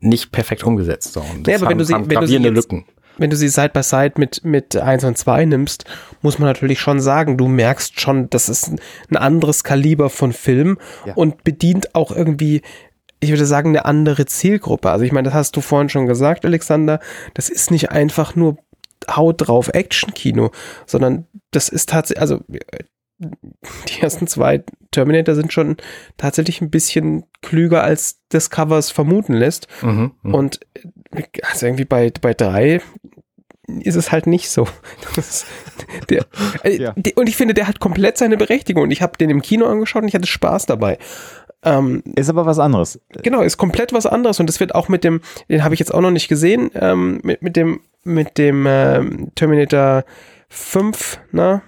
nicht 0.00 0.32
perfekt 0.32 0.64
umgesetzt. 0.64 1.12
So. 1.12 1.20
Und 1.20 1.46
das 1.46 1.52
ja, 1.52 1.58
aber 1.58 1.66
haben, 1.66 1.70
wenn 1.70 1.78
du 1.78 1.84
sie, 1.84 1.94
wenn 1.94 2.20
du 2.20 2.26
sie 2.26 2.38
jetzt, 2.38 2.54
Lücken 2.54 2.84
wenn 3.20 3.30
du 3.30 3.36
sie 3.36 3.48
Side 3.48 3.70
by 3.74 3.82
Side 3.82 4.14
mit, 4.16 4.44
mit 4.44 4.76
1 4.76 5.04
und 5.04 5.16
2 5.16 5.44
nimmst, 5.44 5.84
muss 6.22 6.38
man 6.38 6.48
natürlich 6.48 6.80
schon 6.80 7.00
sagen, 7.00 7.36
du 7.36 7.48
merkst 7.48 8.00
schon, 8.00 8.30
das 8.30 8.48
ist 8.48 8.72
ein 9.10 9.16
anderes 9.16 9.62
Kaliber 9.62 10.08
von 10.08 10.32
Film 10.32 10.78
ja. 11.04 11.12
und 11.14 11.44
bedient 11.44 11.94
auch 11.94 12.10
irgendwie, 12.10 12.62
ich 13.20 13.28
würde 13.28 13.44
sagen, 13.44 13.68
eine 13.68 13.84
andere 13.84 14.24
Zielgruppe. 14.24 14.90
Also 14.90 15.04
ich 15.04 15.12
meine, 15.12 15.26
das 15.26 15.34
hast 15.34 15.56
du 15.56 15.60
vorhin 15.60 15.90
schon 15.90 16.06
gesagt, 16.06 16.46
Alexander, 16.46 16.98
das 17.34 17.50
ist 17.50 17.70
nicht 17.70 17.90
einfach 17.90 18.34
nur 18.36 18.56
Haut 19.10 19.36
drauf 19.46 19.68
Action-Kino, 19.68 20.50
sondern 20.86 21.26
das 21.50 21.68
ist 21.68 21.90
tatsächlich, 21.90 22.22
also 22.22 22.40
die 23.20 24.00
ersten 24.00 24.26
zwei 24.26 24.64
Terminator 24.92 25.34
sind 25.34 25.52
schon 25.52 25.76
tatsächlich 26.16 26.60
ein 26.60 26.70
bisschen 26.70 27.24
klüger, 27.42 27.82
als 27.84 28.20
das 28.30 28.48
Covers 28.48 28.90
vermuten 28.90 29.34
lässt. 29.34 29.68
Mhm, 29.82 30.12
mh. 30.22 30.34
Und 30.34 30.60
also 31.42 31.66
irgendwie 31.66 31.84
bei, 31.84 32.12
bei 32.20 32.34
drei 32.34 32.80
ist 33.80 33.96
es 33.96 34.12
halt 34.12 34.26
nicht 34.26 34.50
so. 34.50 34.66
der, 36.10 36.26
äh, 36.62 36.76
ja. 36.76 36.92
der, 36.96 37.16
und 37.16 37.28
ich 37.28 37.36
finde, 37.36 37.54
der 37.54 37.68
hat 37.68 37.80
komplett 37.80 38.18
seine 38.18 38.36
Berechtigung. 38.36 38.84
Und 38.84 38.90
ich 38.90 39.02
habe 39.02 39.16
den 39.16 39.30
im 39.30 39.42
Kino 39.42 39.66
angeschaut 39.66 40.02
und 40.02 40.08
ich 40.08 40.14
hatte 40.14 40.26
Spaß 40.26 40.66
dabei. 40.66 40.98
Ähm, 41.62 42.02
ist 42.16 42.30
aber 42.30 42.46
was 42.46 42.58
anderes. 42.58 43.00
Genau, 43.22 43.42
ist 43.42 43.58
komplett 43.58 43.92
was 43.92 44.06
anderes. 44.06 44.40
Und 44.40 44.46
das 44.46 44.60
wird 44.60 44.74
auch 44.74 44.88
mit 44.88 45.04
dem, 45.04 45.20
den 45.48 45.62
habe 45.62 45.74
ich 45.74 45.80
jetzt 45.80 45.92
auch 45.92 46.00
noch 46.00 46.10
nicht 46.10 46.28
gesehen, 46.28 46.70
ähm, 46.74 47.20
mit, 47.22 47.42
mit 47.42 47.56
dem, 47.56 47.80
mit 48.02 48.38
dem 48.38 48.66
ähm, 48.66 49.32
Terminator 49.34 50.04
5, 50.48 51.20
na, 51.32 51.62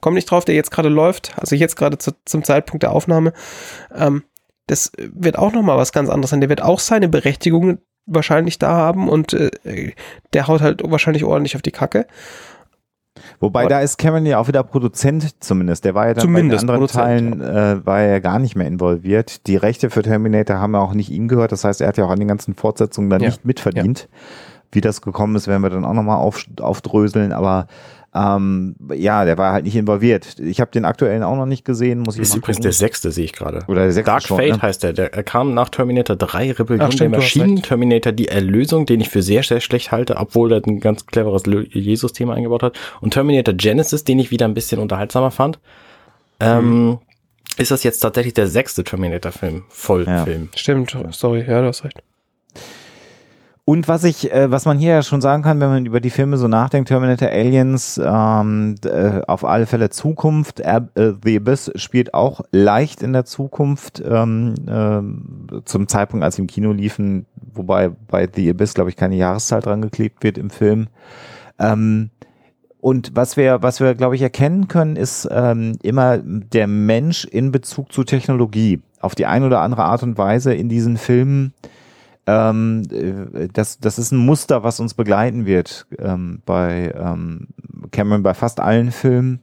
komm 0.00 0.14
nicht 0.14 0.30
drauf, 0.30 0.44
der 0.44 0.54
jetzt 0.54 0.70
gerade 0.70 0.90
läuft, 0.90 1.32
also 1.38 1.56
jetzt 1.56 1.76
gerade 1.76 1.96
zu, 1.96 2.12
zum 2.24 2.44
Zeitpunkt 2.44 2.82
der 2.82 2.92
Aufnahme. 2.92 3.32
Ähm, 3.94 4.24
das 4.66 4.92
wird 4.96 5.38
auch 5.38 5.52
nochmal 5.52 5.78
was 5.78 5.92
ganz 5.92 6.08
anderes 6.08 6.30
sein. 6.30 6.40
Der 6.40 6.48
wird 6.48 6.62
auch 6.62 6.78
seine 6.78 7.08
Berechtigung 7.08 7.78
wahrscheinlich 8.06 8.58
da 8.58 8.70
haben 8.70 9.08
und 9.08 9.32
äh, 9.32 9.92
der 10.32 10.48
haut 10.48 10.60
halt 10.60 10.82
wahrscheinlich 10.84 11.24
ordentlich 11.24 11.56
auf 11.56 11.62
die 11.62 11.70
Kacke. 11.70 12.06
Wobei, 13.40 13.66
da 13.66 13.80
ist 13.80 13.98
Cameron 13.98 14.24
ja 14.24 14.38
auch 14.38 14.48
wieder 14.48 14.62
Produzent 14.62 15.42
zumindest. 15.42 15.84
Der 15.84 15.94
war 15.94 16.08
ja 16.08 16.14
dann 16.14 16.32
bei 16.32 16.40
den 16.40 16.54
anderen 16.54 16.86
Teilen 16.86 17.40
äh, 17.40 17.84
war 17.84 18.00
er 18.00 18.08
ja 18.08 18.18
gar 18.20 18.38
nicht 18.38 18.56
mehr 18.56 18.66
involviert. 18.66 19.46
Die 19.46 19.56
Rechte 19.56 19.90
für 19.90 20.02
Terminator 20.02 20.58
haben 20.58 20.74
ja 20.74 20.80
auch 20.80 20.94
nicht 20.94 21.10
ihm 21.10 21.28
gehört. 21.28 21.52
Das 21.52 21.64
heißt, 21.64 21.80
er 21.80 21.88
hat 21.88 21.98
ja 21.98 22.04
auch 22.04 22.10
an 22.10 22.18
den 22.18 22.28
ganzen 22.28 22.54
Fortsetzungen 22.54 23.10
dann 23.10 23.20
ja. 23.20 23.28
nicht 23.28 23.44
mitverdient. 23.44 24.08
Ja. 24.10 24.18
Wie 24.72 24.80
das 24.80 25.02
gekommen 25.02 25.36
ist, 25.36 25.46
werden 25.46 25.62
wir 25.62 25.70
dann 25.70 25.84
auch 25.84 25.92
nochmal 25.92 26.16
auf, 26.16 26.44
aufdröseln. 26.60 27.32
Aber 27.32 27.66
ähm, 28.14 28.76
ja, 28.94 29.24
der 29.24 29.38
war 29.38 29.54
halt 29.54 29.64
nicht 29.64 29.74
involviert. 29.74 30.38
Ich 30.38 30.60
habe 30.60 30.70
den 30.70 30.84
aktuellen 30.84 31.22
auch 31.22 31.36
noch 31.36 31.46
nicht 31.46 31.64
gesehen, 31.64 32.00
muss 32.00 32.16
ich 32.16 32.22
Ist 32.22 32.34
übrigens 32.34 32.60
der 32.60 32.72
sechste, 32.72 33.10
sehe 33.10 33.24
ich 33.24 33.32
gerade. 33.32 33.60
Oder 33.68 33.84
der 33.84 33.92
sechste 33.92 34.10
Dark 34.10 34.22
schon, 34.22 34.36
Fate 34.36 34.50
ne? 34.50 34.62
heißt 34.62 34.82
der. 34.82 34.92
Der 34.92 35.08
kam 35.22 35.54
nach 35.54 35.70
Terminator 35.70 36.16
3, 36.16 36.52
Rebellion 36.52 36.88
Ach, 36.88 36.92
stimmt, 36.92 37.12
der 37.14 37.20
Maschinen, 37.20 37.62
Terminator 37.62 38.12
die 38.12 38.28
Erlösung, 38.28 38.84
den 38.84 39.00
ich 39.00 39.08
für 39.08 39.22
sehr, 39.22 39.42
sehr 39.42 39.60
schlecht 39.60 39.92
halte, 39.92 40.16
obwohl 40.16 40.52
er 40.52 40.62
ein 40.66 40.80
ganz 40.80 41.06
cleveres 41.06 41.44
Jesus-Thema 41.46 42.34
eingebaut 42.34 42.62
hat. 42.62 42.78
Und 43.00 43.14
Terminator 43.14 43.54
Genesis, 43.54 44.04
den 44.04 44.18
ich 44.18 44.30
wieder 44.30 44.44
ein 44.44 44.54
bisschen 44.54 44.78
unterhaltsamer 44.78 45.30
fand. 45.30 45.58
Ähm, 46.38 46.88
mhm. 46.88 46.98
ist 47.56 47.70
das 47.70 47.82
jetzt 47.82 48.00
tatsächlich 48.00 48.34
der 48.34 48.46
sechste 48.46 48.84
Terminator-Film, 48.84 49.64
Vollfilm. 49.68 50.48
Ja. 50.52 50.58
Stimmt, 50.58 50.96
sorry, 51.12 51.46
ja, 51.48 51.62
du 51.62 51.68
hast 51.68 51.84
recht. 51.84 52.02
Und 53.72 53.88
was 53.88 54.04
ich, 54.04 54.30
äh, 54.30 54.50
was 54.50 54.66
man 54.66 54.76
hier 54.76 54.90
ja 54.90 55.02
schon 55.02 55.22
sagen 55.22 55.42
kann, 55.42 55.58
wenn 55.58 55.70
man 55.70 55.86
über 55.86 56.00
die 56.00 56.10
Filme 56.10 56.36
so 56.36 56.46
nachdenkt, 56.46 56.88
Terminator 56.88 57.30
Aliens, 57.30 57.98
ähm, 58.04 58.74
äh, 58.84 59.22
auf 59.26 59.46
alle 59.46 59.64
Fälle 59.64 59.88
Zukunft, 59.88 60.60
äh, 60.60 60.82
The 60.94 61.36
Abyss 61.38 61.72
spielt 61.76 62.12
auch 62.12 62.42
leicht 62.50 63.02
in 63.02 63.14
der 63.14 63.24
Zukunft, 63.24 64.02
ähm, 64.06 64.54
äh, 64.66 65.62
zum 65.64 65.88
Zeitpunkt, 65.88 66.22
als 66.22 66.36
sie 66.36 66.42
im 66.42 66.48
Kino 66.48 66.72
liefen, 66.72 67.24
wobei 67.54 67.88
bei 67.88 68.28
The 68.30 68.50
Abyss, 68.50 68.74
glaube 68.74 68.90
ich, 68.90 68.96
keine 68.96 69.16
Jahreszahl 69.16 69.62
dran 69.62 69.80
geklebt 69.80 70.22
wird 70.22 70.36
im 70.36 70.50
Film. 70.50 70.88
Ähm, 71.58 72.10
und 72.78 73.16
was 73.16 73.38
wir, 73.38 73.62
was 73.62 73.80
wir, 73.80 73.94
glaube 73.94 74.16
ich, 74.16 74.20
erkennen 74.20 74.68
können, 74.68 74.96
ist 74.96 75.26
ähm, 75.32 75.78
immer 75.82 76.18
der 76.18 76.66
Mensch 76.66 77.24
in 77.24 77.52
Bezug 77.52 77.90
zu 77.90 78.04
Technologie. 78.04 78.82
Auf 79.00 79.14
die 79.14 79.24
eine 79.24 79.46
oder 79.46 79.60
andere 79.60 79.84
Art 79.84 80.02
und 80.02 80.18
Weise 80.18 80.52
in 80.52 80.68
diesen 80.68 80.98
Filmen 80.98 81.54
ähm, 82.26 82.82
äh, 82.90 83.48
das, 83.52 83.78
das 83.78 83.98
ist 83.98 84.12
ein 84.12 84.18
Muster, 84.18 84.62
was 84.62 84.80
uns 84.80 84.94
begleiten 84.94 85.46
wird 85.46 85.86
ähm, 85.98 86.42
bei 86.44 86.92
ähm, 86.96 87.48
Cameron 87.90 88.22
bei 88.22 88.34
fast 88.34 88.60
allen 88.60 88.92
Filmen. 88.92 89.40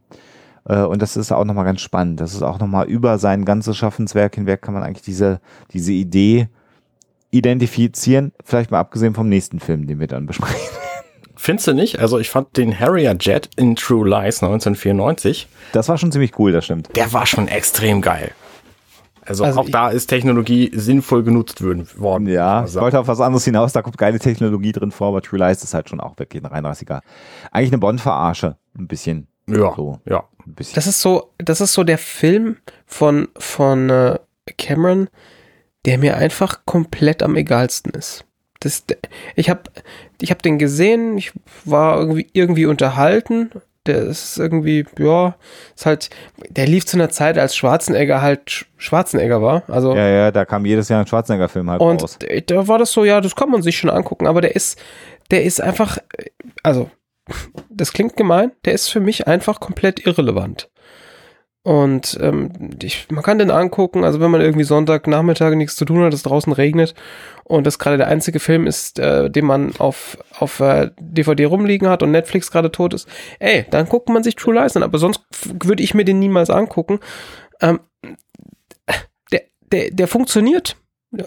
Äh, 0.66 0.82
und 0.84 1.02
das 1.02 1.18
ist 1.18 1.32
auch 1.32 1.46
nochmal 1.46 1.66
ganz 1.66 1.82
spannend. 1.82 2.20
Das 2.22 2.34
ist 2.34 2.42
auch 2.42 2.60
nochmal 2.60 2.88
über 2.88 3.18
sein 3.18 3.46
ganzes 3.46 3.78
Schaffenswerk 3.78 4.36
hinweg 4.36 4.62
kann 4.62 4.74
man 4.74 4.84
eigentlich 4.84 5.04
diese, 5.04 5.42
diese 5.74 5.92
Idee 5.92 6.48
identifizieren, 7.32 8.32
vielleicht 8.44 8.72
mal 8.72 8.80
abgesehen 8.80 9.14
vom 9.14 9.30
nächsten 9.30 9.60
Film, 9.60 9.86
den 9.86 10.00
wir 10.00 10.08
dann 10.08 10.26
besprechen. 10.26 10.58
Findest 11.36 11.68
du 11.68 11.74
nicht? 11.74 12.00
Also 12.00 12.20
ich 12.20 12.30
fand 12.30 12.58
den 12.58 12.78
Harrier 12.78 13.16
Jet 13.20 13.50
in 13.56 13.76
True 13.76 14.08
Lies 14.08 14.44
1994. 14.44 15.48
Das 15.72 15.88
war 15.88 15.98
schon 15.98 16.12
ziemlich 16.12 16.38
cool, 16.38 16.52
das 16.52 16.66
stimmt. 16.66 16.90
Der 16.96 17.14
war 17.14 17.26
schon 17.26 17.48
extrem 17.48 18.02
geil. 18.02 18.32
Also, 19.30 19.44
also 19.44 19.60
auch 19.62 19.70
da 19.70 19.90
ist 19.90 20.08
Technologie 20.08 20.72
sinnvoll 20.74 21.24
genutzt 21.24 21.62
worden. 21.62 22.28
Ja, 22.28 22.66
ich 22.66 22.74
wollte 22.76 23.00
auf 23.00 23.08
was 23.08 23.22
anderes 23.22 23.46
hinaus, 23.46 23.74
da 23.74 23.84
kommt 23.84 23.98
geile 23.98 24.20
Technologie 24.20 24.72
drin 24.72 24.92
vor, 24.92 25.10
aber 25.10 25.22
True 25.22 25.40
Lies 25.40 25.64
ist 25.64 25.74
halt 25.76 25.88
schon 25.88 26.00
auch 26.00 26.18
wirklich 26.18 26.44
ein 26.44 26.52
33er. 26.52 27.02
Eigentlich 27.52 27.72
eine 27.72 27.78
Bond-Verarsche, 27.78 28.58
ein 28.78 28.88
bisschen. 28.88 29.28
Ja, 29.48 29.74
so, 29.76 30.00
ja. 30.06 30.24
Ein 30.46 30.56
bisschen. 30.56 30.76
Das 30.76 30.88
ist 30.88 31.02
so, 31.02 31.32
das 31.38 31.62
ist 31.62 31.74
so 31.74 31.84
der 31.84 32.00
Film 32.00 32.58
von, 32.88 33.28
von 33.38 33.90
äh, 33.90 34.18
Cameron, 34.58 35.10
der 35.86 36.00
mir 36.00 36.18
einfach 36.18 36.66
komplett 36.66 37.22
am 37.22 37.36
egalsten 37.36 37.92
ist. 37.94 38.26
Das, 38.62 38.84
ich 39.36 39.50
habe 39.50 39.62
ich 40.20 40.32
hab 40.32 40.42
den 40.42 40.58
gesehen, 40.58 41.18
ich 41.18 41.32
war 41.66 42.00
irgendwie, 42.00 42.28
irgendwie 42.34 42.66
unterhalten, 42.66 43.52
der 43.90 44.04
ist 44.04 44.38
irgendwie, 44.38 44.86
ja, 44.98 45.36
ist 45.76 45.86
halt, 45.86 46.10
der 46.50 46.68
lief 46.68 46.86
zu 46.86 46.98
einer 46.98 47.10
Zeit, 47.10 47.38
als 47.38 47.56
Schwarzenegger 47.56 48.22
halt 48.22 48.66
Schwarzenegger 48.78 49.42
war. 49.42 49.64
Also, 49.68 49.96
ja, 49.96 50.08
ja, 50.08 50.32
da 50.32 50.46
kam 50.46 50.66
jedes 50.66 50.90
Jahr 50.90 51.02
ein 51.02 51.08
Schwarzenegger-Film 51.08 51.70
halt 51.70 51.82
und 51.82 52.02
raus. 52.02 52.18
Und 52.22 52.52
da 52.52 52.68
war 52.68 52.78
das 52.78 52.92
so, 52.92 53.04
ja, 53.04 53.22
das 53.22 53.36
kann 53.36 53.50
man 53.50 53.62
sich 53.62 53.78
schon 53.78 53.90
angucken, 53.90 54.28
aber 54.28 54.42
der 54.42 54.56
ist, 54.56 54.80
der 55.32 55.44
ist 55.44 55.62
einfach, 55.62 55.98
also, 56.64 56.90
das 57.70 57.94
klingt 57.94 58.16
gemein, 58.16 58.52
der 58.66 58.74
ist 58.74 58.90
für 58.90 59.00
mich 59.00 59.28
einfach 59.28 59.60
komplett 59.60 60.06
irrelevant. 60.06 60.70
Und 61.64 62.18
ähm, 62.22 62.52
ich, 62.82 63.08
man 63.12 63.24
kann 63.24 63.38
den 63.38 63.52
angucken, 63.52 64.04
also 64.04 64.20
wenn 64.22 64.32
man 64.32 64.42
irgendwie 64.42 64.64
Sonntagnachmittag 64.64 65.56
nichts 65.56 65.76
zu 65.76 65.86
tun 65.86 66.02
hat, 66.04 66.14
es 66.14 66.24
draußen 66.24 66.54
regnet 66.54 66.96
und 67.50 67.66
das 67.66 67.80
gerade 67.80 67.98
der 67.98 68.08
einzige 68.08 68.40
Film 68.40 68.68
ist, 68.68 69.00
äh, 69.00 69.30
den 69.30 69.44
man 69.44 69.76
auf, 69.78 70.20
auf 70.38 70.60
äh, 70.60 70.92
DVD 71.00 71.46
rumliegen 71.46 71.90
hat 71.90 72.04
und 72.04 72.12
Netflix 72.12 72.52
gerade 72.52 72.72
tot 72.72 72.94
ist, 72.94 73.08
ey, 73.40 73.66
dann 73.72 73.90
guckt 73.90 74.08
man 74.08 74.24
sich 74.24 74.36
True 74.36 74.54
Lies 74.54 74.78
an, 74.78 74.84
aber 74.84 75.00
sonst 75.00 75.22
würde 75.44 75.82
ich 75.82 75.96
mir 75.96 76.06
den 76.06 76.20
niemals 76.20 76.52
angucken. 76.52 77.00
Ähm, 77.60 77.80
der, 79.32 79.42
der, 79.72 79.90
der 79.90 80.08
funktioniert 80.08 80.78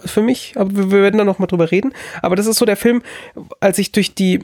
für 0.05 0.21
mich, 0.21 0.53
aber 0.55 0.73
wir 0.73 1.01
werden 1.01 1.17
da 1.17 1.25
nochmal 1.25 1.47
drüber 1.47 1.71
reden. 1.71 1.93
Aber 2.21 2.37
das 2.37 2.47
ist 2.47 2.57
so 2.57 2.65
der 2.65 2.77
Film, 2.77 3.01
als 3.59 3.77
ich 3.77 3.91
durch 3.91 4.15
die 4.15 4.39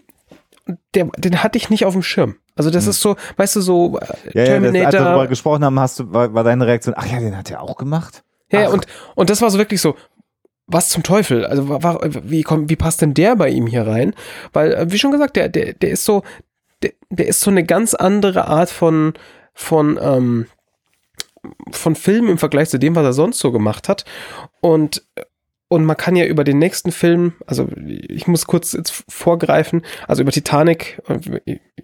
der, 0.94 1.06
den 1.18 1.42
hatte 1.42 1.58
ich 1.58 1.70
nicht 1.70 1.86
auf 1.86 1.94
dem 1.94 2.04
Schirm. 2.04 2.36
Also 2.56 2.70
das 2.70 2.84
hm. 2.84 2.90
ist 2.92 3.02
so, 3.02 3.16
weißt 3.38 3.56
du, 3.56 3.62
so 3.62 3.98
äh, 3.98 4.38
ja, 4.38 4.46
Terminator. 4.46 4.80
Ja, 4.80 4.84
das, 4.84 4.86
als 4.86 4.94
wir 4.94 5.06
darüber 5.06 5.28
gesprochen 5.28 5.64
haben, 5.64 5.80
hast 5.80 6.00
du, 6.00 6.12
war, 6.12 6.34
war 6.34 6.44
deine 6.44 6.68
Reaktion, 6.68 6.94
ach 6.98 7.08
ja, 7.08 7.20
den 7.20 7.38
hat 7.38 7.50
er 7.50 7.62
auch 7.62 7.78
gemacht? 7.78 8.24
Ja, 8.52 8.68
ach. 8.68 8.74
und, 8.74 8.86
und 9.16 9.30
das 9.30 9.42
war 9.42 9.50
so 9.50 9.58
wirklich 9.58 9.82
so, 9.82 9.96
was 10.70 10.90
zum 10.90 11.04
Teufel? 11.04 11.46
Also 11.46 11.70
wie, 11.70 12.44
kommt, 12.44 12.70
wie 12.70 12.76
passt 12.76 13.02
denn 13.02 13.14
der 13.14 13.36
bei 13.36 13.50
ihm 13.50 13.68
hier 13.68 13.86
rein? 13.86 14.14
Weil, 14.54 14.74
äh, 14.74 14.92
wie 14.92 15.00
schon 15.00 15.12
gesagt, 15.12 15.36
der, 15.36 15.50
der, 15.50 15.74
der 15.74 15.90
ist 15.90 16.06
so, 16.06 16.24
der, 16.84 16.92
der 17.10 17.28
ist 17.28 17.42
so 17.42 17.52
eine 17.52 17.66
ganz 17.66 17.94
andere 17.94 18.48
Art 18.48 18.70
von, 18.70 19.14
von, 19.54 20.00
ähm, 20.02 20.46
von 21.72 21.96
Film 21.96 22.30
im 22.30 22.38
Vergleich 22.38 22.70
zu 22.70 22.80
dem, 22.80 22.96
was 22.96 23.04
er 23.04 23.14
sonst 23.14 23.40
so 23.40 23.52
gemacht 23.52 23.90
hat. 23.90 24.06
Und 24.62 25.04
und 25.72 25.86
man 25.86 25.96
kann 25.96 26.16
ja 26.16 26.26
über 26.26 26.44
den 26.44 26.58
nächsten 26.58 26.92
Film, 26.92 27.34
also 27.46 27.70
ich 27.86 28.28
muss 28.28 28.48
kurz 28.48 28.74
jetzt 28.74 29.04
vorgreifen, 29.08 29.84
also 30.08 30.24
über 30.24 30.32
Titanic, 30.32 31.00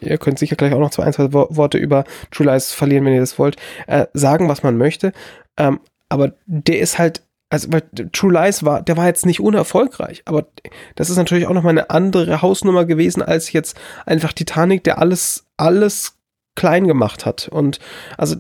ihr 0.01 0.17
könnt 0.17 0.39
sicher 0.39 0.55
gleich 0.55 0.73
auch 0.73 0.79
noch 0.79 0.89
zwei, 0.89 1.03
ein, 1.03 1.13
zwei 1.13 1.31
Worte 1.31 1.77
über 1.77 2.03
True 2.31 2.47
Lies 2.47 2.71
verlieren, 2.71 3.05
wenn 3.05 3.13
ihr 3.13 3.19
das 3.19 3.37
wollt, 3.37 3.57
äh, 3.85 4.07
sagen, 4.13 4.49
was 4.49 4.63
man 4.63 4.75
möchte. 4.75 5.13
Ähm, 5.55 5.79
aber 6.09 6.33
der 6.47 6.79
ist 6.79 6.97
halt, 6.97 7.21
also 7.49 7.71
weil 7.71 7.83
True 8.11 8.33
Lies 8.33 8.63
war, 8.63 8.81
der 8.81 8.97
war 8.97 9.05
jetzt 9.05 9.25
nicht 9.25 9.39
unerfolgreich, 9.39 10.23
aber 10.25 10.47
das 10.95 11.09
ist 11.09 11.17
natürlich 11.17 11.47
auch 11.47 11.53
nochmal 11.53 11.71
eine 11.71 11.89
andere 11.89 12.41
Hausnummer 12.41 12.85
gewesen 12.85 13.21
als 13.21 13.51
jetzt 13.51 13.77
einfach 14.05 14.33
Titanic, 14.33 14.83
der 14.83 14.99
alles, 14.99 15.45
alles 15.57 16.15
klein 16.55 16.87
gemacht 16.87 17.25
hat. 17.25 17.49
Und 17.49 17.79
also 18.17 18.35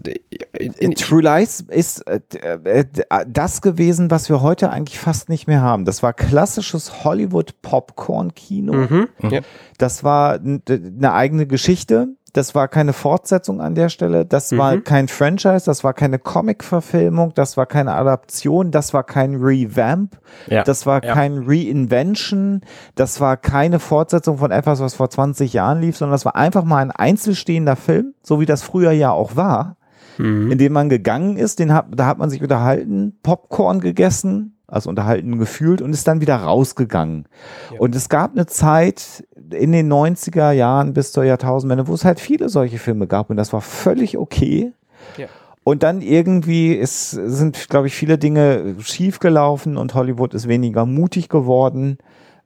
in 0.53 0.95
True 0.95 1.21
Lies 1.21 1.61
ist 1.61 2.07
äh, 2.07 2.21
äh, 2.63 2.85
das 3.27 3.61
gewesen, 3.61 4.09
was 4.09 4.29
wir 4.29 4.41
heute 4.41 4.69
eigentlich 4.69 4.97
fast 4.97 5.29
nicht 5.29 5.47
mehr 5.47 5.61
haben. 5.61 5.85
Das 5.85 6.01
war 6.01 6.13
klassisches 6.13 7.03
Hollywood 7.03 7.61
Popcorn 7.61 8.33
Kino. 8.33 8.73
Mhm, 8.73 9.09
ja. 9.29 9.41
Das 9.77 10.03
war 10.03 10.39
eine 10.39 11.13
eigene 11.13 11.45
Geschichte. 11.45 12.15
Das 12.35 12.53
war 12.53 12.67
keine 12.67 12.91
Fortsetzung 12.91 13.61
an 13.61 13.75
der 13.75 13.87
Stelle. 13.87 14.25
Das 14.25 14.51
mhm. 14.51 14.57
war 14.57 14.77
kein 14.81 15.07
Franchise. 15.07 15.63
Das 15.65 15.85
war 15.85 15.93
keine 15.93 16.19
Comic-Verfilmung. 16.19 17.31
Das 17.33 17.55
war 17.55 17.65
keine 17.65 17.93
Adaption. 17.93 18.71
Das 18.71 18.93
war 18.93 19.05
kein 19.05 19.35
Revamp. 19.35 20.17
Ja. 20.47 20.63
Das 20.63 20.85
war 20.85 21.01
ja. 21.01 21.13
kein 21.13 21.45
Reinvention. 21.47 22.59
Das 22.95 23.21
war 23.21 23.37
keine 23.37 23.79
Fortsetzung 23.79 24.37
von 24.37 24.51
etwas, 24.51 24.81
was 24.81 24.95
vor 24.95 25.09
20 25.09 25.53
Jahren 25.53 25.79
lief, 25.79 25.95
sondern 25.95 26.11
das 26.11 26.25
war 26.25 26.35
einfach 26.35 26.65
mal 26.65 26.79
ein 26.79 26.91
einzelstehender 26.91 27.77
Film, 27.77 28.13
so 28.21 28.41
wie 28.41 28.45
das 28.45 28.63
früher 28.63 28.91
ja 28.91 29.11
auch 29.11 29.37
war, 29.37 29.77
mhm. 30.17 30.51
in 30.51 30.57
dem 30.57 30.73
man 30.73 30.89
gegangen 30.89 31.37
ist. 31.37 31.59
Den 31.59 31.73
hat, 31.73 31.85
da 31.95 32.05
hat 32.05 32.17
man 32.17 32.29
sich 32.29 32.41
unterhalten, 32.41 33.17
Popcorn 33.23 33.79
gegessen, 33.79 34.57
also 34.67 34.89
unterhalten 34.89 35.39
gefühlt 35.39 35.81
und 35.81 35.93
ist 35.93 36.05
dann 36.05 36.19
wieder 36.19 36.35
rausgegangen. 36.35 37.29
Ja. 37.71 37.79
Und 37.79 37.95
es 37.95 38.09
gab 38.09 38.33
eine 38.33 38.45
Zeit 38.45 39.25
in 39.51 39.71
den 39.71 39.91
90er 39.91 40.51
Jahren 40.51 40.93
bis 40.93 41.11
zur 41.11 41.23
Jahrtausendwende, 41.23 41.87
wo 41.87 41.93
es 41.93 42.05
halt 42.05 42.19
viele 42.19 42.49
solche 42.49 42.77
Filme 42.77 43.07
gab 43.07 43.29
und 43.29 43.37
das 43.37 43.53
war 43.53 43.61
völlig 43.61 44.17
okay. 44.17 44.71
Ja. 45.17 45.27
Und 45.63 45.81
dann 45.81 46.01
irgendwie 46.01 46.73
ist, 46.73 47.09
sind, 47.11 47.69
glaube 47.69 47.87
ich, 47.87 47.95
viele 47.95 48.19
Dinge 48.19 48.75
schiefgelaufen 48.79 49.77
und 49.77 49.95
Hollywood 49.95 50.33
ist 50.35 50.47
weniger 50.47 50.85
mutig 50.85 51.27
geworden. 51.27 51.97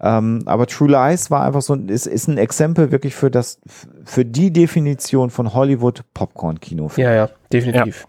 Ähm, 0.02 0.44
aber 0.46 0.68
True 0.68 0.90
Lies 0.90 1.30
war 1.30 1.44
einfach 1.44 1.62
so, 1.62 1.76
ist, 1.76 2.08
ist 2.08 2.30
ein 2.30 2.38
Exempel 2.38 2.92
wirklich 2.92 3.16
für 3.16 3.30
das, 3.30 3.60
für 4.06 4.24
die 4.24 4.52
Definition 4.52 5.30
von 5.30 5.54
Hollywood 5.54 6.04
Popcorn-Kino. 6.14 6.92
Ja, 6.96 7.14
ja, 7.14 7.30
definitiv. 7.52 8.08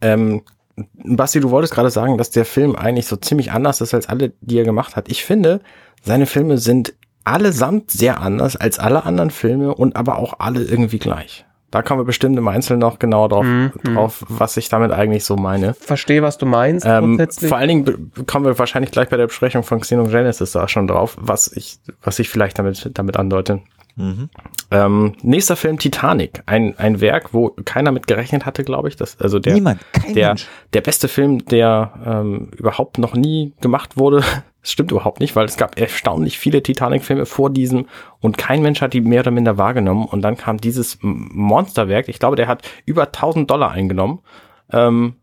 Ja. 0.00 0.12
Ähm, 0.12 0.42
Basti, 0.76 1.40
du 1.40 1.50
wolltest 1.50 1.74
gerade 1.74 1.90
sagen, 1.90 2.18
dass 2.18 2.30
der 2.30 2.44
Film 2.44 2.76
eigentlich 2.76 3.06
so 3.06 3.16
ziemlich 3.16 3.52
anders 3.52 3.80
ist 3.80 3.94
als 3.94 4.08
alle, 4.08 4.32
die 4.40 4.58
er 4.58 4.64
gemacht 4.64 4.94
hat. 4.94 5.08
Ich 5.08 5.24
finde, 5.24 5.60
seine 6.02 6.26
Filme 6.26 6.58
sind 6.58 6.94
allesamt 7.24 7.90
sehr 7.90 8.20
anders 8.20 8.56
als 8.56 8.78
alle 8.78 9.04
anderen 9.04 9.30
Filme 9.30 9.74
und 9.74 9.96
aber 9.96 10.18
auch 10.18 10.34
alle 10.38 10.62
irgendwie 10.62 10.98
gleich. 10.98 11.44
Da 11.70 11.82
kommen 11.82 11.98
wir 12.00 12.04
bestimmt 12.04 12.38
im 12.38 12.46
Einzelnen 12.46 12.78
noch 12.78 13.00
genau 13.00 13.26
drauf, 13.26 13.44
mm, 13.44 13.70
drauf 13.82 14.24
was 14.28 14.56
ich 14.56 14.68
damit 14.68 14.92
eigentlich 14.92 15.24
so 15.24 15.34
meine. 15.34 15.74
Verstehe, 15.74 16.22
was 16.22 16.38
du 16.38 16.46
meinst. 16.46 16.86
Ähm, 16.86 17.20
vor 17.28 17.56
allen 17.56 17.68
Dingen 17.68 18.12
kommen 18.26 18.44
wir 18.44 18.56
wahrscheinlich 18.60 18.92
gleich 18.92 19.08
bei 19.08 19.16
der 19.16 19.26
Besprechung 19.26 19.64
von 19.64 19.80
Xenogenesis 19.80 20.52
da 20.52 20.68
schon 20.68 20.86
drauf, 20.86 21.16
was 21.18 21.50
ich, 21.50 21.80
was 22.00 22.20
ich 22.20 22.28
vielleicht 22.28 22.60
damit, 22.60 22.90
damit 22.94 23.16
andeute. 23.16 23.60
Mhm. 23.96 24.28
Ähm, 24.70 25.14
nächster 25.22 25.56
Film 25.56 25.78
Titanic, 25.80 26.42
ein, 26.46 26.78
ein 26.78 27.00
Werk, 27.00 27.34
wo 27.34 27.56
keiner 27.64 27.90
mit 27.90 28.06
gerechnet 28.06 28.46
hatte, 28.46 28.62
glaube 28.62 28.88
ich. 28.88 28.94
Das, 28.94 29.20
also 29.20 29.40
der, 29.40 29.54
Niemand, 29.54 29.80
der, 30.14 30.36
der 30.72 30.80
beste 30.80 31.08
Film, 31.08 31.44
der 31.46 31.92
ähm, 32.06 32.50
überhaupt 32.56 32.98
noch 32.98 33.14
nie 33.14 33.52
gemacht 33.60 33.96
wurde. 33.96 34.22
Das 34.64 34.70
stimmt 34.70 34.92
überhaupt 34.92 35.20
nicht, 35.20 35.36
weil 35.36 35.44
es 35.44 35.58
gab 35.58 35.78
erstaunlich 35.78 36.38
viele 36.38 36.62
Titanic-Filme 36.62 37.26
vor 37.26 37.50
diesem 37.50 37.84
und 38.20 38.38
kein 38.38 38.62
Mensch 38.62 38.80
hat 38.80 38.94
die 38.94 39.02
mehr 39.02 39.20
oder 39.20 39.30
minder 39.30 39.58
wahrgenommen. 39.58 40.06
Und 40.06 40.22
dann 40.22 40.38
kam 40.38 40.56
dieses 40.56 40.96
Monsterwerk. 41.02 42.08
Ich 42.08 42.18
glaube, 42.18 42.36
der 42.36 42.48
hat 42.48 42.62
über 42.86 43.02
1000 43.02 43.50
Dollar 43.50 43.72
eingenommen. 43.72 44.20
Ähm, 44.72 45.16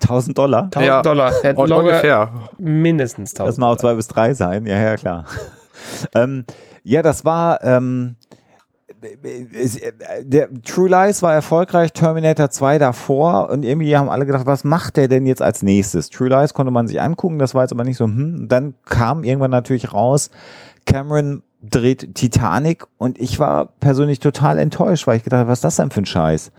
1000 0.00 0.38
Dollar? 0.38 0.62
1000 0.66 0.86
ja, 0.86 1.02
Dollar. 1.02 1.32
ungefähr. 1.80 2.32
Mindestens 2.56 3.32
1000 3.32 3.48
Das 3.48 3.58
mal 3.58 3.72
auch 3.72 3.76
zwei 3.78 3.94
bis 3.94 4.06
drei 4.06 4.32
sein. 4.32 4.64
Ja, 4.64 4.78
ja, 4.78 4.96
klar. 4.96 5.24
ähm, 6.14 6.44
ja, 6.84 7.02
das 7.02 7.24
war, 7.24 7.64
ähm, 7.64 8.14
der 10.22 10.48
True 10.62 10.88
Lies 10.88 11.22
war 11.22 11.34
erfolgreich, 11.34 11.92
Terminator 11.92 12.50
2 12.50 12.78
davor 12.78 13.50
und 13.50 13.64
irgendwie 13.64 13.96
haben 13.96 14.08
alle 14.08 14.26
gedacht, 14.26 14.46
was 14.46 14.64
macht 14.64 14.96
der 14.96 15.08
denn 15.08 15.26
jetzt 15.26 15.42
als 15.42 15.62
nächstes? 15.62 16.10
True 16.10 16.28
Lies 16.28 16.54
konnte 16.54 16.72
man 16.72 16.88
sich 16.88 17.00
angucken, 17.00 17.38
das 17.38 17.54
war 17.54 17.62
jetzt 17.62 17.72
aber 17.72 17.84
nicht 17.84 17.96
so, 17.96 18.04
hm. 18.04 18.40
Und 18.40 18.48
dann 18.48 18.74
kam 18.84 19.24
irgendwann 19.24 19.50
natürlich 19.50 19.92
raus, 19.92 20.30
Cameron 20.86 21.42
dreht 21.62 22.14
Titanic 22.14 22.84
und 22.98 23.20
ich 23.20 23.38
war 23.38 23.66
persönlich 23.80 24.18
total 24.20 24.58
enttäuscht, 24.58 25.06
weil 25.06 25.16
ich 25.16 25.24
gedacht 25.24 25.40
habe, 25.40 25.50
was 25.50 25.58
ist 25.58 25.64
das 25.64 25.76
denn 25.76 25.90
für 25.90 26.02
ein 26.02 26.06
Scheiß? 26.06 26.50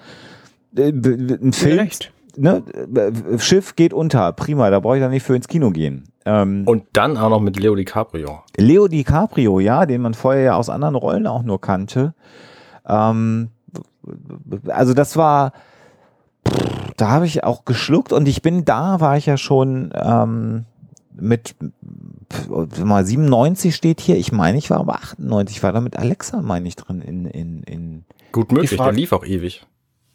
Äh, 0.77 0.89
Ein 0.89 1.53
Film, 1.53 1.79
Recht. 1.79 2.11
Ne, 2.37 2.63
Schiff 3.37 3.75
geht 3.75 3.93
unter, 3.93 4.31
prima, 4.33 4.69
da 4.69 4.79
brauche 4.79 4.97
ich 4.97 5.01
dann 5.01 5.11
nicht 5.11 5.23
für 5.23 5.35
ins 5.35 5.47
Kino 5.47 5.71
gehen. 5.71 6.05
Ähm, 6.25 6.63
Und 6.65 6.85
dann 6.93 7.17
auch 7.17 7.29
noch 7.29 7.41
mit 7.41 7.59
Leo 7.59 7.75
DiCaprio. 7.75 8.43
Leo 8.57 8.87
DiCaprio, 8.87 9.59
ja, 9.59 9.85
den 9.85 10.01
man 10.01 10.13
vorher 10.13 10.43
ja 10.43 10.55
aus 10.55 10.69
anderen 10.69 10.95
Rollen 10.95 11.27
auch 11.27 11.43
nur 11.43 11.59
kannte. 11.59 12.13
Ähm, 12.87 13.49
also 14.67 14.93
das 14.93 15.17
war, 15.17 15.53
da 16.97 17.09
habe 17.09 17.25
ich 17.25 17.43
auch 17.43 17.65
geschluckt 17.65 18.13
und 18.13 18.27
ich 18.27 18.41
bin 18.41 18.65
da, 18.65 18.99
war 18.99 19.17
ich 19.17 19.25
ja 19.25 19.37
schon 19.37 19.91
ähm, 19.93 20.65
mit 21.15 21.55
pf, 22.31 22.83
mal 22.83 23.05
97 23.05 23.75
steht 23.75 24.01
hier, 24.01 24.17
ich 24.17 24.31
meine, 24.31 24.57
ich 24.57 24.69
war 24.69 24.79
aber 24.79 24.95
98, 24.95 25.61
war 25.63 25.71
da 25.71 25.81
mit 25.81 25.97
Alexa, 25.97 26.41
meine 26.41 26.67
ich, 26.67 26.75
drin 26.75 27.01
in, 27.01 27.25
in, 27.25 27.63
in 27.63 28.05
Gut 28.31 28.51
möglich, 28.51 28.77
der 28.77 28.91
lief 28.91 29.11
auch 29.11 29.25
ewig. 29.25 29.65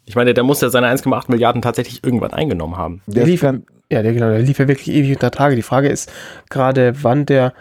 Ich 0.09 0.15
meine, 0.15 0.33
der 0.33 0.43
muss 0.43 0.59
ja 0.59 0.69
seine 0.69 0.87
1,8 0.87 1.25
Milliarden 1.29 1.61
tatsächlich 1.61 2.03
irgendwann 2.03 2.33
eingenommen 2.33 2.77
haben. 2.77 3.03
Der 3.05 3.27
lief, 3.27 3.41
kann- 3.41 3.63
ja, 3.91 4.01
der, 4.01 4.11
genau, 4.13 4.27
der 4.29 4.39
lief 4.39 4.57
ja 4.57 4.67
wirklich 4.67 4.89
ewig 4.89 5.11
unter 5.11 5.29
Tage. 5.29 5.55
Die 5.55 5.61
Frage 5.61 5.87
ist 5.87 6.11
gerade, 6.49 6.95
wann 7.03 7.27
der, 7.27 7.53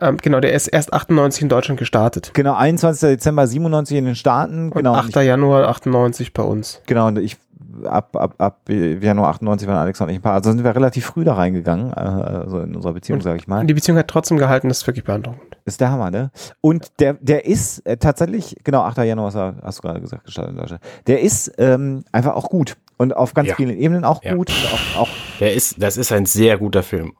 ähm, 0.00 0.16
genau, 0.18 0.38
der 0.38 0.52
ist 0.52 0.68
erst 0.68 0.92
98 0.92 1.42
in 1.42 1.48
Deutschland 1.48 1.76
gestartet. 1.80 2.30
genau, 2.34 2.54
21. 2.54 3.08
Dezember 3.10 3.48
97 3.48 3.98
in 3.98 4.04
den 4.04 4.14
Staaten, 4.14 4.66
Und 4.66 4.74
genau. 4.74 4.92
und 4.92 4.98
8. 5.16 5.16
Januar 5.24 5.66
98 5.68 6.32
bei 6.32 6.44
uns. 6.44 6.80
Genau, 6.86 7.08
und 7.08 7.18
ich 7.18 7.36
ab, 7.84 8.16
ab, 8.16 8.34
ab 8.38 8.60
Januar 8.68 9.30
98 9.30 9.66
waren 9.68 9.76
Alex 9.76 10.00
und 10.00 10.08
ich 10.08 10.16
ein 10.16 10.22
paar. 10.22 10.34
Also 10.34 10.50
sind 10.52 10.64
wir 10.64 10.74
relativ 10.74 11.06
früh 11.06 11.24
da 11.24 11.34
reingegangen, 11.34 11.92
äh, 11.92 11.94
also 11.96 12.60
in 12.60 12.74
unserer 12.74 12.92
Beziehung, 12.94 13.20
sage 13.20 13.38
ich 13.38 13.46
mal. 13.48 13.60
Und 13.60 13.66
die 13.66 13.74
Beziehung 13.74 13.98
hat 13.98 14.08
trotzdem 14.08 14.36
gehalten, 14.38 14.68
das 14.68 14.78
ist 14.78 14.86
wirklich 14.86 15.04
beeindruckend. 15.04 15.56
Ist 15.64 15.80
der 15.80 15.90
Hammer, 15.90 16.10
ne? 16.10 16.30
Und 16.60 17.00
der, 17.00 17.14
der 17.14 17.44
ist 17.46 17.80
äh, 17.86 17.96
tatsächlich, 17.96 18.56
genau, 18.64 18.82
8. 18.82 18.98
Januar 18.98 19.26
hast 19.26 19.34
du- 19.36 19.62
hast 19.62 19.78
du 19.78 19.82
gerade 19.82 20.00
gesagt, 20.00 20.24
gestartet 20.24 20.52
in 20.52 20.58
Deutschland. 20.58 20.82
Der 21.06 21.20
ist 21.20 21.52
ähm, 21.58 22.04
einfach 22.12 22.34
auch 22.34 22.48
gut. 22.48 22.76
Und 22.96 23.14
auf 23.14 23.32
ganz 23.34 23.48
Ja. 23.50 23.54
vielen 23.54 23.76
Ebenen 23.78 24.04
auch 24.04 24.22
Ja. 24.24 24.34
gut. 24.34 24.50
Auch, 24.96 25.02
auch 25.02 25.08
Der 25.40 25.54
ist, 25.54 25.80
das 25.82 25.96
ist 25.96 26.10
ein 26.12 26.26
sehr 26.26 26.58
guter 26.58 26.82
Film. 26.82 27.12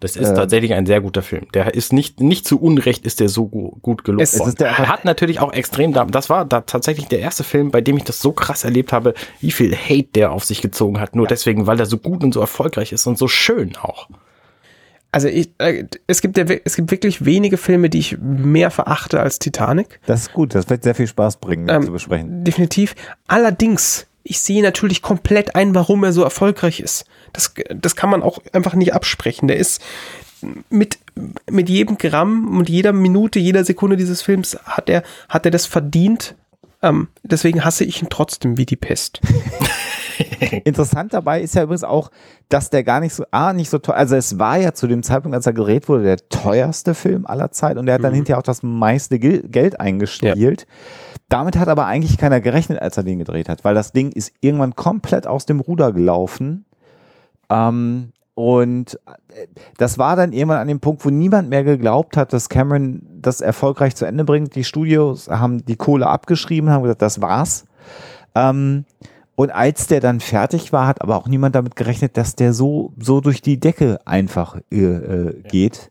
Das 0.00 0.14
ist 0.14 0.28
Ähm. 0.28 0.36
tatsächlich 0.36 0.74
ein 0.74 0.86
sehr 0.86 1.00
guter 1.00 1.22
Film. 1.22 1.46
Der 1.54 1.74
ist 1.74 1.92
nicht, 1.92 2.20
nicht 2.20 2.46
zu 2.46 2.60
Unrecht 2.60 3.04
ist 3.04 3.18
der 3.18 3.28
so 3.28 3.46
gu 3.48 3.72
gut 3.82 4.04
gelobt 4.04 4.22
Es 4.22 4.34
ist 4.34 4.60
der- 4.60 4.68
Er 4.68 4.88
hat 4.88 5.04
natürlich 5.04 5.40
auch 5.40 5.52
extrem, 5.52 5.92
da- 5.92 6.04
das 6.04 6.30
war 6.30 6.44
da 6.44 6.60
tatsächlich 6.60 7.06
der 7.08 7.18
erste 7.18 7.42
Film, 7.42 7.70
bei 7.72 7.80
dem 7.80 7.96
ich 7.96 8.04
das 8.04 8.20
so 8.20 8.30
krass 8.32 8.62
erlebt 8.64 8.92
habe, 8.92 9.14
wie 9.40 9.50
viel 9.50 9.74
Hate 9.74 10.08
der 10.14 10.30
auf 10.32 10.44
sich 10.44 10.62
gezogen 10.62 11.00
hat. 11.00 11.16
Nur 11.16 11.26
deswegen, 11.26 11.66
weil 11.66 11.80
er 11.80 11.86
so 11.86 11.98
gut 11.98 12.22
und 12.22 12.32
so 12.32 12.40
erfolgreich 12.40 12.92
ist 12.92 13.06
und 13.08 13.18
so 13.18 13.26
schön 13.26 13.76
auch. 13.76 14.08
Also 15.10 15.26
ich, 15.28 15.50
äh, 15.58 15.84
es 16.06 16.20
gibt 16.20 16.36
ja, 16.36 16.48
we- 16.48 16.60
es 16.64 16.76
gibt 16.76 16.90
wirklich 16.90 17.24
wenige 17.24 17.56
Filme, 17.56 17.88
die 17.88 17.98
ich 17.98 18.18
mehr 18.20 18.70
verachte 18.70 19.20
als 19.20 19.38
Titanic. 19.38 20.00
das 20.06 20.20
ist 20.22 20.32
gut. 20.34 20.54
Das 20.54 20.68
wird 20.68 20.84
sehr 20.84 20.94
viel 20.94 21.06
Spaß 21.06 21.38
bringen, 21.38 21.66
Ähm, 21.70 21.82
zu 21.82 21.92
besprechen. 21.92 22.44
Definitiv. 22.44 22.94
Allerdings, 23.26 24.06
ich 24.28 24.40
sehe 24.40 24.62
natürlich 24.62 25.02
komplett 25.02 25.54
ein, 25.54 25.74
warum 25.74 26.04
er 26.04 26.12
so 26.12 26.22
erfolgreich 26.22 26.80
ist. 26.80 27.06
Das, 27.32 27.54
das 27.74 27.96
kann 27.96 28.10
man 28.10 28.22
auch 28.22 28.38
einfach 28.52 28.74
nicht 28.74 28.94
absprechen. 28.94 29.48
Der 29.48 29.56
ist 29.56 29.82
mit, 30.70 30.98
mit 31.50 31.68
jedem 31.68 31.98
Gramm 31.98 32.56
und 32.56 32.68
jeder 32.68 32.92
Minute, 32.92 33.38
jeder 33.38 33.64
Sekunde 33.64 33.96
dieses 33.96 34.22
Films 34.22 34.58
hat 34.64 34.88
er, 34.88 35.02
hat 35.28 35.46
er 35.46 35.50
das 35.50 35.66
verdient. 35.66 36.34
Ähm, 36.80 37.08
deswegen 37.22 37.64
hasse 37.64 37.84
ich 37.84 38.02
ihn 38.02 38.08
trotzdem 38.08 38.56
wie 38.56 38.66
die 38.66 38.76
Pest. 38.76 39.20
Interessant 40.64 41.12
dabei 41.12 41.40
ist 41.40 41.54
ja 41.54 41.62
übrigens 41.62 41.82
auch, 41.82 42.10
dass 42.48 42.70
der 42.70 42.84
gar 42.84 43.00
nicht 43.00 43.14
so, 43.14 43.24
ah, 43.30 43.52
nicht 43.52 43.70
so 43.70 43.78
teuer, 43.78 43.96
also 43.96 44.14
es 44.14 44.38
war 44.38 44.58
ja 44.58 44.72
zu 44.74 44.86
dem 44.86 45.02
Zeitpunkt, 45.02 45.34
als 45.34 45.46
er 45.46 45.54
gedreht 45.54 45.88
wurde, 45.88 46.04
der 46.04 46.28
teuerste 46.28 46.94
Film 46.94 47.26
aller 47.26 47.50
Zeiten 47.50 47.78
und 47.78 47.86
der 47.86 47.96
hat 47.96 48.04
dann 48.04 48.14
hinterher 48.14 48.38
auch 48.38 48.42
das 48.42 48.62
meiste 48.62 49.18
Geld 49.18 49.80
eingespielt. 49.80 50.66
Damit 51.28 51.58
hat 51.58 51.68
aber 51.68 51.86
eigentlich 51.86 52.16
keiner 52.16 52.40
gerechnet, 52.40 52.80
als 52.80 52.96
er 52.96 53.02
den 53.02 53.18
gedreht 53.18 53.48
hat, 53.48 53.64
weil 53.64 53.74
das 53.74 53.92
Ding 53.92 54.12
ist 54.12 54.32
irgendwann 54.40 54.74
komplett 54.74 55.26
aus 55.26 55.44
dem 55.44 55.60
Ruder 55.60 55.92
gelaufen. 55.92 56.64
Ähm, 57.50 58.12
und 58.34 58.94
äh, 59.34 59.46
das 59.76 59.98
war 59.98 60.16
dann 60.16 60.32
irgendwann 60.32 60.58
an 60.58 60.68
dem 60.68 60.80
Punkt, 60.80 61.04
wo 61.04 61.10
niemand 61.10 61.50
mehr 61.50 61.64
geglaubt 61.64 62.16
hat, 62.16 62.32
dass 62.32 62.48
Cameron 62.48 63.02
das 63.20 63.40
erfolgreich 63.40 63.94
zu 63.96 64.06
Ende 64.06 64.24
bringt. 64.24 64.54
Die 64.54 64.64
Studios 64.64 65.28
haben 65.28 65.64
die 65.66 65.76
Kohle 65.76 66.06
abgeschrieben, 66.06 66.70
haben 66.70 66.82
gesagt, 66.82 67.02
das 67.02 67.20
war's. 67.20 67.64
Ähm, 68.34 68.84
und 69.34 69.50
als 69.50 69.86
der 69.86 70.00
dann 70.00 70.20
fertig 70.20 70.72
war, 70.72 70.86
hat 70.86 71.02
aber 71.02 71.16
auch 71.16 71.28
niemand 71.28 71.54
damit 71.54 71.76
gerechnet, 71.76 72.16
dass 72.16 72.36
der 72.36 72.52
so, 72.52 72.92
so 72.98 73.20
durch 73.20 73.42
die 73.42 73.60
Decke 73.60 73.98
einfach 74.04 74.56
äh, 74.70 74.84
äh, 74.84 75.42
geht. 75.42 75.90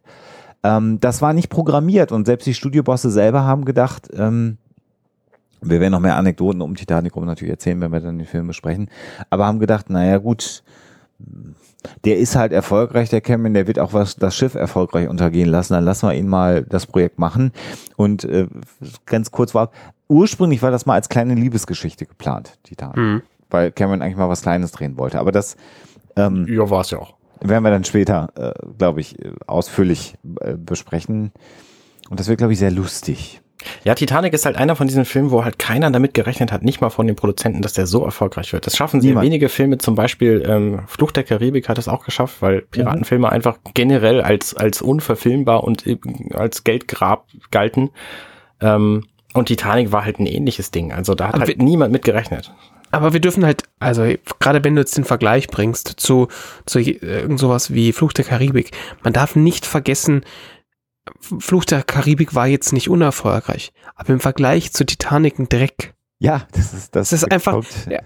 Ähm, 0.64 1.00
das 1.00 1.22
war 1.22 1.34
nicht 1.34 1.50
programmiert 1.50 2.12
und 2.12 2.26
selbst 2.26 2.46
die 2.48 2.54
Studiobosse 2.54 3.12
selber 3.12 3.44
haben 3.44 3.66
gedacht, 3.66 4.10
ähm, 4.14 4.58
wir 5.62 5.80
werden 5.80 5.92
noch 5.94 6.00
mehr 6.00 6.16
Anekdoten 6.18 6.62
um 6.62 6.76
Titanic 6.76 7.16
rum 7.16 7.26
natürlich 7.26 7.52
erzählen, 7.52 7.80
wenn 7.82 7.92
wir 7.92 8.00
dann 8.00 8.18
den 8.18 8.28
Film 8.28 8.48
besprechen, 8.48 8.90
aber 9.30 9.46
haben 9.46 9.60
gedacht, 9.60 9.90
naja 9.90 10.18
gut, 10.18 10.64
der 12.06 12.18
ist 12.18 12.36
halt 12.36 12.52
erfolgreich, 12.52 13.10
der 13.10 13.22
Cameron, 13.22 13.54
der 13.54 13.68
wird 13.68 13.80
auch 13.80 13.94
was 13.94 14.16
das 14.18 14.36
Schiff 14.36 14.56
erfolgreich 14.56 15.08
untergehen 15.10 15.50
lassen, 15.50 15.74
dann 15.74 15.84
lassen 15.84 16.08
wir 16.10 16.14
ihn 16.16 16.28
mal 16.28 16.64
das 16.64 16.86
Projekt 16.86 17.18
machen. 17.18 17.52
Und 17.96 18.24
äh, 18.26 18.48
ganz 19.06 19.32
kurz 19.32 19.56
war, 19.56 19.72
ursprünglich 20.10 20.62
war 20.62 20.70
das 20.72 20.86
mal 20.86 20.94
als 20.94 21.10
kleine 21.10 21.34
Liebesgeschichte 21.34 22.06
geplant, 22.06 22.60
Titanic, 22.64 22.98
Hm. 22.98 23.22
weil 23.50 23.72
Cameron 23.72 24.02
eigentlich 24.02 24.18
mal 24.18 24.30
was 24.30 24.42
Kleines 24.42 24.72
drehen 24.72 24.98
wollte. 24.98 25.20
Aber 25.20 25.32
das 25.32 25.56
ähm, 26.16 26.46
Ja, 26.50 26.70
war 26.70 26.82
es 26.82 26.92
ja 26.92 27.00
auch. 27.00 27.16
werden 27.42 27.64
wir 27.64 27.72
dann 27.72 27.84
später, 27.84 28.30
äh, 28.36 28.52
glaube 28.78 29.02
ich, 29.02 29.18
äh, 29.24 29.32
ausführlich 29.48 30.16
äh, 30.42 30.54
besprechen. 30.56 31.32
Und 32.10 32.20
das 32.20 32.28
wird, 32.28 32.38
glaube 32.38 32.54
ich, 32.54 32.60
sehr 32.60 32.72
lustig. 32.72 33.42
Ja, 33.84 33.96
Titanic 33.96 34.34
ist 34.34 34.46
halt 34.46 34.56
einer 34.58 34.76
von 34.76 34.88
diesen 34.88 35.06
Filmen, 35.06 35.32
wo 35.32 35.44
halt 35.46 35.60
keiner 35.60 35.90
damit 35.92 36.14
gerechnet 36.14 36.52
hat, 36.52 36.64
nicht 36.64 36.82
mal 36.82 36.90
von 36.90 37.08
den 37.08 37.16
Produzenten, 37.16 37.62
dass 37.62 37.74
der 37.74 37.88
so 37.88 38.04
erfolgreich 38.06 38.54
wird. 38.54 38.66
Das 38.66 38.76
schaffen 38.78 39.02
sie 39.02 39.08
Niemand. 39.10 39.26
wenige 39.26 39.50
Filme, 39.50 39.78
zum 39.78 39.96
Beispiel 39.96 40.44
ähm, 40.48 40.80
Fluch 40.88 41.12
der 41.12 41.24
Karibik 41.24 41.70
hat 41.70 41.78
es 41.78 41.88
auch 41.88 42.04
geschafft, 42.06 42.42
weil 42.42 42.62
Piratenfilme 42.62 43.30
einfach 43.32 43.58
generell 43.74 44.22
als, 44.22 44.56
als 44.56 44.82
unverfilmbar 44.82 45.64
und 45.64 45.84
als 46.34 46.64
Geldgrab 46.64 47.26
galten. 47.52 47.90
Ähm, 48.62 49.06
und 49.34 49.46
Titanic 49.48 49.92
war 49.92 50.04
halt 50.06 50.20
ein 50.20 50.26
ähnliches 50.26 50.72
Ding. 50.72 50.92
Also 50.92 51.14
da 51.14 51.28
hat 51.28 51.36
Aber 51.36 51.46
halt 51.46 51.58
wir- 51.58 51.64
niemand 51.64 51.92
mit 51.92 52.04
gerechnet. 52.04 52.52
Aber 52.90 53.12
wir 53.12 53.20
dürfen 53.20 53.46
halt, 53.46 53.64
also 53.80 54.06
gerade 54.40 54.64
wenn 54.64 54.76
du 54.76 54.82
jetzt 54.82 54.96
den 54.98 55.04
Vergleich 55.04 55.48
bringst 55.50 55.96
zu, 55.98 56.30
zu 56.66 56.80
äh, 56.80 56.94
irgend 57.02 57.38
sowas 57.38 57.74
wie 57.74 57.92
Fluch 57.92 58.14
der 58.14 58.24
Karibik, 58.24 58.72
man 59.04 59.12
darf 59.12 59.36
nicht 59.36 59.66
vergessen, 59.66 60.22
Fluch 61.40 61.66
der 61.66 61.84
Karibik 61.84 62.36
war 62.36 62.48
jetzt 62.48 62.74
nicht 62.74 62.90
unerfolgreich, 62.90 63.72
aber 63.96 64.10
im 64.14 64.20
Vergleich 64.20 64.72
zu 64.74 64.86
Titanic 64.86 65.40
ein 65.40 65.50
Dreck. 65.50 65.94
Ja, 66.20 66.48
das 66.54 66.74
ist 66.74 66.96
das. 66.96 67.10
Das 67.10 67.24
ist 67.24 67.32
einfach- 67.32 67.64
Ja. 67.90 68.00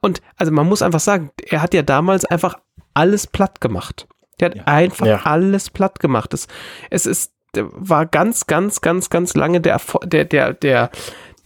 Und 0.00 0.20
also 0.36 0.52
man 0.52 0.66
muss 0.66 0.82
einfach 0.82 1.00
sagen, 1.00 1.30
er 1.48 1.62
hat 1.62 1.72
ja 1.74 1.82
damals 1.82 2.24
einfach 2.24 2.58
alles 2.94 3.26
platt 3.26 3.60
gemacht. 3.60 4.06
Der 4.40 4.50
hat 4.50 4.56
Ja. 4.56 4.64
einfach 4.64 5.06
Ja. 5.06 5.20
alles 5.24 5.70
platt 5.70 6.00
gemacht. 6.00 6.34
Es, 6.34 6.46
es 6.90 7.06
ist, 7.06 7.32
war 7.54 8.06
ganz, 8.06 8.46
ganz, 8.46 8.80
ganz, 8.80 9.08
ganz 9.10 9.34
lange 9.34 9.60
der, 9.60 9.80
der, 10.04 10.24
der, 10.24 10.52
der, 10.54 10.90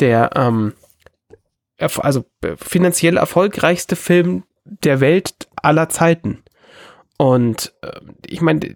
der, 0.01 0.31
ähm, 0.35 0.73
also 1.79 2.25
finanziell 2.57 3.17
erfolgreichste 3.17 3.97
Film 3.97 4.45
der 4.65 5.01
Welt 5.01 5.49
aller 5.57 5.89
Zeiten. 5.89 6.42
Und 7.23 7.73
äh, 7.83 8.01
ich 8.27 8.41
meine, 8.41 8.75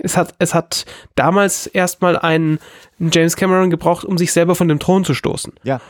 es 0.00 0.16
hat, 0.16 0.36
es 0.38 0.54
hat 0.54 0.86
damals 1.16 1.66
erstmal 1.66 2.16
einen, 2.16 2.60
einen 3.00 3.10
James 3.12 3.34
Cameron 3.34 3.68
gebraucht, 3.68 4.04
um 4.04 4.16
sich 4.16 4.32
selber 4.32 4.54
von 4.54 4.68
dem 4.68 4.78
Thron 4.78 5.04
zu 5.04 5.12
stoßen. 5.12 5.54
Ja. 5.64 5.80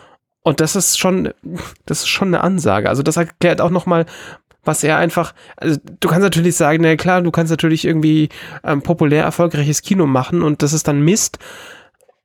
Und 0.42 0.60
das 0.60 0.76
ist 0.76 0.98
schon, 0.98 1.34
das 1.84 1.98
ist 1.98 2.08
schon 2.08 2.28
eine 2.28 2.42
Ansage. 2.42 2.88
Also 2.88 3.02
das 3.02 3.18
erklärt 3.18 3.60
auch 3.60 3.68
nochmal, 3.68 4.06
was 4.64 4.82
er 4.82 4.96
einfach, 4.96 5.34
also 5.58 5.78
du 6.00 6.08
kannst 6.08 6.22
natürlich 6.22 6.56
sagen, 6.56 6.82
na 6.82 6.96
klar, 6.96 7.20
du 7.20 7.30
kannst 7.30 7.50
natürlich 7.50 7.84
irgendwie 7.84 8.30
ähm, 8.64 8.80
populär 8.80 9.24
erfolgreiches 9.24 9.82
Kino 9.82 10.06
machen 10.06 10.40
und 10.40 10.62
das 10.62 10.72
ist 10.72 10.88
dann 10.88 11.02
Mist. 11.02 11.38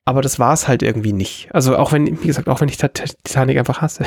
Aber 0.05 0.21
das 0.21 0.39
war 0.39 0.53
es 0.53 0.69
halt 0.69 0.83
irgendwie 0.83 1.11
nicht. 1.11 1.49
Also 1.51 1.75
auch 1.75 1.91
wenn, 1.91 2.05
wie 2.23 2.27
gesagt, 2.27 2.47
auch 2.47 2.61
wenn 2.61 2.69
ich 2.69 2.77
Tit- 2.77 3.17
Titanic 3.25 3.57
einfach 3.57 3.81
hasse. 3.81 4.05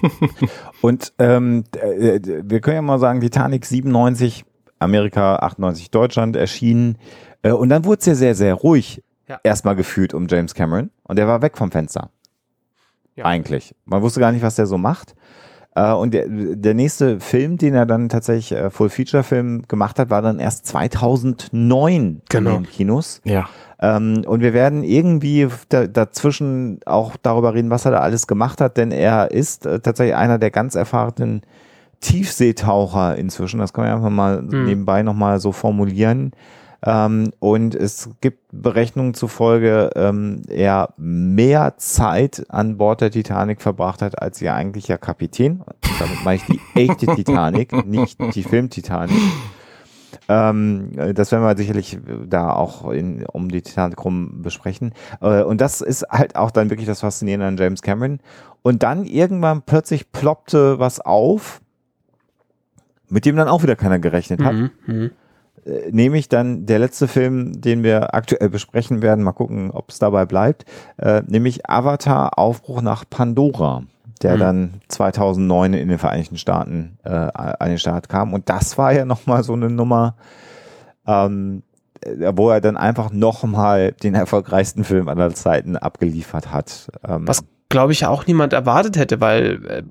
Und 0.82 1.14
ähm, 1.20 1.64
äh, 1.80 2.18
wir 2.42 2.60
können 2.60 2.74
ja 2.74 2.82
mal 2.82 2.98
sagen, 2.98 3.20
Titanic 3.20 3.64
97, 3.64 4.44
Amerika 4.78 5.36
98, 5.36 5.90
Deutschland 5.90 6.36
erschienen. 6.36 6.98
Äh, 7.42 7.52
und 7.52 7.68
dann 7.68 7.84
wurde 7.84 8.00
es 8.00 8.06
ja 8.06 8.14
sehr, 8.14 8.34
sehr 8.34 8.54
ruhig 8.54 9.02
Ja. 9.28 9.38
erstmal 9.42 9.76
gefühlt 9.76 10.14
um 10.14 10.26
James 10.28 10.54
Cameron. 10.54 10.90
Und 11.04 11.16
der 11.18 11.26
war 11.26 11.40
weg 11.42 11.56
vom 11.56 11.70
Fenster. 11.70 12.10
Ja. 13.16 13.24
Eigentlich. 13.26 13.74
Man 13.84 14.02
wusste 14.02 14.20
gar 14.20 14.32
nicht, 14.32 14.42
was 14.42 14.56
der 14.56 14.66
so 14.66 14.76
macht. 14.78 15.14
Äh, 15.76 15.92
und 15.92 16.12
der, 16.14 16.26
der 16.28 16.74
nächste 16.74 17.20
Film, 17.20 17.56
den 17.58 17.74
er 17.74 17.86
dann 17.86 18.08
tatsächlich 18.08 18.52
äh, 18.52 18.70
Full-Feature-Film 18.70 19.62
gemacht 19.68 19.98
hat, 19.98 20.10
war 20.10 20.22
dann 20.22 20.38
erst 20.38 20.66
2009 20.66 22.22
Genau. 22.28 22.50
in 22.56 22.62
den 22.64 22.70
Kinos. 22.70 23.20
Ja. 23.24 23.48
Ähm, 23.80 24.22
und 24.26 24.40
wir 24.40 24.52
werden 24.54 24.84
irgendwie 24.84 25.48
da, 25.68 25.86
dazwischen 25.86 26.80
auch 26.86 27.16
darüber 27.22 27.54
reden, 27.54 27.70
was 27.70 27.84
er 27.84 27.90
da 27.92 27.98
alles 28.00 28.26
gemacht 28.26 28.60
hat, 28.60 28.76
denn 28.76 28.90
er 28.92 29.30
ist 29.30 29.62
tatsächlich 29.64 30.14
einer 30.14 30.38
der 30.38 30.50
ganz 30.50 30.74
erfahrenen 30.74 31.42
Tiefseetaucher 32.00 33.16
inzwischen. 33.16 33.58
Das 33.60 33.72
kann 33.72 33.84
man 33.84 33.94
einfach 33.94 34.10
mal 34.10 34.38
Hm. 34.38 34.64
nebenbei 34.64 35.02
nochmal 35.02 35.40
so 35.40 35.52
formulieren. 35.52 36.32
Ähm, 36.86 37.32
und 37.38 37.74
es 37.74 38.10
gibt 38.20 38.40
Berechnungen 38.52 39.14
zufolge, 39.14 39.90
ähm, 39.96 40.42
er 40.48 40.90
mehr 40.98 41.74
Zeit 41.78 42.44
an 42.50 42.76
Bord 42.76 43.00
der 43.00 43.10
Titanic 43.10 43.62
verbracht 43.62 44.02
hat 44.02 44.20
als 44.20 44.42
ihr 44.42 44.54
eigentlicher 44.54 44.98
Kapitän. 44.98 45.62
Damit 45.98 46.24
meine 46.24 46.36
ich 46.36 46.44
die 46.44 46.60
echte 46.74 47.06
Titanic, 47.06 47.72
nicht 47.86 48.18
die 48.34 48.42
Film-Titanic. 48.42 49.16
Ähm, 50.28 50.90
das 51.14 51.32
werden 51.32 51.42
wir 51.42 51.56
sicherlich 51.56 51.98
da 52.26 52.52
auch 52.52 52.90
in, 52.90 53.26
um 53.26 53.48
die 53.48 53.62
Titanic 53.62 54.02
rum 54.04 54.42
besprechen. 54.42 54.92
Äh, 55.20 55.42
und 55.42 55.60
das 55.60 55.80
ist 55.80 56.06
halt 56.10 56.36
auch 56.36 56.50
dann 56.50 56.70
wirklich 56.70 56.86
das 56.86 57.00
Faszinierende 57.00 57.46
an 57.46 57.56
James 57.56 57.82
Cameron. 57.82 58.20
Und 58.62 58.82
dann 58.82 59.04
irgendwann 59.04 59.62
plötzlich 59.62 60.12
ploppte 60.12 60.78
was 60.78 61.00
auf, 61.00 61.60
mit 63.08 63.24
dem 63.26 63.36
dann 63.36 63.48
auch 63.48 63.62
wieder 63.62 63.76
keiner 63.76 63.98
gerechnet 63.98 64.42
hat. 64.42 64.54
Mhm, 64.54 64.70
mhm. 64.86 65.10
Äh, 65.64 65.90
nämlich 65.90 66.28
dann 66.28 66.66
der 66.66 66.78
letzte 66.78 67.08
Film, 67.08 67.60
den 67.60 67.82
wir 67.82 68.14
aktuell 68.14 68.48
besprechen 68.48 69.02
werden, 69.02 69.24
mal 69.24 69.32
gucken, 69.32 69.70
ob 69.70 69.90
es 69.90 69.98
dabei 69.98 70.26
bleibt, 70.26 70.64
äh, 70.98 71.22
nämlich 71.26 71.68
Avatar 71.68 72.38
Aufbruch 72.38 72.82
nach 72.82 73.04
Pandora, 73.08 73.84
der 74.22 74.34
Mhm. 74.36 74.40
dann 74.40 74.74
2009 74.88 75.74
in 75.74 75.88
den 75.88 75.98
Vereinigten 75.98 76.38
Staaten 76.38 76.98
äh, 77.04 77.10
an 77.10 77.68
den 77.68 77.78
Start 77.78 78.08
kam. 78.08 78.32
Und 78.32 78.48
das 78.48 78.78
war 78.78 78.92
ja 78.92 79.04
nochmal 79.04 79.42
so 79.44 79.52
eine 79.54 79.70
Nummer, 79.70 80.16
ähm, 81.06 81.62
äh, 82.00 82.32
wo 82.34 82.50
er 82.50 82.60
dann 82.60 82.76
einfach 82.76 83.10
nochmal 83.12 83.92
den 83.92 84.14
erfolgreichsten 84.14 84.84
Film 84.84 85.08
aller 85.08 85.34
Zeiten 85.34 85.76
abgeliefert 85.76 86.52
hat. 86.52 86.88
Ähm, 87.06 87.26
Was, 87.26 87.44
glaube 87.68 87.92
ich, 87.92 88.06
auch 88.06 88.26
niemand 88.26 88.52
erwartet 88.52 88.96
hätte, 88.98 89.20
weil 89.20 89.66
äh, 89.66 89.82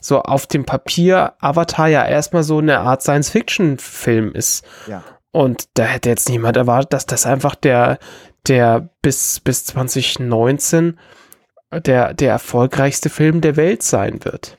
so 0.00 0.22
auf 0.22 0.46
dem 0.46 0.64
Papier 0.64 1.34
Avatar 1.40 1.88
ja 1.88 2.06
erstmal 2.06 2.42
so 2.42 2.58
eine 2.58 2.80
Art 2.80 3.02
Science-Fiction-Film 3.02 4.32
ist. 4.32 4.64
Ja. 4.86 5.02
Und 5.30 5.68
da 5.74 5.84
hätte 5.84 6.10
jetzt 6.10 6.28
niemand 6.28 6.56
erwartet, 6.56 6.92
dass 6.92 7.06
das 7.06 7.26
einfach 7.26 7.54
der, 7.54 7.98
der 8.46 8.90
bis, 9.00 9.40
bis 9.40 9.64
2019 9.64 10.98
der, 11.86 12.12
der 12.14 12.30
erfolgreichste 12.30 13.08
Film 13.08 13.40
der 13.40 13.56
Welt 13.56 13.82
sein 13.82 14.24
wird. 14.24 14.58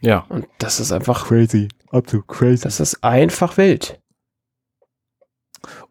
Ja. 0.00 0.24
Und 0.28 0.46
das 0.58 0.80
ist 0.80 0.92
einfach, 0.92 1.26
crazy, 1.26 1.68
absolut 1.90 2.26
crazy. 2.28 2.62
das 2.62 2.80
ist 2.80 3.02
einfach 3.04 3.56
wild. 3.56 4.00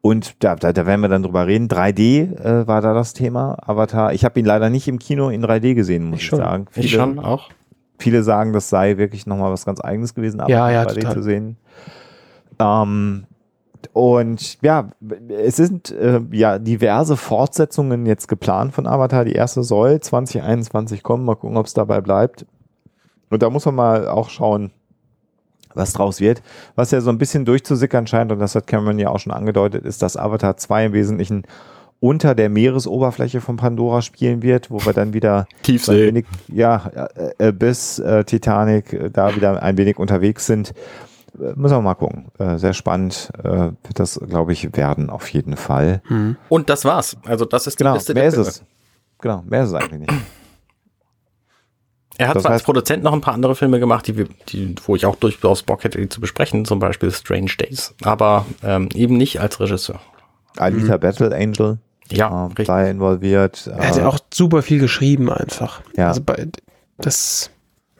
Und 0.01 0.43
da, 0.43 0.55
da, 0.55 0.71
da 0.73 0.85
werden 0.85 1.01
wir 1.01 1.09
dann 1.09 1.23
drüber 1.23 1.45
reden. 1.45 1.67
3D 1.67 2.39
äh, 2.39 2.67
war 2.67 2.81
da 2.81 2.93
das 2.93 3.13
Thema, 3.13 3.57
Avatar. 3.67 4.13
Ich 4.13 4.23
habe 4.23 4.39
ihn 4.39 4.45
leider 4.45 4.69
nicht 4.69 4.87
im 4.87 4.97
Kino 4.97 5.29
in 5.29 5.43
3D 5.43 5.75
gesehen, 5.75 6.05
muss 6.05 6.19
Ich 6.19 6.23
ich, 6.23 6.29
schon. 6.29 6.39
sagen. 6.39 6.65
Ich 6.75 6.91
schon 6.91 7.19
auch. 7.19 7.49
Viele 7.97 8.23
sagen, 8.23 8.53
das 8.53 8.69
sei 8.69 8.97
wirklich 8.97 9.25
nochmal 9.25 9.51
was 9.51 9.65
ganz 9.65 9.81
Eigenes 9.81 10.13
gewesen, 10.13 10.41
Ja, 10.47 10.69
ja, 10.69 10.83
3D 10.83 10.93
total. 10.95 11.13
zu 11.13 11.23
sehen. 11.23 11.57
Ähm, 12.59 13.25
und 13.93 14.61
ja, 14.61 14.89
es 15.29 15.55
sind 15.55 15.91
äh, 15.91 16.21
ja 16.31 16.59
diverse 16.59 17.17
Fortsetzungen 17.17 18.05
jetzt 18.05 18.27
geplant 18.27 18.73
von 18.73 18.87
Avatar. 18.87 19.25
Die 19.25 19.33
erste 19.33 19.63
soll 19.63 19.99
2021 19.99 21.03
kommen. 21.03 21.25
Mal 21.25 21.35
gucken, 21.35 21.57
ob 21.57 21.65
es 21.65 21.73
dabei 21.73 22.01
bleibt. 22.01 22.45
Und 23.29 23.41
da 23.43 23.49
muss 23.49 23.65
man 23.65 23.75
mal 23.75 24.07
auch 24.07 24.29
schauen, 24.29 24.71
was 25.73 25.93
draus 25.93 26.19
wird. 26.19 26.41
Was 26.75 26.91
ja 26.91 27.01
so 27.01 27.09
ein 27.09 27.17
bisschen 27.17 27.45
durchzusickern 27.45 28.07
scheint, 28.07 28.31
und 28.31 28.39
das 28.39 28.55
hat 28.55 28.67
Cameron 28.67 28.99
ja 28.99 29.09
auch 29.09 29.19
schon 29.19 29.33
angedeutet, 29.33 29.85
ist, 29.85 30.01
dass 30.01 30.17
Avatar 30.17 30.57
2 30.57 30.85
im 30.85 30.93
Wesentlichen 30.93 31.43
unter 31.99 32.35
der 32.35 32.49
Meeresoberfläche 32.49 33.41
von 33.41 33.57
Pandora 33.57 34.01
spielen 34.01 34.43
wird, 34.43 34.69
wo 34.69 34.85
wir 34.85 34.93
dann 34.93 35.13
wieder 35.13 35.47
Tiefsee. 35.63 36.07
wenig, 36.07 36.25
ja, 36.47 37.07
äh, 37.37 37.51
bis 37.51 37.99
äh, 37.99 38.23
Titanic 38.23 38.93
äh, 38.93 39.09
da 39.09 39.35
wieder 39.35 39.61
ein 39.63 39.77
wenig 39.77 39.97
unterwegs 39.97 40.45
sind. 40.45 40.73
Äh, 41.39 41.53
müssen 41.55 41.75
wir 41.75 41.81
mal 41.81 41.95
gucken. 41.95 42.27
Äh, 42.37 42.57
sehr 42.57 42.73
spannend 42.73 43.31
äh, 43.43 43.49
wird 43.49 43.99
das, 43.99 44.19
glaube 44.19 44.53
ich, 44.53 44.75
werden 44.75 45.09
auf 45.09 45.27
jeden 45.29 45.57
Fall. 45.57 46.01
Hm. 46.07 46.35
Und 46.49 46.69
das 46.69 46.85
war's. 46.85 47.17
Also 47.25 47.45
das 47.45 47.67
ist 47.67 47.79
die 47.79 47.83
Genau, 47.83 47.95
Liste 47.95 48.13
mehr 48.13 48.25
ist 48.25 48.37
es. 48.37 48.63
Genau, 49.19 49.43
mehr 49.47 49.63
ist 49.63 49.69
es 49.69 49.75
eigentlich 49.75 50.01
nicht. 50.01 50.13
Er 52.19 52.29
hat 52.29 52.35
Das 52.35 52.43
zwar 52.43 52.53
als 52.53 52.63
Produzent 52.63 53.03
noch 53.03 53.13
ein 53.13 53.21
paar 53.21 53.35
andere 53.35 53.55
Filme 53.55 53.79
gemacht, 53.79 54.07
die, 54.07 54.25
die 54.49 54.75
wo 54.85 54.95
ich 54.95 55.05
auch 55.05 55.15
durchaus 55.15 55.61
Bock 55.61 55.83
hätte, 55.83 55.99
die 55.99 56.09
zu 56.09 56.19
besprechen, 56.19 56.65
zum 56.65 56.79
Beispiel 56.79 57.11
Strange 57.11 57.51
Days, 57.59 57.93
aber 58.03 58.45
ähm, 58.63 58.89
eben 58.95 59.17
nicht 59.17 59.39
als 59.39 59.59
Regisseur. 59.59 59.99
Alita 60.57 60.97
Battle 60.97 61.35
Angel 61.35 61.77
Ja, 62.11 62.45
äh, 62.45 62.47
richtig. 62.47 62.67
da 62.67 62.85
involviert. 62.85 63.67
Er 63.67 63.89
hat 63.89 63.97
äh, 63.97 63.99
ja 64.01 64.07
auch 64.07 64.19
super 64.33 64.61
viel 64.61 64.79
geschrieben 64.79 65.31
einfach. 65.31 65.81
Ja. 65.95 66.09
Also 66.09 66.21
bei, 66.21 66.47
das, 66.97 67.51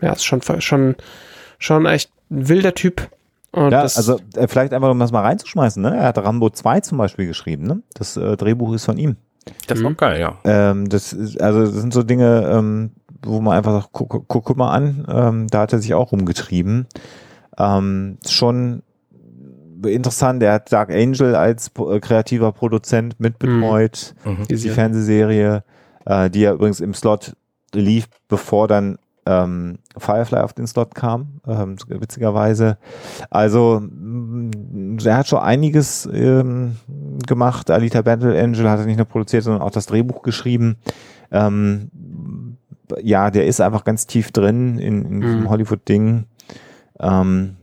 ja, 0.02 0.14
ist 0.14 0.26
schon, 0.26 0.42
schon, 0.60 0.96
schon 1.60 1.86
echt 1.86 2.12
ein 2.30 2.50
wilder 2.50 2.74
Typ. 2.74 3.10
Und 3.52 3.72
Ja, 3.72 3.84
das, 3.84 3.98
also 3.98 4.20
äh, 4.36 4.48
vielleicht 4.48 4.74
einfach, 4.74 4.92
um 4.92 5.00
das 5.00 5.12
mal 5.12 5.22
reinzuschmeißen. 5.22 5.82
Ne? 5.82 5.96
Er 5.96 6.08
hat 6.08 6.18
Rambo 6.18 6.50
2 6.50 6.82
zum 6.82 6.98
Beispiel 6.98 7.28
geschrieben. 7.28 7.66
Ne? 7.66 7.82
Das 7.94 8.18
äh, 8.18 8.38
Drehbuch 8.38 8.74
ist 8.74 8.86
von 8.86 8.98
ihm. 8.98 9.18
Das 9.68 9.82
war 9.82 9.94
geil, 9.94 10.20
ja. 10.20 10.38
Ähm, 10.44 10.90
das 10.90 11.14
ist, 11.14 11.42
also 11.42 11.62
das 11.62 11.74
sind 11.74 11.94
so 11.94 12.04
Dinge, 12.04 12.50
ähm, 12.52 12.92
wo 13.24 13.40
man 13.40 13.58
einfach 13.58 13.82
sagt, 13.82 13.90
guck, 13.94 14.28
guck, 14.28 14.44
guck 14.44 14.58
mal 14.58 14.72
an, 14.72 15.06
ähm, 15.10 15.48
da 15.48 15.62
hat 15.62 15.74
er 15.74 15.80
sich 15.80 15.94
auch 15.94 16.12
rumgetrieben. 16.12 16.88
Ähm, 17.58 18.18
ist 18.24 18.34
schon 18.34 18.84
interessant, 19.86 20.42
er 20.44 20.54
hat 20.54 20.72
Dark 20.72 20.90
Angel 20.92 21.36
als 21.36 21.72
äh, 21.78 22.00
kreativer 22.00 22.52
Produzent 22.52 23.20
mitbetreut, 23.20 24.16
Mhm. 24.26 24.48
die 24.48 24.58
Fernsehserie, 24.70 25.64
äh, 26.06 26.30
die 26.30 26.42
ja 26.42 26.54
übrigens 26.54 26.80
im 26.80 26.94
Slot 26.94 27.36
lief, 27.74 28.08
bevor 28.28 28.68
dann 28.68 28.98
ähm, 29.26 29.80
Firefly 29.98 30.40
auf 30.40 30.54
den 30.54 30.68
Slot 30.68 30.96
kam, 30.96 31.42
ähm, 31.46 31.76
witzigerweise. 31.90 32.78
Also 33.30 33.82
mh, 33.82 35.04
er 35.04 35.18
hat 35.18 35.28
schon 35.28 35.40
einiges 35.40 36.08
ähm, 36.14 36.78
gemacht. 37.28 37.70
Alita 37.70 38.02
Battle 38.04 38.42
Angel 38.42 38.70
hat 38.70 38.80
er 38.80 38.86
nicht 38.86 38.96
nur 38.96 39.06
produziert, 39.06 39.44
sondern 39.44 39.62
auch 39.62 39.72
das 39.72 39.86
Drehbuch 39.86 40.22
geschrieben. 40.22 40.78
Ähm, 41.30 41.90
ja, 43.02 43.30
der 43.30 43.48
ist 43.48 43.60
einfach 43.60 43.84
ganz 43.84 44.08
tief 44.08 44.32
drin 44.32 44.80
in, 44.80 45.04
in 45.04 45.20
diesem 45.22 45.42
Mhm. 45.42 45.50
Hollywood-Ding. 45.50 46.24
Ähm, 47.02 47.58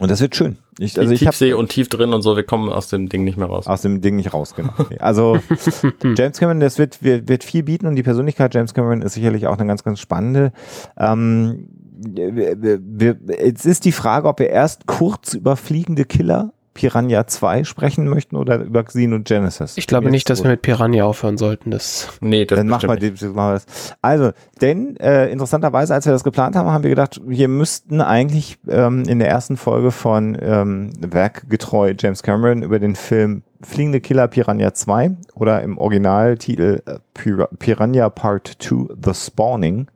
und 0.00 0.10
das 0.10 0.20
wird 0.20 0.36
schön. 0.36 0.58
Ich, 0.78 0.98
also 0.98 1.12
ich 1.12 1.22
habe 1.22 1.30
Tiefsee 1.30 1.52
und 1.54 1.70
tief 1.70 1.88
drin 1.88 2.12
und 2.12 2.22
so, 2.22 2.36
wir 2.36 2.44
kommen 2.44 2.70
aus 2.70 2.88
dem 2.88 3.08
Ding 3.08 3.24
nicht 3.24 3.36
mehr 3.36 3.48
raus. 3.48 3.66
aus 3.66 3.82
dem 3.82 4.00
Ding 4.00 4.16
nicht 4.16 4.32
raus, 4.32 4.54
genau. 4.54 4.72
Also 5.00 5.38
James 6.16 6.38
Cameron, 6.38 6.60
das 6.60 6.78
wird, 6.78 7.02
wird, 7.02 7.28
wird 7.28 7.44
viel 7.44 7.64
bieten 7.64 7.86
und 7.86 7.96
die 7.96 8.02
Persönlichkeit 8.02 8.54
James 8.54 8.74
Cameron 8.74 9.02
ist 9.02 9.14
sicherlich 9.14 9.46
auch 9.46 9.58
eine 9.58 9.66
ganz, 9.66 9.82
ganz 9.82 10.00
spannende. 10.00 10.52
Ähm, 10.96 11.68
wir, 12.00 12.62
wir, 12.62 12.78
wir, 12.80 13.16
jetzt 13.44 13.66
ist 13.66 13.84
die 13.84 13.92
Frage, 13.92 14.28
ob 14.28 14.38
wir 14.38 14.50
erst 14.50 14.86
kurz 14.86 15.34
über 15.34 15.56
fliegende 15.56 16.04
Killer 16.04 16.52
Piranha 16.78 17.26
2 17.26 17.64
sprechen 17.64 18.06
möchten 18.06 18.36
oder 18.36 18.58
über 18.60 18.84
Xenogenesis. 18.84 19.76
ich 19.76 19.88
glaube 19.88 20.10
nicht, 20.10 20.30
dass 20.30 20.44
wir 20.44 20.50
mit 20.52 20.62
Piranha 20.62 21.02
aufhören 21.02 21.36
sollten. 21.36 21.72
Das, 21.72 22.08
Nee, 22.20 22.44
das 22.44 22.56
dann 22.56 22.68
machen 22.68 22.88
wir, 22.88 22.94
die- 22.94 23.10
das 23.10 23.22
machen 23.22 23.48
wir 23.48 23.54
das. 23.54 23.66
Also, 24.00 24.30
denn 24.60 24.96
äh, 24.98 25.26
interessanterweise, 25.32 25.92
als 25.92 26.06
wir 26.06 26.12
das 26.12 26.22
geplant 26.22 26.54
haben, 26.54 26.68
haben 26.70 26.84
wir 26.84 26.90
gedacht, 26.90 27.20
wir 27.26 27.48
müssten 27.48 28.00
eigentlich 28.00 28.58
ähm, 28.68 29.02
in 29.08 29.18
der 29.18 29.28
ersten 29.28 29.56
Folge 29.56 29.90
von 29.90 30.38
ähm, 30.40 30.90
Werkgetreu 31.00 31.94
James 31.98 32.22
Cameron 32.22 32.62
über 32.62 32.78
den 32.78 32.94
Film 32.94 33.42
Fliegende 33.60 34.00
Killer 34.00 34.28
Piranha 34.28 34.72
2 34.72 35.16
oder 35.34 35.62
im 35.62 35.78
Originaltitel 35.78 36.80
äh, 36.86 36.98
Pira 37.12 37.48
Piranha 37.58 38.08
Part 38.08 38.52
2 38.60 38.94
The 39.04 39.14
Spawning 39.14 39.88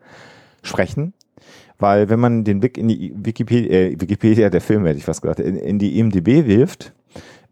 sprechen. 0.65 1.13
Weil 1.83 2.09
wenn 2.09 2.21
man 2.21 2.45
den 2.45 2.61
Blick 2.61 2.79
in 2.79 2.87
die 2.87 3.13
Wikipedia, 3.17 3.73
äh, 3.73 4.01
Wikipedia 4.01 4.51
der 4.51 4.61
Film, 4.61 4.87
hätte 4.87 4.99
ich 4.99 5.05
fast 5.05 5.21
gesagt, 5.21 5.41
in, 5.41 5.57
in 5.57 5.81
die 5.81 5.99
IMDB 5.99 6.47
wirft 6.47 6.93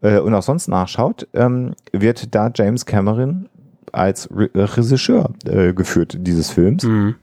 äh, 0.01 0.19
und 0.19 0.33
auch 0.33 0.41
sonst 0.41 0.69
nachschaut, 0.69 1.27
ähm, 1.33 1.73
wird 1.91 2.33
da 2.33 2.49
James 2.55 2.85
Cameron 2.85 3.49
als 3.91 4.29
Re 4.33 4.49
Regisseur 4.55 5.33
äh, 5.45 5.73
geführt 5.73 6.15
dieses 6.19 6.49
Films. 6.49 6.83
hm. 6.83 7.15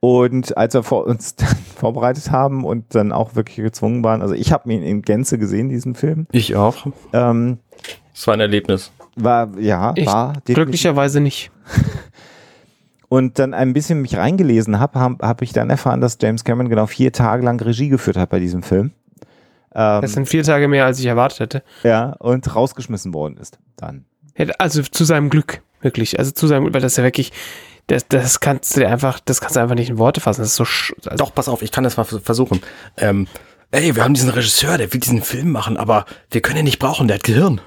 Und 0.00 0.56
als 0.56 0.72
wir 0.72 0.82
vor, 0.84 1.06
uns 1.06 1.34
dann 1.36 1.54
vorbereitet 1.76 2.30
haben 2.30 2.64
und 2.64 2.94
dann 2.94 3.12
auch 3.12 3.34
wirklich 3.34 3.56
gezwungen 3.56 4.02
waren, 4.02 4.22
also 4.22 4.32
ich 4.32 4.52
habe 4.52 4.72
ihn 4.72 4.82
in 4.82 5.02
Gänze 5.02 5.38
gesehen, 5.38 5.68
diesen 5.68 5.94
Film, 5.94 6.26
Ich 6.32 6.56
auch. 6.56 6.86
ähm, 7.12 7.58
Es 8.14 8.26
war 8.26 8.34
ein 8.34 8.40
Erlebnis. 8.40 8.90
war, 9.16 9.50
ja, 9.58 9.92
Ich 9.96 10.06
war 10.06 10.32
glücklicherweise 10.46 11.20
nicht. 11.20 11.50
und 13.08 13.38
dann 13.38 13.54
ein 13.54 13.72
bisschen 13.72 14.02
mich 14.02 14.16
reingelesen 14.16 14.78
habe, 14.80 14.98
habe 15.00 15.26
hab 15.26 15.42
ich 15.42 15.52
dann 15.52 15.70
erfahren, 15.70 16.00
dass 16.00 16.18
James 16.20 16.44
Cameron 16.44 16.68
genau 16.68 16.86
vier 16.86 17.12
Tage 17.12 17.44
lang 17.44 17.60
Regie 17.60 17.88
geführt 17.88 18.16
hat 18.16 18.30
bei 18.30 18.38
diesem 18.40 18.62
Film. 18.62 18.92
Ähm, 19.74 20.02
Das 20.02 20.12
sind 20.12 20.28
vier 20.28 20.42
Tage 20.44 20.68
mehr, 20.68 20.84
als 20.86 20.98
ich 21.00 21.06
erwartet 21.06 21.40
hätte. 21.40 21.62
ja, 21.82 22.10
und 22.18 22.54
rausgeschmissen 22.54 23.12
worden 23.14 23.36
ist 23.38 23.58
dann. 23.76 24.04
Also 24.58 24.82
zu 24.82 25.04
seinem 25.04 25.30
Glück, 25.30 25.62
wirklich. 25.80 26.18
Also 26.18 26.30
zu 26.30 26.46
seinem, 26.46 26.72
weil 26.72 26.80
das 26.80 26.96
ja 26.96 27.02
wirklich, 27.04 27.32
das, 27.88 28.06
das 28.08 28.40
kannst 28.40 28.76
du 28.76 28.80
dir 28.80 28.88
einfach, 28.88 29.18
das 29.20 29.40
kannst 29.40 29.56
du 29.56 29.60
einfach 29.60 29.74
nicht 29.74 29.90
in 29.90 29.98
Worte 29.98 30.20
fassen. 30.20 30.42
Das 30.42 30.50
ist 30.50 30.56
so, 30.56 30.64
sch- 30.64 30.92
also, 31.08 31.16
Doch, 31.24 31.34
pass 31.34 31.48
auf, 31.48 31.62
ich 31.62 31.72
kann 31.72 31.84
das 31.84 31.96
mal 31.96 32.04
vers- 32.04 32.22
versuchen. 32.22 32.60
Ähm, 32.98 33.26
ey, 33.70 33.96
wir 33.96 34.04
haben 34.04 34.14
diesen 34.14 34.30
Regisseur, 34.30 34.78
der 34.78 34.92
will 34.92 35.00
diesen 35.00 35.22
Film 35.22 35.50
machen, 35.50 35.76
aber 35.76 36.04
wir 36.30 36.40
können 36.40 36.58
ihn 36.60 36.64
nicht 36.64 36.78
brauchen, 36.78 37.08
der 37.08 37.16
hat 37.16 37.24
Gehirn. 37.24 37.60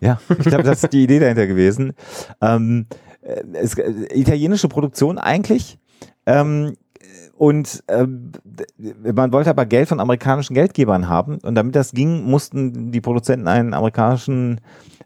Ja, 0.00 0.20
ich 0.28 0.44
glaube, 0.44 0.64
das 0.64 0.82
ist 0.84 0.92
die 0.92 1.02
Idee 1.04 1.18
dahinter 1.18 1.46
gewesen. 1.46 1.94
Ähm, 2.40 2.86
äh, 2.90 3.13
es, 3.52 3.76
äh, 3.78 3.90
italienische 4.12 4.68
Produktion 4.68 5.18
eigentlich. 5.18 5.78
Ähm, 6.26 6.74
und 7.36 7.82
äh, 7.88 8.06
man 9.12 9.32
wollte 9.32 9.50
aber 9.50 9.66
Geld 9.66 9.88
von 9.88 10.00
amerikanischen 10.00 10.54
Geldgebern 10.54 11.08
haben 11.08 11.38
und 11.42 11.54
damit 11.54 11.74
das 11.74 11.92
ging, 11.92 12.24
mussten 12.24 12.92
die 12.92 13.00
Produzenten 13.00 13.48
einen 13.48 13.74
amerikanischen 13.74 14.60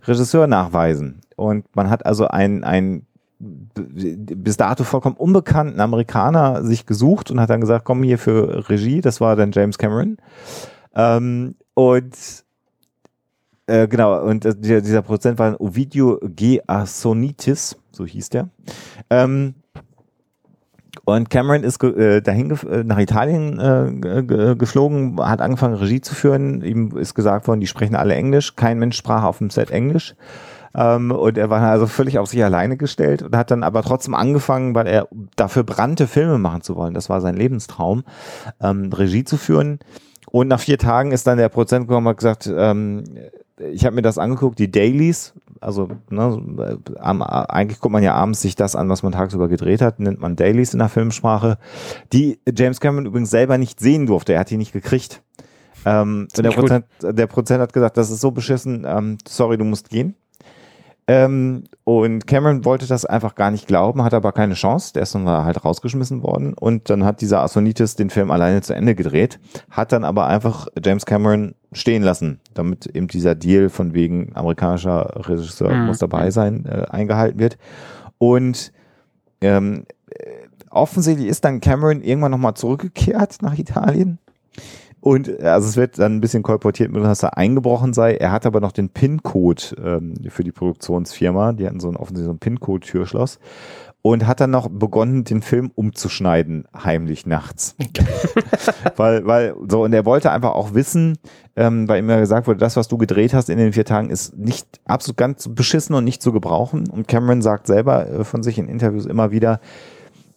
Regisseur 0.05 0.47
nachweisen. 0.47 1.21
Und 1.37 1.65
man 1.75 1.89
hat 1.89 2.05
also 2.05 2.29
einen, 2.29 2.65
einen 2.65 3.07
bis 3.39 4.57
dato 4.57 4.85
vollkommen 4.85 5.17
unbekannten 5.17 5.81
Amerikaner 5.81 6.65
sich 6.65 6.87
gesucht 6.87 7.31
und 7.31 7.41
hat 7.41 7.51
dann 7.51 7.61
gesagt, 7.61 7.85
komm 7.85 8.03
hier 8.03 8.19
für 8.19 8.69
Regie, 8.69 9.01
das 9.01 9.21
war 9.21 9.37
dann 9.37 9.53
James 9.53 9.79
Cameron. 9.79 10.17
Ähm, 10.95 11.55
und 11.75 12.17
äh, 13.67 13.87
genau, 13.87 14.23
und 14.25 14.45
äh, 14.45 14.55
dieser, 14.57 14.81
dieser 14.81 15.03
Produzent 15.03 15.39
war 15.39 15.61
Ovidio 15.61 16.19
G. 16.23 16.61
Asonitis, 16.67 17.77
so 17.99 18.07
hieß 18.07 18.31
der. 18.31 18.49
Ähm, 19.11 19.55
und 21.05 21.31
Cameron 21.31 21.65
ist 21.65 21.83
äh, 21.83 22.23
dahin 22.23 22.51
äh, 22.51 22.85
nach 22.85 22.99
Italien 22.99 23.59
äh, 23.59 24.55
geflogen, 24.55 25.21
hat 25.21 25.41
angefangen 25.41 25.75
Regie 25.75 26.01
zu 26.01 26.15
führen. 26.15 26.63
Ihm 26.63 26.97
ist 26.97 27.15
gesagt 27.15 27.47
worden, 27.49 27.61
die 27.61 27.67
sprechen 27.67 27.97
alle 27.97 28.15
Englisch. 28.15 28.57
Kein 28.57 28.79
Mensch 28.79 28.97
sprach 28.97 29.25
auf 29.25 29.39
dem 29.39 29.51
Set 29.51 29.71
Englisch. 29.71 30.15
Ähm, 30.75 31.11
und 31.11 31.39
er 31.39 31.51
war 31.51 31.63
also 31.63 31.87
völlig 31.87 32.19
auf 32.19 32.29
sich 32.29 32.45
alleine 32.45 32.77
gestellt 32.77 33.23
und 33.23 33.37
hat 33.37 33.51
dann 33.51 33.63
aber 33.63 33.83
trotzdem 33.83 34.15
angefangen, 34.15 34.75
weil 34.75 34.87
er 34.87 35.09
dafür 35.37 35.65
brannte, 35.65 36.07
Filme 36.07 36.39
machen 36.39 36.63
zu 36.63 36.77
wollen. 36.77 36.95
Das 36.95 37.09
war 37.09 37.21
sein 37.21 37.37
Lebenstraum, 37.37 38.05
ähm, 38.61 38.93
Regie 38.93 39.25
zu 39.25 39.37
führen. 39.37 39.79
Und 40.31 40.49
nach 40.49 40.61
vier 40.61 40.79
Tagen 40.79 41.13
ist 41.13 41.27
dann 41.27 41.39
der 41.39 41.49
Prozent 41.49 41.89
gekommen 41.89 42.07
und 42.07 42.11
hat 42.11 42.19
gesagt, 42.19 42.53
ähm, 42.55 43.05
ich 43.61 43.85
habe 43.85 43.97
mir 43.97 44.03
das 44.03 44.19
angeguckt, 44.19 44.59
die 44.59 44.71
Dailies, 44.71 45.35
also 45.61 45.89
ne, 46.11 46.79
eigentlich 47.01 47.81
guckt 47.81 47.93
man 47.93 48.03
ja 48.03 48.15
abends 48.15 48.41
sich 48.43 48.55
das 48.55 48.77
an, 48.77 48.89
was 48.89 49.03
man 49.03 49.13
tagsüber 49.13 49.49
gedreht 49.49 49.81
hat, 49.81 50.01
nennt 50.01 50.21
man 50.21 50.37
Dailies 50.37 50.73
in 50.73 50.79
der 50.79 50.89
Filmsprache, 50.89 51.59
die 52.13 52.39
James 52.57 52.81
Cameron 52.81 53.07
übrigens 53.07 53.31
selber 53.31 53.59
nicht 53.59 53.81
sehen 53.81 54.07
durfte, 54.07 54.35
er 54.35 54.41
hat 54.41 54.51
die 54.51 54.57
nicht 54.57 54.73
gekriegt. 54.73 55.23
Ähm, 55.85 56.29
der, 56.37 56.51
Prozent, 56.51 56.87
der 57.03 57.27
Prozent 57.27 57.61
hat 57.61 57.73
gesagt, 57.73 57.97
das 57.97 58.11
ist 58.11 58.21
so 58.21 58.31
beschissen, 58.31 58.85
ähm, 58.87 59.19
sorry, 59.27 59.57
du 59.57 59.65
musst 59.65 59.91
gehen. 59.91 60.15
Ähm, 61.11 61.65
und 61.85 62.27
Cameron 62.27 62.67
wollte 62.67 62.87
das 62.87 63.07
einfach 63.07 63.35
gar 63.35 63.51
nicht 63.51 63.67
glauben, 63.67 64.03
hat 64.03 64.13
aber 64.13 64.33
keine 64.33 64.53
Chance. 64.53 64.93
Der 64.93 65.03
ist 65.03 65.15
dann 65.15 65.27
halt 65.27 65.65
rausgeschmissen 65.65 66.23
worden. 66.23 66.53
Und 66.53 66.91
dann 66.91 67.03
hat 67.03 67.23
dieser 67.23 67.41
Asonitis 67.41 67.97
den 67.97 68.11
Film 68.11 68.31
alleine 68.31 68.61
zu 68.61 68.75
Ende 68.75 68.95
gedreht, 68.95 69.41
hat 69.71 69.93
dann 69.93 70.05
aber 70.05 70.27
einfach 70.27 70.69
James 70.85 71.07
Cameron 71.07 71.55
stehen 71.73 72.03
lassen, 72.03 72.41
damit 72.53 72.87
eben 72.87 73.09
dieser 73.09 73.35
Deal 73.35 73.71
von 73.71 73.95
wegen 73.95 74.37
amerikanischer 74.37 75.27
Regisseur 75.27 75.73
mhm. 75.73 75.87
muss 75.87 75.99
dabei 75.99 76.31
sein, 76.31 76.67
äh, 76.67 76.85
eingehalten 76.91 77.41
wird. 77.41 77.57
Und 78.19 78.71
ähm, 79.41 79.87
äh, 80.11 80.25
offensichtlich 80.69 81.29
ist 81.29 81.43
dann 81.43 81.61
Cameron 81.63 82.03
irgendwann 82.03 82.33
nochmal 82.33 82.55
zurückgekehrt 82.55 83.39
nach 83.41 83.59
Italien 83.59 84.19
und 85.01 85.29
äh, 85.29 85.45
also 85.45 85.69
es 85.69 85.77
wird 85.77 85.99
dann 85.99 86.17
ein 86.17 86.21
bisschen 86.21 86.43
kolportiert, 86.43 86.95
dass 86.95 87.23
er 87.23 87.37
eingebrochen 87.37 87.93
sei. 87.93 88.15
Er 88.15 88.33
hat 88.33 88.47
aber 88.47 88.61
noch 88.61 88.73
den 88.73 88.89
PIN-Code 88.91 89.63
ähm, 89.83 90.15
für 90.29 90.45
die 90.45 90.53
Produktionsfirma. 90.53 91.53
Die 91.53 91.67
hatten 91.67 91.81
so 91.81 91.89
ein 91.89 91.97
offensichtlich 91.97 92.27
so 92.27 92.33
ein 92.33 92.39
PIN-Code-Türschloss. 92.39 93.39
Und 94.01 94.29
hat 94.29 94.41
dann 94.41 94.53
noch 94.53 94.69
begonnen, 94.69 95.25
den 95.25 95.43
Film 95.43 95.73
umzuschneiden, 95.75 96.67
heimlich 96.73 97.27
nachts. 97.27 97.75
weil, 98.97 99.27
weil, 99.27 99.55
so, 99.69 99.83
und 99.83 99.93
er 99.93 100.07
wollte 100.07 100.31
einfach 100.31 100.53
auch 100.53 100.73
wissen, 100.73 101.19
ähm, 101.57 101.89
weil 101.89 101.99
ihm 101.99 102.09
ja 102.09 102.21
gesagt 102.21 102.47
wurde, 102.47 102.61
das, 102.61 102.77
was 102.77 102.87
du 102.87 102.97
gedreht 102.97 103.35
hast 103.35 103.51
in 103.51 103.59
den 103.59 103.73
vier 103.73 103.85
Tagen, 103.85 104.09
ist 104.09 104.39
nicht 104.39 104.81
absolut 104.85 105.17
ganz 105.17 105.49
beschissen 105.49 105.97
und 105.97 106.05
nicht 106.05 106.23
zu 106.23 106.33
gebrauchen. 106.33 106.89
Und 106.89 107.09
Cameron 107.09 107.43
sagt 107.43 107.67
selber 107.67 108.09
äh, 108.09 108.25
von 108.25 108.45
sich 108.45 108.57
in 108.57 108.69
Interviews 108.69 109.05
immer 109.05 109.33
wieder, 109.33 109.61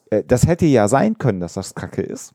äh, 0.09 0.23
das 0.27 0.47
hätte 0.47 0.65
ja 0.65 0.87
sein 0.87 1.19
können, 1.19 1.39
dass 1.39 1.53
das 1.53 1.75
Kacke 1.75 2.01
ist. 2.01 2.33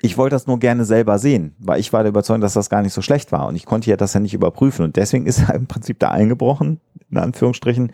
Ich 0.00 0.16
wollte 0.16 0.34
das 0.34 0.46
nur 0.46 0.58
gerne 0.58 0.84
selber 0.84 1.18
sehen, 1.18 1.54
weil 1.58 1.78
ich 1.78 1.92
war 1.92 2.02
der 2.02 2.10
Überzeugung, 2.10 2.40
dass 2.40 2.54
das 2.54 2.70
gar 2.70 2.82
nicht 2.82 2.94
so 2.94 3.02
schlecht 3.02 3.30
war 3.30 3.46
und 3.46 3.56
ich 3.56 3.66
konnte 3.66 3.90
ja 3.90 3.96
das 3.96 4.14
ja 4.14 4.20
nicht 4.20 4.34
überprüfen 4.34 4.84
und 4.84 4.96
deswegen 4.96 5.26
ist 5.26 5.48
er 5.48 5.54
im 5.54 5.66
Prinzip 5.66 5.98
da 5.98 6.10
eingebrochen, 6.10 6.80
in 7.10 7.18
Anführungsstrichen, 7.18 7.92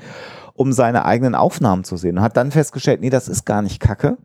um 0.54 0.72
seine 0.72 1.04
eigenen 1.04 1.34
Aufnahmen 1.34 1.84
zu 1.84 1.96
sehen 1.96 2.18
und 2.18 2.22
hat 2.22 2.36
dann 2.36 2.50
festgestellt, 2.50 3.00
nee, 3.00 3.10
das 3.10 3.28
ist 3.28 3.44
gar 3.44 3.62
nicht 3.62 3.80
Kacke. 3.80 4.16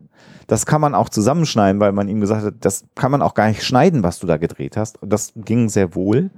Das 0.46 0.66
kann 0.66 0.80
man 0.80 0.94
auch 0.94 1.08
zusammenschneiden, 1.08 1.80
weil 1.80 1.92
man 1.92 2.08
ihm 2.08 2.20
gesagt 2.20 2.44
hat, 2.44 2.54
das 2.60 2.84
kann 2.94 3.10
man 3.10 3.22
auch 3.22 3.32
gar 3.32 3.48
nicht 3.48 3.62
schneiden, 3.62 4.02
was 4.02 4.18
du 4.18 4.26
da 4.26 4.36
gedreht 4.36 4.76
hast. 4.76 5.00
Und 5.00 5.10
das 5.10 5.32
ging 5.36 5.70
sehr 5.70 5.94
wohl. 5.94 6.30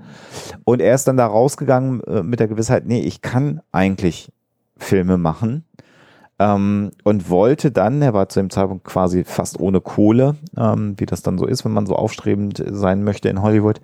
Und 0.65 0.81
er 0.81 0.95
ist 0.95 1.09
dann 1.09 1.17
da 1.17 1.27
rausgegangen 1.27 2.03
äh, 2.05 2.23
mit 2.23 2.39
der 2.39 2.47
Gewissheit, 2.47 2.87
nee, 2.87 3.01
ich 3.01 3.21
kann 3.21 3.63
eigentlich 3.73 4.31
Filme 4.77 5.19
machen 5.19 5.65
ähm, 6.39 6.91
und 7.05 7.31
wollte 7.31 7.71
dann, 7.73 8.03
er 8.03 8.13
war 8.13 8.29
zu 8.29 8.41
dem 8.41 8.51
Zeitpunkt 8.51 8.85
quasi 8.85 9.25
fast 9.25 9.59
ohne 9.59 9.81
Kohle, 9.81 10.37
ähm, 10.57 10.95
wie 10.99 11.07
das 11.07 11.23
dann 11.23 11.39
so 11.39 11.47
ist, 11.47 11.65
wenn 11.65 11.73
man 11.73 11.87
so 11.87 11.97
aufstrebend 11.97 12.63
sein 12.67 13.05
möchte 13.05 13.29
in 13.29 13.43
Hollywood, 13.43 13.81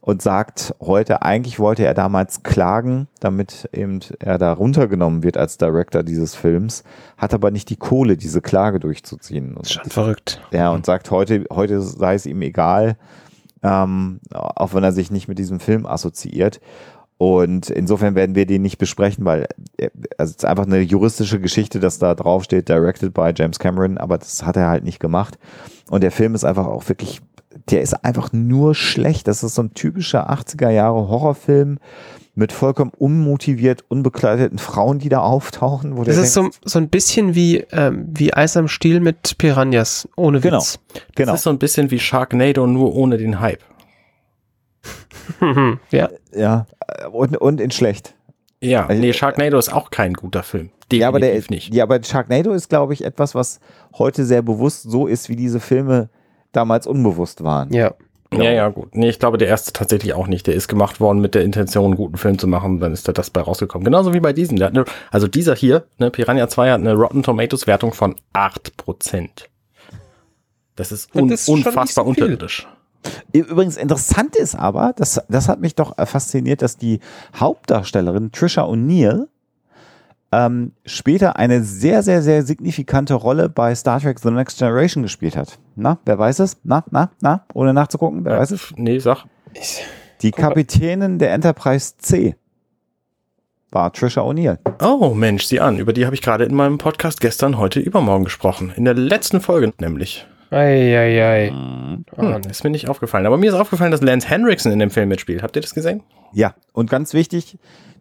und 0.00 0.22
sagt 0.22 0.74
heute, 0.80 1.20
eigentlich 1.22 1.58
wollte 1.58 1.84
er 1.84 1.92
damals 1.92 2.42
klagen, 2.42 3.08
damit 3.20 3.68
eben 3.72 4.00
er 4.18 4.38
da 4.38 4.52
runtergenommen 4.52 5.22
wird 5.22 5.36
als 5.36 5.58
Director 5.58 6.02
dieses 6.02 6.34
Films, 6.34 6.84
hat 7.18 7.34
aber 7.34 7.50
nicht 7.50 7.68
die 7.68 7.76
Kohle, 7.76 8.16
diese 8.16 8.40
Klage 8.40 8.80
durchzuziehen. 8.80 9.56
Und, 9.56 9.68
Schon 9.68 9.90
verrückt. 9.90 10.40
Ja, 10.52 10.70
und 10.70 10.86
sagt 10.86 11.10
heute, 11.10 11.44
heute 11.52 11.82
sei 11.82 12.14
es 12.14 12.24
ihm 12.24 12.40
egal, 12.40 12.96
ähm, 13.62 14.20
auch 14.32 14.72
wenn 14.72 14.84
er 14.84 14.92
sich 14.92 15.10
nicht 15.10 15.28
mit 15.28 15.38
diesem 15.38 15.60
Film 15.60 15.84
assoziiert. 15.84 16.60
Und 17.20 17.68
insofern 17.68 18.14
werden 18.14 18.34
wir 18.34 18.46
den 18.46 18.62
nicht 18.62 18.78
besprechen, 18.78 19.26
weil 19.26 19.46
äh, 19.76 19.90
also 20.16 20.30
es 20.30 20.36
ist 20.36 20.44
einfach 20.46 20.64
eine 20.64 20.80
juristische 20.80 21.38
Geschichte, 21.38 21.78
dass 21.78 21.98
da 21.98 22.14
draufsteht, 22.14 22.70
directed 22.70 23.12
by 23.12 23.30
James 23.36 23.58
Cameron, 23.58 23.98
aber 23.98 24.16
das 24.16 24.46
hat 24.46 24.56
er 24.56 24.68
halt 24.68 24.84
nicht 24.84 25.00
gemacht. 25.00 25.38
Und 25.90 26.02
der 26.02 26.12
Film 26.12 26.34
ist 26.34 26.44
einfach 26.44 26.66
auch 26.66 26.88
wirklich, 26.88 27.20
der 27.68 27.82
ist 27.82 28.06
einfach 28.06 28.32
nur 28.32 28.74
schlecht. 28.74 29.28
Das 29.28 29.42
ist 29.42 29.54
so 29.54 29.64
ein 29.64 29.74
typischer 29.74 30.30
80er 30.30 30.70
Jahre 30.70 31.10
Horrorfilm 31.10 31.78
mit 32.36 32.52
vollkommen 32.52 32.92
unmotiviert, 32.96 33.84
unbekleideten 33.88 34.58
Frauen, 34.58 34.98
die 34.98 35.10
da 35.10 35.20
auftauchen. 35.20 35.98
Wo 35.98 36.04
das 36.04 36.16
ist 36.16 36.32
so, 36.32 36.48
so 36.64 36.78
ein 36.78 36.88
bisschen 36.88 37.34
wie, 37.34 37.58
ähm, 37.70 38.08
wie 38.14 38.32
Eis 38.32 38.56
am 38.56 38.66
Stiel 38.66 38.98
mit 38.98 39.36
Piranhas, 39.36 40.08
ohne 40.16 40.42
Witz. 40.42 40.78
Genau, 40.94 41.04
genau. 41.16 41.32
Das 41.32 41.40
ist 41.40 41.44
so 41.44 41.50
ein 41.50 41.58
bisschen 41.58 41.90
wie 41.90 41.98
Sharknado, 41.98 42.66
nur 42.66 42.94
ohne 42.94 43.18
den 43.18 43.40
Hype. 43.40 43.62
ja. 45.90 46.08
Ja, 46.34 46.66
und, 47.12 47.36
und 47.36 47.60
in 47.60 47.70
schlecht. 47.70 48.14
Ja, 48.62 48.86
also, 48.86 49.00
nee, 49.00 49.12
Sharknado 49.12 49.58
ist 49.58 49.72
auch 49.72 49.90
kein 49.90 50.12
guter 50.14 50.42
Film. 50.42 50.70
Definitiv 50.90 51.00
ja, 51.00 51.08
aber 51.08 51.20
der, 51.20 51.42
nicht. 51.48 51.74
Ja, 51.74 51.84
aber 51.84 52.02
Sharknado 52.02 52.52
ist, 52.52 52.68
glaube 52.68 52.92
ich, 52.92 53.04
etwas, 53.04 53.34
was 53.34 53.60
heute 53.96 54.24
sehr 54.24 54.42
bewusst 54.42 54.82
so 54.82 55.06
ist, 55.06 55.28
wie 55.28 55.36
diese 55.36 55.60
Filme 55.60 56.10
damals 56.52 56.86
unbewusst 56.86 57.42
waren. 57.42 57.72
Ja. 57.72 57.94
Genau. 58.30 58.44
Ja, 58.44 58.52
ja, 58.52 58.68
gut. 58.68 58.94
Nee, 58.94 59.08
ich 59.08 59.18
glaube, 59.18 59.38
der 59.38 59.48
erste 59.48 59.72
tatsächlich 59.72 60.14
auch 60.14 60.28
nicht. 60.28 60.46
Der 60.46 60.54
ist 60.54 60.68
gemacht 60.68 61.00
worden 61.00 61.20
mit 61.20 61.34
der 61.34 61.42
Intention, 61.42 61.86
einen 61.86 61.96
guten 61.96 62.16
Film 62.16 62.38
zu 62.38 62.46
machen. 62.46 62.78
Dann 62.78 62.92
ist 62.92 63.08
da 63.08 63.12
das 63.12 63.28
bei 63.28 63.40
rausgekommen. 63.40 63.84
Genauso 63.84 64.14
wie 64.14 64.20
bei 64.20 64.32
diesem. 64.32 64.56
Der 64.56 64.68
eine, 64.68 64.84
also 65.10 65.26
dieser 65.26 65.56
hier, 65.56 65.84
ne, 65.98 66.12
Piranha 66.12 66.46
2 66.48 66.70
hat 66.70 66.80
eine 66.80 66.94
Rotten 66.94 67.24
Tomatoes 67.24 67.66
Wertung 67.66 67.92
von 67.92 68.14
8%. 68.32 69.28
Das 70.76 70.92
ist, 70.92 71.12
un 71.12 71.28
das 71.28 71.42
ist 71.42 71.48
unfassbar 71.48 72.04
so 72.04 72.08
unterirdisch. 72.08 72.68
Übrigens 73.32 73.76
interessant 73.76 74.36
ist 74.36 74.54
aber, 74.54 74.92
das, 74.96 75.22
das 75.28 75.48
hat 75.48 75.60
mich 75.60 75.74
doch 75.74 75.94
fasziniert, 76.06 76.62
dass 76.62 76.76
die 76.76 77.00
Hauptdarstellerin 77.34 78.32
Trisha 78.32 78.64
O'Neill 78.64 79.28
ähm, 80.32 80.72
später 80.84 81.36
eine 81.36 81.62
sehr, 81.62 82.02
sehr, 82.02 82.22
sehr 82.22 82.42
signifikante 82.44 83.14
Rolle 83.14 83.48
bei 83.48 83.74
Star 83.74 84.00
Trek 84.00 84.20
The 84.20 84.30
Next 84.30 84.58
Generation 84.58 85.02
gespielt 85.02 85.36
hat. 85.36 85.58
Na, 85.76 85.98
wer 86.04 86.18
weiß 86.18 86.40
es? 86.40 86.58
Na, 86.62 86.84
na, 86.90 87.10
na, 87.20 87.44
ohne 87.54 87.74
nachzugucken, 87.74 88.24
wer 88.24 88.34
ja, 88.34 88.38
weiß 88.40 88.52
es? 88.52 88.72
Nee, 88.76 88.98
sag. 88.98 89.24
Die 90.22 90.30
Kapitänin 90.30 91.18
der 91.18 91.32
Enterprise 91.32 91.94
C 91.98 92.36
war 93.70 93.92
Trisha 93.92 94.20
O'Neill. 94.22 94.58
Oh, 94.82 95.14
Mensch, 95.14 95.44
sieh 95.44 95.60
an. 95.60 95.78
Über 95.78 95.92
die 95.92 96.04
habe 96.04 96.14
ich 96.14 96.22
gerade 96.22 96.44
in 96.44 96.54
meinem 96.54 96.78
Podcast 96.78 97.20
gestern, 97.20 97.58
heute, 97.58 97.80
übermorgen 97.80 98.24
gesprochen. 98.24 98.72
In 98.76 98.84
der 98.84 98.94
letzten 98.94 99.40
Folge 99.40 99.72
nämlich. 99.80 100.26
Eieiei. 100.50 101.50
Hm, 101.50 102.04
ist 102.48 102.64
mir 102.64 102.70
nicht 102.70 102.88
aufgefallen. 102.88 103.26
Aber 103.26 103.36
mir 103.36 103.50
ist 103.50 103.56
aufgefallen, 103.56 103.92
dass 103.92 104.02
Lance 104.02 104.28
Henriksen 104.28 104.72
in 104.72 104.78
dem 104.78 104.90
Film 104.90 105.08
mitspielt. 105.08 105.42
Habt 105.42 105.56
ihr 105.56 105.62
das 105.62 105.74
gesehen? 105.74 106.02
Ja, 106.32 106.54
und 106.72 106.90
ganz 106.90 107.14
wichtig, 107.14 107.58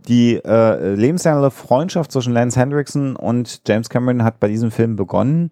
die 0.08 0.36
äh, 0.36 0.94
lebenslange 0.94 1.52
Freundschaft 1.52 2.12
zwischen 2.12 2.34
Lance 2.34 2.60
Henriksen 2.60 3.16
und 3.16 3.62
James 3.68 3.90
Cameron 3.90 4.24
hat 4.24 4.40
bei 4.40 4.48
diesem 4.48 4.72
Film 4.72 4.96
begonnen. 4.96 5.52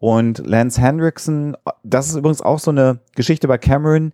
Und 0.00 0.38
Lance 0.46 0.80
Henriksen, 0.80 1.56
das 1.82 2.08
ist 2.08 2.16
übrigens 2.16 2.42
auch 2.42 2.58
so 2.58 2.70
eine 2.70 2.98
Geschichte 3.14 3.48
bei 3.48 3.58
Cameron, 3.58 4.12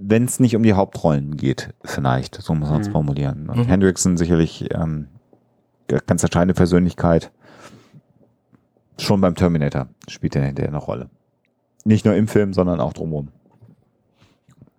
wenn 0.00 0.24
es 0.24 0.40
nicht 0.40 0.56
um 0.56 0.62
die 0.62 0.72
Hauptrollen 0.72 1.36
geht, 1.36 1.74
vielleicht, 1.84 2.36
so 2.36 2.54
muss 2.54 2.70
man 2.70 2.80
es 2.80 2.88
mhm. 2.88 2.92
formulieren. 2.92 3.48
Und 3.48 3.58
mhm. 3.58 3.66
Hendrickson 3.66 4.16
sicherlich 4.16 4.68
ähm, 4.74 5.08
ganz 6.06 6.22
entscheidende 6.22 6.54
Persönlichkeit. 6.54 7.30
Schon 8.98 9.20
beim 9.20 9.34
Terminator 9.34 9.88
spielt 10.08 10.34
er 10.34 10.44
hinterher 10.44 10.70
eine 10.70 10.78
Rolle. 10.78 11.10
Nicht 11.84 12.04
nur 12.04 12.14
im 12.14 12.28
Film, 12.28 12.54
sondern 12.54 12.80
auch 12.80 12.94
drumherum. 12.94 13.28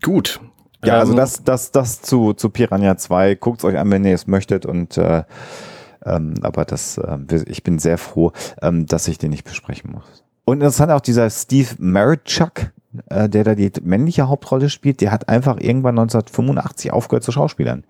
Gut. 0.01 0.39
Ja, 0.83 0.99
also 0.99 1.15
das, 1.15 1.43
das, 1.43 1.71
das 1.71 2.01
zu, 2.01 2.33
zu 2.33 2.49
Piranha 2.49 2.97
2, 2.97 3.35
guckt 3.35 3.59
es 3.59 3.65
euch 3.65 3.77
an, 3.77 3.89
wenn 3.89 4.05
ihr 4.05 4.13
es 4.13 4.27
möchtet 4.27 4.65
und 4.65 4.97
äh, 4.97 5.23
ähm, 6.05 6.35
aber 6.41 6.65
das, 6.65 6.97
äh, 6.97 7.17
ich 7.47 7.63
bin 7.63 7.79
sehr 7.79 7.97
froh, 7.97 8.31
ähm, 8.61 8.85
dass 8.85 9.07
ich 9.07 9.17
den 9.17 9.31
nicht 9.31 9.43
besprechen 9.43 9.91
muss. 9.91 10.23
Und 10.45 10.57
interessant 10.57 10.91
auch 10.91 11.01
dieser 11.01 11.29
Steve 11.29 11.69
Marichuk, 11.77 12.71
äh, 13.09 13.27
der 13.27 13.43
da 13.43 13.55
die 13.55 13.71
männliche 13.81 14.29
Hauptrolle 14.29 14.69
spielt, 14.69 15.01
der 15.01 15.11
hat 15.11 15.27
einfach 15.27 15.57
irgendwann 15.59 15.99
1985 15.99 16.93
aufgehört 16.93 17.23
zu 17.23 17.31
Schauspielern. 17.31 17.83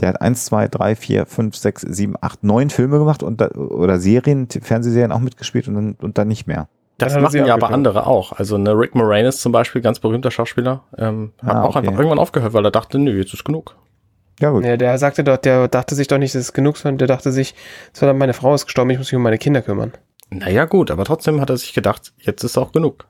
Der 0.00 0.08
hat 0.08 0.22
eins, 0.22 0.46
zwei, 0.46 0.68
drei, 0.68 0.96
vier, 0.96 1.26
fünf, 1.26 1.54
sechs, 1.56 1.82
sieben, 1.82 2.14
acht, 2.20 2.42
neun 2.44 2.70
Filme 2.70 2.98
gemacht 2.98 3.22
und 3.22 3.40
da, 3.40 3.50
oder 3.50 4.00
Serien, 4.00 4.48
Fernsehserien 4.48 5.12
auch 5.12 5.20
mitgespielt 5.20 5.68
und 5.68 5.74
dann, 5.74 5.96
und 6.00 6.16
dann 6.16 6.28
nicht 6.28 6.46
mehr. 6.46 6.68
Das 7.04 7.14
hat 7.14 7.30
sie 7.32 7.38
machen 7.38 7.46
ja 7.48 7.54
aber 7.54 7.70
andere 7.70 8.06
auch. 8.06 8.32
Also 8.32 8.58
ne, 8.58 8.70
Rick 8.72 8.94
Moranis 8.94 9.40
zum 9.40 9.52
Beispiel, 9.52 9.80
ganz 9.82 9.98
berühmter 10.00 10.30
Schauspieler, 10.30 10.84
ähm, 10.98 11.32
hat 11.42 11.54
Ah, 11.56 11.62
auch 11.62 11.68
okay. 11.70 11.78
einfach 11.78 11.92
irgendwann 11.98 12.18
aufgehört, 12.18 12.52
weil 12.52 12.64
er 12.64 12.70
dachte, 12.70 12.98
nö, 12.98 13.16
jetzt 13.18 13.32
ist 13.34 13.44
genug. 13.44 13.76
Ja 14.40 14.50
gut. 14.50 14.64
Ja, 14.64 14.76
der 14.76 14.98
sagte 14.98 15.22
doch, 15.24 15.36
der 15.36 15.68
dachte 15.68 15.94
sich 15.94 16.08
doch 16.08 16.18
nicht, 16.18 16.34
dass 16.34 16.40
es 16.42 16.52
genug 16.52 16.74
ist, 16.76 16.82
sondern 16.82 16.98
der 16.98 17.08
dachte 17.08 17.30
sich, 17.32 17.54
so, 17.92 18.12
meine 18.14 18.32
Frau 18.34 18.54
ist 18.54 18.64
gestorben, 18.66 18.90
ich 18.90 18.98
muss 18.98 19.12
mich 19.12 19.16
um 19.16 19.22
meine 19.22 19.38
Kinder 19.38 19.62
kümmern. 19.62 19.92
Naja, 20.30 20.64
gut, 20.64 20.90
aber 20.90 21.04
trotzdem 21.04 21.40
hat 21.40 21.50
er 21.50 21.56
sich 21.58 21.74
gedacht, 21.74 22.12
jetzt 22.18 22.42
ist 22.42 22.56
auch 22.58 22.72
genug. 22.72 23.06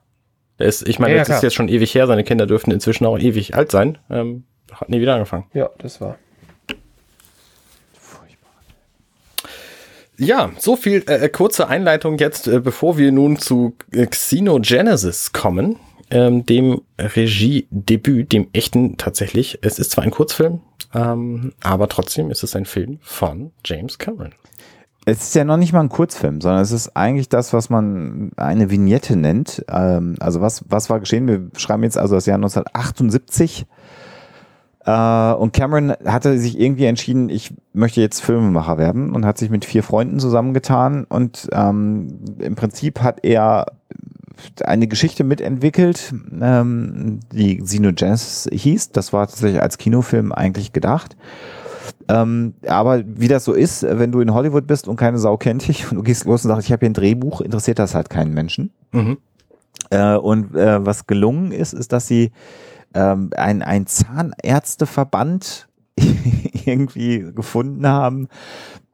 Der 0.58 0.66
ist, 0.66 0.86
ich 0.86 0.98
meine, 0.98 1.12
Ja, 1.12 1.18
ja, 1.18 1.20
das 1.22 1.28
ist 1.28 1.34
klar. 1.36 1.42
jetzt 1.44 1.54
schon 1.54 1.68
ewig 1.68 1.94
her, 1.94 2.06
seine 2.06 2.24
Kinder 2.24 2.46
dürften 2.46 2.70
inzwischen 2.72 3.06
auch 3.06 3.18
ewig 3.18 3.54
alt 3.54 3.70
sein. 3.70 3.98
Ähm, 4.10 4.44
hat 4.72 4.88
nie 4.90 5.00
wieder 5.00 5.14
angefangen. 5.14 5.46
Ja, 5.54 5.70
das 5.78 6.00
war. 6.00 6.16
Ja, 10.18 10.50
so 10.58 10.76
viel 10.76 11.02
äh, 11.06 11.28
kurze 11.28 11.68
Einleitung 11.68 12.18
jetzt, 12.18 12.46
äh, 12.46 12.60
bevor 12.60 12.98
wir 12.98 13.12
nun 13.12 13.38
zu 13.38 13.74
äh, 13.92 14.06
Xenogenesis 14.06 15.32
kommen, 15.32 15.76
ähm, 16.10 16.44
dem 16.44 16.82
Regiedebüt, 16.98 18.32
dem 18.32 18.48
echten 18.52 18.98
tatsächlich. 18.98 19.58
Es 19.62 19.78
ist 19.78 19.90
zwar 19.92 20.04
ein 20.04 20.10
Kurzfilm, 20.10 20.60
ähm, 20.94 21.52
aber 21.62 21.88
trotzdem 21.88 22.30
ist 22.30 22.42
es 22.42 22.54
ein 22.54 22.66
Film 22.66 22.98
von 23.00 23.52
James 23.64 23.98
Cameron. 23.98 24.34
Es 25.04 25.22
ist 25.22 25.34
ja 25.34 25.44
noch 25.44 25.56
nicht 25.56 25.72
mal 25.72 25.80
ein 25.80 25.88
Kurzfilm, 25.88 26.40
sondern 26.40 26.62
es 26.62 26.70
ist 26.70 26.96
eigentlich 26.96 27.28
das, 27.28 27.52
was 27.52 27.70
man 27.70 28.30
eine 28.36 28.70
Vignette 28.70 29.16
nennt. 29.16 29.64
Ähm, 29.68 30.16
also 30.20 30.40
was, 30.40 30.64
was 30.68 30.90
war 30.90 31.00
geschehen? 31.00 31.26
Wir 31.26 31.48
schreiben 31.56 31.82
jetzt 31.82 31.98
also 31.98 32.14
das 32.14 32.26
Jahr 32.26 32.36
1978. 32.36 33.66
Äh, 34.84 35.32
und 35.34 35.52
Cameron 35.52 35.92
hatte 36.04 36.38
sich 36.38 36.58
irgendwie 36.58 36.86
entschieden, 36.86 37.28
ich 37.28 37.54
möchte 37.72 38.00
jetzt 38.00 38.20
Filmemacher 38.20 38.78
werden 38.78 39.14
und 39.14 39.24
hat 39.24 39.38
sich 39.38 39.50
mit 39.50 39.64
vier 39.64 39.82
Freunden 39.82 40.18
zusammengetan. 40.18 41.04
Und 41.04 41.48
ähm, 41.52 42.20
im 42.38 42.54
Prinzip 42.54 43.00
hat 43.00 43.24
er 43.24 43.66
eine 44.64 44.88
Geschichte 44.88 45.24
mitentwickelt, 45.24 46.12
ähm, 46.40 47.20
die 47.32 47.58
Xenogenesis 47.58 48.48
hieß. 48.52 48.90
Das 48.90 49.12
war 49.12 49.26
tatsächlich 49.26 49.62
als 49.62 49.78
Kinofilm 49.78 50.32
eigentlich 50.32 50.72
gedacht. 50.72 51.16
Ähm, 52.08 52.54
aber 52.66 53.02
wie 53.06 53.28
das 53.28 53.44
so 53.44 53.52
ist, 53.52 53.82
wenn 53.82 54.10
du 54.10 54.20
in 54.20 54.34
Hollywood 54.34 54.66
bist 54.66 54.88
und 54.88 54.96
keine 54.96 55.18
Sau 55.18 55.36
kennt 55.36 55.66
dich 55.68 55.90
und 55.90 55.98
du 55.98 56.02
gehst 56.02 56.24
los 56.24 56.44
und 56.44 56.50
sagst, 56.50 56.66
ich 56.66 56.72
habe 56.72 56.80
hier 56.80 56.90
ein 56.90 56.94
Drehbuch, 56.94 57.40
interessiert 57.40 57.78
das 57.78 57.94
halt 57.94 58.10
keinen 58.10 58.34
Menschen. 58.34 58.72
Mhm. 58.92 59.18
Äh, 59.90 60.16
und 60.16 60.56
äh, 60.56 60.84
was 60.84 61.06
gelungen 61.06 61.52
ist, 61.52 61.72
ist, 61.72 61.92
dass 61.92 62.06
sie 62.06 62.32
ähm, 62.94 63.30
ein, 63.36 63.62
ein 63.62 63.86
Zahnärzteverband 63.86 65.68
irgendwie 66.66 67.32
gefunden 67.34 67.86
haben, 67.86 68.28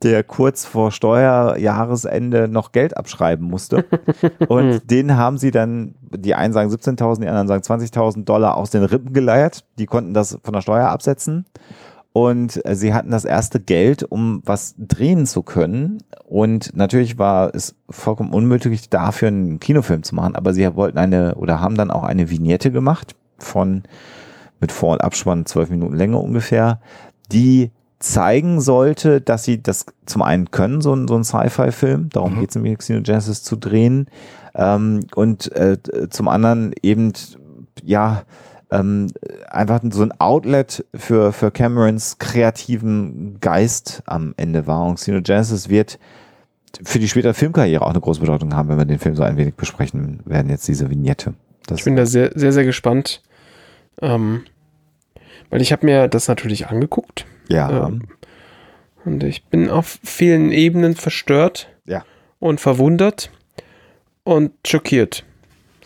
der 0.03 0.23
kurz 0.23 0.65
vor 0.65 0.93
Steuerjahresende 0.93 2.49
noch 2.49 2.73
Geld 2.73 2.97
abschreiben 2.97 3.47
musste. 3.47 3.85
Und 4.49 4.91
den 4.91 5.17
haben 5.17 5.39
sie 5.39 5.51
dann, 5.51 5.95
die 6.01 6.35
einen 6.35 6.53
sagen 6.53 6.71
17.000, 6.71 7.21
die 7.21 7.29
anderen 7.29 7.49
sagen 7.49 7.63
20.000 7.63 8.25
Dollar 8.25 8.57
aus 8.57 8.71
den 8.71 8.85
Rippen 8.85 9.13
geleiert. 9.13 9.65
Die 9.79 9.87
konnten 9.87 10.15
das 10.15 10.39
von 10.43 10.53
der 10.53 10.61
Steuer 10.61 10.89
absetzen. 10.89 11.47
Und 12.13 12.65
äh, 12.65 12.75
sie 12.75 12.95
hatten 12.95 13.11
das 13.11 13.25
erste 13.25 13.61
Geld, 13.61 14.03
um 14.03 14.43
was 14.45 14.75
drehen 14.79 15.27
zu 15.27 15.43
können. 15.43 15.99
Und 16.25 16.75
natürlich 16.77 17.19
war 17.19 17.55
es 17.55 17.77
vollkommen 17.91 18.33
unmöglich, 18.33 18.89
dafür 18.89 19.29
einen 19.29 19.61
Kinofilm 19.61 20.03
zu 20.03 20.15
machen. 20.15 20.35
Aber 20.35 20.53
sie 20.53 20.75
wollten 20.75 20.99
eine 20.99 21.35
oder 21.37 21.61
haben 21.61 21.77
dann 21.77 21.91
auch 21.91 22.05
eine 22.05 22.31
Vignette 22.31 22.71
gemacht 22.71 23.15
von 23.39 23.83
mit 24.61 24.73
Vor- 24.73 24.93
und 24.93 25.01
Abspann 25.03 25.47
zwölf 25.47 25.71
Minuten 25.71 25.95
Länge 25.95 26.19
ungefähr, 26.19 26.81
die 27.31 27.71
zeigen 28.01 28.61
sollte, 28.61 29.21
dass 29.21 29.45
sie 29.45 29.63
das 29.63 29.87
zum 30.07 30.23
einen 30.23 30.51
können, 30.51 30.81
so 30.81 30.95
ein, 30.95 31.09
so 31.09 31.17
ein 31.17 31.25
Sci-Fi-Film, 31.25 32.11
darum 32.11 32.35
Mhm. 32.37 32.41
geht 32.41 32.51
es 32.51 32.57
im 32.57 32.77
Xenogenesis 32.79 33.43
zu 33.43 33.57
drehen, 33.57 34.07
ähm, 34.55 35.01
und 35.15 35.51
äh, 35.53 35.79
zum 36.11 36.29
anderen 36.29 36.73
eben, 36.83 37.13
ja, 37.83 38.23
ähm, 38.71 39.09
einfach 39.49 39.81
so 39.91 40.03
ein 40.03 40.13
Outlet 40.21 40.85
für, 40.95 41.33
für 41.33 41.51
Camerons 41.51 42.19
kreativen 42.19 43.39
Geist 43.41 44.03
am 44.07 44.35
Ende 44.37 44.67
war. 44.67 44.85
Und 44.87 44.97
Xenogenesis 44.97 45.69
wird 45.69 45.99
für 46.85 46.99
die 46.99 47.09
spätere 47.09 47.35
Filmkarriere 47.35 47.83
auch 47.83 47.91
eine 47.91 48.01
große 48.01 48.21
Bedeutung 48.21 48.55
haben, 48.55 48.69
wenn 48.69 48.79
wir 48.79 48.85
den 48.85 48.99
Film 48.99 49.17
so 49.17 49.23
ein 49.23 49.37
wenig 49.37 49.55
besprechen 49.55 50.21
werden, 50.27 50.51
jetzt 50.51 50.69
diese 50.69 50.91
Vignette. 50.91 51.35
Das 51.67 51.79
Ich 51.79 51.85
bin 51.85 51.97
da 51.97 52.05
sehr, 52.07 52.31
sehr, 52.35 52.53
sehr 52.53 52.65
gespannt. 52.65 53.23
Ähm, 54.01 54.45
weil 55.51 55.61
ich 55.63 55.73
habe 55.73 55.87
mir 55.87 56.09
das 56.09 56.29
natürlich 56.29 56.69
angeguckt 56.69 57.27
ja, 57.49 57.87
ähm, 57.89 58.09
und 59.05 59.23
ich 59.23 59.45
bin 59.47 59.71
auf 59.71 59.99
vielen 60.05 60.53
Ebenen 60.53 60.95
verstört 60.95 61.69
Ja. 61.87 62.05
und 62.39 62.61
verwundert 62.61 63.31
und 64.25 64.53
schockiert. 64.67 65.25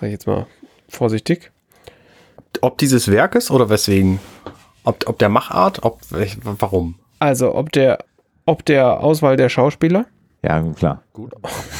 Sag 0.00 0.06
ich 0.08 0.12
jetzt 0.12 0.26
mal 0.26 0.46
vorsichtig. 0.88 1.50
Ob 2.60 2.78
dieses 2.78 3.08
Werkes 3.08 3.50
oder 3.50 3.70
weswegen? 3.70 4.18
Ob, 4.84 5.08
ob 5.08 5.18
der 5.18 5.28
Machart, 5.28 5.84
ob 5.84 6.00
warum? 6.42 6.96
Also, 7.20 7.54
ob 7.54 7.70
der, 7.72 8.04
ob 8.46 8.64
der 8.64 9.00
Auswahl 9.00 9.36
der 9.36 9.48
Schauspieler, 9.48 10.06
ja, 10.42 10.60
klar. 10.72 11.02
Gut. 11.12 11.32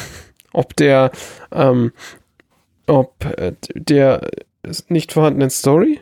ob 0.53 0.75
der, 0.77 1.11
ähm, 1.51 1.91
ob 2.87 3.25
äh, 3.25 3.53
der 3.75 4.29
nicht 4.87 5.11
vorhandenen 5.11 5.49
Story, 5.49 5.99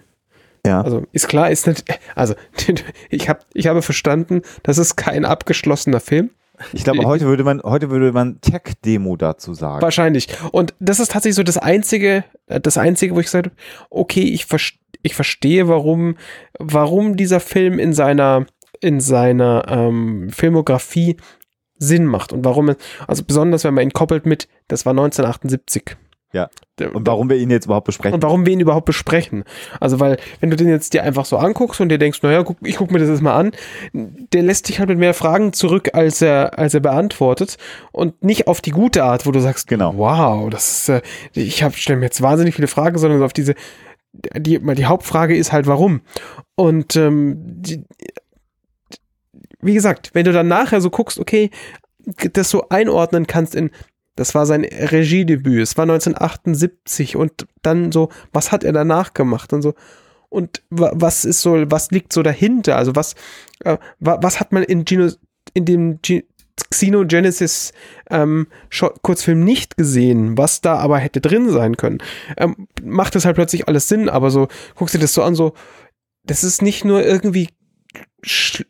Ja. 0.65 0.81
Also 0.81 1.03
ist 1.11 1.27
klar, 1.27 1.49
ist 1.49 1.67
nicht, 1.67 1.83
also 2.15 2.35
ich 3.09 3.29
habe 3.29 3.39
ich 3.53 3.67
habe 3.67 3.81
verstanden, 3.81 4.41
das 4.63 4.77
ist 4.77 4.95
kein 4.95 5.25
abgeschlossener 5.25 5.99
Film. 5.99 6.31
Ich 6.73 6.83
glaube, 6.83 7.03
heute 7.05 7.25
würde 7.25 7.43
man, 7.43 7.61
heute 7.63 7.89
würde 7.89 8.11
man 8.11 8.39
Tech-Demo 8.41 9.15
dazu 9.17 9.53
sagen. 9.53 9.81
Wahrscheinlich. 9.81 10.27
Und 10.51 10.73
das 10.79 10.99
ist 10.99 11.11
tatsächlich 11.11 11.35
so 11.35 11.43
das 11.43 11.57
einzige, 11.57 12.23
äh, 12.47 12.59
das 12.59 12.77
einzige, 12.77 13.15
wo 13.15 13.19
ich 13.19 13.25
gesagt 13.25 13.47
habe, 13.47 13.55
okay, 13.89 14.21
ich, 14.21 14.45
vers 14.45 14.73
ich 15.03 15.15
verstehe, 15.15 15.67
warum, 15.67 16.15
warum 16.59 17.17
dieser 17.17 17.39
Film 17.39 17.79
in 17.79 17.93
seiner, 17.93 18.45
in 18.81 18.99
seiner 18.99 19.65
ähm, 19.67 20.29
Filmografie 20.29 21.17
Sinn 21.79 22.05
macht 22.05 22.31
und 22.31 22.45
warum, 22.45 22.75
also 23.07 23.23
besonders 23.23 23.63
wenn 23.63 23.73
man 23.73 23.83
ihn 23.83 23.93
koppelt 23.93 24.27
mit, 24.27 24.47
das 24.67 24.85
war 24.85 24.91
1978. 24.91 25.97
Ja. 26.33 26.49
Und 26.93 27.05
warum 27.05 27.29
wir 27.29 27.37
ihn 27.37 27.51
jetzt 27.51 27.65
überhaupt 27.65 27.85
besprechen. 27.85 28.15
Und 28.15 28.23
warum 28.23 28.45
wir 28.45 28.53
ihn 28.53 28.59
überhaupt 28.59 28.85
besprechen. 28.85 29.43
Also, 29.79 29.99
weil, 29.99 30.17
wenn 30.39 30.49
du 30.49 30.55
den 30.55 30.69
jetzt 30.69 30.93
dir 30.93 31.03
einfach 31.03 31.25
so 31.25 31.37
anguckst 31.37 31.79
und 31.81 31.89
dir 31.89 31.97
denkst, 31.97 32.23
naja, 32.23 32.43
guck, 32.43 32.57
ich 32.63 32.77
guck 32.77 32.91
mir 32.91 32.99
das 32.99 33.09
jetzt 33.09 33.21
mal 33.21 33.35
an, 33.35 33.51
der 33.93 34.41
lässt 34.41 34.67
dich 34.69 34.79
halt 34.79 34.89
mit 34.89 34.97
mehr 34.97 35.13
Fragen 35.13 35.53
zurück, 35.53 35.89
als 35.93 36.21
er, 36.21 36.57
als 36.57 36.73
er 36.73 36.79
beantwortet. 36.79 37.57
Und 37.91 38.23
nicht 38.23 38.47
auf 38.47 38.61
die 38.61 38.71
gute 38.71 39.03
Art, 39.03 39.25
wo 39.25 39.31
du 39.31 39.39
sagst, 39.39 39.67
Genau. 39.67 39.95
wow, 39.97 40.49
das 40.49 40.71
ist, 40.71 40.89
äh, 40.89 41.01
ich 41.33 41.63
habe 41.63 41.75
stelle 41.75 41.99
mir 41.99 42.05
jetzt 42.05 42.21
wahnsinnig 42.21 42.55
viele 42.55 42.67
Fragen, 42.67 42.97
sondern 42.97 43.19
so 43.19 43.25
auf 43.25 43.33
diese, 43.33 43.53
die, 44.13 44.59
mal 44.59 44.75
die 44.75 44.85
Hauptfrage 44.85 45.35
ist 45.35 45.51
halt, 45.51 45.67
warum? 45.67 46.01
Und 46.55 46.95
ähm, 46.95 47.35
die, 47.37 47.83
wie 49.61 49.73
gesagt, 49.73 50.11
wenn 50.13 50.25
du 50.25 50.33
dann 50.33 50.47
nachher 50.47 50.81
so 50.81 50.89
guckst, 50.89 51.19
okay, 51.19 51.51
das 52.33 52.49
so 52.49 52.67
einordnen 52.69 53.27
kannst 53.27 53.55
in, 53.55 53.69
das 54.15 54.35
war 54.35 54.45
sein 54.45 54.63
Regiedebüt, 54.65 55.61
es 55.61 55.77
war 55.77 55.83
1978 55.83 57.15
und 57.15 57.47
dann 57.61 57.91
so, 57.91 58.09
was 58.33 58.51
hat 58.51 58.63
er 58.63 58.73
danach 58.73 59.13
gemacht 59.13 59.53
und 59.53 59.61
so. 59.61 59.73
Und 60.29 60.63
wa- 60.69 60.91
was 60.95 61.25
ist 61.25 61.41
so, 61.41 61.55
was 61.71 61.91
liegt 61.91 62.13
so 62.13 62.23
dahinter? 62.23 62.77
Also 62.77 62.95
was, 62.95 63.15
äh, 63.61 63.77
wa- 63.99 64.19
was 64.21 64.39
hat 64.39 64.51
man 64.51 64.63
in 64.63 64.85
Geno, 64.85 65.09
in 65.53 65.65
dem 65.65 65.99
Ge 66.01 66.23
Xenogenesis 66.69 67.73
ähm, 68.09 68.47
Kurzfilm 69.01 69.43
nicht 69.43 69.77
gesehen, 69.77 70.37
was 70.37 70.61
da 70.61 70.77
aber 70.77 70.99
hätte 70.99 71.19
drin 71.21 71.49
sein 71.49 71.75
können? 71.77 71.99
Ähm, 72.37 72.67
macht 72.83 73.15
das 73.15 73.25
halt 73.25 73.35
plötzlich 73.35 73.67
alles 73.67 73.87
Sinn, 73.87 74.09
aber 74.09 74.29
so, 74.31 74.47
guckst 74.75 74.93
du 74.95 74.99
das 74.99 75.13
so 75.13 75.23
an, 75.23 75.35
so, 75.35 75.53
das 76.23 76.43
ist 76.43 76.61
nicht 76.61 76.85
nur 76.85 77.03
irgendwie 77.03 77.49
sch 78.23 78.63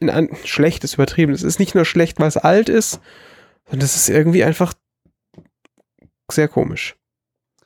schlecht, 0.46 0.84
ist 0.84 0.94
übertrieben, 0.94 1.34
es 1.34 1.44
ist 1.44 1.60
nicht 1.60 1.76
nur 1.76 1.86
schlecht, 1.86 2.20
weil 2.20 2.28
es 2.28 2.38
alt 2.38 2.70
ist, 2.70 3.02
sondern 3.66 3.82
das 3.82 3.96
ist 3.96 4.10
irgendwie 4.10 4.44
einfach 4.44 4.74
sehr 6.32 6.48
komisch. 6.48 6.96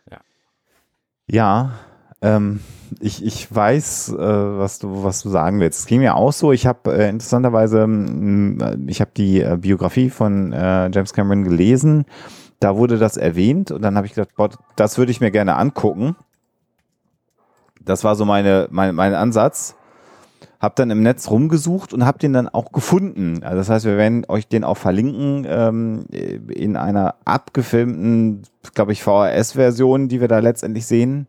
Ja, 0.09 1.74
Ähm, 2.22 2.61
ich, 3.01 3.24
ich 3.24 3.53
weiß, 3.53 4.09
äh, 4.13 4.18
was 4.18 4.80
du 4.80 5.03
was 5.03 5.22
du 5.22 5.30
sagen 5.30 5.59
willst. 5.59 5.80
Es 5.80 5.86
ging 5.86 5.99
mir 5.99 6.16
auch 6.16 6.32
so. 6.32 6.51
Ich 6.51 6.66
habe 6.66 6.95
äh, 6.97 7.09
interessanterweise, 7.09 7.86
mh, 7.88 8.78
ich 8.88 9.01
habe 9.01 9.11
die 9.16 9.41
äh, 9.41 9.57
Biografie 9.59 10.09
von 10.09 10.53
äh, 10.53 10.89
James 10.91 11.13
Cameron 11.13 11.43
gelesen. 11.43 12.05
Da 12.59 12.78
wurde 12.78 12.97
das 12.97 13.18
erwähnt 13.18 13.72
und 13.72 13.82
dann 13.82 13.97
habe 13.97 14.07
ich 14.07 14.13
gedacht, 14.13 14.36
boah, 14.36 14.49
das 14.76 14.97
würde 14.97 15.11
ich 15.11 15.20
mir 15.20 15.32
gerne 15.32 15.55
angucken. 15.55 16.16
Das 17.82 18.03
war 18.03 18.16
so 18.16 18.26
meine, 18.26 18.68
mein, 18.72 18.95
mein 18.95 19.13
Ansatz. 19.13 19.76
Hab 20.59 20.75
dann 20.75 20.89
im 20.89 21.03
Netz 21.03 21.29
rumgesucht 21.29 21.93
und 21.93 22.05
hab 22.05 22.19
den 22.19 22.33
dann 22.33 22.49
auch 22.49 22.71
gefunden. 22.71 23.43
Also 23.43 23.57
das 23.57 23.69
heißt, 23.69 23.85
wir 23.85 23.97
werden 23.97 24.25
euch 24.27 24.47
den 24.47 24.63
auch 24.63 24.77
verlinken 24.77 25.45
ähm, 25.47 26.05
in 26.09 26.77
einer 26.77 27.15
abgefilmten, 27.25 28.43
glaube 28.73 28.93
ich, 28.93 29.03
VHS-Version, 29.03 30.07
die 30.07 30.21
wir 30.21 30.27
da 30.27 30.39
letztendlich 30.39 30.85
sehen. 30.85 31.27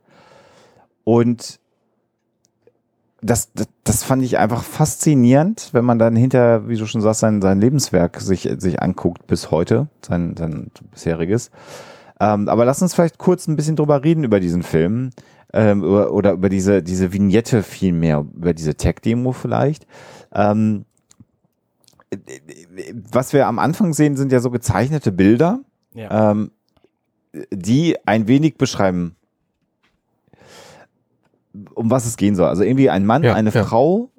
Und 1.05 1.61
das, 3.23 3.53
das, 3.53 3.69
das 3.85 4.03
fand 4.03 4.23
ich 4.23 4.39
einfach 4.39 4.63
faszinierend, 4.63 5.71
wenn 5.73 5.85
man 5.85 5.99
dann 5.99 6.17
hinter, 6.17 6.69
wie 6.69 6.77
du 6.77 6.87
schon 6.87 7.01
sagst, 7.01 7.21
sein, 7.21 7.43
sein 7.43 7.61
Lebenswerk 7.61 8.21
sich, 8.21 8.49
sich 8.59 8.83
anguckt 8.83 9.27
bis 9.27 9.51
heute, 9.51 9.89
sein, 10.07 10.37
sein 10.37 10.71
bisheriges. 10.93 11.51
Ähm, 12.21 12.49
aber 12.49 12.65
lass 12.65 12.83
uns 12.83 12.95
vielleicht 12.95 13.19
kurz 13.19 13.47
ein 13.47 13.57
bisschen 13.57 13.77
drüber 13.77 14.03
reden 14.03 14.25
über 14.25 14.41
diesen 14.41 14.63
Film 14.63 15.11
ähm, 15.57 15.83
oder, 15.83 16.13
oder 16.13 16.33
über 16.33 16.49
diese, 16.49 16.83
diese 16.83 17.13
Vignette 17.13 17.63
vielmehr, 17.63 18.25
über 18.35 18.55
diese 18.55 18.75
Tech-Demo 18.75 19.33
vielleicht. 19.33 19.87
Ähm, 20.35 20.85
was 23.11 23.33
wir 23.33 23.47
am 23.47 23.59
Anfang 23.59 23.93
sehen, 23.93 24.17
sind 24.17 24.33
ja 24.33 24.41
so 24.41 24.51
gezeichnete 24.51 25.13
Bilder, 25.13 25.61
Ja. 25.95 26.31
ähm, 26.33 26.51
die 27.51 27.97
ein 28.07 28.29
wenig 28.29 28.57
beschreiben, 28.57 29.17
um 31.75 31.91
was 31.91 32.07
es 32.07 32.17
gehen 32.17 32.37
soll. 32.37 32.49
Also 32.49 32.63
irgendwie 32.63 32.91
ein 32.91 33.05
Mann, 33.07 33.23
Ja, 33.25 33.35
eine 33.35 33.51
ja. 33.51 33.65
Frau 33.65 34.11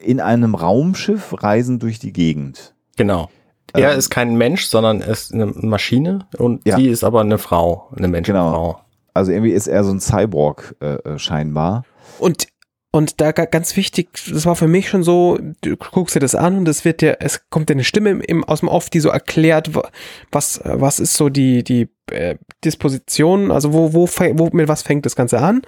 in 0.00 0.20
einem 0.20 0.54
Raumschiff 0.54 1.42
reisen 1.42 1.78
durch 1.80 1.98
die 1.98 2.12
Gegend. 2.12 2.74
Genau. 2.96 3.28
Er 3.74 3.92
Ähm, 3.92 3.98
ist 3.98 4.10
kein 4.10 4.36
Mensch, 4.36 4.66
sondern 4.66 5.00
er 5.02 5.08
ist 5.08 5.34
eine 5.34 5.46
Maschine 5.46 6.26
und 6.38 6.62
sie 6.64 6.88
ist 6.88 7.04
aber 7.04 7.20
eine 7.20 7.36
Frau, 7.38 7.88
eine 7.94 8.08
Menschenfrau. 8.08 8.80
Also 9.18 9.32
irgendwie 9.32 9.52
ist 9.52 9.66
er 9.66 9.84
so 9.84 9.90
ein 9.92 10.00
Cyborg 10.00 10.74
äh, 10.80 10.94
äh, 10.94 11.18
scheinbar. 11.18 11.84
Und, 12.18 12.48
und 12.90 13.20
da 13.20 13.32
ga- 13.32 13.44
ganz 13.44 13.76
wichtig, 13.76 14.08
das 14.32 14.46
war 14.46 14.56
für 14.56 14.66
mich 14.68 14.88
schon 14.88 15.02
so, 15.02 15.38
du 15.60 15.76
guckst 15.76 16.16
dir 16.16 16.20
das 16.20 16.34
an 16.34 16.58
und 16.58 16.68
es 16.68 16.84
wird 16.84 17.00
dir, 17.02 17.18
es 17.20 17.48
kommt 17.50 17.68
dir 17.68 17.74
eine 17.74 17.84
Stimme 17.84 18.10
im, 18.10 18.44
aus 18.44 18.60
dem 18.60 18.68
Off, 18.68 18.88
die 18.90 19.00
so 19.00 19.10
erklärt, 19.10 19.74
wa- 19.74 19.88
was, 20.32 20.58
äh, 20.58 20.80
was 20.80 20.98
ist 21.00 21.14
so 21.14 21.28
die, 21.28 21.62
die 21.62 21.88
äh, 22.10 22.36
Disposition, 22.64 23.50
also 23.50 23.72
wo, 23.72 23.92
wo, 23.92 24.06
wo, 24.08 24.48
mit 24.52 24.68
was 24.68 24.82
fängt 24.82 25.04
das 25.04 25.16
Ganze 25.16 25.40
an? 25.40 25.62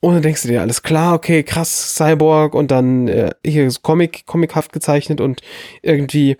Und 0.00 0.12
dann 0.12 0.22
denkst 0.22 0.42
du 0.42 0.48
dir, 0.48 0.60
alles 0.60 0.82
klar, 0.82 1.14
okay, 1.14 1.42
krass, 1.42 1.94
Cyborg 1.96 2.54
und 2.54 2.70
dann 2.70 3.08
äh, 3.08 3.30
hier 3.44 3.66
ist 3.66 3.82
Comic, 3.82 4.26
comichaft 4.26 4.72
gezeichnet 4.72 5.20
und 5.22 5.40
irgendwie 5.82 6.36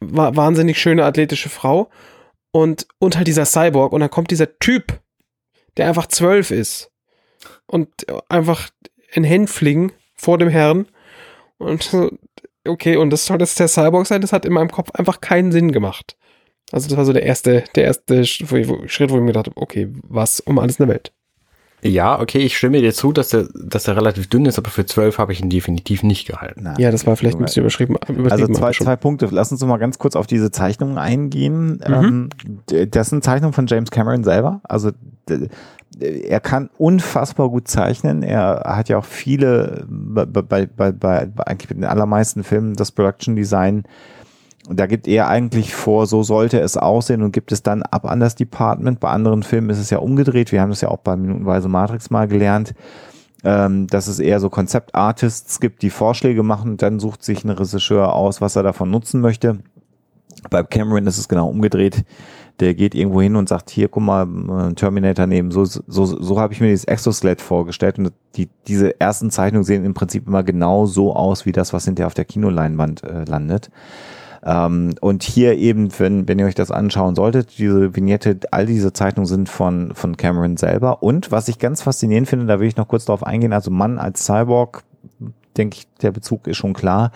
wa 0.00 0.34
wahnsinnig 0.34 0.78
schöne 0.78 1.04
athletische 1.04 1.50
Frau 1.50 1.88
und, 2.52 2.88
und 2.98 3.16
halt 3.16 3.28
dieser 3.28 3.44
Cyborg 3.44 3.92
und 3.92 4.00
dann 4.00 4.10
kommt 4.10 4.32
dieser 4.32 4.58
Typ, 4.58 4.98
der 5.76 5.88
einfach 5.88 6.06
zwölf 6.06 6.50
ist 6.50 6.90
und 7.66 7.88
einfach 8.28 8.70
in 9.12 9.24
Hänflingen 9.24 9.92
vor 10.14 10.38
dem 10.38 10.48
Herrn 10.48 10.86
und 11.58 11.90
okay, 12.66 12.96
und 12.96 13.10
das 13.10 13.26
soll 13.26 13.40
jetzt 13.40 13.58
der 13.58 13.68
Cyborg 13.68 14.06
sein, 14.06 14.20
das 14.20 14.32
hat 14.32 14.44
in 14.44 14.52
meinem 14.52 14.70
Kopf 14.70 14.90
einfach 14.92 15.20
keinen 15.20 15.52
Sinn 15.52 15.72
gemacht. 15.72 16.16
Also 16.72 16.88
das 16.88 16.96
war 16.96 17.04
so 17.04 17.12
der 17.12 17.24
erste, 17.24 17.64
der 17.74 17.84
erste 17.84 18.24
Schritt, 18.24 18.50
wo 18.50 18.56
ich 18.56 19.20
mir 19.20 19.26
gedacht 19.26 19.46
habe, 19.46 19.60
okay, 19.60 19.88
was 20.02 20.40
um 20.40 20.58
alles 20.58 20.78
in 20.78 20.86
der 20.86 20.94
Welt. 20.94 21.12
Ja, 21.82 22.20
okay, 22.20 22.38
ich 22.38 22.56
stimme 22.56 22.80
dir 22.80 22.92
zu, 22.92 23.12
dass 23.12 23.32
er, 23.32 23.48
dass 23.54 23.88
er 23.88 23.96
relativ 23.96 24.28
dünn 24.28 24.46
ist, 24.46 24.58
aber 24.58 24.70
für 24.70 24.86
zwölf 24.86 25.18
habe 25.18 25.32
ich 25.32 25.40
ihn 25.40 25.50
definitiv 25.50 26.02
nicht 26.02 26.26
gehalten. 26.26 26.60
Na, 26.64 26.78
Ja, 26.78 26.90
das 26.90 27.06
war 27.06 27.16
vielleicht 27.16 27.38
ein 27.38 27.44
bisschen 27.44 27.62
überschrieben. 27.62 27.96
Also 28.28 28.46
zwei, 28.48 28.72
zwei 28.72 28.96
Punkte. 28.96 29.28
Lass 29.30 29.50
uns 29.50 29.60
noch 29.60 29.68
mal 29.68 29.78
ganz 29.78 29.98
kurz 29.98 30.16
auf 30.16 30.26
diese 30.26 30.50
Zeichnungen 30.50 30.98
eingehen. 30.98 31.80
Mhm. 31.86 32.30
Ähm, 32.70 32.90
das 32.90 33.10
sind 33.10 33.24
Zeichnungen 33.24 33.54
von 33.54 33.66
James 33.66 33.90
Cameron 33.90 34.24
selber. 34.24 34.60
Also 34.64 34.90
er 35.98 36.40
kann 36.40 36.70
unfassbar 36.78 37.48
gut 37.48 37.68
zeichnen. 37.68 38.22
Er 38.22 38.62
hat 38.64 38.88
ja 38.88 38.98
auch 38.98 39.04
viele, 39.04 39.84
bei, 39.88 40.24
bei, 40.24 40.42
bei, 40.42 40.66
bei, 40.66 40.92
bei 40.92 41.46
eigentlich 41.46 41.70
mit 41.70 41.78
den 41.78 41.84
allermeisten 41.84 42.44
Filmen 42.44 42.74
das 42.74 42.92
Production 42.92 43.36
Design. 43.36 43.84
Und 44.70 44.80
da 44.80 44.86
gibt 44.86 45.06
er 45.08 45.28
eigentlich 45.28 45.74
vor, 45.74 46.06
so 46.06 46.22
sollte 46.22 46.60
es 46.60 46.76
aussehen 46.76 47.22
und 47.22 47.32
gibt 47.32 47.52
es 47.52 47.62
dann 47.62 47.82
ab 47.82 48.06
an 48.06 48.20
das 48.20 48.36
Department. 48.36 49.00
Bei 49.00 49.10
anderen 49.10 49.42
Filmen 49.42 49.68
ist 49.68 49.80
es 49.80 49.90
ja 49.90 49.98
umgedreht. 49.98 50.52
Wir 50.52 50.62
haben 50.62 50.70
das 50.70 50.80
ja 50.80 50.88
auch 50.88 50.98
bei 50.98 51.16
Minutenweise 51.16 51.68
Matrix 51.68 52.08
mal 52.08 52.28
gelernt 52.28 52.74
ähm, 53.44 53.86
dass 53.86 54.06
es 54.06 54.18
eher 54.18 54.40
so 54.40 54.50
Konzeptartists 54.50 55.60
gibt, 55.60 55.82
die 55.82 55.90
Vorschläge 55.90 56.42
machen 56.42 56.72
und 56.72 56.82
dann 56.82 57.00
sucht 57.00 57.22
sich 57.22 57.44
ein 57.44 57.50
Regisseur 57.50 58.14
aus, 58.14 58.40
was 58.40 58.56
er 58.56 58.62
davon 58.62 58.90
nutzen 58.90 59.20
möchte. 59.20 59.58
Bei 60.50 60.62
Cameron 60.62 61.06
ist 61.06 61.18
es 61.18 61.28
genau 61.28 61.48
umgedreht. 61.48 62.04
Der 62.60 62.74
geht 62.74 62.94
irgendwo 62.94 63.22
hin 63.22 63.36
und 63.36 63.48
sagt, 63.48 63.70
hier, 63.70 63.88
guck 63.88 64.02
mal, 64.02 64.22
einen 64.22 64.76
Terminator 64.76 65.26
nehmen. 65.26 65.50
So, 65.50 65.64
so, 65.64 65.80
so 65.86 66.38
habe 66.38 66.52
ich 66.52 66.60
mir 66.60 66.68
dieses 66.68 66.84
Exoskelett 66.84 67.40
vorgestellt. 67.40 67.98
Und 67.98 68.12
die, 68.36 68.50
diese 68.66 69.00
ersten 69.00 69.30
Zeichnungen 69.30 69.64
sehen 69.64 69.84
im 69.84 69.94
Prinzip 69.94 70.26
immer 70.26 70.42
genau 70.42 70.84
so 70.84 71.14
aus, 71.14 71.46
wie 71.46 71.52
das, 71.52 71.72
was 71.72 71.86
hinterher 71.86 72.06
auf 72.06 72.14
der 72.14 72.26
Kinoleinwand 72.26 73.02
äh, 73.02 73.24
landet. 73.24 73.70
Ähm, 74.44 74.94
und 75.00 75.22
hier 75.22 75.56
eben, 75.56 75.88
wenn, 75.98 76.28
wenn 76.28 76.38
ihr 76.38 76.46
euch 76.46 76.54
das 76.54 76.70
anschauen 76.70 77.14
solltet, 77.14 77.58
diese 77.58 77.94
Vignette, 77.94 78.38
all 78.50 78.66
diese 78.66 78.92
Zeichnungen 78.92 79.26
sind 79.26 79.48
von, 79.48 79.92
von 79.94 80.16
Cameron 80.16 80.56
selber. 80.56 81.02
Und 81.02 81.30
was 81.30 81.48
ich 81.48 81.58
ganz 81.58 81.82
faszinierend 81.82 82.28
finde, 82.28 82.46
da 82.46 82.60
will 82.60 82.68
ich 82.68 82.76
noch 82.76 82.88
kurz 82.88 83.04
drauf 83.04 83.22
eingehen, 83.22 83.52
also 83.52 83.70
Mann 83.70 83.98
als 83.98 84.24
Cyborg, 84.24 84.84
denke 85.56 85.78
ich, 85.78 85.86
der 86.00 86.12
Bezug 86.12 86.46
ist 86.46 86.56
schon 86.56 86.72
klar. 86.72 87.10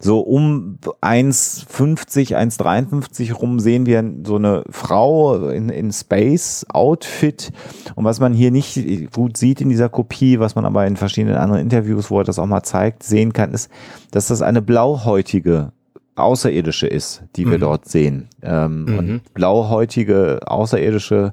So 0.00 0.20
um 0.20 0.78
1,50, 1.00 2.34
1,53 2.36 3.32
rum 3.32 3.60
sehen 3.60 3.86
wir 3.86 4.04
so 4.24 4.36
eine 4.36 4.64
Frau 4.70 5.48
in, 5.48 5.68
in 5.68 5.92
Space-Outfit. 5.92 7.52
Und 7.94 8.04
was 8.04 8.20
man 8.20 8.34
hier 8.34 8.50
nicht 8.50 9.12
gut 9.12 9.36
sieht 9.36 9.60
in 9.60 9.68
dieser 9.68 9.88
Kopie, 9.88 10.40
was 10.40 10.54
man 10.54 10.64
aber 10.64 10.86
in 10.86 10.96
verschiedenen 10.96 11.36
anderen 11.36 11.62
Interviews, 11.62 12.10
wo 12.10 12.18
er 12.18 12.24
das 12.24 12.38
auch 12.38 12.46
mal 12.46 12.62
zeigt, 12.62 13.02
sehen 13.02 13.32
kann, 13.32 13.52
ist, 13.52 13.70
dass 14.10 14.28
das 14.28 14.42
eine 14.42 14.62
blauhäutige 14.62 15.72
Außerirdische 16.16 16.86
ist, 16.86 17.22
die 17.36 17.46
wir 17.46 17.56
Mhm. 17.58 17.60
dort 17.60 17.88
sehen. 17.88 18.28
Ähm, 18.42 18.84
Mhm. 18.84 18.98
Und 18.98 19.34
blauhäutige 19.34 20.40
Außerirdische, 20.46 21.32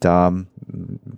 da 0.00 0.32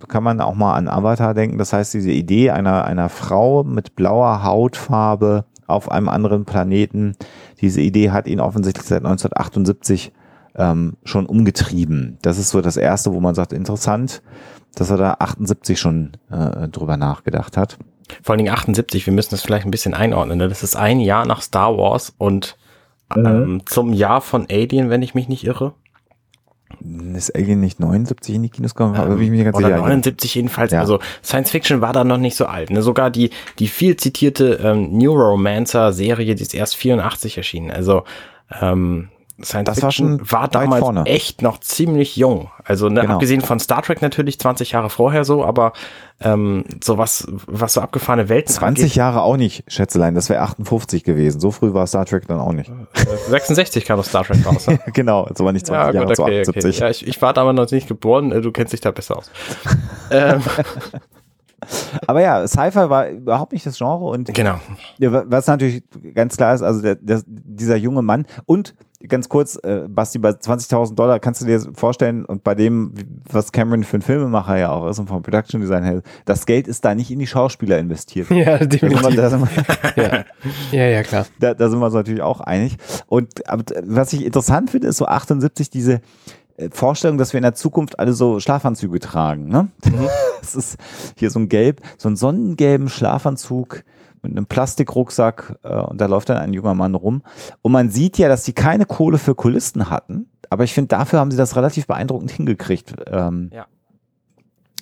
kann 0.08 0.22
man 0.22 0.40
auch 0.40 0.54
mal 0.54 0.74
an 0.74 0.88
Avatar 0.88 1.34
denken. 1.34 1.58
Das 1.58 1.72
heißt, 1.72 1.92
diese 1.94 2.10
Idee 2.12 2.50
einer, 2.50 2.84
einer 2.84 3.08
Frau 3.08 3.64
mit 3.64 3.96
blauer 3.96 4.44
Hautfarbe 4.44 5.44
auf 5.66 5.90
einem 5.90 6.08
anderen 6.08 6.44
Planeten, 6.44 7.14
diese 7.60 7.80
Idee 7.80 8.10
hat 8.10 8.26
ihn 8.26 8.40
offensichtlich 8.40 8.86
seit 8.86 9.04
1978 9.04 10.12
ähm, 10.56 10.94
schon 11.04 11.26
umgetrieben. 11.26 12.18
Das 12.22 12.38
ist 12.38 12.50
so 12.50 12.60
das 12.60 12.76
Erste, 12.76 13.12
wo 13.12 13.20
man 13.20 13.34
sagt, 13.34 13.52
interessant, 13.52 14.22
dass 14.74 14.90
er 14.90 14.96
da 14.96 15.16
78 15.18 15.78
schon 15.78 16.12
äh, 16.30 16.68
drüber 16.68 16.96
nachgedacht 16.96 17.56
hat. 17.56 17.78
Vor 18.22 18.32
allen 18.32 18.38
Dingen 18.38 18.52
78, 18.52 19.06
wir 19.06 19.12
müssen 19.12 19.30
das 19.30 19.42
vielleicht 19.42 19.64
ein 19.64 19.70
bisschen 19.70 19.94
einordnen. 19.94 20.38
Ne? 20.38 20.48
Das 20.48 20.62
ist 20.64 20.74
ein 20.76 20.98
Jahr 21.00 21.24
nach 21.26 21.42
Star 21.42 21.76
Wars 21.76 22.12
und 22.18 22.56
Mhm. 23.14 23.26
ähm, 23.26 23.62
zum 23.66 23.92
Jahr 23.92 24.20
von 24.20 24.46
Alien, 24.50 24.90
wenn 24.90 25.02
ich 25.02 25.14
mich 25.14 25.28
nicht 25.28 25.44
irre. 25.44 25.74
Ist 27.14 27.34
Alien 27.34 27.60
nicht 27.60 27.80
79 27.80 28.34
in 28.34 28.42
die 28.44 28.48
Kinos 28.48 28.74
gekommen? 28.74 28.94
Aber 28.96 29.16
bin 29.16 29.24
ich 29.24 29.30
mir 29.30 29.44
ganz 29.44 29.56
Ähm, 29.56 29.64
Oder 29.64 29.74
sicher. 29.74 29.82
79 29.82 30.34
jedenfalls. 30.36 30.72
Ja. 30.72 30.80
Also 30.80 30.98
Science 31.22 31.50
Fiction 31.50 31.80
war 31.80 31.92
da 31.92 32.04
noch 32.04 32.16
nicht 32.16 32.36
so 32.36 32.46
alt. 32.46 32.70
Ne? 32.70 32.80
Sogar 32.82 33.10
die, 33.10 33.30
die 33.58 33.68
viel 33.68 33.96
zitierte 33.96 34.60
ähm, 34.62 34.96
Neuromancer-Serie, 34.96 36.34
die 36.34 36.42
ist 36.42 36.54
erst 36.54 36.76
84 36.76 37.36
erschienen. 37.36 37.70
Also 37.70 38.04
ähm, 38.60 39.08
Science 39.42 39.66
Das 39.66 39.82
war 39.82 39.90
Fiction 39.90 40.18
schon 40.18 40.32
war 40.32 40.48
damals 40.48 40.80
vorne. 40.80 41.04
echt 41.06 41.42
noch 41.42 41.58
ziemlich 41.60 42.16
jung. 42.16 42.50
Also 42.64 42.88
ne, 42.88 43.00
Genau. 43.02 43.14
abgesehen 43.14 43.40
von 43.40 43.58
Star 43.60 43.82
Trek 43.82 44.02
natürlich 44.02 44.38
20 44.38 44.72
Jahre 44.72 44.90
vorher 44.90 45.24
so, 45.24 45.44
aber 45.44 45.72
ähm, 46.20 46.64
so 46.84 46.98
was, 46.98 47.26
was 47.46 47.72
so 47.74 47.80
abgefahrene 47.80 48.28
Welten 48.28 48.52
20 48.52 48.94
Jahre 48.94 49.22
auch 49.22 49.36
nicht, 49.36 49.64
Schätzelein. 49.68 50.14
Das 50.14 50.28
wäre 50.28 50.42
58 50.42 51.02
gewesen. 51.04 51.40
So 51.40 51.50
früh 51.50 51.72
war 51.72 51.86
Star 51.86 52.04
Trek 52.06 52.26
dann 52.28 52.38
auch 52.40 52.52
nicht. 52.52 52.70
angeht. 52.70 52.86
Äh, 52.94 53.30
66 53.30 53.84
kam 53.86 53.96
das 53.96 54.08
Star 54.08 54.24
Trek 54.24 54.44
raus. 54.46 54.66
Ne? 54.66 54.78
genau, 54.92 55.24
also 55.24 55.44
war 55.44 55.52
nicht 55.52 55.66
20 55.66 55.94
Jahre 55.94 56.12
zu 56.12 56.24
78. 56.24 56.78
Ja, 56.78 56.90
ich, 56.90 57.06
ich 57.06 57.22
war 57.22 57.32
damals 57.32 57.56
noch 57.56 57.70
nicht 57.70 57.88
geboren, 57.88 58.32
äh, 58.32 58.40
du 58.40 58.52
kennst 58.52 58.72
dich 58.72 58.80
da 58.80 58.90
besser 58.90 59.16
aus. 59.16 59.30
ähm, 60.10 60.42
Aber 62.06 62.22
ja, 62.22 62.46
Sci-Fi 62.48 62.88
war 62.88 63.08
überhaupt 63.10 63.52
nicht 63.52 63.66
das 63.66 63.76
Genre 63.76 64.04
und 64.06 64.32
genau. 64.32 64.58
Ja, 64.98 65.12
wa- 65.12 65.24
was 65.26 65.46
natürlich 65.46 65.82
ganz 66.14 66.36
klar 66.36 66.54
ist, 66.54 66.62
also 66.62 66.80
der, 66.80 66.94
der, 66.96 67.22
dieser 67.26 67.76
junge 67.76 68.00
Mann 68.02 68.24
und 68.46 68.74
ganz 69.08 69.28
kurz, 69.28 69.56
äh, 69.62 69.86
Basti, 69.88 70.18
bei 70.18 70.30
20.000 70.30 70.94
Dollar 70.94 71.18
kannst 71.20 71.40
du 71.40 71.46
dir 71.46 71.60
vorstellen 71.74 72.24
und 72.24 72.44
bei 72.44 72.54
dem, 72.54 72.92
was 73.30 73.50
Cameron 73.52 73.82
für 73.84 73.94
einen 73.94 74.02
Filmemacher 74.02 74.58
ja 74.58 74.70
auch 74.72 74.88
ist 74.88 74.98
und 74.98 75.08
vom 75.08 75.22
Production 75.22 75.60
Design 75.60 75.84
her, 75.84 76.02
das 76.26 76.44
Geld 76.46 76.68
ist 76.68 76.84
da 76.84 76.94
nicht 76.94 77.10
in 77.10 77.18
die 77.18 77.26
Schauspieler 77.26 77.78
investiert. 77.78 78.28
Ja, 78.40 78.58
Da 78.58 78.58
sind, 78.58 78.82
wir, 78.82 78.88
definitiv. 78.90 79.16
da, 79.16 79.30
sind 79.30 79.48
wir, 79.96 80.04
Ja. 80.04 80.24
ja, 80.72 80.86
ja, 80.86 81.02
klar. 81.02 81.26
da, 81.38 81.54
da 81.54 81.68
sind 81.68 81.78
wir 81.78 81.86
uns 81.86 81.94
natürlich 81.94 82.22
auch 82.22 82.40
einig. 82.40 82.76
Und 83.06 83.48
aber, 83.48 83.64
was 83.84 84.12
ich 84.12 84.24
interessant 84.24 84.70
finde, 84.70 84.88
ist 84.88 84.96
so 84.98 85.06
78 85.06 85.70
diese 85.70 86.00
äh, 86.56 86.68
Vorstellung, 86.70 87.16
dass 87.18 87.32
wir 87.32 87.38
in 87.38 87.42
der 87.42 87.54
Zukunft 87.54 87.98
alle 87.98 88.12
so 88.12 88.38
Schlafanzüge 88.40 88.98
tragen. 89.00 89.48
Ne? 89.48 89.68
Mhm. 89.84 90.08
Das 90.40 90.54
ist 90.54 90.78
hier 91.16 91.30
so 91.30 91.38
ein 91.38 91.48
gelb, 91.50 91.80
so 91.98 92.08
ein 92.08 92.16
sonnengelben 92.16 92.88
Schlafanzug 92.88 93.82
mit 94.22 94.32
einem 94.32 94.46
Plastikrucksack 94.46 95.58
äh, 95.62 95.74
und 95.74 96.00
da 96.00 96.06
läuft 96.06 96.28
dann 96.28 96.38
ein 96.38 96.52
junger 96.52 96.74
Mann 96.74 96.94
rum. 96.94 97.22
Und 97.62 97.72
man 97.72 97.90
sieht 97.90 98.18
ja, 98.18 98.28
dass 98.28 98.44
die 98.44 98.52
keine 98.52 98.86
Kohle 98.86 99.18
für 99.18 99.34
Kulissen 99.34 99.90
hatten, 99.90 100.26
aber 100.50 100.64
ich 100.64 100.74
finde, 100.74 100.88
dafür 100.88 101.20
haben 101.20 101.30
sie 101.30 101.36
das 101.36 101.56
relativ 101.56 101.86
beeindruckend 101.86 102.30
hingekriegt. 102.30 102.94
Ähm, 103.06 103.50
ja. 103.52 103.66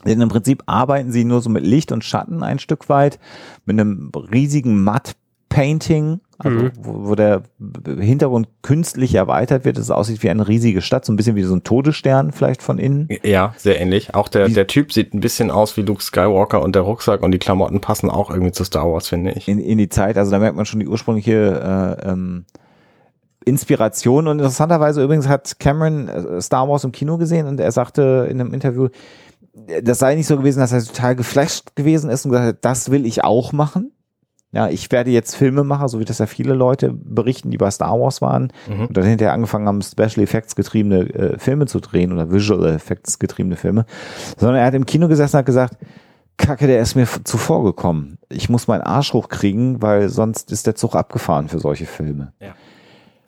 Denn 0.07 0.20
im 0.20 0.28
Prinzip 0.28 0.62
arbeiten 0.66 1.12
sie 1.12 1.24
nur 1.24 1.41
so 1.41 1.51
mit 1.51 1.64
Licht 1.64 1.93
und 1.93 2.05
Schatten 2.05 2.43
ein 2.43 2.59
Stück 2.59 2.89
weit, 2.89 3.18
mit 3.64 3.78
einem 3.78 4.11
riesigen 4.14 4.82
Matt-Painting, 4.82 6.20
also 6.39 6.57
mhm. 6.57 6.70
wo, 6.80 7.09
wo, 7.09 7.14
der 7.16 7.43
Hintergrund 7.84 8.49
künstlich 8.62 9.14
erweitert 9.16 9.64
wird, 9.64 9.76
dass 9.76 9.84
es 9.84 9.91
aussieht 9.91 10.22
wie 10.22 10.30
eine 10.30 10.47
riesige 10.47 10.82
Stadt, 10.82 11.05
so 11.05 11.12
ein 11.12 11.16
bisschen 11.16 11.34
wie 11.34 11.43
so 11.43 11.55
ein 11.55 11.64
Todesstern 11.64 12.30
vielleicht 12.30 12.62
von 12.62 12.78
innen. 12.78 13.09
Ja, 13.24 13.55
sehr 13.57 13.80
ähnlich. 13.80 14.14
Auch 14.14 14.28
der, 14.28 14.49
der 14.49 14.68
Typ 14.68 14.93
sieht 14.93 15.14
ein 15.14 15.20
bisschen 15.20 15.51
aus 15.51 15.76
wie 15.76 15.82
Luke 15.82 16.03
Skywalker 16.03 16.62
und 16.62 16.76
der 16.76 16.82
Rucksack 16.82 17.22
und 17.22 17.32
die 17.32 17.39
Klamotten 17.39 17.80
passen 17.80 18.09
auch 18.09 18.30
irgendwie 18.30 18.53
zu 18.53 18.62
Star 18.62 18.89
Wars, 18.89 19.09
finde 19.09 19.32
ich. 19.32 19.49
In, 19.49 19.59
in 19.59 19.78
die 19.78 19.89
Zeit, 19.89 20.16
also 20.16 20.30
da 20.30 20.39
merkt 20.39 20.57
man 20.57 20.64
schon 20.64 20.78
die 20.78 20.86
ursprüngliche 20.86 21.99
äh, 22.03 22.09
ähm, 22.09 22.45
Inspiration 23.45 24.28
und 24.28 24.39
interessanterweise 24.39 25.03
übrigens 25.03 25.26
hat 25.26 25.59
Cameron 25.59 26.09
äh, 26.09 26.41
Star 26.41 26.68
Wars 26.68 26.84
im 26.84 26.93
Kino 26.93 27.18
gesehen 27.18 27.49
und 27.49 27.59
er 27.59 27.72
sagte 27.72 28.28
in 28.30 28.41
einem 28.41 28.55
Interview, 28.55 28.89
das 29.82 29.99
sei 29.99 30.14
nicht 30.14 30.28
so 30.28 30.36
gewesen, 30.36 30.61
dass 30.61 30.72
er 30.72 30.84
total 30.84 31.16
geflasht 31.16 31.74
gewesen 31.74 32.11
ist 32.11 32.24
und 32.24 32.30
gesagt 32.30 32.47
hat, 32.47 32.64
das 32.64 32.93
will 32.93 33.07
ich 33.07 33.24
auch 33.24 33.53
machen. 33.53 33.91
Ja, 34.51 34.68
ich 34.68 34.90
werde 34.90 35.11
jetzt 35.11 35.36
Filme 35.36 35.62
machen, 35.62 35.88
so 35.88 36.01
wie 36.01 36.07
das 36.07 36.18
ja 36.18 36.26
viele 36.26 36.55
Leute 36.55 36.90
berichten, 36.92 37.51
die 37.51 37.59
bei 37.59 37.70
Star 37.70 38.01
Wars 38.01 38.22
waren 38.22 38.51
mhm. 38.66 38.86
und 38.86 38.96
dann 38.96 39.05
hinterher 39.05 39.34
angefangen 39.34 39.68
haben, 39.68 39.82
Special 39.82 40.20
Effects 40.20 40.57
getriebene 40.57 41.01
äh, 41.14 41.38
Filme 41.38 41.66
zu 41.66 41.80
drehen 41.80 42.12
oder 42.12 42.30
Visual 42.30 42.64
Effects 42.74 43.18
getriebene 43.18 43.57
Filme, 43.57 43.84
sondern 44.38 44.57
er 44.57 44.66
hat 44.66 44.74
im 44.74 44.86
Kino 44.86 45.07
gesessen 45.07 45.36
und 45.36 45.40
hat 45.40 45.46
gesagt, 45.46 45.76
Kacke, 46.38 46.66
der 46.66 46.80
ist 46.80 46.94
mir 46.94 47.07
zuvor 47.24 47.62
gekommen. 47.64 48.16
Ich 48.30 48.49
muss 48.49 48.68
meinen 48.68 48.82
Arsch 48.82 49.12
hochkriegen, 49.12 49.82
weil 49.82 50.09
sonst 50.09 50.51
ist 50.51 50.66
der 50.66 50.76
Zug 50.76 50.94
abgefahren 50.94 51.49
für 51.49 51.59
solche 51.59 51.84
Filme. 51.84 52.32
Ja. 52.40 52.55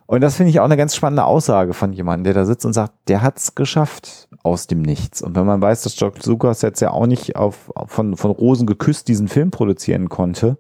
Und 0.07 0.23
das 0.23 0.37
finde 0.37 0.51
ich 0.51 0.59
auch 0.59 0.64
eine 0.64 0.77
ganz 0.77 0.97
spannende 0.97 1.25
Aussage 1.25 1.73
von 1.75 1.93
jemandem, 1.93 2.25
der 2.25 2.35
da 2.35 2.45
sitzt 2.45 2.64
und 2.66 2.73
sagt, 2.73 2.95
der 3.09 3.23
hat 3.23 3.39
es 3.39 3.55
geschafft 3.55 4.29
aus 4.43 4.66
dem 4.66 4.83
Nichts. 4.83 5.23
Und 5.23 5.37
wenn 5.37 5.47
man 5.47 5.61
weiß, 5.61 5.83
dass 5.83 5.95
George 5.97 6.21
Lucas 6.25 6.62
jetzt 6.62 6.81
ja 6.81 6.91
auch 6.91 7.07
nicht 7.07 7.37
auf, 7.37 7.71
von, 7.87 8.16
von 8.16 8.31
Rosen 8.31 8.66
geküsst 8.66 9.07
diesen 9.07 9.29
Film 9.29 9.51
produzieren 9.53 10.09
konnte, 10.09 10.57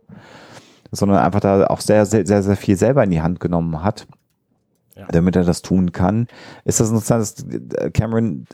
sondern 0.90 1.18
einfach 1.18 1.40
da 1.40 1.66
auch 1.66 1.80
sehr, 1.80 2.06
sehr, 2.06 2.26
sehr, 2.26 2.42
sehr 2.42 2.56
viel 2.56 2.76
selber 2.76 3.04
in 3.04 3.10
die 3.10 3.22
Hand 3.22 3.40
genommen 3.40 3.82
hat, 3.82 4.06
ja. 4.96 5.06
damit 5.10 5.36
er 5.36 5.44
das 5.44 5.62
tun 5.62 5.92
kann. 5.92 6.26
Ist 6.64 6.80
das 6.80 6.90
interessant, 6.90 7.22
dass 7.22 7.92
Cameron 7.92 8.46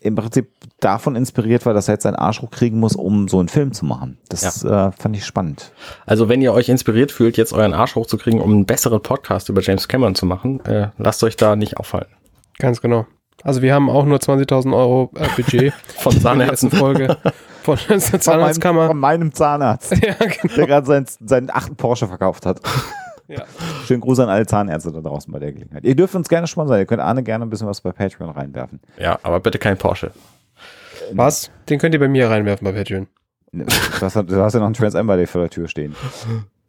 im 0.00 0.14
Prinzip 0.14 0.50
davon 0.80 1.16
inspiriert 1.16 1.66
war, 1.66 1.74
dass 1.74 1.88
er 1.88 1.94
jetzt 1.94 2.02
seinen 2.04 2.16
Arsch 2.16 2.42
hochkriegen 2.42 2.78
muss, 2.78 2.94
um 2.94 3.28
so 3.28 3.38
einen 3.38 3.48
Film 3.48 3.72
zu 3.72 3.84
machen. 3.84 4.18
Das 4.28 4.62
ja. 4.62 4.88
äh, 4.88 4.92
fand 4.92 5.16
ich 5.16 5.24
spannend. 5.24 5.72
Also 6.06 6.28
wenn 6.28 6.42
ihr 6.42 6.52
euch 6.52 6.68
inspiriert 6.68 7.12
fühlt, 7.12 7.36
jetzt 7.36 7.52
euren 7.52 7.74
Arsch 7.74 7.94
hochzukriegen, 7.94 8.40
um 8.40 8.52
einen 8.52 8.66
besseren 8.66 9.02
Podcast 9.02 9.48
über 9.48 9.60
James 9.62 9.88
Cameron 9.88 10.14
zu 10.14 10.26
machen, 10.26 10.64
äh, 10.64 10.88
lasst 10.98 11.22
euch 11.24 11.36
da 11.36 11.56
nicht 11.56 11.78
auffallen. 11.78 12.08
Ganz 12.58 12.80
genau. 12.80 13.06
Also 13.44 13.62
wir 13.62 13.72
haben 13.72 13.88
auch 13.88 14.04
nur 14.04 14.18
20.000 14.18 14.76
Euro 14.76 15.10
äh, 15.14 15.28
Budget 15.36 15.72
von 15.98 16.18
Zahnärzten. 16.20 16.70
Folge 16.70 17.16
von 17.76 17.78
der 17.88 17.98
Zahnarztkammer. 18.20 18.86
Von, 18.88 18.98
meinem, 18.98 19.20
von 19.20 19.28
meinem 19.28 19.32
Zahnarzt, 19.32 19.92
ja, 20.02 20.14
genau. 20.14 20.54
der 20.54 20.66
gerade 20.66 20.86
seinen, 20.86 21.06
seinen 21.20 21.50
achten 21.50 21.76
Porsche 21.76 22.06
verkauft 22.06 22.46
hat. 22.46 22.60
Ja. 23.30 23.44
Schönen 23.84 24.00
Gruß 24.00 24.20
an 24.20 24.30
alle 24.30 24.46
Zahnärzte 24.46 24.90
da 24.90 25.02
draußen 25.02 25.30
bei 25.30 25.38
der 25.38 25.52
Gelegenheit. 25.52 25.84
Ihr 25.84 25.94
dürft 25.94 26.14
uns 26.14 26.30
gerne 26.30 26.46
sponsern. 26.46 26.78
Ihr 26.78 26.86
könnt 26.86 27.02
Arne 27.02 27.22
gerne 27.22 27.44
ein 27.44 27.50
bisschen 27.50 27.68
was 27.68 27.82
bei 27.82 27.92
Patreon 27.92 28.30
reinwerfen. 28.30 28.80
Ja, 28.98 29.18
aber 29.22 29.38
bitte 29.40 29.58
kein 29.58 29.76
Porsche. 29.76 30.12
Was? 31.12 31.50
Den 31.68 31.78
könnt 31.78 31.92
ihr 31.94 32.00
bei 32.00 32.08
mir 32.08 32.30
reinwerfen 32.30 32.64
bei 32.64 32.72
Patreon. 32.72 33.06
Du 33.52 33.66
hast, 34.00 34.14
ja 34.14 34.22
noch 34.22 34.52
einen 34.64 34.72
Trans 34.72 34.94
Am 34.94 35.06
Day 35.08 35.26
vor 35.26 35.42
der 35.42 35.50
Tür 35.50 35.68
stehen. 35.68 35.94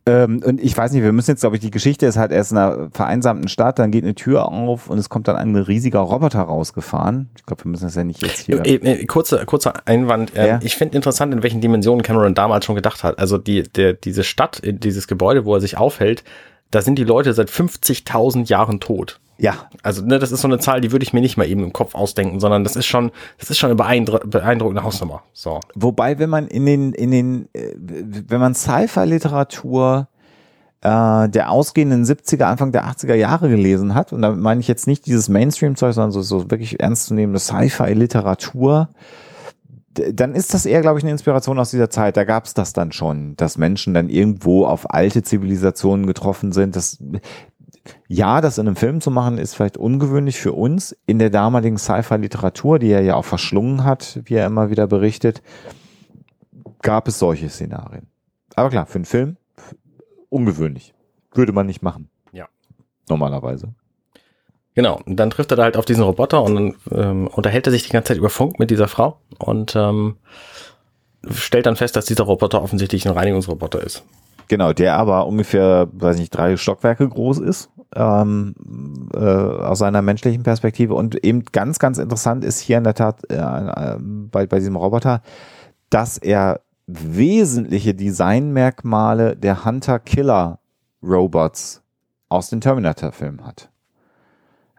Ähm, 0.09 0.41
und 0.43 0.61
ich 0.61 0.75
weiß 0.75 0.91
nicht, 0.91 1.03
wir 1.03 1.11
müssen 1.11 1.31
jetzt, 1.31 1.41
glaube 1.41 1.55
ich, 1.55 1.61
die 1.61 1.71
Geschichte 1.71 2.05
ist 2.05 2.17
halt 2.17 2.31
erst 2.31 2.51
in 2.51 2.57
einer 2.57 2.89
vereinsamten 2.91 3.47
Stadt, 3.47 3.79
dann 3.79 3.91
geht 3.91 4.03
eine 4.03 4.15
Tür 4.15 4.47
auf 4.47 4.89
und 4.89 4.97
es 4.97 5.09
kommt 5.09 5.27
dann 5.27 5.35
ein 5.35 5.55
riesiger 5.55 5.99
Roboter 5.99 6.41
rausgefahren. 6.41 7.29
Ich 7.35 7.45
glaube, 7.45 7.65
wir 7.65 7.71
müssen 7.71 7.85
das 7.85 7.95
ja 7.95 8.03
nicht 8.03 8.21
jetzt 8.21 8.45
hier. 8.45 8.65
Äh, 8.65 8.75
äh, 8.75 9.05
kurzer, 9.05 9.45
kurzer 9.45 9.73
Einwand. 9.85 10.35
Äh, 10.35 10.47
ja. 10.47 10.59
Ich 10.63 10.75
finde 10.75 10.95
interessant, 10.95 11.33
in 11.33 11.43
welchen 11.43 11.61
Dimensionen 11.61 12.01
Cameron 12.01 12.33
damals 12.33 12.65
schon 12.65 12.75
gedacht 12.75 13.03
hat. 13.03 13.19
Also 13.19 13.37
die, 13.37 13.63
der, 13.63 13.93
diese 13.93 14.23
Stadt, 14.23 14.61
dieses 14.63 15.07
Gebäude, 15.07 15.45
wo 15.45 15.55
er 15.55 15.61
sich 15.61 15.77
aufhält, 15.77 16.23
da 16.71 16.81
sind 16.81 16.97
die 16.97 17.03
Leute 17.03 17.33
seit 17.33 17.49
50.000 17.49 18.47
Jahren 18.47 18.79
tot. 18.79 19.19
Ja. 19.39 19.69
Also, 19.83 20.05
ne, 20.05 20.19
das 20.19 20.31
ist 20.31 20.41
so 20.41 20.47
eine 20.47 20.59
Zahl, 20.59 20.81
die 20.81 20.91
würde 20.91 21.03
ich 21.03 21.13
mir 21.13 21.21
nicht 21.21 21.37
mal 21.37 21.47
eben 21.47 21.63
im 21.63 21.73
Kopf 21.73 21.95
ausdenken, 21.95 22.39
sondern 22.39 22.63
das 22.63 22.75
ist 22.75 22.85
schon, 22.85 23.11
das 23.37 23.49
ist 23.49 23.57
schon 23.57 23.69
eine 23.69 23.77
beeindru 23.77 24.19
beeindruckende 24.25 24.83
Hausnummer. 24.83 25.23
So. 25.33 25.61
Wobei, 25.75 26.19
wenn 26.19 26.29
man 26.29 26.47
in 26.47 26.65
den, 26.65 26.93
in 26.93 27.11
den, 27.11 27.49
äh, 27.53 27.73
wenn 27.77 28.41
man 28.41 28.53
Sci-Fi-Literatur 28.53 30.09
äh, 30.81 31.29
der 31.29 31.49
ausgehenden 31.49 32.03
70er, 32.03 32.43
Anfang 32.43 32.73
der 32.73 32.85
80er 32.85 33.15
Jahre 33.15 33.49
gelesen 33.49 33.95
hat, 33.95 34.11
und 34.11 34.21
damit 34.21 34.39
meine 34.39 34.59
ich 34.59 34.67
jetzt 34.67 34.87
nicht 34.87 35.05
dieses 35.05 35.29
Mainstream-Zeug, 35.29 35.93
sondern 35.93 36.11
so, 36.11 36.21
so 36.21 36.51
wirklich 36.51 36.81
ernstzunehmende 36.81 37.39
Sci-Fi-Literatur, 37.39 38.89
dann 40.13 40.35
ist 40.35 40.53
das 40.53 40.65
eher, 40.65 40.81
glaube 40.81 40.99
ich, 40.99 41.03
eine 41.03 41.11
Inspiration 41.11 41.59
aus 41.59 41.71
dieser 41.71 41.89
Zeit. 41.89 42.15
Da 42.15 42.23
gab 42.23 42.45
es 42.45 42.53
das 42.53 42.73
dann 42.73 42.91
schon, 42.91 43.35
dass 43.37 43.57
Menschen 43.57 43.93
dann 43.93 44.09
irgendwo 44.09 44.65
auf 44.65 44.93
alte 44.93 45.23
Zivilisationen 45.23 46.05
getroffen 46.05 46.51
sind. 46.51 46.75
Das, 46.75 46.99
ja, 48.07 48.41
das 48.41 48.57
in 48.57 48.67
einem 48.67 48.75
Film 48.75 49.01
zu 49.01 49.11
machen, 49.11 49.37
ist 49.37 49.55
vielleicht 49.55 49.77
ungewöhnlich 49.77 50.39
für 50.39 50.53
uns. 50.53 50.95
In 51.05 51.19
der 51.19 51.29
damaligen 51.29 51.77
Sci-Fi-Literatur, 51.77 52.79
die 52.79 52.91
er 52.91 53.01
ja 53.01 53.15
auch 53.15 53.25
verschlungen 53.25 53.83
hat, 53.83 54.19
wie 54.25 54.35
er 54.35 54.45
immer 54.45 54.69
wieder 54.69 54.87
berichtet, 54.87 55.41
gab 56.81 57.07
es 57.07 57.19
solche 57.19 57.49
Szenarien. 57.49 58.07
Aber 58.55 58.69
klar, 58.69 58.85
für 58.85 58.95
einen 58.95 59.05
Film 59.05 59.37
ungewöhnlich. 60.29 60.93
Würde 61.33 61.53
man 61.53 61.65
nicht 61.65 61.81
machen. 61.81 62.09
Ja. 62.31 62.47
Normalerweise. 63.09 63.73
Genau, 64.75 64.99
und 65.05 65.17
dann 65.17 65.29
trifft 65.29 65.51
er 65.51 65.57
da 65.57 65.63
halt 65.63 65.77
auf 65.77 65.85
diesen 65.85 66.03
Roboter 66.03 66.43
und 66.43 66.55
dann 66.55 66.75
ähm, 66.91 67.27
unterhält 67.27 67.67
er 67.67 67.71
sich 67.71 67.83
die 67.83 67.89
ganze 67.89 68.09
Zeit 68.09 68.17
über 68.17 68.29
Funk 68.29 68.59
mit 68.59 68.71
dieser 68.71 68.87
Frau 68.87 69.19
und 69.37 69.75
ähm, 69.75 70.17
stellt 71.29 71.65
dann 71.65 71.75
fest, 71.75 71.95
dass 71.95 72.05
dieser 72.05 72.23
Roboter 72.23 72.61
offensichtlich 72.61 73.05
ein 73.05 73.13
Reinigungsroboter 73.13 73.81
ist. 73.83 74.03
Genau, 74.49 74.73
der 74.73 74.97
aber 74.97 75.25
ungefähr, 75.27 75.87
weiß 75.93 76.17
nicht, 76.17 76.31
drei 76.31 76.57
Stockwerke 76.57 77.07
groß 77.07 77.37
ist, 77.37 77.69
ähm, 77.95 78.53
äh, 79.13 79.19
aus 79.19 79.79
seiner 79.79 80.01
menschlichen 80.01 80.43
Perspektive. 80.43 80.95
Und 80.95 81.23
eben 81.23 81.45
ganz, 81.51 81.79
ganz 81.79 81.99
interessant 81.99 82.43
ist 82.43 82.59
hier 82.59 82.79
in 82.79 82.83
der 82.83 82.95
Tat 82.95 83.21
äh, 83.29 83.35
äh, 83.35 83.97
bei, 83.99 84.47
bei 84.47 84.57
diesem 84.57 84.75
Roboter, 84.75 85.21
dass 85.91 86.17
er 86.17 86.61
wesentliche 86.87 87.93
Designmerkmale 87.93 89.37
der 89.37 89.65
Hunter-Killer-Robots 89.65 91.83
aus 92.27 92.49
den 92.49 92.61
Terminator-Filmen 92.61 93.45
hat. 93.45 93.69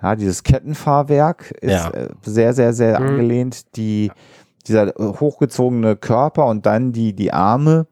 Ja, 0.03 0.17
dieses 0.17 0.43
Kettenfahrwerk 0.43 1.53
ist 1.61 1.71
ja. 1.71 1.91
Äh, 1.91 2.09
sehr, 2.23 2.55
sehr, 2.55 2.73
sehr 2.73 2.99
mhm. 2.99 3.07
angelehnt. 3.07 3.77
Die, 3.77 4.11
dieser 4.67 4.93
hochgezogene 4.99 5.95
Körper 5.95 6.47
und 6.47 6.67
dann 6.67 6.91
die, 6.91 7.15
die 7.15 7.33
Arme 7.33 7.87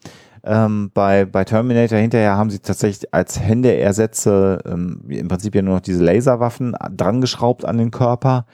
ähm, 0.44 0.90
bei, 0.94 1.24
bei 1.24 1.44
Terminator 1.44 1.98
hinterher 1.98 2.36
haben 2.36 2.50
sie 2.50 2.58
tatsächlich 2.58 3.12
als 3.14 3.40
Händeersätze 3.40 4.60
ähm, 4.66 5.02
im 5.08 5.28
Prinzip 5.28 5.54
ja 5.54 5.62
nur 5.62 5.74
noch 5.74 5.80
diese 5.80 6.04
Laserwaffen 6.04 6.74
drangeschraubt 6.96 7.64
an 7.64 7.78
den 7.78 7.90
Körper. 7.90 8.46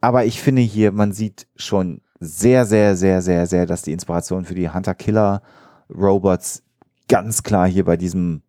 Aber 0.00 0.24
ich 0.24 0.40
finde 0.42 0.62
hier, 0.62 0.92
man 0.92 1.12
sieht 1.12 1.46
schon 1.56 2.00
sehr, 2.20 2.64
sehr, 2.66 2.96
sehr, 2.96 3.22
sehr, 3.22 3.46
sehr, 3.46 3.66
dass 3.66 3.82
die 3.82 3.92
Inspiration 3.92 4.44
für 4.44 4.54
die 4.54 4.70
Hunter-Killer-Robots 4.70 6.62
ganz 7.08 7.42
klar 7.42 7.66
hier 7.66 7.84
bei 7.84 7.96
diesem 7.96 8.42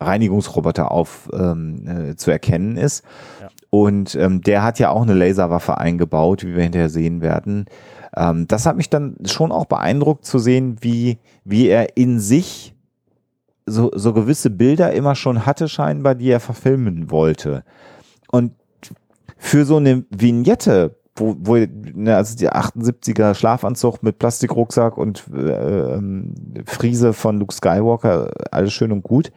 Reinigungsroboter 0.00 0.90
auf 0.90 1.28
ähm, 1.32 1.86
äh, 1.86 2.16
zu 2.16 2.30
erkennen 2.30 2.76
ist. 2.76 3.04
Ja. 3.40 3.48
Und 3.70 4.14
ähm, 4.14 4.40
der 4.40 4.62
hat 4.62 4.78
ja 4.78 4.90
auch 4.90 5.02
eine 5.02 5.14
Laserwaffe 5.14 5.78
eingebaut, 5.78 6.44
wie 6.44 6.54
wir 6.54 6.62
hinterher 6.62 6.88
sehen 6.88 7.20
werden. 7.20 7.66
Ähm, 8.16 8.48
das 8.48 8.66
hat 8.66 8.76
mich 8.76 8.90
dann 8.90 9.16
schon 9.24 9.52
auch 9.52 9.66
beeindruckt 9.66 10.24
zu 10.24 10.38
sehen, 10.38 10.76
wie, 10.80 11.18
wie 11.44 11.68
er 11.68 11.96
in 11.96 12.20
sich 12.20 12.74
so, 13.66 13.90
so 13.94 14.12
gewisse 14.12 14.50
Bilder 14.50 14.92
immer 14.92 15.14
schon 15.14 15.46
hatte, 15.46 15.68
scheinbar, 15.68 16.14
die 16.14 16.30
er 16.30 16.40
verfilmen 16.40 17.10
wollte. 17.10 17.64
Und 18.30 18.52
für 19.36 19.64
so 19.64 19.76
eine 19.76 20.04
Vignette, 20.10 20.96
wo, 21.16 21.36
wo 21.38 21.56
ne, 21.56 22.16
also 22.16 22.36
die 22.36 22.50
78er 22.50 23.34
Schlafanzug 23.34 24.02
mit 24.02 24.18
Plastikrucksack 24.18 24.96
und 24.96 25.24
äh, 25.34 25.94
ähm, 25.94 26.34
Friese 26.66 27.12
von 27.12 27.38
Luke 27.38 27.54
Skywalker, 27.54 28.30
alles 28.50 28.72
schön 28.72 28.92
und 28.92 29.02
gut. 29.02 29.32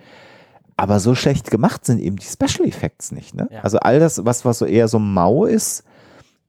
Aber 0.76 1.00
so 1.00 1.14
schlecht 1.14 1.52
gemacht 1.52 1.86
sind 1.86 2.00
eben 2.00 2.16
die 2.16 2.26
Special 2.26 2.68
Effects 2.68 3.12
nicht. 3.12 3.36
Ne? 3.36 3.48
Ja. 3.52 3.62
Also 3.62 3.78
all 3.80 4.00
das, 4.00 4.26
was, 4.26 4.44
was 4.44 4.60
so 4.60 4.66
eher 4.66 4.88
so 4.88 4.98
mau 5.00 5.46
ist, 5.46 5.84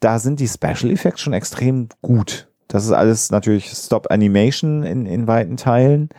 da 0.04 0.18
sind 0.18 0.38
die 0.38 0.48
Special 0.48 0.90
Effects 0.90 1.22
schon 1.22 1.32
extrem 1.32 1.88
gut. 2.02 2.48
Das 2.68 2.84
ist 2.84 2.92
alles 2.92 3.30
natürlich 3.30 3.70
Stop 3.70 4.10
Animation 4.10 4.82
in, 4.82 5.06
in 5.06 5.26
weiten 5.26 5.56
Teilen, 5.56 6.10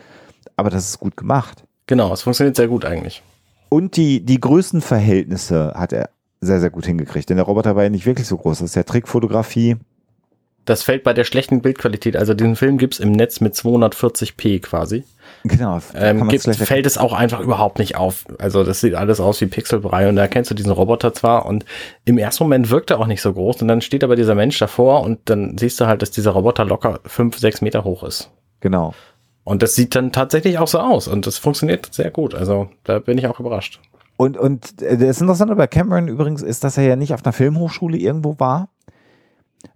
aber 0.56 0.70
das 0.70 0.88
ist 0.88 0.98
gut 0.98 1.16
gemacht. 1.16 1.64
Genau, 1.86 2.12
es 2.12 2.22
funktioniert 2.22 2.56
sehr 2.56 2.66
gut 2.66 2.84
eigentlich. 2.84 3.22
Und 3.68 3.96
die, 3.96 4.24
die 4.24 4.40
Größenverhältnisse 4.40 5.74
hat 5.76 5.92
er 5.92 6.10
sehr, 6.40 6.60
sehr 6.60 6.70
gut 6.70 6.86
hingekriegt. 6.86 7.30
Denn 7.30 7.36
der 7.36 7.46
Roboter 7.46 7.76
war 7.76 7.84
ja 7.84 7.88
nicht 7.88 8.06
wirklich 8.06 8.26
so 8.26 8.36
groß. 8.36 8.58
Das 8.58 8.70
ist 8.70 8.74
ja 8.74 8.82
Trickfotografie. 8.82 9.76
Das 10.64 10.82
fällt 10.82 11.04
bei 11.04 11.12
der 11.12 11.24
schlechten 11.24 11.62
Bildqualität. 11.62 12.16
Also 12.16 12.34
diesen 12.34 12.56
Film 12.56 12.78
gibt's 12.78 12.98
im 12.98 13.12
Netz 13.12 13.40
mit 13.40 13.54
240p 13.54 14.60
quasi. 14.60 15.04
Genau. 15.48 15.80
Ähm, 15.94 16.28
gibt, 16.28 16.44
fällt 16.44 16.86
es 16.86 16.98
auch 16.98 17.12
einfach 17.12 17.40
überhaupt 17.40 17.78
nicht 17.78 17.96
auf. 17.96 18.24
Also 18.38 18.64
das 18.64 18.80
sieht 18.80 18.94
alles 18.94 19.20
aus 19.20 19.40
wie 19.40 19.46
Pixelbrei 19.46 20.08
und 20.08 20.16
da 20.16 20.22
erkennst 20.22 20.50
du 20.50 20.54
diesen 20.54 20.72
Roboter 20.72 21.12
zwar 21.12 21.46
und 21.46 21.64
im 22.04 22.18
ersten 22.18 22.44
Moment 22.44 22.70
wirkt 22.70 22.90
er 22.90 22.98
auch 22.98 23.06
nicht 23.06 23.20
so 23.22 23.32
groß 23.32 23.62
und 23.62 23.68
dann 23.68 23.80
steht 23.80 24.02
aber 24.02 24.16
dieser 24.16 24.34
Mensch 24.34 24.58
davor 24.58 25.02
und 25.02 25.20
dann 25.26 25.58
siehst 25.58 25.80
du 25.80 25.86
halt, 25.86 26.02
dass 26.02 26.10
dieser 26.10 26.32
Roboter 26.32 26.64
locker 26.64 27.00
fünf, 27.04 27.38
sechs 27.38 27.60
Meter 27.60 27.84
hoch 27.84 28.02
ist. 28.02 28.30
Genau. 28.60 28.94
Und 29.44 29.62
das 29.62 29.74
sieht 29.74 29.94
dann 29.94 30.10
tatsächlich 30.10 30.58
auch 30.58 30.68
so 30.68 30.78
aus 30.78 31.06
und 31.06 31.26
das 31.26 31.38
funktioniert 31.38 31.92
sehr 31.92 32.10
gut. 32.10 32.34
Also 32.34 32.68
da 32.84 32.98
bin 32.98 33.18
ich 33.18 33.26
auch 33.26 33.38
überrascht. 33.38 33.80
Und, 34.16 34.36
und 34.36 34.82
äh, 34.82 34.96
das 34.96 35.20
Interessante 35.20 35.54
bei 35.56 35.66
Cameron 35.66 36.08
übrigens 36.08 36.42
ist, 36.42 36.64
dass 36.64 36.78
er 36.78 36.84
ja 36.84 36.96
nicht 36.96 37.14
auf 37.14 37.24
einer 37.24 37.32
Filmhochschule 37.32 37.98
irgendwo 37.98 38.36
war, 38.38 38.70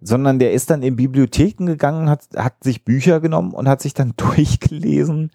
sondern 0.01 0.39
der 0.39 0.53
ist 0.53 0.71
dann 0.71 0.83
in 0.83 0.97
Bibliotheken 0.97 1.67
gegangen, 1.67 2.09
hat, 2.09 2.23
hat 2.37 2.63
sich 2.63 2.85
Bücher 2.85 3.21
genommen 3.21 3.53
und 3.53 3.69
hat 3.69 3.83
sich 3.83 3.95
dann 3.95 4.15
durchgelesen, 4.17 5.31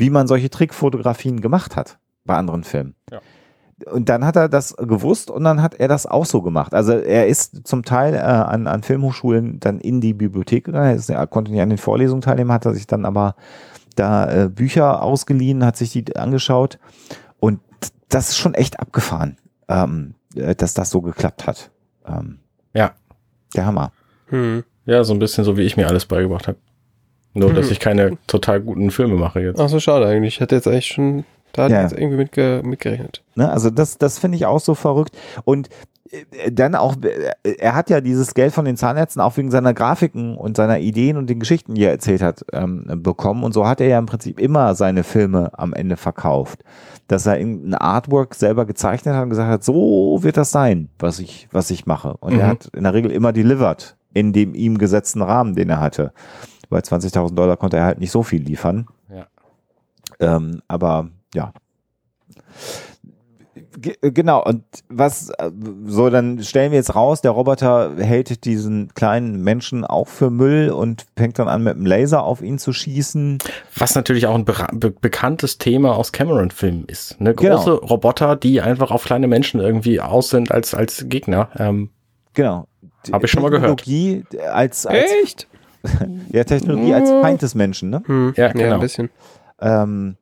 wie 0.00 0.10
man 0.10 0.26
solche 0.26 0.50
Trickfotografien 0.50 1.40
gemacht 1.40 1.76
hat 1.76 1.98
bei 2.24 2.34
anderen 2.34 2.64
Filmen. 2.64 2.94
Ja. 3.10 3.20
Und 3.90 4.08
dann 4.08 4.26
hat 4.26 4.36
er 4.36 4.48
das 4.48 4.76
gewusst 4.76 5.30
und 5.30 5.44
dann 5.44 5.62
hat 5.62 5.74
er 5.74 5.88
das 5.88 6.04
auch 6.06 6.26
so 6.26 6.42
gemacht. 6.42 6.74
Also 6.74 6.92
er 6.92 7.28
ist 7.28 7.66
zum 7.66 7.82
Teil 7.82 8.14
äh, 8.14 8.18
an, 8.18 8.66
an 8.66 8.82
Filmhochschulen 8.82 9.58
dann 9.60 9.80
in 9.80 10.00
die 10.00 10.12
Bibliothek 10.12 10.64
gegangen, 10.64 10.88
er, 10.88 10.94
ist, 10.94 11.30
konnte 11.30 11.50
nicht 11.50 11.62
an 11.62 11.70
den 11.70 11.78
Vorlesungen 11.78 12.20
teilnehmen, 12.20 12.52
hat 12.52 12.66
er 12.66 12.74
sich 12.74 12.86
dann 12.86 13.06
aber 13.06 13.36
da 13.96 14.44
äh, 14.44 14.48
Bücher 14.48 15.02
ausgeliehen, 15.02 15.64
hat 15.64 15.76
sich 15.76 15.92
die 15.92 16.16
angeschaut 16.16 16.78
und 17.38 17.60
das 18.08 18.30
ist 18.30 18.36
schon 18.36 18.54
echt 18.54 18.80
abgefahren, 18.80 19.38
ähm, 19.68 20.14
äh, 20.34 20.54
dass 20.54 20.74
das 20.74 20.90
so 20.90 21.00
geklappt 21.00 21.46
hat. 21.46 21.70
Ähm, 22.06 22.40
ja. 22.74 22.92
Der 23.54 23.66
Hammer. 23.66 23.92
Hm. 24.26 24.64
Ja, 24.84 25.04
so 25.04 25.12
ein 25.12 25.18
bisschen 25.18 25.44
so, 25.44 25.56
wie 25.56 25.62
ich 25.62 25.76
mir 25.76 25.88
alles 25.88 26.06
beigebracht 26.06 26.48
habe. 26.48 26.58
Nur, 27.34 27.52
dass 27.52 27.66
hm. 27.66 27.72
ich 27.72 27.80
keine 27.80 28.18
total 28.26 28.60
guten 28.60 28.90
Filme 28.90 29.14
mache 29.14 29.40
jetzt. 29.40 29.60
Ach 29.60 29.68
so, 29.68 29.78
schade 29.78 30.06
eigentlich. 30.06 30.36
Ich 30.36 30.40
hatte 30.40 30.56
jetzt 30.56 30.66
eigentlich 30.66 30.86
schon, 30.86 31.24
da 31.52 31.68
ja. 31.68 31.82
jetzt 31.82 31.92
irgendwie 31.92 32.16
mitge 32.16 32.60
mitgerechnet. 32.64 33.22
Ne, 33.36 33.50
also 33.50 33.70
das, 33.70 33.98
das 33.98 34.18
finde 34.18 34.36
ich 34.36 34.46
auch 34.46 34.60
so 34.60 34.74
verrückt. 34.74 35.16
Und 35.44 35.68
äh, 36.10 36.50
dann 36.50 36.74
auch, 36.74 36.96
äh, 37.02 37.52
er 37.58 37.74
hat 37.76 37.88
ja 37.88 38.00
dieses 38.00 38.34
Geld 38.34 38.52
von 38.52 38.64
den 38.64 38.76
Zahnärzten 38.76 39.22
auch 39.22 39.36
wegen 39.36 39.52
seiner 39.52 39.74
Grafiken 39.74 40.36
und 40.36 40.56
seiner 40.56 40.80
Ideen 40.80 41.16
und 41.16 41.30
den 41.30 41.38
Geschichten, 41.38 41.74
die 41.74 41.84
er 41.84 41.92
erzählt 41.92 42.22
hat, 42.22 42.44
ähm, 42.52 42.84
bekommen. 42.96 43.44
Und 43.44 43.52
so 43.52 43.66
hat 43.66 43.80
er 43.80 43.86
ja 43.86 43.98
im 43.98 44.06
Prinzip 44.06 44.40
immer 44.40 44.74
seine 44.74 45.04
Filme 45.04 45.50
am 45.56 45.72
Ende 45.72 45.96
verkauft. 45.96 46.64
Dass 47.06 47.26
er 47.26 47.34
ein 47.34 47.74
Artwork 47.74 48.34
selber 48.34 48.66
gezeichnet 48.66 49.14
hat 49.14 49.22
und 49.22 49.30
gesagt 49.30 49.50
hat, 49.50 49.64
so 49.64 50.18
wird 50.22 50.36
das 50.36 50.50
sein, 50.50 50.88
was 50.98 51.20
ich, 51.20 51.48
was 51.52 51.70
ich 51.70 51.86
mache. 51.86 52.16
Und 52.18 52.34
mhm. 52.34 52.40
er 52.40 52.46
hat 52.48 52.66
in 52.74 52.82
der 52.82 52.94
Regel 52.94 53.12
immer 53.12 53.32
delivered 53.32 53.96
in 54.12 54.32
dem 54.32 54.54
ihm 54.54 54.78
gesetzten 54.78 55.22
Rahmen, 55.22 55.54
den 55.54 55.70
er 55.70 55.80
hatte. 55.80 56.12
Bei 56.70 56.78
20.000 56.78 57.34
Dollar 57.34 57.56
konnte 57.56 57.76
er 57.76 57.84
halt 57.84 57.98
nicht 57.98 58.12
so 58.12 58.22
viel 58.22 58.42
liefern. 58.42 58.86
Ja. 59.12 59.26
Ähm, 60.20 60.62
aber 60.68 61.08
ja. 61.34 61.52
G 63.76 63.94
genau, 64.00 64.42
und 64.44 64.64
was, 64.88 65.30
äh, 65.30 65.50
so, 65.86 66.10
dann 66.10 66.42
stellen 66.42 66.72
wir 66.72 66.78
jetzt 66.78 66.94
raus, 66.94 67.20
der 67.22 67.30
Roboter 67.32 67.96
hält 67.96 68.44
diesen 68.44 68.92
kleinen 68.94 69.42
Menschen 69.42 69.84
auch 69.84 70.08
für 70.08 70.30
Müll 70.30 70.70
und 70.70 71.06
fängt 71.16 71.38
dann 71.38 71.48
an, 71.48 71.62
mit 71.62 71.74
dem 71.76 71.86
Laser 71.86 72.22
auf 72.22 72.42
ihn 72.42 72.58
zu 72.58 72.72
schießen. 72.72 73.38
Was 73.76 73.94
natürlich 73.94 74.26
auch 74.26 74.34
ein 74.34 74.44
be 74.44 74.54
be 74.72 74.90
bekanntes 74.90 75.58
Thema 75.58 75.96
aus 75.96 76.12
Cameron-Filmen 76.12 76.84
ist. 76.86 77.20
Ne? 77.20 77.34
Große 77.34 77.64
genau. 77.64 77.76
Roboter, 77.76 78.36
die 78.36 78.60
einfach 78.60 78.90
auf 78.90 79.04
kleine 79.04 79.28
Menschen 79.28 79.60
irgendwie 79.60 80.00
aus 80.00 80.30
sind 80.30 80.52
als, 80.52 80.74
als 80.74 81.06
Gegner. 81.08 81.48
Ähm, 81.58 81.90
genau. 82.34 82.66
Habe 83.12 83.26
ich 83.26 83.30
schon 83.30 83.42
mal 83.42 83.50
gehört. 83.50 83.80
Technologie 83.80 84.24
als, 84.52 84.86
als 84.86 85.10
Echt? 85.22 85.48
ja, 86.32 86.44
Technologie 86.44 86.94
als 86.94 87.10
Feind 87.10 87.42
des 87.42 87.54
Menschen, 87.54 87.90
ne? 87.90 88.02
Hm, 88.06 88.34
ja, 88.36 88.52
genau. 88.52 88.64
Ja, 88.64 88.74
ein 88.74 88.80
bisschen. 88.80 89.10
Ähm, 89.60 90.16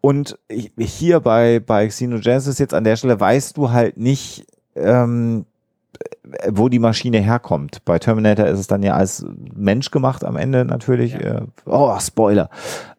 und 0.00 0.38
hier 0.78 1.20
bei, 1.20 1.60
bei 1.60 1.86
Xenogenesis 1.86 2.58
jetzt 2.58 2.74
an 2.74 2.84
der 2.84 2.96
Stelle 2.96 3.18
weißt 3.18 3.56
du 3.56 3.70
halt 3.70 3.96
nicht, 3.96 4.46
ähm, 4.74 5.46
wo 6.48 6.68
die 6.68 6.78
Maschine 6.78 7.20
herkommt. 7.20 7.84
Bei 7.84 7.98
Terminator 7.98 8.46
ist 8.46 8.58
es 8.58 8.66
dann 8.66 8.82
ja 8.82 8.94
als 8.94 9.24
Mensch 9.54 9.90
gemacht 9.90 10.24
am 10.24 10.36
Ende 10.36 10.64
natürlich. 10.64 11.12
Ja. 11.12 11.20
Äh, 11.20 11.42
oh, 11.66 11.96
Spoiler. 12.00 12.50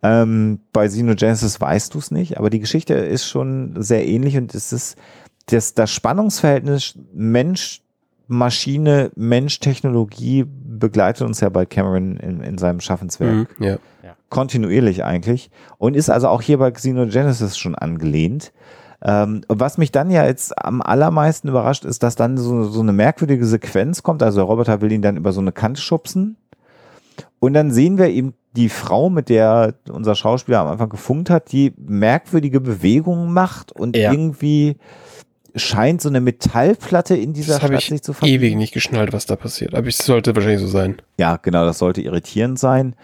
Ähm, 0.01 0.59
bei 0.71 0.87
Xenogenesis 0.87 1.59
weißt 1.59 1.93
du 1.93 1.99
es 1.99 2.11
nicht, 2.11 2.37
aber 2.37 2.49
die 2.49 2.59
Geschichte 2.59 2.93
ist 2.93 3.27
schon 3.27 3.75
sehr 3.81 4.07
ähnlich 4.07 4.37
und 4.37 4.53
es 4.55 4.71
ist 4.71 4.97
das, 5.47 5.73
das 5.73 5.91
Spannungsverhältnis 5.91 6.97
Mensch, 7.13 7.81
Maschine, 8.27 9.11
Mensch, 9.15 9.59
Technologie 9.59 10.45
begleitet 10.79 11.25
uns 11.25 11.39
ja 11.39 11.49
bei 11.49 11.65
Cameron 11.65 12.17
in, 12.17 12.41
in 12.41 12.57
seinem 12.57 12.79
Schaffenswerk. 12.79 13.47
Mhm, 13.59 13.65
ja 13.65 13.77
kontinuierlich 14.33 15.03
eigentlich 15.03 15.51
und 15.77 15.95
ist 15.95 16.09
also 16.09 16.27
auch 16.27 16.41
hier 16.41 16.57
bei 16.57 16.71
Xenogenesis 16.71 17.55
schon 17.55 17.75
angelehnt. 17.75 18.51
Ähm, 19.05 19.41
was 19.47 19.77
mich 19.77 19.91
dann 19.91 20.09
ja 20.09 20.25
jetzt 20.25 20.57
am 20.57 20.81
allermeisten 20.81 21.49
überrascht, 21.49 21.85
ist, 21.85 22.01
dass 22.01 22.15
dann 22.15 22.37
so, 22.37 22.63
so 22.63 22.79
eine 22.79 22.93
merkwürdige 22.93 23.45
Sequenz 23.45 24.01
kommt. 24.01 24.23
Also 24.23 24.39
der 24.39 24.45
Roboter 24.45 24.81
will 24.81 24.91
ihn 24.91 25.03
dann 25.03 25.17
über 25.17 25.33
so 25.33 25.41
eine 25.41 25.51
Kante 25.51 25.81
schubsen. 25.81 26.37
Und 27.39 27.53
dann 27.53 27.69
sehen 27.69 27.99
wir 27.99 28.07
eben 28.07 28.33
die 28.53 28.69
Frau, 28.69 29.11
mit 29.11 29.29
der 29.29 29.75
unser 29.91 30.15
Schauspieler 30.15 30.61
am 30.61 30.67
Anfang 30.67 30.89
gefunkt 30.89 31.29
hat, 31.29 31.51
die 31.51 31.73
merkwürdige 31.77 32.59
Bewegungen 32.59 33.33
macht 33.33 33.71
und 33.71 33.95
ja. 33.95 34.11
irgendwie 34.11 34.77
scheint 35.55 36.01
so 36.01 36.09
eine 36.09 36.21
Metallplatte 36.21 37.15
in 37.15 37.33
dieser 37.33 37.59
das 37.59 37.69
Stadt 37.69 37.81
sich 37.81 38.01
zu 38.01 38.13
verbinden. 38.13 38.43
ewig 38.43 38.55
nicht 38.55 38.73
geschnallt, 38.73 39.13
was 39.13 39.25
da 39.25 39.35
passiert. 39.35 39.75
Aber 39.75 39.87
es 39.87 39.97
sollte 39.97 40.35
wahrscheinlich 40.35 40.61
so 40.61 40.67
sein. 40.67 40.97
Ja, 41.17 41.37
genau, 41.37 41.65
das 41.65 41.77
sollte 41.77 42.01
irritierend 42.01 42.57
sein. 42.57 42.95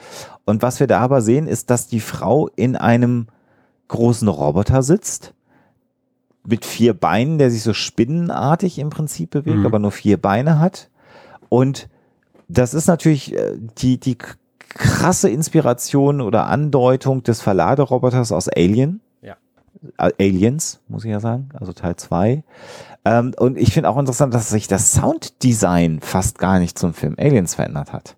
Und 0.46 0.62
was 0.62 0.80
wir 0.80 0.88
da 0.88 1.00
aber 1.00 1.22
sehen, 1.22 1.48
ist, 1.48 1.70
dass 1.70 1.88
die 1.88 2.00
Frau 2.00 2.48
in 2.56 2.76
einem 2.76 3.28
großen 3.88 4.28
Roboter 4.28 4.82
sitzt 4.82 5.34
mit 6.48 6.66
vier 6.66 6.94
Beinen, 6.94 7.38
der 7.38 7.52
sich 7.52 7.62
so 7.62 7.74
spinnenartig 7.74 8.80
im 8.80 8.90
Prinzip 8.90 9.30
bewegt, 9.32 9.58
mhm. 9.58 9.66
aber 9.66 9.78
nur 9.78 9.92
vier 9.92 10.18
Beine 10.18 10.60
hat. 10.60 10.90
Und 11.50 11.90
das 12.48 12.74
ist 12.74 12.88
natürlich 12.88 13.36
äh, 13.36 13.58
die, 13.78 14.00
die 14.00 14.18
krasse 14.70 15.30
Inspiration 15.30 16.22
oder 16.22 16.48
Andeutung 16.48 17.24
des 17.24 17.42
Verladeroboters 17.42 18.32
aus 18.32 18.50
Alien. 18.50 19.02
Äh, 19.98 20.12
Aliens, 20.20 20.80
muss 20.88 21.06
ich 21.06 21.12
ja 21.12 21.20
sagen, 21.20 21.50
also 21.54 21.74
Teil 21.74 21.96
zwei. 21.96 22.44
Ähm, 23.06 23.34
und 23.38 23.58
ich 23.58 23.74
finde 23.74 23.90
auch 23.90 23.98
interessant, 23.98 24.34
dass 24.34 24.50
sich 24.50 24.68
das 24.68 24.92
Sounddesign 24.94 26.00
fast 26.02 26.38
gar 26.38 26.60
nicht 26.60 26.78
zum 26.78 26.94
Film 26.94 27.16
Aliens 27.18 27.56
verändert 27.56 27.94
hat. 27.94 28.16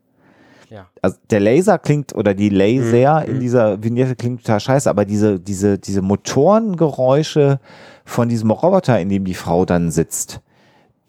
Ja. 0.69 0.87
Also 1.01 1.17
der 1.29 1.41
Laser 1.41 1.77
klingt 1.77 2.15
oder 2.15 2.33
die 2.33 2.49
Laser 2.49 3.21
mhm. 3.21 3.33
in 3.33 3.39
dieser 3.41 3.83
Vignette 3.83 4.15
klingt 4.15 4.41
total 4.41 4.59
scheiße, 4.59 4.89
aber 4.89 5.05
diese, 5.05 5.39
diese, 5.39 5.77
diese 5.77 6.01
Motorengeräusche 6.01 7.59
von 8.05 8.29
diesem 8.29 8.51
Roboter, 8.51 8.99
in 8.99 9.09
dem 9.09 9.25
die 9.25 9.33
Frau 9.33 9.65
dann 9.65 9.91
sitzt, 9.91 10.41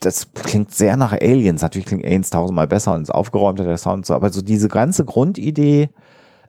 das 0.01 0.33
klingt 0.35 0.75
sehr 0.75 0.97
nach 0.97 1.13
Aliens. 1.13 1.63
Natürlich 1.63 1.87
klingt 1.87 2.05
Aliens 2.05 2.31
tausendmal 2.31 2.67
besser 2.67 2.93
und 2.95 3.03
ist 3.03 3.11
aufgeräumter 3.11 3.65
der 3.65 3.79
Sound 3.79 4.05
so, 4.05 4.15
aber 4.15 4.31
so 4.31 4.43
diese 4.43 4.69
ganze 4.69 5.05
Grundidee, 5.05 5.91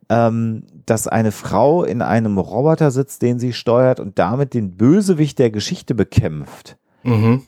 ähm, 0.10 0.64
dass 0.85 1.07
eine 1.07 1.31
Frau 1.31 1.84
in 1.84 2.01
einem 2.01 2.38
Roboter 2.38 2.91
sitzt, 2.91 3.22
den 3.22 3.39
sie 3.39 3.53
steuert 3.53 3.99
und 3.99 4.19
damit 4.19 4.53
den 4.53 4.76
Bösewicht 4.77 5.39
der 5.39 5.51
Geschichte 5.51 5.95
bekämpft, 5.95 6.77
mhm. 7.03 7.43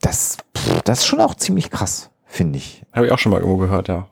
das, 0.00 0.38
das 0.84 1.00
ist 1.00 1.06
schon 1.06 1.20
auch 1.20 1.34
ziemlich 1.34 1.70
krass, 1.70 2.10
finde 2.26 2.58
ich. 2.58 2.84
Habe 2.92 3.06
ich 3.06 3.12
auch 3.12 3.18
schon 3.18 3.32
mal 3.32 3.40
irgendwo 3.40 3.58
gehört, 3.58 3.88
ja. 3.88 4.08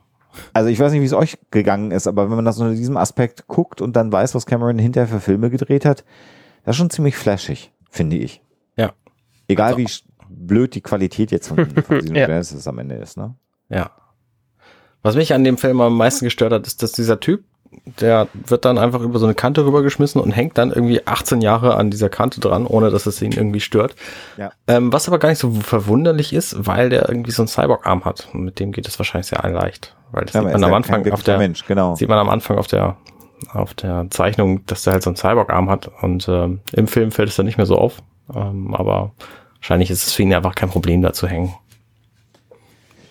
Also 0.52 0.68
ich 0.68 0.78
weiß 0.78 0.92
nicht, 0.92 1.00
wie 1.00 1.06
es 1.06 1.12
euch 1.12 1.38
gegangen 1.50 1.90
ist, 1.90 2.06
aber 2.06 2.28
wenn 2.28 2.36
man 2.36 2.44
das 2.44 2.58
unter 2.58 2.74
diesem 2.74 2.96
Aspekt 2.96 3.46
guckt 3.46 3.80
und 3.80 3.96
dann 3.96 4.12
weiß, 4.12 4.34
was 4.34 4.46
Cameron 4.46 4.78
hinterher 4.78 5.08
für 5.08 5.20
Filme 5.20 5.50
gedreht 5.50 5.84
hat, 5.84 6.04
das 6.64 6.74
ist 6.74 6.78
schon 6.78 6.90
ziemlich 6.90 7.16
flashig, 7.16 7.72
finde 7.90 8.16
ich. 8.16 8.42
Ja. 8.76 8.92
Egal 9.48 9.74
also. 9.74 9.78
wie 9.78 9.88
blöd 10.28 10.74
die 10.74 10.80
Qualität 10.80 11.30
jetzt 11.30 11.48
von, 11.48 11.70
von 11.82 12.00
diesem 12.00 12.16
ja. 12.16 12.26
Genesis 12.26 12.66
am 12.66 12.78
Ende 12.78 12.96
ist, 12.96 13.16
ne? 13.16 13.34
Ja. 13.68 13.90
Was 15.02 15.14
mich 15.14 15.32
an 15.32 15.44
dem 15.44 15.56
Film 15.56 15.80
am 15.80 15.96
meisten 15.96 16.24
gestört 16.24 16.52
hat, 16.52 16.66
ist, 16.66 16.82
dass 16.82 16.92
dieser 16.92 17.20
Typ, 17.20 17.44
der 18.00 18.28
wird 18.34 18.64
dann 18.64 18.78
einfach 18.78 19.00
über 19.00 19.18
so 19.18 19.26
eine 19.26 19.34
Kante 19.34 19.64
rübergeschmissen 19.64 20.20
und 20.20 20.32
hängt 20.32 20.58
dann 20.58 20.70
irgendwie 20.70 21.06
18 21.06 21.40
Jahre 21.40 21.76
an 21.76 21.90
dieser 21.90 22.08
Kante 22.08 22.40
dran, 22.40 22.66
ohne 22.66 22.90
dass 22.90 23.06
es 23.06 23.20
ihn 23.22 23.32
irgendwie 23.32 23.60
stört. 23.60 23.94
Ja. 24.36 24.50
Ähm, 24.66 24.92
was 24.92 25.08
aber 25.08 25.18
gar 25.18 25.28
nicht 25.28 25.38
so 25.38 25.50
verwunderlich 25.52 26.32
ist, 26.32 26.66
weil 26.66 26.90
der 26.90 27.08
irgendwie 27.08 27.30
so 27.30 27.42
einen 27.42 27.48
Cyborg-Arm 27.48 28.04
hat. 28.04 28.28
Und 28.32 28.44
mit 28.44 28.60
dem 28.60 28.72
geht 28.72 28.88
es 28.88 28.98
wahrscheinlich 28.98 29.28
sehr 29.28 29.42
leicht. 29.50 29.96
Weil 30.12 30.24
das 30.24 30.34
ja, 30.34 30.42
sieht 30.42 30.52
man 30.52 30.64
am 30.64 30.74
Anfang 30.74 31.10
auf 31.10 31.22
der, 31.22 31.38
Mensch, 31.38 31.64
genau. 31.66 31.94
sieht 31.94 32.08
man 32.08 32.18
am 32.18 32.28
Anfang 32.28 32.58
auf 32.58 32.66
der, 32.66 32.96
auf 33.52 33.74
der 33.74 34.06
Zeichnung, 34.10 34.64
dass 34.66 34.82
der 34.82 34.94
halt 34.94 35.02
so 35.02 35.10
einen 35.10 35.16
Cyborg-Arm 35.16 35.70
hat. 35.70 35.90
Und 36.02 36.28
ähm, 36.28 36.60
im 36.72 36.86
Film 36.86 37.10
fällt 37.10 37.28
es 37.28 37.36
dann 37.36 37.46
nicht 37.46 37.56
mehr 37.56 37.66
so 37.66 37.76
auf. 37.76 38.02
Ähm, 38.34 38.74
aber 38.74 39.12
wahrscheinlich 39.56 39.90
ist 39.90 40.06
es 40.06 40.12
für 40.12 40.22
ihn 40.22 40.34
einfach 40.34 40.54
kein 40.54 40.70
Problem, 40.70 41.02
da 41.02 41.12
zu 41.12 41.26
hängen. 41.26 41.54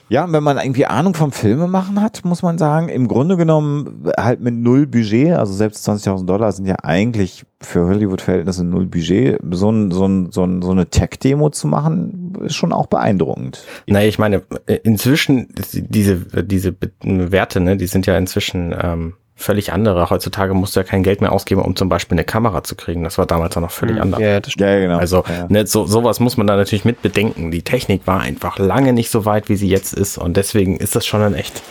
Ja, 0.08 0.32
wenn 0.32 0.44
man 0.44 0.58
irgendwie 0.58 0.86
Ahnung 0.86 1.16
vom 1.16 1.32
Filme 1.32 1.68
machen 1.68 2.02
hat, 2.02 2.24
muss 2.24 2.44
man 2.44 2.58
sagen, 2.58 2.90
im 2.90 3.08
Grunde 3.08 3.38
genommen 3.38 4.04
halt 4.18 4.40
mit 4.40 4.54
null 4.54 4.86
Budget, 4.86 5.34
also 5.34 5.54
selbst 5.54 5.88
20.000 5.88 6.26
Dollar 6.26 6.52
sind 6.52 6.66
ja 6.68 6.76
eigentlich 6.84 7.46
für 7.62 7.88
Hollywood-Verhältnisse 7.88 8.64
null 8.64 8.86
Budget, 8.86 9.40
so, 9.52 9.72
ein, 9.72 9.92
so, 9.92 10.06
ein, 10.08 10.32
so, 10.32 10.44
ein, 10.44 10.62
so 10.62 10.72
eine 10.72 10.90
Tech-Demo 10.90 11.50
zu 11.50 11.68
machen, 11.68 12.38
ist 12.44 12.56
schon 12.56 12.72
auch 12.72 12.88
beeindruckend. 12.88 13.64
Naja, 13.88 14.08
ich 14.08 14.20
meine, 14.20 14.44
inzwischen, 14.84 15.48
diese, 15.74 16.18
diese 16.44 16.76
Werte, 17.02 17.60
ne, 17.60 17.78
die 17.78 17.88
sind 17.88 18.06
ja 18.06 18.18
inzwischen 18.18 18.76
ähm, 18.80 19.14
völlig 19.38 19.74
andere. 19.74 20.10
Heutzutage 20.10 20.54
musst 20.54 20.76
du 20.76 20.80
ja 20.80 20.84
kein 20.86 21.04
Geld 21.04 21.20
mehr 21.22 21.32
ausgeben, 21.34 21.62
um 21.62 21.76
zum 21.76 21.90
Beispiel 21.90 22.16
eine 22.16 22.24
Kamera 22.24 22.64
zu 22.64 22.76
kriegen. 22.76 23.04
Das 23.04 23.18
war 23.18 23.26
damals 23.26 23.56
auch 23.58 23.62
noch 23.62 23.72
völlig 23.72 23.96
Mhm. 23.98 24.02
anders. 24.02 24.20
Ja, 24.22 24.40
das 24.40 24.54
stimmt. 24.54 24.70
Ja, 24.70 24.80
genau. 24.80 24.98
Also 24.98 25.24
ja. 25.28 25.46
ne, 25.50 25.68
so, 25.68 25.86
sowas 25.86 26.20
muss 26.20 26.38
man 26.38 26.48
da 26.48 26.56
natürlich 26.56 26.86
mit 26.86 27.02
bedenken. 27.02 27.52
Die 27.52 27.62
Technik 27.62 28.08
war 28.08 28.22
einfach 28.22 28.58
lange 28.60 28.94
nicht 28.94 29.10
so 29.12 29.26
weit, 29.26 29.50
wie 29.50 29.56
sie 29.58 29.68
jetzt 29.68 29.94
ist. 29.94 30.18
Und 30.18 30.38
deswegen 30.38 30.78
ist 30.78 30.96
das 30.96 31.06
schon 31.06 31.22
ein 31.22 31.34
echt, 31.34 31.62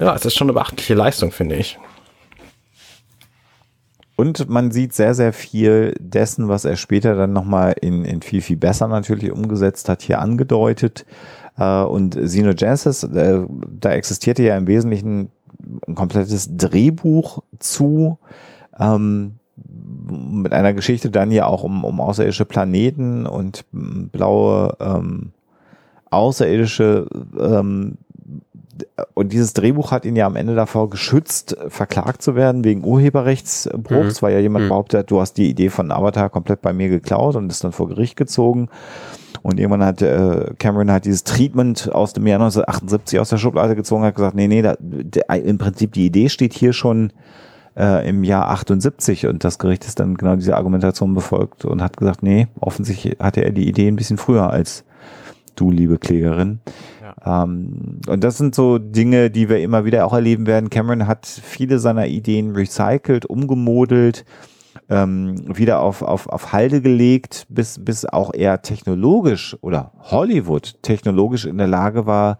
ja, 0.00 0.14
es 0.14 0.24
ist 0.24 0.36
schon 0.36 0.46
eine 0.46 0.54
beachtliche 0.54 0.94
Leistung, 0.94 1.32
finde 1.32 1.56
ich. 1.56 1.78
Und 4.16 4.48
man 4.48 4.72
sieht 4.72 4.94
sehr, 4.94 5.14
sehr 5.14 5.32
viel 5.32 5.94
dessen, 6.00 6.48
was 6.48 6.64
er 6.64 6.76
später 6.76 7.14
dann 7.14 7.32
nochmal 7.32 7.74
in, 7.80 8.04
in 8.04 8.20
viel, 8.20 8.40
viel 8.42 8.56
besser 8.56 8.88
natürlich 8.88 9.30
umgesetzt 9.30 9.88
hat, 9.88 10.02
hier 10.02 10.18
angedeutet. 10.20 11.06
Äh, 11.56 11.82
Und 11.82 12.16
Xenogenesis, 12.16 13.04
äh, 13.04 13.40
da 13.68 13.90
existierte 13.92 14.42
ja 14.42 14.56
im 14.56 14.66
Wesentlichen 14.66 15.30
ein 15.86 15.94
komplettes 15.94 16.56
Drehbuch 16.56 17.42
zu, 17.58 18.18
ähm, 18.78 19.38
mit 19.56 20.52
einer 20.52 20.72
Geschichte 20.72 21.10
dann 21.10 21.30
ja 21.30 21.46
auch 21.46 21.64
um, 21.64 21.84
um 21.84 22.00
außerirdische 22.00 22.44
Planeten 22.44 23.26
und 23.26 23.64
m, 23.72 24.08
blaue 24.10 24.76
ähm, 24.80 25.32
außerirdische 26.10 27.06
ähm, 27.38 27.98
und 29.14 29.32
dieses 29.32 29.52
Drehbuch 29.54 29.90
hat 29.90 30.04
ihn 30.04 30.16
ja 30.16 30.26
am 30.26 30.36
Ende 30.36 30.54
davor 30.54 30.90
geschützt, 30.90 31.56
verklagt 31.68 32.22
zu 32.22 32.34
werden 32.34 32.64
wegen 32.64 32.84
Urheberrechtsbruchs, 32.84 34.20
Mhm. 34.20 34.22
weil 34.26 34.32
ja 34.34 34.38
jemand 34.40 34.64
Mhm. 34.66 34.68
behauptet 34.70 35.00
hat, 35.00 35.10
du 35.10 35.20
hast 35.20 35.34
die 35.34 35.48
Idee 35.50 35.68
von 35.70 35.90
Avatar 35.92 36.30
komplett 36.30 36.62
bei 36.62 36.72
mir 36.72 36.88
geklaut 36.88 37.36
und 37.36 37.50
ist 37.50 37.64
dann 37.64 37.72
vor 37.72 37.88
Gericht 37.88 38.16
gezogen. 38.16 38.68
Und 39.42 39.60
irgendwann 39.60 39.84
hat 39.84 40.02
äh, 40.02 40.52
Cameron 40.58 40.90
hat 40.90 41.04
dieses 41.04 41.24
Treatment 41.24 41.92
aus 41.92 42.12
dem 42.12 42.26
Jahr 42.26 42.40
1978 42.40 43.20
aus 43.20 43.28
der 43.28 43.36
Schublade 43.38 43.76
gezogen, 43.76 44.02
hat 44.04 44.14
gesagt, 44.16 44.34
nee, 44.34 44.48
nee, 44.48 44.62
da, 44.62 44.74
der, 44.80 45.28
im 45.44 45.58
Prinzip 45.58 45.92
die 45.92 46.06
Idee 46.06 46.28
steht 46.28 46.54
hier 46.54 46.72
schon 46.72 47.12
äh, 47.76 48.08
im 48.08 48.24
Jahr 48.24 48.48
78 48.48 49.26
und 49.28 49.44
das 49.44 49.58
Gericht 49.58 49.84
ist 49.84 50.00
dann 50.00 50.16
genau 50.16 50.34
diese 50.34 50.56
Argumentation 50.56 51.14
befolgt 51.14 51.64
und 51.64 51.80
hat 51.82 51.96
gesagt, 51.96 52.22
nee, 52.22 52.48
offensichtlich 52.60 53.16
hatte 53.20 53.44
er 53.44 53.52
die 53.52 53.68
Idee 53.68 53.86
ein 53.88 53.96
bisschen 53.96 54.18
früher 54.18 54.50
als 54.50 54.84
du, 55.54 55.70
liebe 55.70 55.98
Klägerin. 55.98 56.58
Ähm, 57.24 58.00
und 58.06 58.24
das 58.24 58.38
sind 58.38 58.54
so 58.54 58.78
Dinge, 58.78 59.30
die 59.30 59.48
wir 59.48 59.60
immer 59.60 59.84
wieder 59.84 60.06
auch 60.06 60.12
erleben 60.12 60.46
werden. 60.46 60.70
Cameron 60.70 61.06
hat 61.06 61.26
viele 61.26 61.78
seiner 61.78 62.06
Ideen 62.06 62.54
recycelt, 62.54 63.26
umgemodelt, 63.26 64.24
ähm, 64.88 65.56
wieder 65.56 65.80
auf, 65.80 66.02
auf, 66.02 66.28
auf 66.28 66.52
Halde 66.52 66.80
gelegt, 66.80 67.46
bis, 67.48 67.84
bis 67.84 68.04
auch 68.04 68.32
er 68.32 68.62
technologisch 68.62 69.56
oder 69.60 69.92
Hollywood 69.98 70.76
technologisch 70.82 71.44
in 71.44 71.58
der 71.58 71.66
Lage 71.66 72.06
war, 72.06 72.38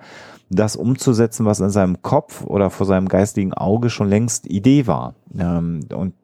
das 0.51 0.77
umzusetzen, 0.77 1.45
was 1.45 1.61
in 1.61 1.71
seinem 1.71 2.01
Kopf 2.03 2.45
oder 2.45 2.71
vor 2.71 2.87
seinem 2.87 3.09
geistigen 3.09 3.53
Auge 3.53 3.91
schon 3.91 4.09
längst 4.09 4.47
Idee 4.47 4.87
war. 4.87 5.15
Ähm, 5.39 5.81
und 5.95 6.15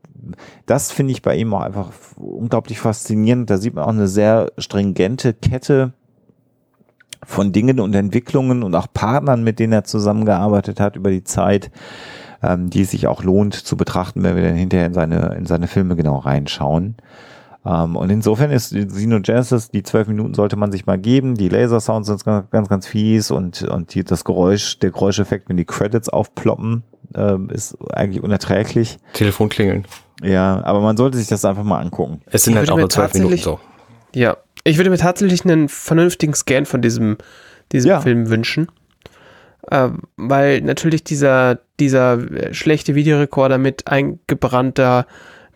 das 0.64 0.90
finde 0.90 1.12
ich 1.12 1.20
bei 1.20 1.36
ihm 1.36 1.52
auch 1.52 1.60
einfach 1.60 1.90
unglaublich 2.16 2.78
faszinierend. 2.78 3.50
Da 3.50 3.58
sieht 3.58 3.74
man 3.74 3.84
auch 3.84 3.88
eine 3.88 4.08
sehr 4.08 4.52
stringente 4.56 5.34
Kette 5.34 5.92
von 7.26 7.52
Dingen 7.52 7.80
und 7.80 7.94
Entwicklungen 7.94 8.62
und 8.62 8.74
auch 8.74 8.86
Partnern, 8.92 9.44
mit 9.44 9.58
denen 9.58 9.72
er 9.72 9.84
zusammengearbeitet 9.84 10.80
hat 10.80 10.96
über 10.96 11.10
die 11.10 11.24
Zeit, 11.24 11.70
ähm, 12.42 12.70
die 12.70 12.82
es 12.82 12.90
sich 12.90 13.06
auch 13.06 13.22
lohnt 13.22 13.54
zu 13.54 13.76
betrachten, 13.76 14.22
wenn 14.22 14.36
wir 14.36 14.42
dann 14.42 14.56
hinterher 14.56 14.86
in 14.86 14.94
seine, 14.94 15.34
in 15.36 15.46
seine 15.46 15.66
Filme 15.66 15.96
genau 15.96 16.18
reinschauen. 16.18 16.96
Ähm, 17.66 17.96
und 17.96 18.10
insofern 18.10 18.50
ist 18.50 18.74
Xenogenesis, 18.74 19.70
die 19.70 19.82
zwölf 19.82 20.08
Minuten 20.08 20.34
sollte 20.34 20.56
man 20.56 20.70
sich 20.70 20.86
mal 20.86 20.98
geben. 20.98 21.34
Die 21.36 21.48
Lasersounds 21.48 22.08
sind 22.08 22.24
ganz, 22.24 22.50
ganz, 22.50 22.68
ganz 22.68 22.86
fies 22.86 23.30
und, 23.30 23.62
und 23.62 23.94
die, 23.94 24.04
das 24.04 24.24
Geräusch, 24.24 24.78
der 24.78 24.90
Geräuscheffekt, 24.90 25.48
wenn 25.48 25.56
die 25.56 25.64
Credits 25.64 26.08
aufploppen, 26.08 26.82
ähm, 27.14 27.48
ist 27.50 27.76
eigentlich 27.92 28.22
unerträglich. 28.22 28.98
Telefon 29.14 29.48
klingeln. 29.48 29.86
Ja, 30.22 30.62
aber 30.64 30.80
man 30.80 30.96
sollte 30.96 31.18
sich 31.18 31.28
das 31.28 31.44
einfach 31.44 31.64
mal 31.64 31.80
angucken. 31.80 32.20
Es 32.26 32.44
sind 32.44 32.52
Ich 32.52 32.58
halt 32.58 32.70
auch 32.70 32.78
nur 32.78 32.90
zwölf 32.90 33.14
Minuten 33.14 33.38
so. 33.38 33.58
Ja, 34.14 34.36
ich 34.64 34.76
würde 34.78 34.90
mir 34.90 34.98
tatsächlich 34.98 35.44
einen 35.44 35.68
vernünftigen 35.68 36.34
Scan 36.34 36.64
von 36.64 36.82
diesem, 36.82 37.18
diesem 37.72 37.90
Ja. 37.90 38.00
Film 38.00 38.28
wünschen. 38.30 38.68
Äh, 39.70 39.90
weil 40.16 40.60
natürlich 40.60 41.04
dieser, 41.04 41.60
dieser 41.80 42.14
äh, 42.32 42.54
schlechte 42.54 42.94
Videorekorder 42.94 43.58
mit 43.58 43.86
eingebrannter 43.88 45.06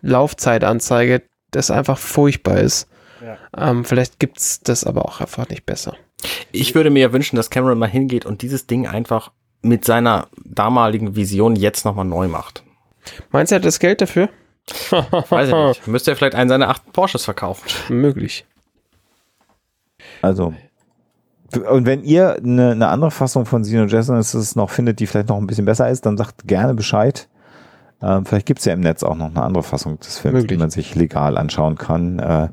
Laufzeitanzeige, 0.01 1.23
das 1.51 1.71
einfach 1.71 1.97
furchtbar 1.97 2.59
ist. 2.59 2.87
Ähm, 3.57 3.83
vielleicht 3.83 4.19
gibt 4.19 4.37
es 4.37 4.61
das 4.61 4.85
aber 4.85 5.05
auch 5.05 5.19
einfach 5.19 5.49
nicht 5.49 5.65
besser. 5.65 5.95
Ich 6.51 6.73
würde 6.75 6.89
mir 6.89 6.99
ja 7.01 7.13
wünschen, 7.13 7.35
dass 7.35 7.49
Cameron 7.49 7.77
mal 7.77 7.89
hingeht 7.89 8.25
und 8.25 8.41
dieses 8.41 8.65
Ding 8.67 8.87
einfach 8.87 9.31
mit 9.61 9.83
seiner 9.83 10.27
damaligen 10.45 11.15
Vision 11.15 11.55
jetzt 11.55 11.83
nochmal 11.83 12.05
neu 12.05 12.27
macht. 12.29 12.63
Meinst 13.31 13.51
du, 13.51 13.55
er 13.55 13.59
hat 13.59 13.65
das 13.65 13.79
Geld 13.79 14.01
dafür? 14.01 14.29
Weiß 14.89 15.49
ich 15.49 15.53
nicht. 15.79 15.87
Müsste 15.87 16.11
er 16.11 16.17
vielleicht 16.17 16.35
einen 16.35 16.49
seiner 16.49 16.69
acht 16.69 16.93
Porsches 16.93 17.25
verkaufen. 17.25 17.65
Möglich. 17.89 18.45
Also. 20.21 20.53
Und 21.71 21.85
wenn 21.87 22.03
ihr 22.03 22.35
eine, 22.35 22.71
eine 22.71 22.87
andere 22.89 23.09
Fassung 23.11 23.45
von 23.47 23.63
Xenogenesis 23.63 24.55
noch 24.55 24.69
findet, 24.69 24.99
die 24.99 25.07
vielleicht 25.07 25.29
noch 25.29 25.37
ein 25.37 25.47
bisschen 25.47 25.65
besser 25.65 25.89
ist, 25.89 26.05
dann 26.05 26.15
sagt 26.17 26.47
gerne 26.47 26.75
Bescheid. 26.75 27.27
Ähm, 28.01 28.25
vielleicht 28.25 28.45
gibt's 28.45 28.65
ja 28.65 28.73
im 28.73 28.81
Netz 28.81 29.03
auch 29.03 29.15
noch 29.15 29.29
eine 29.31 29.41
andere 29.41 29.63
Fassung 29.63 29.99
des 29.99 30.19
Films, 30.19 30.33
Möglich. 30.35 30.49
die 30.49 30.57
man 30.57 30.69
sich 30.69 30.93
legal 30.95 31.37
anschauen 31.37 31.75
kann. 31.75 32.19
Äh, 32.19 32.49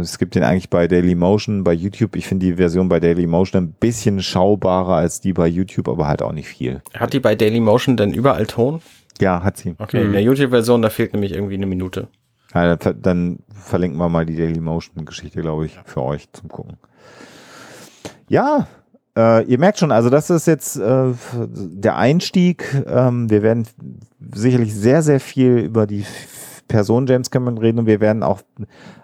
es 0.00 0.18
gibt 0.18 0.34
den 0.34 0.42
eigentlich 0.44 0.70
bei 0.70 0.88
Dailymotion, 0.88 1.62
bei 1.62 1.72
YouTube. 1.74 2.16
Ich 2.16 2.26
finde 2.26 2.46
die 2.46 2.54
Version 2.54 2.88
bei 2.88 3.00
Dailymotion 3.00 3.62
ein 3.62 3.72
bisschen 3.72 4.20
schaubarer 4.22 4.96
als 4.96 5.20
die 5.20 5.32
bei 5.34 5.46
YouTube, 5.46 5.88
aber 5.88 6.08
halt 6.08 6.22
auch 6.22 6.32
nicht 6.32 6.48
viel. 6.48 6.80
Hat 6.94 7.12
die 7.12 7.20
bei 7.20 7.34
Dailymotion 7.34 7.96
denn 7.96 8.12
überall 8.12 8.46
Ton? 8.46 8.80
Ja, 9.20 9.42
hat 9.44 9.58
sie. 9.58 9.74
Okay, 9.78 10.00
in 10.02 10.08
Mhm. 10.08 10.12
der 10.14 10.22
YouTube-Version, 10.22 10.82
da 10.82 10.88
fehlt 10.90 11.12
nämlich 11.12 11.32
irgendwie 11.32 11.54
eine 11.54 11.66
Minute. 11.66 12.08
Ja, 12.54 12.66
dann 12.68 12.78
ver- 12.78 12.94
dann 12.94 13.38
verlinken 13.48 13.98
wir 13.98 14.08
mal 14.08 14.26
die 14.26 14.36
Dailymotion-Geschichte, 14.36 15.40
glaube 15.40 15.66
ich, 15.66 15.78
für 15.84 16.02
euch 16.02 16.30
zum 16.32 16.48
Gucken. 16.48 16.76
Ja, 18.28 18.66
äh, 19.16 19.44
ihr 19.44 19.58
merkt 19.58 19.78
schon, 19.78 19.92
also 19.92 20.10
das 20.10 20.30
ist 20.30 20.46
jetzt 20.46 20.76
äh, 20.76 21.12
der 21.34 21.96
Einstieg. 21.96 22.64
Ähm, 22.86 23.30
wir 23.30 23.42
werden 23.42 23.66
sicherlich 24.34 24.74
sehr, 24.74 25.02
sehr 25.02 25.20
viel 25.20 25.58
über 25.58 25.86
die 25.86 26.04
Person 26.68 27.06
James 27.06 27.30
Cameron 27.30 27.58
reden 27.58 27.80
und 27.80 27.86
wir 27.86 28.00
werden 28.00 28.22
auch, 28.22 28.40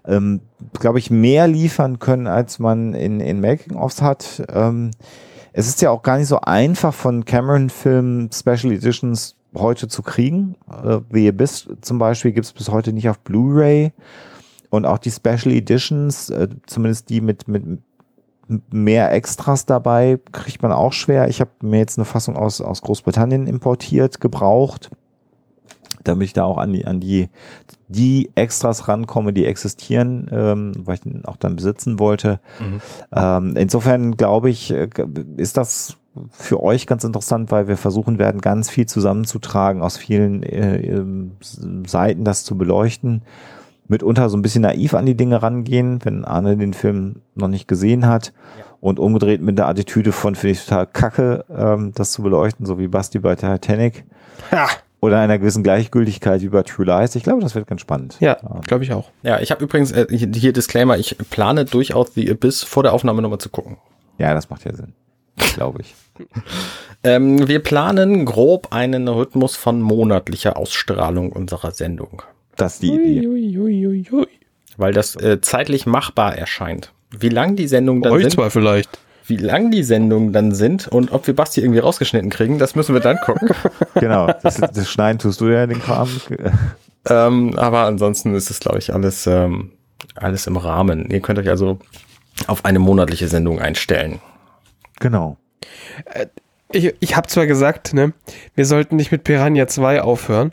ähm, 0.06 0.40
glaube 0.78 0.98
ich, 0.98 1.10
mehr 1.10 1.46
liefern 1.46 1.98
können, 1.98 2.26
als 2.26 2.58
man 2.58 2.94
in, 2.94 3.20
in 3.20 3.40
Making-ofs 3.40 4.00
hat. 4.00 4.42
Ähm, 4.48 4.90
es 5.52 5.68
ist 5.68 5.82
ja 5.82 5.90
auch 5.90 6.02
gar 6.02 6.18
nicht 6.18 6.28
so 6.28 6.40
einfach 6.40 6.94
von 6.94 7.24
Cameron-Filmen 7.24 8.30
Special 8.32 8.72
Editions 8.72 9.36
heute 9.58 9.88
zu 9.88 10.02
kriegen. 10.02 10.56
Äh, 10.70 11.00
The 11.12 11.28
Abyss 11.28 11.68
zum 11.80 11.98
Beispiel 11.98 12.32
gibt 12.32 12.46
es 12.46 12.52
bis 12.52 12.70
heute 12.70 12.92
nicht 12.92 13.08
auf 13.08 13.18
Blu-ray. 13.20 13.92
Und 14.70 14.84
auch 14.84 14.98
die 14.98 15.10
Special 15.10 15.52
Editions, 15.52 16.30
äh, 16.30 16.48
zumindest 16.66 17.08
die 17.08 17.20
mit, 17.20 17.48
mit 17.48 17.64
mehr 18.70 19.12
Extras 19.12 19.66
dabei, 19.66 20.18
kriegt 20.32 20.62
man 20.62 20.72
auch 20.72 20.92
schwer. 20.92 21.28
Ich 21.28 21.40
habe 21.40 21.50
mir 21.62 21.78
jetzt 21.78 21.98
eine 21.98 22.04
Fassung 22.04 22.36
aus, 22.36 22.60
aus 22.60 22.82
Großbritannien 22.82 23.46
importiert, 23.46 24.20
gebraucht, 24.20 24.90
damit 26.04 26.26
ich 26.26 26.32
da 26.32 26.44
auch 26.44 26.58
an 26.58 26.72
die, 26.72 26.86
an 26.86 27.00
die, 27.00 27.28
die 27.88 28.30
Extras 28.34 28.88
rankomme, 28.88 29.32
die 29.32 29.44
existieren, 29.44 30.28
ähm, 30.32 30.72
weil 30.78 30.94
ich 30.94 31.00
den 31.02 31.24
auch 31.24 31.36
dann 31.36 31.56
besitzen 31.56 31.98
wollte. 31.98 32.40
Mhm. 32.58 32.80
Ähm, 33.14 33.56
insofern 33.56 34.16
glaube 34.16 34.48
ich, 34.50 34.70
äh, 34.70 34.88
ist 35.36 35.56
das 35.56 35.97
für 36.30 36.62
euch 36.62 36.86
ganz 36.86 37.04
interessant, 37.04 37.50
weil 37.50 37.68
wir 37.68 37.76
versuchen 37.76 38.18
werden, 38.18 38.40
ganz 38.40 38.70
viel 38.70 38.86
zusammenzutragen, 38.86 39.82
aus 39.82 39.96
vielen 39.96 40.42
äh, 40.42 40.78
ähm, 40.78 41.32
Seiten 41.86 42.24
das 42.24 42.44
zu 42.44 42.56
beleuchten. 42.56 43.22
Mitunter 43.88 44.28
so 44.28 44.36
ein 44.36 44.42
bisschen 44.42 44.62
naiv 44.62 44.94
an 44.94 45.06
die 45.06 45.16
Dinge 45.16 45.42
rangehen, 45.42 46.00
wenn 46.04 46.24
Arne 46.24 46.56
den 46.56 46.74
Film 46.74 47.22
noch 47.34 47.48
nicht 47.48 47.68
gesehen 47.68 48.06
hat. 48.06 48.32
Und 48.80 49.00
umgedreht 49.00 49.42
mit 49.42 49.58
der 49.58 49.66
Attitüde 49.66 50.12
von, 50.12 50.36
finde 50.36 50.52
ich 50.52 50.64
total 50.64 50.86
kacke, 50.86 51.44
ähm, 51.50 51.92
das 51.94 52.12
zu 52.12 52.22
beleuchten, 52.22 52.64
so 52.64 52.78
wie 52.78 52.86
Basti 52.86 53.18
bei 53.18 53.34
Titanic. 53.34 54.04
Ha! 54.52 54.68
Oder 55.00 55.20
einer 55.20 55.38
gewissen 55.38 55.62
Gleichgültigkeit 55.62 56.42
wie 56.42 56.48
bei 56.48 56.62
True 56.62 56.86
Lies. 56.86 57.14
Ich 57.14 57.22
glaube, 57.22 57.40
das 57.40 57.54
wird 57.54 57.66
ganz 57.66 57.80
spannend. 57.80 58.16
Ja, 58.20 58.36
glaube 58.66 58.84
ich 58.84 58.92
auch. 58.92 59.10
Ja, 59.22 59.40
ich 59.40 59.50
habe 59.50 59.64
übrigens 59.64 59.92
äh, 59.92 60.06
hier 60.10 60.28
hier 60.32 60.52
Disclaimer, 60.52 60.98
ich 60.98 61.16
plane 61.30 61.64
durchaus 61.64 62.14
The 62.14 62.30
Abyss 62.30 62.62
vor 62.62 62.82
der 62.82 62.92
Aufnahme 62.92 63.22
nochmal 63.22 63.38
zu 63.38 63.48
gucken. 63.48 63.78
Ja, 64.18 64.34
das 64.34 64.50
macht 64.50 64.64
ja 64.64 64.74
Sinn. 64.74 64.94
Glaube 65.54 65.82
ich. 65.82 65.94
Ähm, 67.04 67.46
wir 67.46 67.60
planen 67.60 68.24
grob 68.24 68.72
einen 68.72 69.06
Rhythmus 69.06 69.54
von 69.54 69.80
monatlicher 69.80 70.56
Ausstrahlung 70.56 71.30
unserer 71.30 71.70
Sendung, 71.70 72.22
Das 72.56 72.74
ist 72.74 72.82
die 72.82 72.92
Idee. 72.92 73.28
Ui, 73.28 73.56
ui, 73.56 73.86
ui, 73.86 74.08
ui. 74.10 74.26
weil 74.76 74.92
das 74.92 75.14
äh, 75.14 75.40
zeitlich 75.40 75.86
machbar 75.86 76.36
erscheint. 76.36 76.92
Wie 77.16 77.28
lang 77.28 77.54
die 77.54 77.68
Sendungen 77.68 78.02
dann 78.02 78.12
Euch 78.14 78.22
sind, 78.22 78.32
zwar 78.32 78.50
vielleicht. 78.50 78.98
wie 79.28 79.36
lang 79.36 79.70
die 79.70 79.84
Sendungen 79.84 80.32
dann 80.32 80.52
sind 80.52 80.88
und 80.88 81.12
ob 81.12 81.24
wir 81.28 81.36
Basti 81.36 81.60
irgendwie 81.60 81.78
rausgeschnitten 81.78 82.30
kriegen, 82.30 82.58
das 82.58 82.74
müssen 82.74 82.94
wir 82.94 83.00
dann 83.00 83.18
gucken. 83.18 83.48
Genau. 83.94 84.26
Das, 84.42 84.56
das 84.56 84.90
Schneiden 84.90 85.20
tust 85.20 85.40
du 85.40 85.46
ja 85.46 85.68
den 85.68 85.80
Kram. 85.80 86.08
ähm, 87.08 87.56
aber 87.56 87.82
ansonsten 87.82 88.34
ist 88.34 88.50
es, 88.50 88.58
glaube 88.58 88.78
ich, 88.78 88.92
alles, 88.92 89.28
ähm, 89.28 89.70
alles 90.16 90.48
im 90.48 90.56
Rahmen. 90.56 91.10
Ihr 91.10 91.20
könnt 91.20 91.38
euch 91.38 91.48
also 91.48 91.78
auf 92.48 92.64
eine 92.64 92.80
monatliche 92.80 93.28
Sendung 93.28 93.60
einstellen. 93.60 94.18
Genau. 95.00 95.36
Ich, 96.72 96.94
ich 97.00 97.16
habe 97.16 97.28
zwar 97.28 97.46
gesagt, 97.46 97.94
ne, 97.94 98.12
wir 98.54 98.66
sollten 98.66 98.96
nicht 98.96 99.10
mit 99.10 99.24
Piranha 99.24 99.66
2 99.66 100.02
aufhören, 100.02 100.52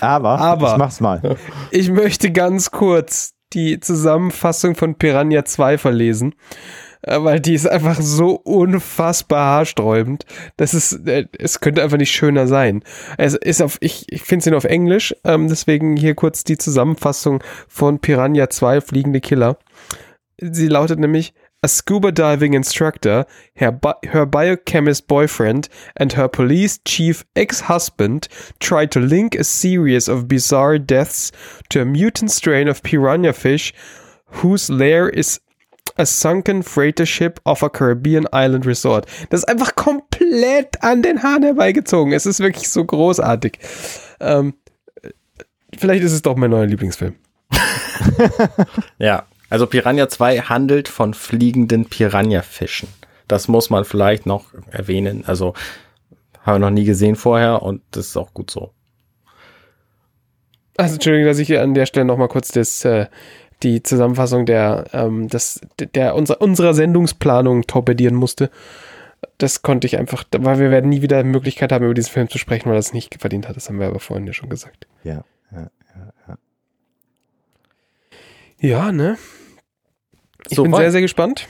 Aber, 0.00 0.38
Aber- 0.40 0.72
ich 0.72 0.76
mach's 0.78 1.00
mal. 1.00 1.36
ich 1.70 1.90
möchte 1.90 2.30
ganz 2.30 2.70
kurz 2.70 3.32
die 3.52 3.80
Zusammenfassung 3.80 4.74
von 4.74 4.96
Piranha 4.96 5.44
2 5.44 5.78
verlesen, 5.78 6.34
äh, 7.02 7.16
weil 7.22 7.40
die 7.40 7.54
ist 7.54 7.66
einfach 7.66 7.98
so 8.00 8.32
unfassbar 8.32 9.46
haarsträubend. 9.46 10.26
Das 10.58 10.74
ist, 10.74 11.06
äh, 11.08 11.26
es 11.38 11.60
könnte 11.60 11.82
einfach 11.82 11.96
nicht 11.96 12.10
schöner 12.12 12.46
sein. 12.46 12.82
Es 13.16 13.34
ist 13.34 13.62
auf, 13.62 13.78
ich, 13.80 14.12
ich 14.12 14.22
finde 14.24 14.42
sie 14.44 14.50
nur 14.50 14.58
auf 14.58 14.64
Englisch, 14.64 15.14
ähm, 15.24 15.48
deswegen 15.48 15.96
hier 15.96 16.14
kurz 16.14 16.44
die 16.44 16.58
Zusammenfassung 16.58 17.42
von 17.68 17.98
Piranha 18.00 18.50
2 18.50 18.82
Fliegende 18.82 19.20
Killer. 19.22 19.56
Sie 20.38 20.66
lautet 20.68 20.98
nämlich 20.98 21.32
A 21.62 21.68
scuba 21.68 22.12
diving 22.12 22.54
instructor, 22.54 23.26
her, 23.56 23.72
bi 23.72 23.94
her 24.04 24.26
biochemist 24.26 25.08
boyfriend, 25.08 25.68
and 25.96 26.12
her 26.12 26.28
police 26.28 26.78
chief 26.84 27.24
ex-husband 27.34 28.28
try 28.60 28.86
to 28.86 29.00
link 29.00 29.34
a 29.34 29.42
series 29.42 30.08
of 30.08 30.28
bizarre 30.28 30.78
deaths 30.78 31.32
to 31.70 31.80
a 31.80 31.84
mutant 31.84 32.30
strain 32.30 32.68
of 32.68 32.82
piranha 32.82 33.32
fish 33.32 33.72
whose 34.26 34.70
lair 34.70 35.08
is 35.08 35.40
a 35.98 36.04
sunken 36.04 36.62
freighter 36.62 37.06
ship 37.06 37.40
off 37.46 37.62
a 37.62 37.70
Caribbean 37.70 38.26
island 38.32 38.66
resort. 38.66 39.06
Das 39.30 39.40
ist 39.40 39.48
einfach 39.48 39.74
komplett 39.74 40.82
an 40.82 41.02
den 41.02 41.22
Haaren 41.22 41.42
herbeigezogen. 41.42 42.12
Es 42.12 42.26
ist 42.26 42.40
wirklich 42.40 42.68
so 42.68 42.84
großartig. 42.84 43.58
Ähm, 44.20 44.54
vielleicht 45.76 46.04
ist 46.04 46.12
es 46.12 46.22
doch 46.22 46.36
mein 46.36 46.50
neuer 46.50 46.66
Lieblingsfilm. 46.66 47.16
Ja, 48.98 49.24
also 49.50 49.66
Piranha 49.66 50.08
2 50.08 50.40
handelt 50.40 50.88
von 50.88 51.14
fliegenden 51.14 51.86
Piranha-Fischen. 51.86 52.88
Das 53.28 53.48
muss 53.48 53.70
man 53.70 53.84
vielleicht 53.84 54.26
noch 54.26 54.46
erwähnen. 54.70 55.24
Also 55.26 55.54
haben 56.42 56.56
wir 56.56 56.66
noch 56.66 56.70
nie 56.70 56.84
gesehen 56.84 57.16
vorher 57.16 57.62
und 57.62 57.82
das 57.90 58.08
ist 58.08 58.16
auch 58.16 58.32
gut 58.32 58.50
so. 58.50 58.72
Also 60.76 60.94
Entschuldigung, 60.94 61.26
dass 61.26 61.38
ich 61.38 61.46
hier 61.46 61.62
an 61.62 61.74
der 61.74 61.86
Stelle 61.86 62.04
nochmal 62.04 62.28
kurz 62.28 62.48
das, 62.48 62.84
äh, 62.84 63.06
die 63.62 63.82
Zusammenfassung 63.82 64.46
der, 64.46 64.84
ähm, 64.92 65.28
das, 65.28 65.60
der 65.94 66.14
unser, 66.14 66.40
unserer 66.40 66.74
Sendungsplanung 66.74 67.66
torpedieren 67.66 68.14
musste. 68.14 68.50
Das 69.38 69.62
konnte 69.62 69.86
ich 69.86 69.98
einfach, 69.98 70.24
weil 70.36 70.58
wir 70.58 70.70
werden 70.70 70.90
nie 70.90 71.02
wieder 71.02 71.22
die 71.22 71.28
Möglichkeit 71.28 71.72
haben, 71.72 71.84
über 71.84 71.94
diesen 71.94 72.12
Film 72.12 72.28
zu 72.28 72.38
sprechen, 72.38 72.68
weil 72.68 72.76
er 72.76 72.80
es 72.80 72.92
nicht 72.92 73.20
verdient 73.20 73.48
hat. 73.48 73.56
Das 73.56 73.68
haben 73.68 73.80
wir 73.80 73.86
aber 73.86 74.00
vorhin 74.00 74.26
ja 74.26 74.34
schon 74.34 74.50
gesagt. 74.50 74.86
Ja. 75.02 75.24
ja. 75.50 75.70
Ja, 75.96 76.05
ne? 78.92 79.18
Ich 80.48 80.56
So 80.56 80.62
bin 80.62 80.74
sehr, 80.74 80.92
sehr 80.92 81.00
gespannt. 81.00 81.48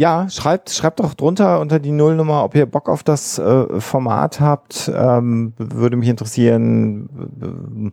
Ja, 0.00 0.30
schreibt, 0.30 0.70
schreibt 0.70 1.00
doch 1.00 1.12
drunter 1.12 1.60
unter 1.60 1.78
die 1.78 1.92
Nullnummer, 1.92 2.42
ob 2.42 2.54
ihr 2.54 2.64
Bock 2.64 2.88
auf 2.88 3.02
das 3.02 3.38
äh, 3.38 3.80
Format 3.80 4.40
habt. 4.40 4.90
Ähm, 4.94 5.52
würde 5.58 5.98
mich 5.98 6.08
interessieren, 6.08 7.10
äh, 7.42 7.90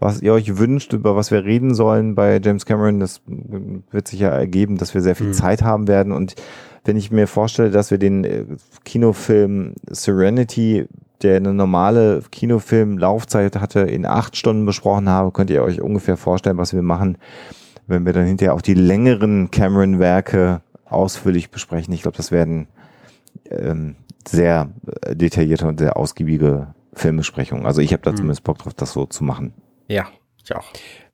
was 0.00 0.20
ihr 0.20 0.32
euch 0.32 0.58
wünscht, 0.58 0.92
über 0.94 1.14
was 1.14 1.30
wir 1.30 1.44
reden 1.44 1.72
sollen 1.74 2.16
bei 2.16 2.40
James 2.42 2.66
Cameron. 2.66 2.98
Das 2.98 3.18
äh, 3.28 3.82
wird 3.92 4.08
sich 4.08 4.18
ja 4.18 4.30
ergeben, 4.30 4.78
dass 4.78 4.94
wir 4.94 5.00
sehr 5.00 5.14
viel 5.14 5.28
Hm. 5.28 5.32
Zeit 5.32 5.62
haben 5.62 5.86
werden. 5.86 6.12
Und 6.12 6.34
wenn 6.84 6.96
ich 6.96 7.12
mir 7.12 7.28
vorstelle, 7.28 7.70
dass 7.70 7.92
wir 7.92 7.98
den 7.98 8.24
äh, 8.24 8.44
Kinofilm 8.84 9.74
Serenity, 9.88 10.88
der 11.22 11.36
eine 11.36 11.54
normale 11.54 12.22
Kinofilm-Laufzeit 12.32 13.60
hatte, 13.60 13.82
in 13.82 14.06
acht 14.06 14.36
Stunden 14.36 14.66
besprochen 14.66 15.08
haben, 15.08 15.32
könnt 15.32 15.50
ihr 15.50 15.62
euch 15.62 15.80
ungefähr 15.80 16.16
vorstellen, 16.16 16.58
was 16.58 16.74
wir 16.74 16.82
machen, 16.82 17.16
wenn 17.86 18.06
wir 18.06 18.12
dann 18.12 18.26
hinterher 18.26 18.54
auch 18.54 18.62
die 18.62 18.74
längeren 18.74 19.50
Cameron-Werke 19.50 20.62
ausführlich 20.84 21.50
besprechen. 21.50 21.92
Ich 21.94 22.02
glaube, 22.02 22.16
das 22.16 22.30
werden 22.32 22.68
ähm, 23.50 23.96
sehr 24.26 24.70
äh, 25.02 25.14
detaillierte 25.16 25.66
und 25.66 25.78
sehr 25.78 25.96
ausgiebige 25.96 26.74
Filmbesprechungen. 26.94 27.66
Also 27.66 27.80
ich 27.80 27.92
habe 27.92 28.02
da 28.02 28.12
Mhm. 28.12 28.16
zumindest 28.16 28.44
Bock 28.44 28.58
drauf, 28.58 28.74
das 28.74 28.92
so 28.92 29.06
zu 29.06 29.24
machen. 29.24 29.52
Ja, 29.88 30.06
ich 30.42 30.54
auch. 30.54 30.64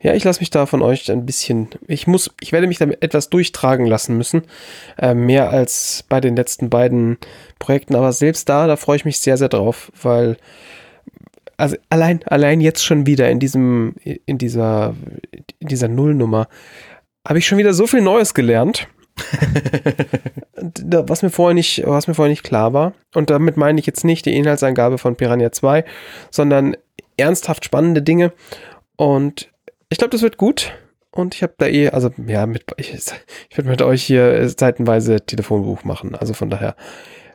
Ja, 0.03 0.15
ich 0.15 0.25
lasse 0.25 0.41
mich 0.41 0.51
da 0.51 0.67
von 0.67 0.83
euch 0.83 1.11
ein 1.11 1.27
bisschen, 1.27 1.69
ich 1.87 2.07
muss, 2.07 2.31
ich 2.41 2.53
werde 2.53 2.67
mich 2.67 2.79
damit 2.79 3.03
etwas 3.03 3.31
durchtragen 3.31 3.87
lassen 3.87 4.17
müssen. 4.17 4.43
Äh, 4.99 5.15
mehr 5.15 5.51
als 5.51 6.05
bei 6.09 6.21
den 6.21 6.37
letzten 6.37 6.71
beiden 6.71 7.19
Projekten, 7.59 7.95
aber 7.95 8.13
selbst 8.13 8.49
da, 8.49 8.67
da 8.67 8.77
freue 8.77 8.97
ich 8.97 9.05
mich 9.05 9.19
sehr, 9.19 9.37
sehr 9.37 9.49
drauf, 9.49 9.93
weil, 10.01 10.37
also 11.61 11.77
allein, 11.89 12.23
allein 12.25 12.61
jetzt 12.61 12.85
schon 12.85 13.07
wieder 13.07 13.31
in 13.31 13.39
diesem, 13.39 13.95
in 14.05 14.39
dieser, 14.39 14.95
in 15.59 15.69
dieser 15.69 15.89
Nullnummer, 15.89 16.49
habe 17.27 17.39
ich 17.39 17.47
schon 17.47 17.59
wieder 17.59 17.75
so 17.75 17.87
viel 17.87 18.01
Neues 18.01 18.35
gelernt. 18.35 18.89
Was 20.87 21.23
mir 21.23 21.31
vorher 21.31 21.55
nicht, 21.55 21.83
was 21.87 22.07
mir 22.07 22.15
vorher 22.15 22.31
nicht 22.31 22.43
klar 22.43 22.73
war. 22.73 22.95
Und 23.15 23.29
damit 23.29 23.57
meine 23.57 23.79
ich 23.79 23.87
jetzt 23.87 24.05
nicht 24.05 24.25
die 24.25 24.35
Inhaltsangabe 24.37 24.99
von 24.99 25.17
Piranha 25.17 25.53
2, 25.53 25.85
sondern 26.31 26.77
ernsthaft 27.17 27.65
spannende 27.65 28.03
Dinge. 28.03 28.33
Und 28.97 29.51
ich 29.91 29.99
glaube, 29.99 30.13
das 30.13 30.23
wird 30.23 30.39
gut. 30.39 30.73
Und 31.11 31.35
ich 31.35 31.43
habe 31.43 31.55
da 31.59 31.67
eh, 31.67 31.89
also 31.89 32.11
ja, 32.27 32.47
mit, 32.47 32.65
ich, 32.77 32.95
ich 32.95 33.57
werde 33.59 33.71
mit 33.71 33.83
euch 33.83 34.03
hier 34.03 34.33
äh, 34.33 34.49
seitenweise 34.49 35.21
Telefonbuch 35.21 35.85
machen. 35.85 36.15
Also 36.15 36.35
von 36.35 36.51
daher, 36.51 36.77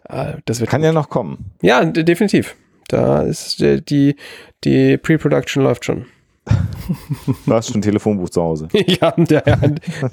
äh, 0.10 0.34
das 0.46 0.60
wird 0.60 0.70
Kann 0.70 0.82
gut. 0.82 0.86
ja 0.86 0.94
noch 0.94 1.10
kommen. 1.10 1.52
Ja, 1.62 1.84
definitiv. 1.84 2.56
Da 2.88 3.22
ist 3.22 3.62
äh, 3.62 3.82
die, 3.82 4.16
die 4.64 4.98
Pre-Production 4.98 5.64
läuft 5.64 5.86
schon. 5.86 6.06
Du 7.46 7.54
hast 7.54 7.70
schon 7.70 7.80
ein 7.80 7.82
Telefonbuch 7.82 8.30
zu 8.30 8.42
Hause. 8.42 8.68
ja, 8.74 9.14
ja, 9.18 9.42
ja, 9.46 9.60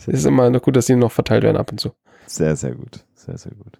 ist 0.06 0.24
immer 0.26 0.48
noch 0.48 0.62
gut, 0.62 0.76
dass 0.76 0.86
die 0.86 0.94
noch 0.96 1.12
verteilt 1.12 1.42
werden 1.42 1.58
ab 1.58 1.70
und 1.70 1.78
zu. 1.78 1.90
Sehr, 2.26 2.56
sehr 2.56 2.74
gut. 2.74 3.04
Sehr, 3.14 3.36
sehr 3.36 3.52
gut. 3.52 3.78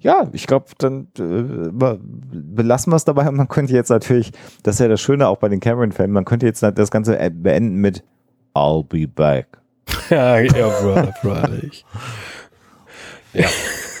Ja, 0.00 0.28
ich 0.32 0.46
glaube, 0.46 0.66
dann 0.78 1.08
äh, 1.18 1.70
be- 1.70 2.00
belassen 2.02 2.90
wir 2.92 2.96
es 2.96 3.04
dabei. 3.04 3.30
Man 3.30 3.46
könnte 3.48 3.74
jetzt 3.74 3.90
natürlich, 3.90 4.32
das 4.64 4.76
ist 4.76 4.80
ja 4.80 4.88
das 4.88 5.00
Schöne 5.00 5.28
auch 5.28 5.36
bei 5.36 5.48
den 5.48 5.60
Cameron-Filmen, 5.60 6.12
man 6.14 6.24
könnte 6.24 6.46
jetzt 6.46 6.62
das 6.62 6.90
Ganze 6.90 7.18
äh, 7.18 7.30
beenden 7.30 7.76
mit 7.76 8.02
I'll 8.54 8.84
be 8.84 9.06
back. 9.06 9.46
Ja, 10.10 10.38
ja, 10.38 10.68
brother, 10.80 11.14
brother. 11.22 11.62
Ich. 11.62 11.84
Ja. 13.34 13.46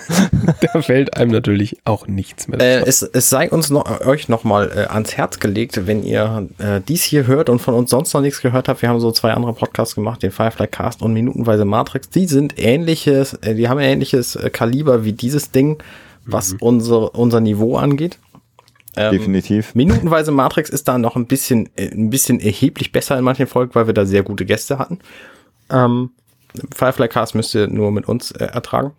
da 0.72 0.82
fällt 0.82 1.16
einem 1.16 1.30
natürlich 1.30 1.78
auch 1.84 2.06
nichts 2.06 2.48
mehr. 2.48 2.60
Äh, 2.60 2.82
es, 2.86 3.02
es 3.02 3.30
sei 3.30 3.50
uns 3.50 3.70
noch, 3.70 4.00
euch 4.06 4.28
nochmal 4.28 4.70
äh, 4.74 4.92
ans 4.92 5.16
Herz 5.16 5.38
gelegt, 5.38 5.86
wenn 5.86 6.02
ihr 6.02 6.48
äh, 6.58 6.80
dies 6.86 7.02
hier 7.02 7.26
hört 7.26 7.48
und 7.48 7.58
von 7.60 7.74
uns 7.74 7.90
sonst 7.90 8.12
noch 8.14 8.20
nichts 8.20 8.40
gehört 8.40 8.68
habt. 8.68 8.82
Wir 8.82 8.88
haben 8.88 9.00
so 9.00 9.12
zwei 9.12 9.32
andere 9.32 9.52
Podcasts 9.52 9.94
gemacht, 9.94 10.22
den 10.22 10.30
Firefly 10.30 10.68
Cast 10.68 11.02
und 11.02 11.12
Minutenweise 11.12 11.64
Matrix. 11.64 12.08
Die 12.10 12.26
sind 12.26 12.58
ähnliches, 12.58 13.34
äh, 13.34 13.54
die 13.54 13.68
haben 13.68 13.78
ein 13.78 13.88
ähnliches 13.88 14.36
äh, 14.36 14.50
Kaliber 14.50 15.04
wie 15.04 15.12
dieses 15.12 15.50
Ding, 15.50 15.82
was 16.24 16.54
unser, 16.60 17.14
unser 17.14 17.40
Niveau 17.40 17.76
angeht. 17.76 18.18
Ähm, 18.96 19.12
Definitiv. 19.12 19.74
Minutenweise 19.74 20.32
Matrix 20.32 20.70
ist 20.70 20.88
da 20.88 20.98
noch 20.98 21.16
ein 21.16 21.26
bisschen, 21.26 21.68
äh, 21.76 21.88
ein 21.88 22.10
bisschen 22.10 22.40
erheblich 22.40 22.92
besser 22.92 23.18
in 23.18 23.24
manchen 23.24 23.46
Folgen, 23.46 23.74
weil 23.74 23.86
wir 23.86 23.94
da 23.94 24.06
sehr 24.06 24.22
gute 24.22 24.44
Gäste 24.44 24.78
hatten. 24.78 24.98
Ähm, 25.70 26.10
Firefly 26.74 27.08
Cast 27.08 27.34
müsst 27.34 27.54
ihr 27.54 27.68
nur 27.68 27.92
mit 27.92 28.08
uns 28.08 28.30
äh, 28.32 28.44
ertragen. 28.44 28.92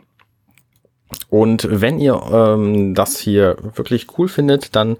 Und 1.30 1.68
wenn 1.69 1.99
ihr 1.99 2.22
ähm, 2.31 2.95
das 2.95 3.19
hier 3.19 3.57
wirklich 3.76 4.07
cool 4.18 4.27
findet, 4.27 4.76
dann 4.76 4.97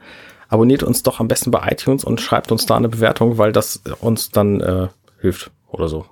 abonniert 0.48 0.84
uns 0.84 1.04
doch 1.04 1.20
am 1.20 1.28
besten 1.28 1.52
bei 1.52 1.68
iTunes 1.72 2.04
und 2.04 2.22
schreibt 2.22 2.52
uns 2.52 2.66
da 2.66 2.76
eine 2.76 2.90
Bewertung, 2.90 3.38
weil 3.38 3.52
das 3.52 3.82
uns 4.00 4.30
dann 4.30 4.62
äh, 4.62 4.88
hilft 5.20 5.52
oder 5.68 5.88
so. 5.88 6.06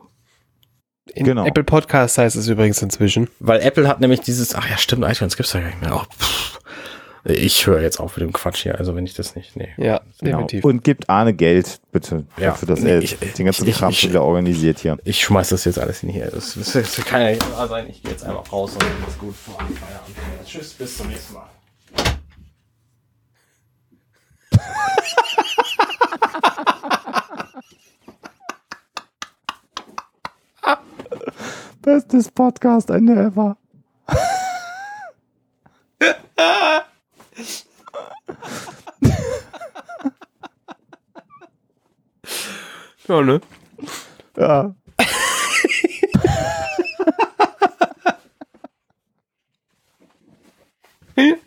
In 1.14 1.26
genau. 1.26 1.45
Apple 1.45 1.64
Podcast 1.64 2.18
heißt 2.18 2.35
es 2.35 2.48
übrigens 2.48 2.81
inzwischen. 2.81 3.30
Weil 3.39 3.61
Apple 3.61 3.88
hat 3.88 4.02
nämlich 4.02 4.22
dieses, 4.22 4.53
ach 4.56 4.69
ja, 4.69 4.77
stimmt, 4.77 5.06
iTunes 5.06 5.38
gibt's 5.38 5.53
ja 5.53 5.61
gar 5.61 5.68
nicht 5.68 5.81
mehr. 5.81 5.95
Oh, 5.95 6.03
pff. 6.19 6.60
Ich 7.34 7.66
höre 7.68 7.82
jetzt 7.82 7.99
auf 7.99 8.16
mit 8.18 8.24
dem 8.26 8.34
Quatsch 8.34 8.64
hier, 8.64 8.78
also 8.80 8.95
wenn 8.95 9.06
ich 9.06 9.14
das 9.14 9.36
nicht, 9.36 9.56
nee. 9.56 9.70
Ja, 9.78 10.02
Genau. 10.20 10.38
definitiv. 10.41 10.64
Und 10.66 10.84
gibt 10.84 11.10
Arne 11.10 11.34
Geld, 11.34 11.80
bitte, 11.91 12.26
Ja. 12.38 12.54
für 12.54 12.66
das 12.66 12.82
Nee, 12.82 12.91
er 12.91 13.02
ich- 13.02 13.18
den 13.18 13.45
ganzen 13.45 13.68
ich- 13.68 13.76
Kram 13.76 13.90
ich- 13.91 13.99
schon 13.99 14.10
wieder 14.12 14.24
organisiert 14.24 14.80
hier. 14.80 14.98
Ich 15.04 15.22
schmeiß 15.24 15.49
das 15.49 15.66
jetzt 15.66 15.80
alles 15.80 16.04
in 16.04 16.10
hier. 16.10 16.30
Das, 16.32 16.56
das, 16.56 16.72
das 16.74 16.95
kann 17.06 17.22
ja 17.22 17.30
nicht 17.32 17.52
wahr 17.52 17.68
sein. 17.68 17.88
Ich 17.90 18.02
gehe 18.02 18.12
jetzt 18.12 18.24
einfach 18.24 18.52
raus 18.52 18.74
und 18.76 18.84
ist 19.08 19.20
gut. 19.20 19.36
Feierabend. 19.36 19.78
Tschüss, 20.45 20.74
bis 20.74 20.98
zum 20.98 21.08
nächsten 21.08 21.34
Mal. 21.34 21.48
Bestes 31.82 32.32
Podcast-Ende 32.32 33.14
ever. 33.14 33.58
Ja, 43.08 43.22
ne? 43.22 43.40
Ja. 44.36 44.76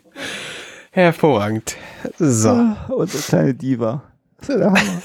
Hervorragend. 0.91 1.75
So. 2.17 2.75
Unsere 2.89 3.23
kleine 3.23 3.53
Diva. 3.53 4.01
Das 4.39 4.49
ist 4.49 4.55
ja 4.55 4.57
der 4.57 4.71
Hammer. 4.71 4.81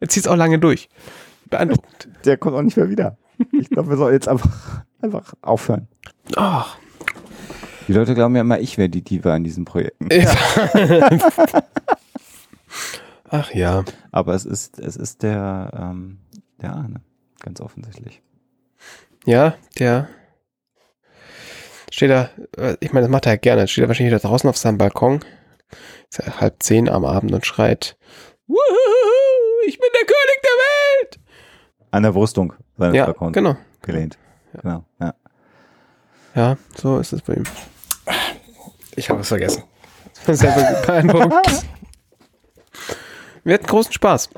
Jetzt 0.00 0.14
zieht's 0.14 0.26
auch 0.26 0.36
lange 0.36 0.58
durch. 0.58 0.88
Beeindruckend. 1.50 2.08
Der 2.24 2.38
kommt 2.38 2.56
auch 2.56 2.62
nicht 2.62 2.78
mehr 2.78 2.88
wieder. 2.88 3.18
Ich 3.52 3.68
glaube, 3.68 3.90
wir 3.90 3.98
sollen 3.98 4.14
jetzt 4.14 4.28
einfach, 4.28 4.84
einfach 5.02 5.34
aufhören. 5.42 5.88
Ach, 6.36 6.78
Die 7.90 7.96
Leute 7.96 8.14
glauben 8.14 8.36
ja 8.36 8.42
immer, 8.42 8.60
ich 8.60 8.78
wäre 8.78 8.88
die 8.88 9.02
Diva 9.02 9.34
in 9.34 9.42
diesen 9.42 9.64
Projekten. 9.64 10.06
ja. 10.12 10.32
Ach 13.28 13.52
ja. 13.52 13.84
Aber 14.12 14.34
es 14.34 14.44
ist, 14.44 14.78
es 14.78 14.94
ist 14.94 15.24
der, 15.24 15.72
ähm, 15.74 16.18
der 16.62 16.70
Arne. 16.70 17.00
Ganz 17.40 17.60
offensichtlich. 17.60 18.22
Ja, 19.26 19.56
der 19.80 20.08
steht 21.90 22.10
da, 22.10 22.30
äh, 22.56 22.76
ich 22.78 22.92
meine, 22.92 23.06
das 23.06 23.10
macht 23.10 23.26
er 23.26 23.32
ja 23.32 23.38
gerne, 23.38 23.66
steht 23.66 23.82
er 23.82 23.88
wahrscheinlich 23.88 24.14
da 24.14 24.28
draußen 24.28 24.48
auf 24.48 24.56
seinem 24.56 24.78
Balkon, 24.78 25.24
ist 26.10 26.24
ja 26.24 26.40
halb 26.40 26.62
zehn 26.62 26.88
am 26.88 27.04
Abend 27.04 27.32
und 27.32 27.44
schreit, 27.44 27.96
Wuhu, 28.46 28.56
ich 29.66 29.80
bin 29.80 29.88
der 29.94 30.06
König 30.06 30.42
der 30.44 30.50
Welt! 31.08 31.20
An 31.90 32.04
der 32.04 32.12
Brüstung 32.12 32.52
seines 32.78 32.94
Ja, 32.96 33.06
Balkons 33.06 33.34
genau. 33.34 33.56
gelehnt. 33.82 34.16
Genau, 34.62 34.84
ja. 35.00 35.14
Ja, 36.36 36.56
so 36.76 37.00
ist 37.00 37.12
es 37.12 37.22
bei 37.22 37.34
ihm. 37.34 37.44
Ich 38.96 39.08
habe 39.10 39.20
es 39.20 39.28
vergessen. 39.28 39.64
Sehr 40.26 40.82
beeindruckend. 40.86 41.64
Wir 43.44 43.54
hatten 43.54 43.66
großen 43.66 43.92
Spaß. 43.92 44.30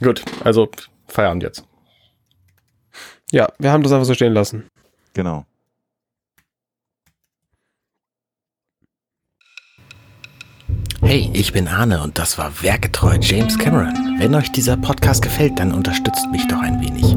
Gut, 0.00 0.24
also 0.44 0.68
Feierabend 1.08 1.42
jetzt. 1.42 1.64
Ja, 3.30 3.48
wir 3.58 3.72
haben 3.72 3.82
das 3.82 3.92
einfach 3.92 4.04
so 4.04 4.14
stehen 4.14 4.34
lassen. 4.34 4.68
Genau. 5.14 5.46
Hey, 11.00 11.30
ich 11.34 11.52
bin 11.52 11.66
Arne 11.66 12.02
und 12.02 12.18
das 12.18 12.38
war 12.38 12.62
Werkgetreu 12.62 13.16
James 13.20 13.58
Cameron. 13.58 14.18
Wenn 14.18 14.34
euch 14.34 14.52
dieser 14.52 14.76
Podcast 14.76 15.22
gefällt, 15.22 15.58
dann 15.58 15.72
unterstützt 15.72 16.26
mich 16.30 16.46
doch 16.46 16.60
ein 16.60 16.80
wenig. 16.80 17.16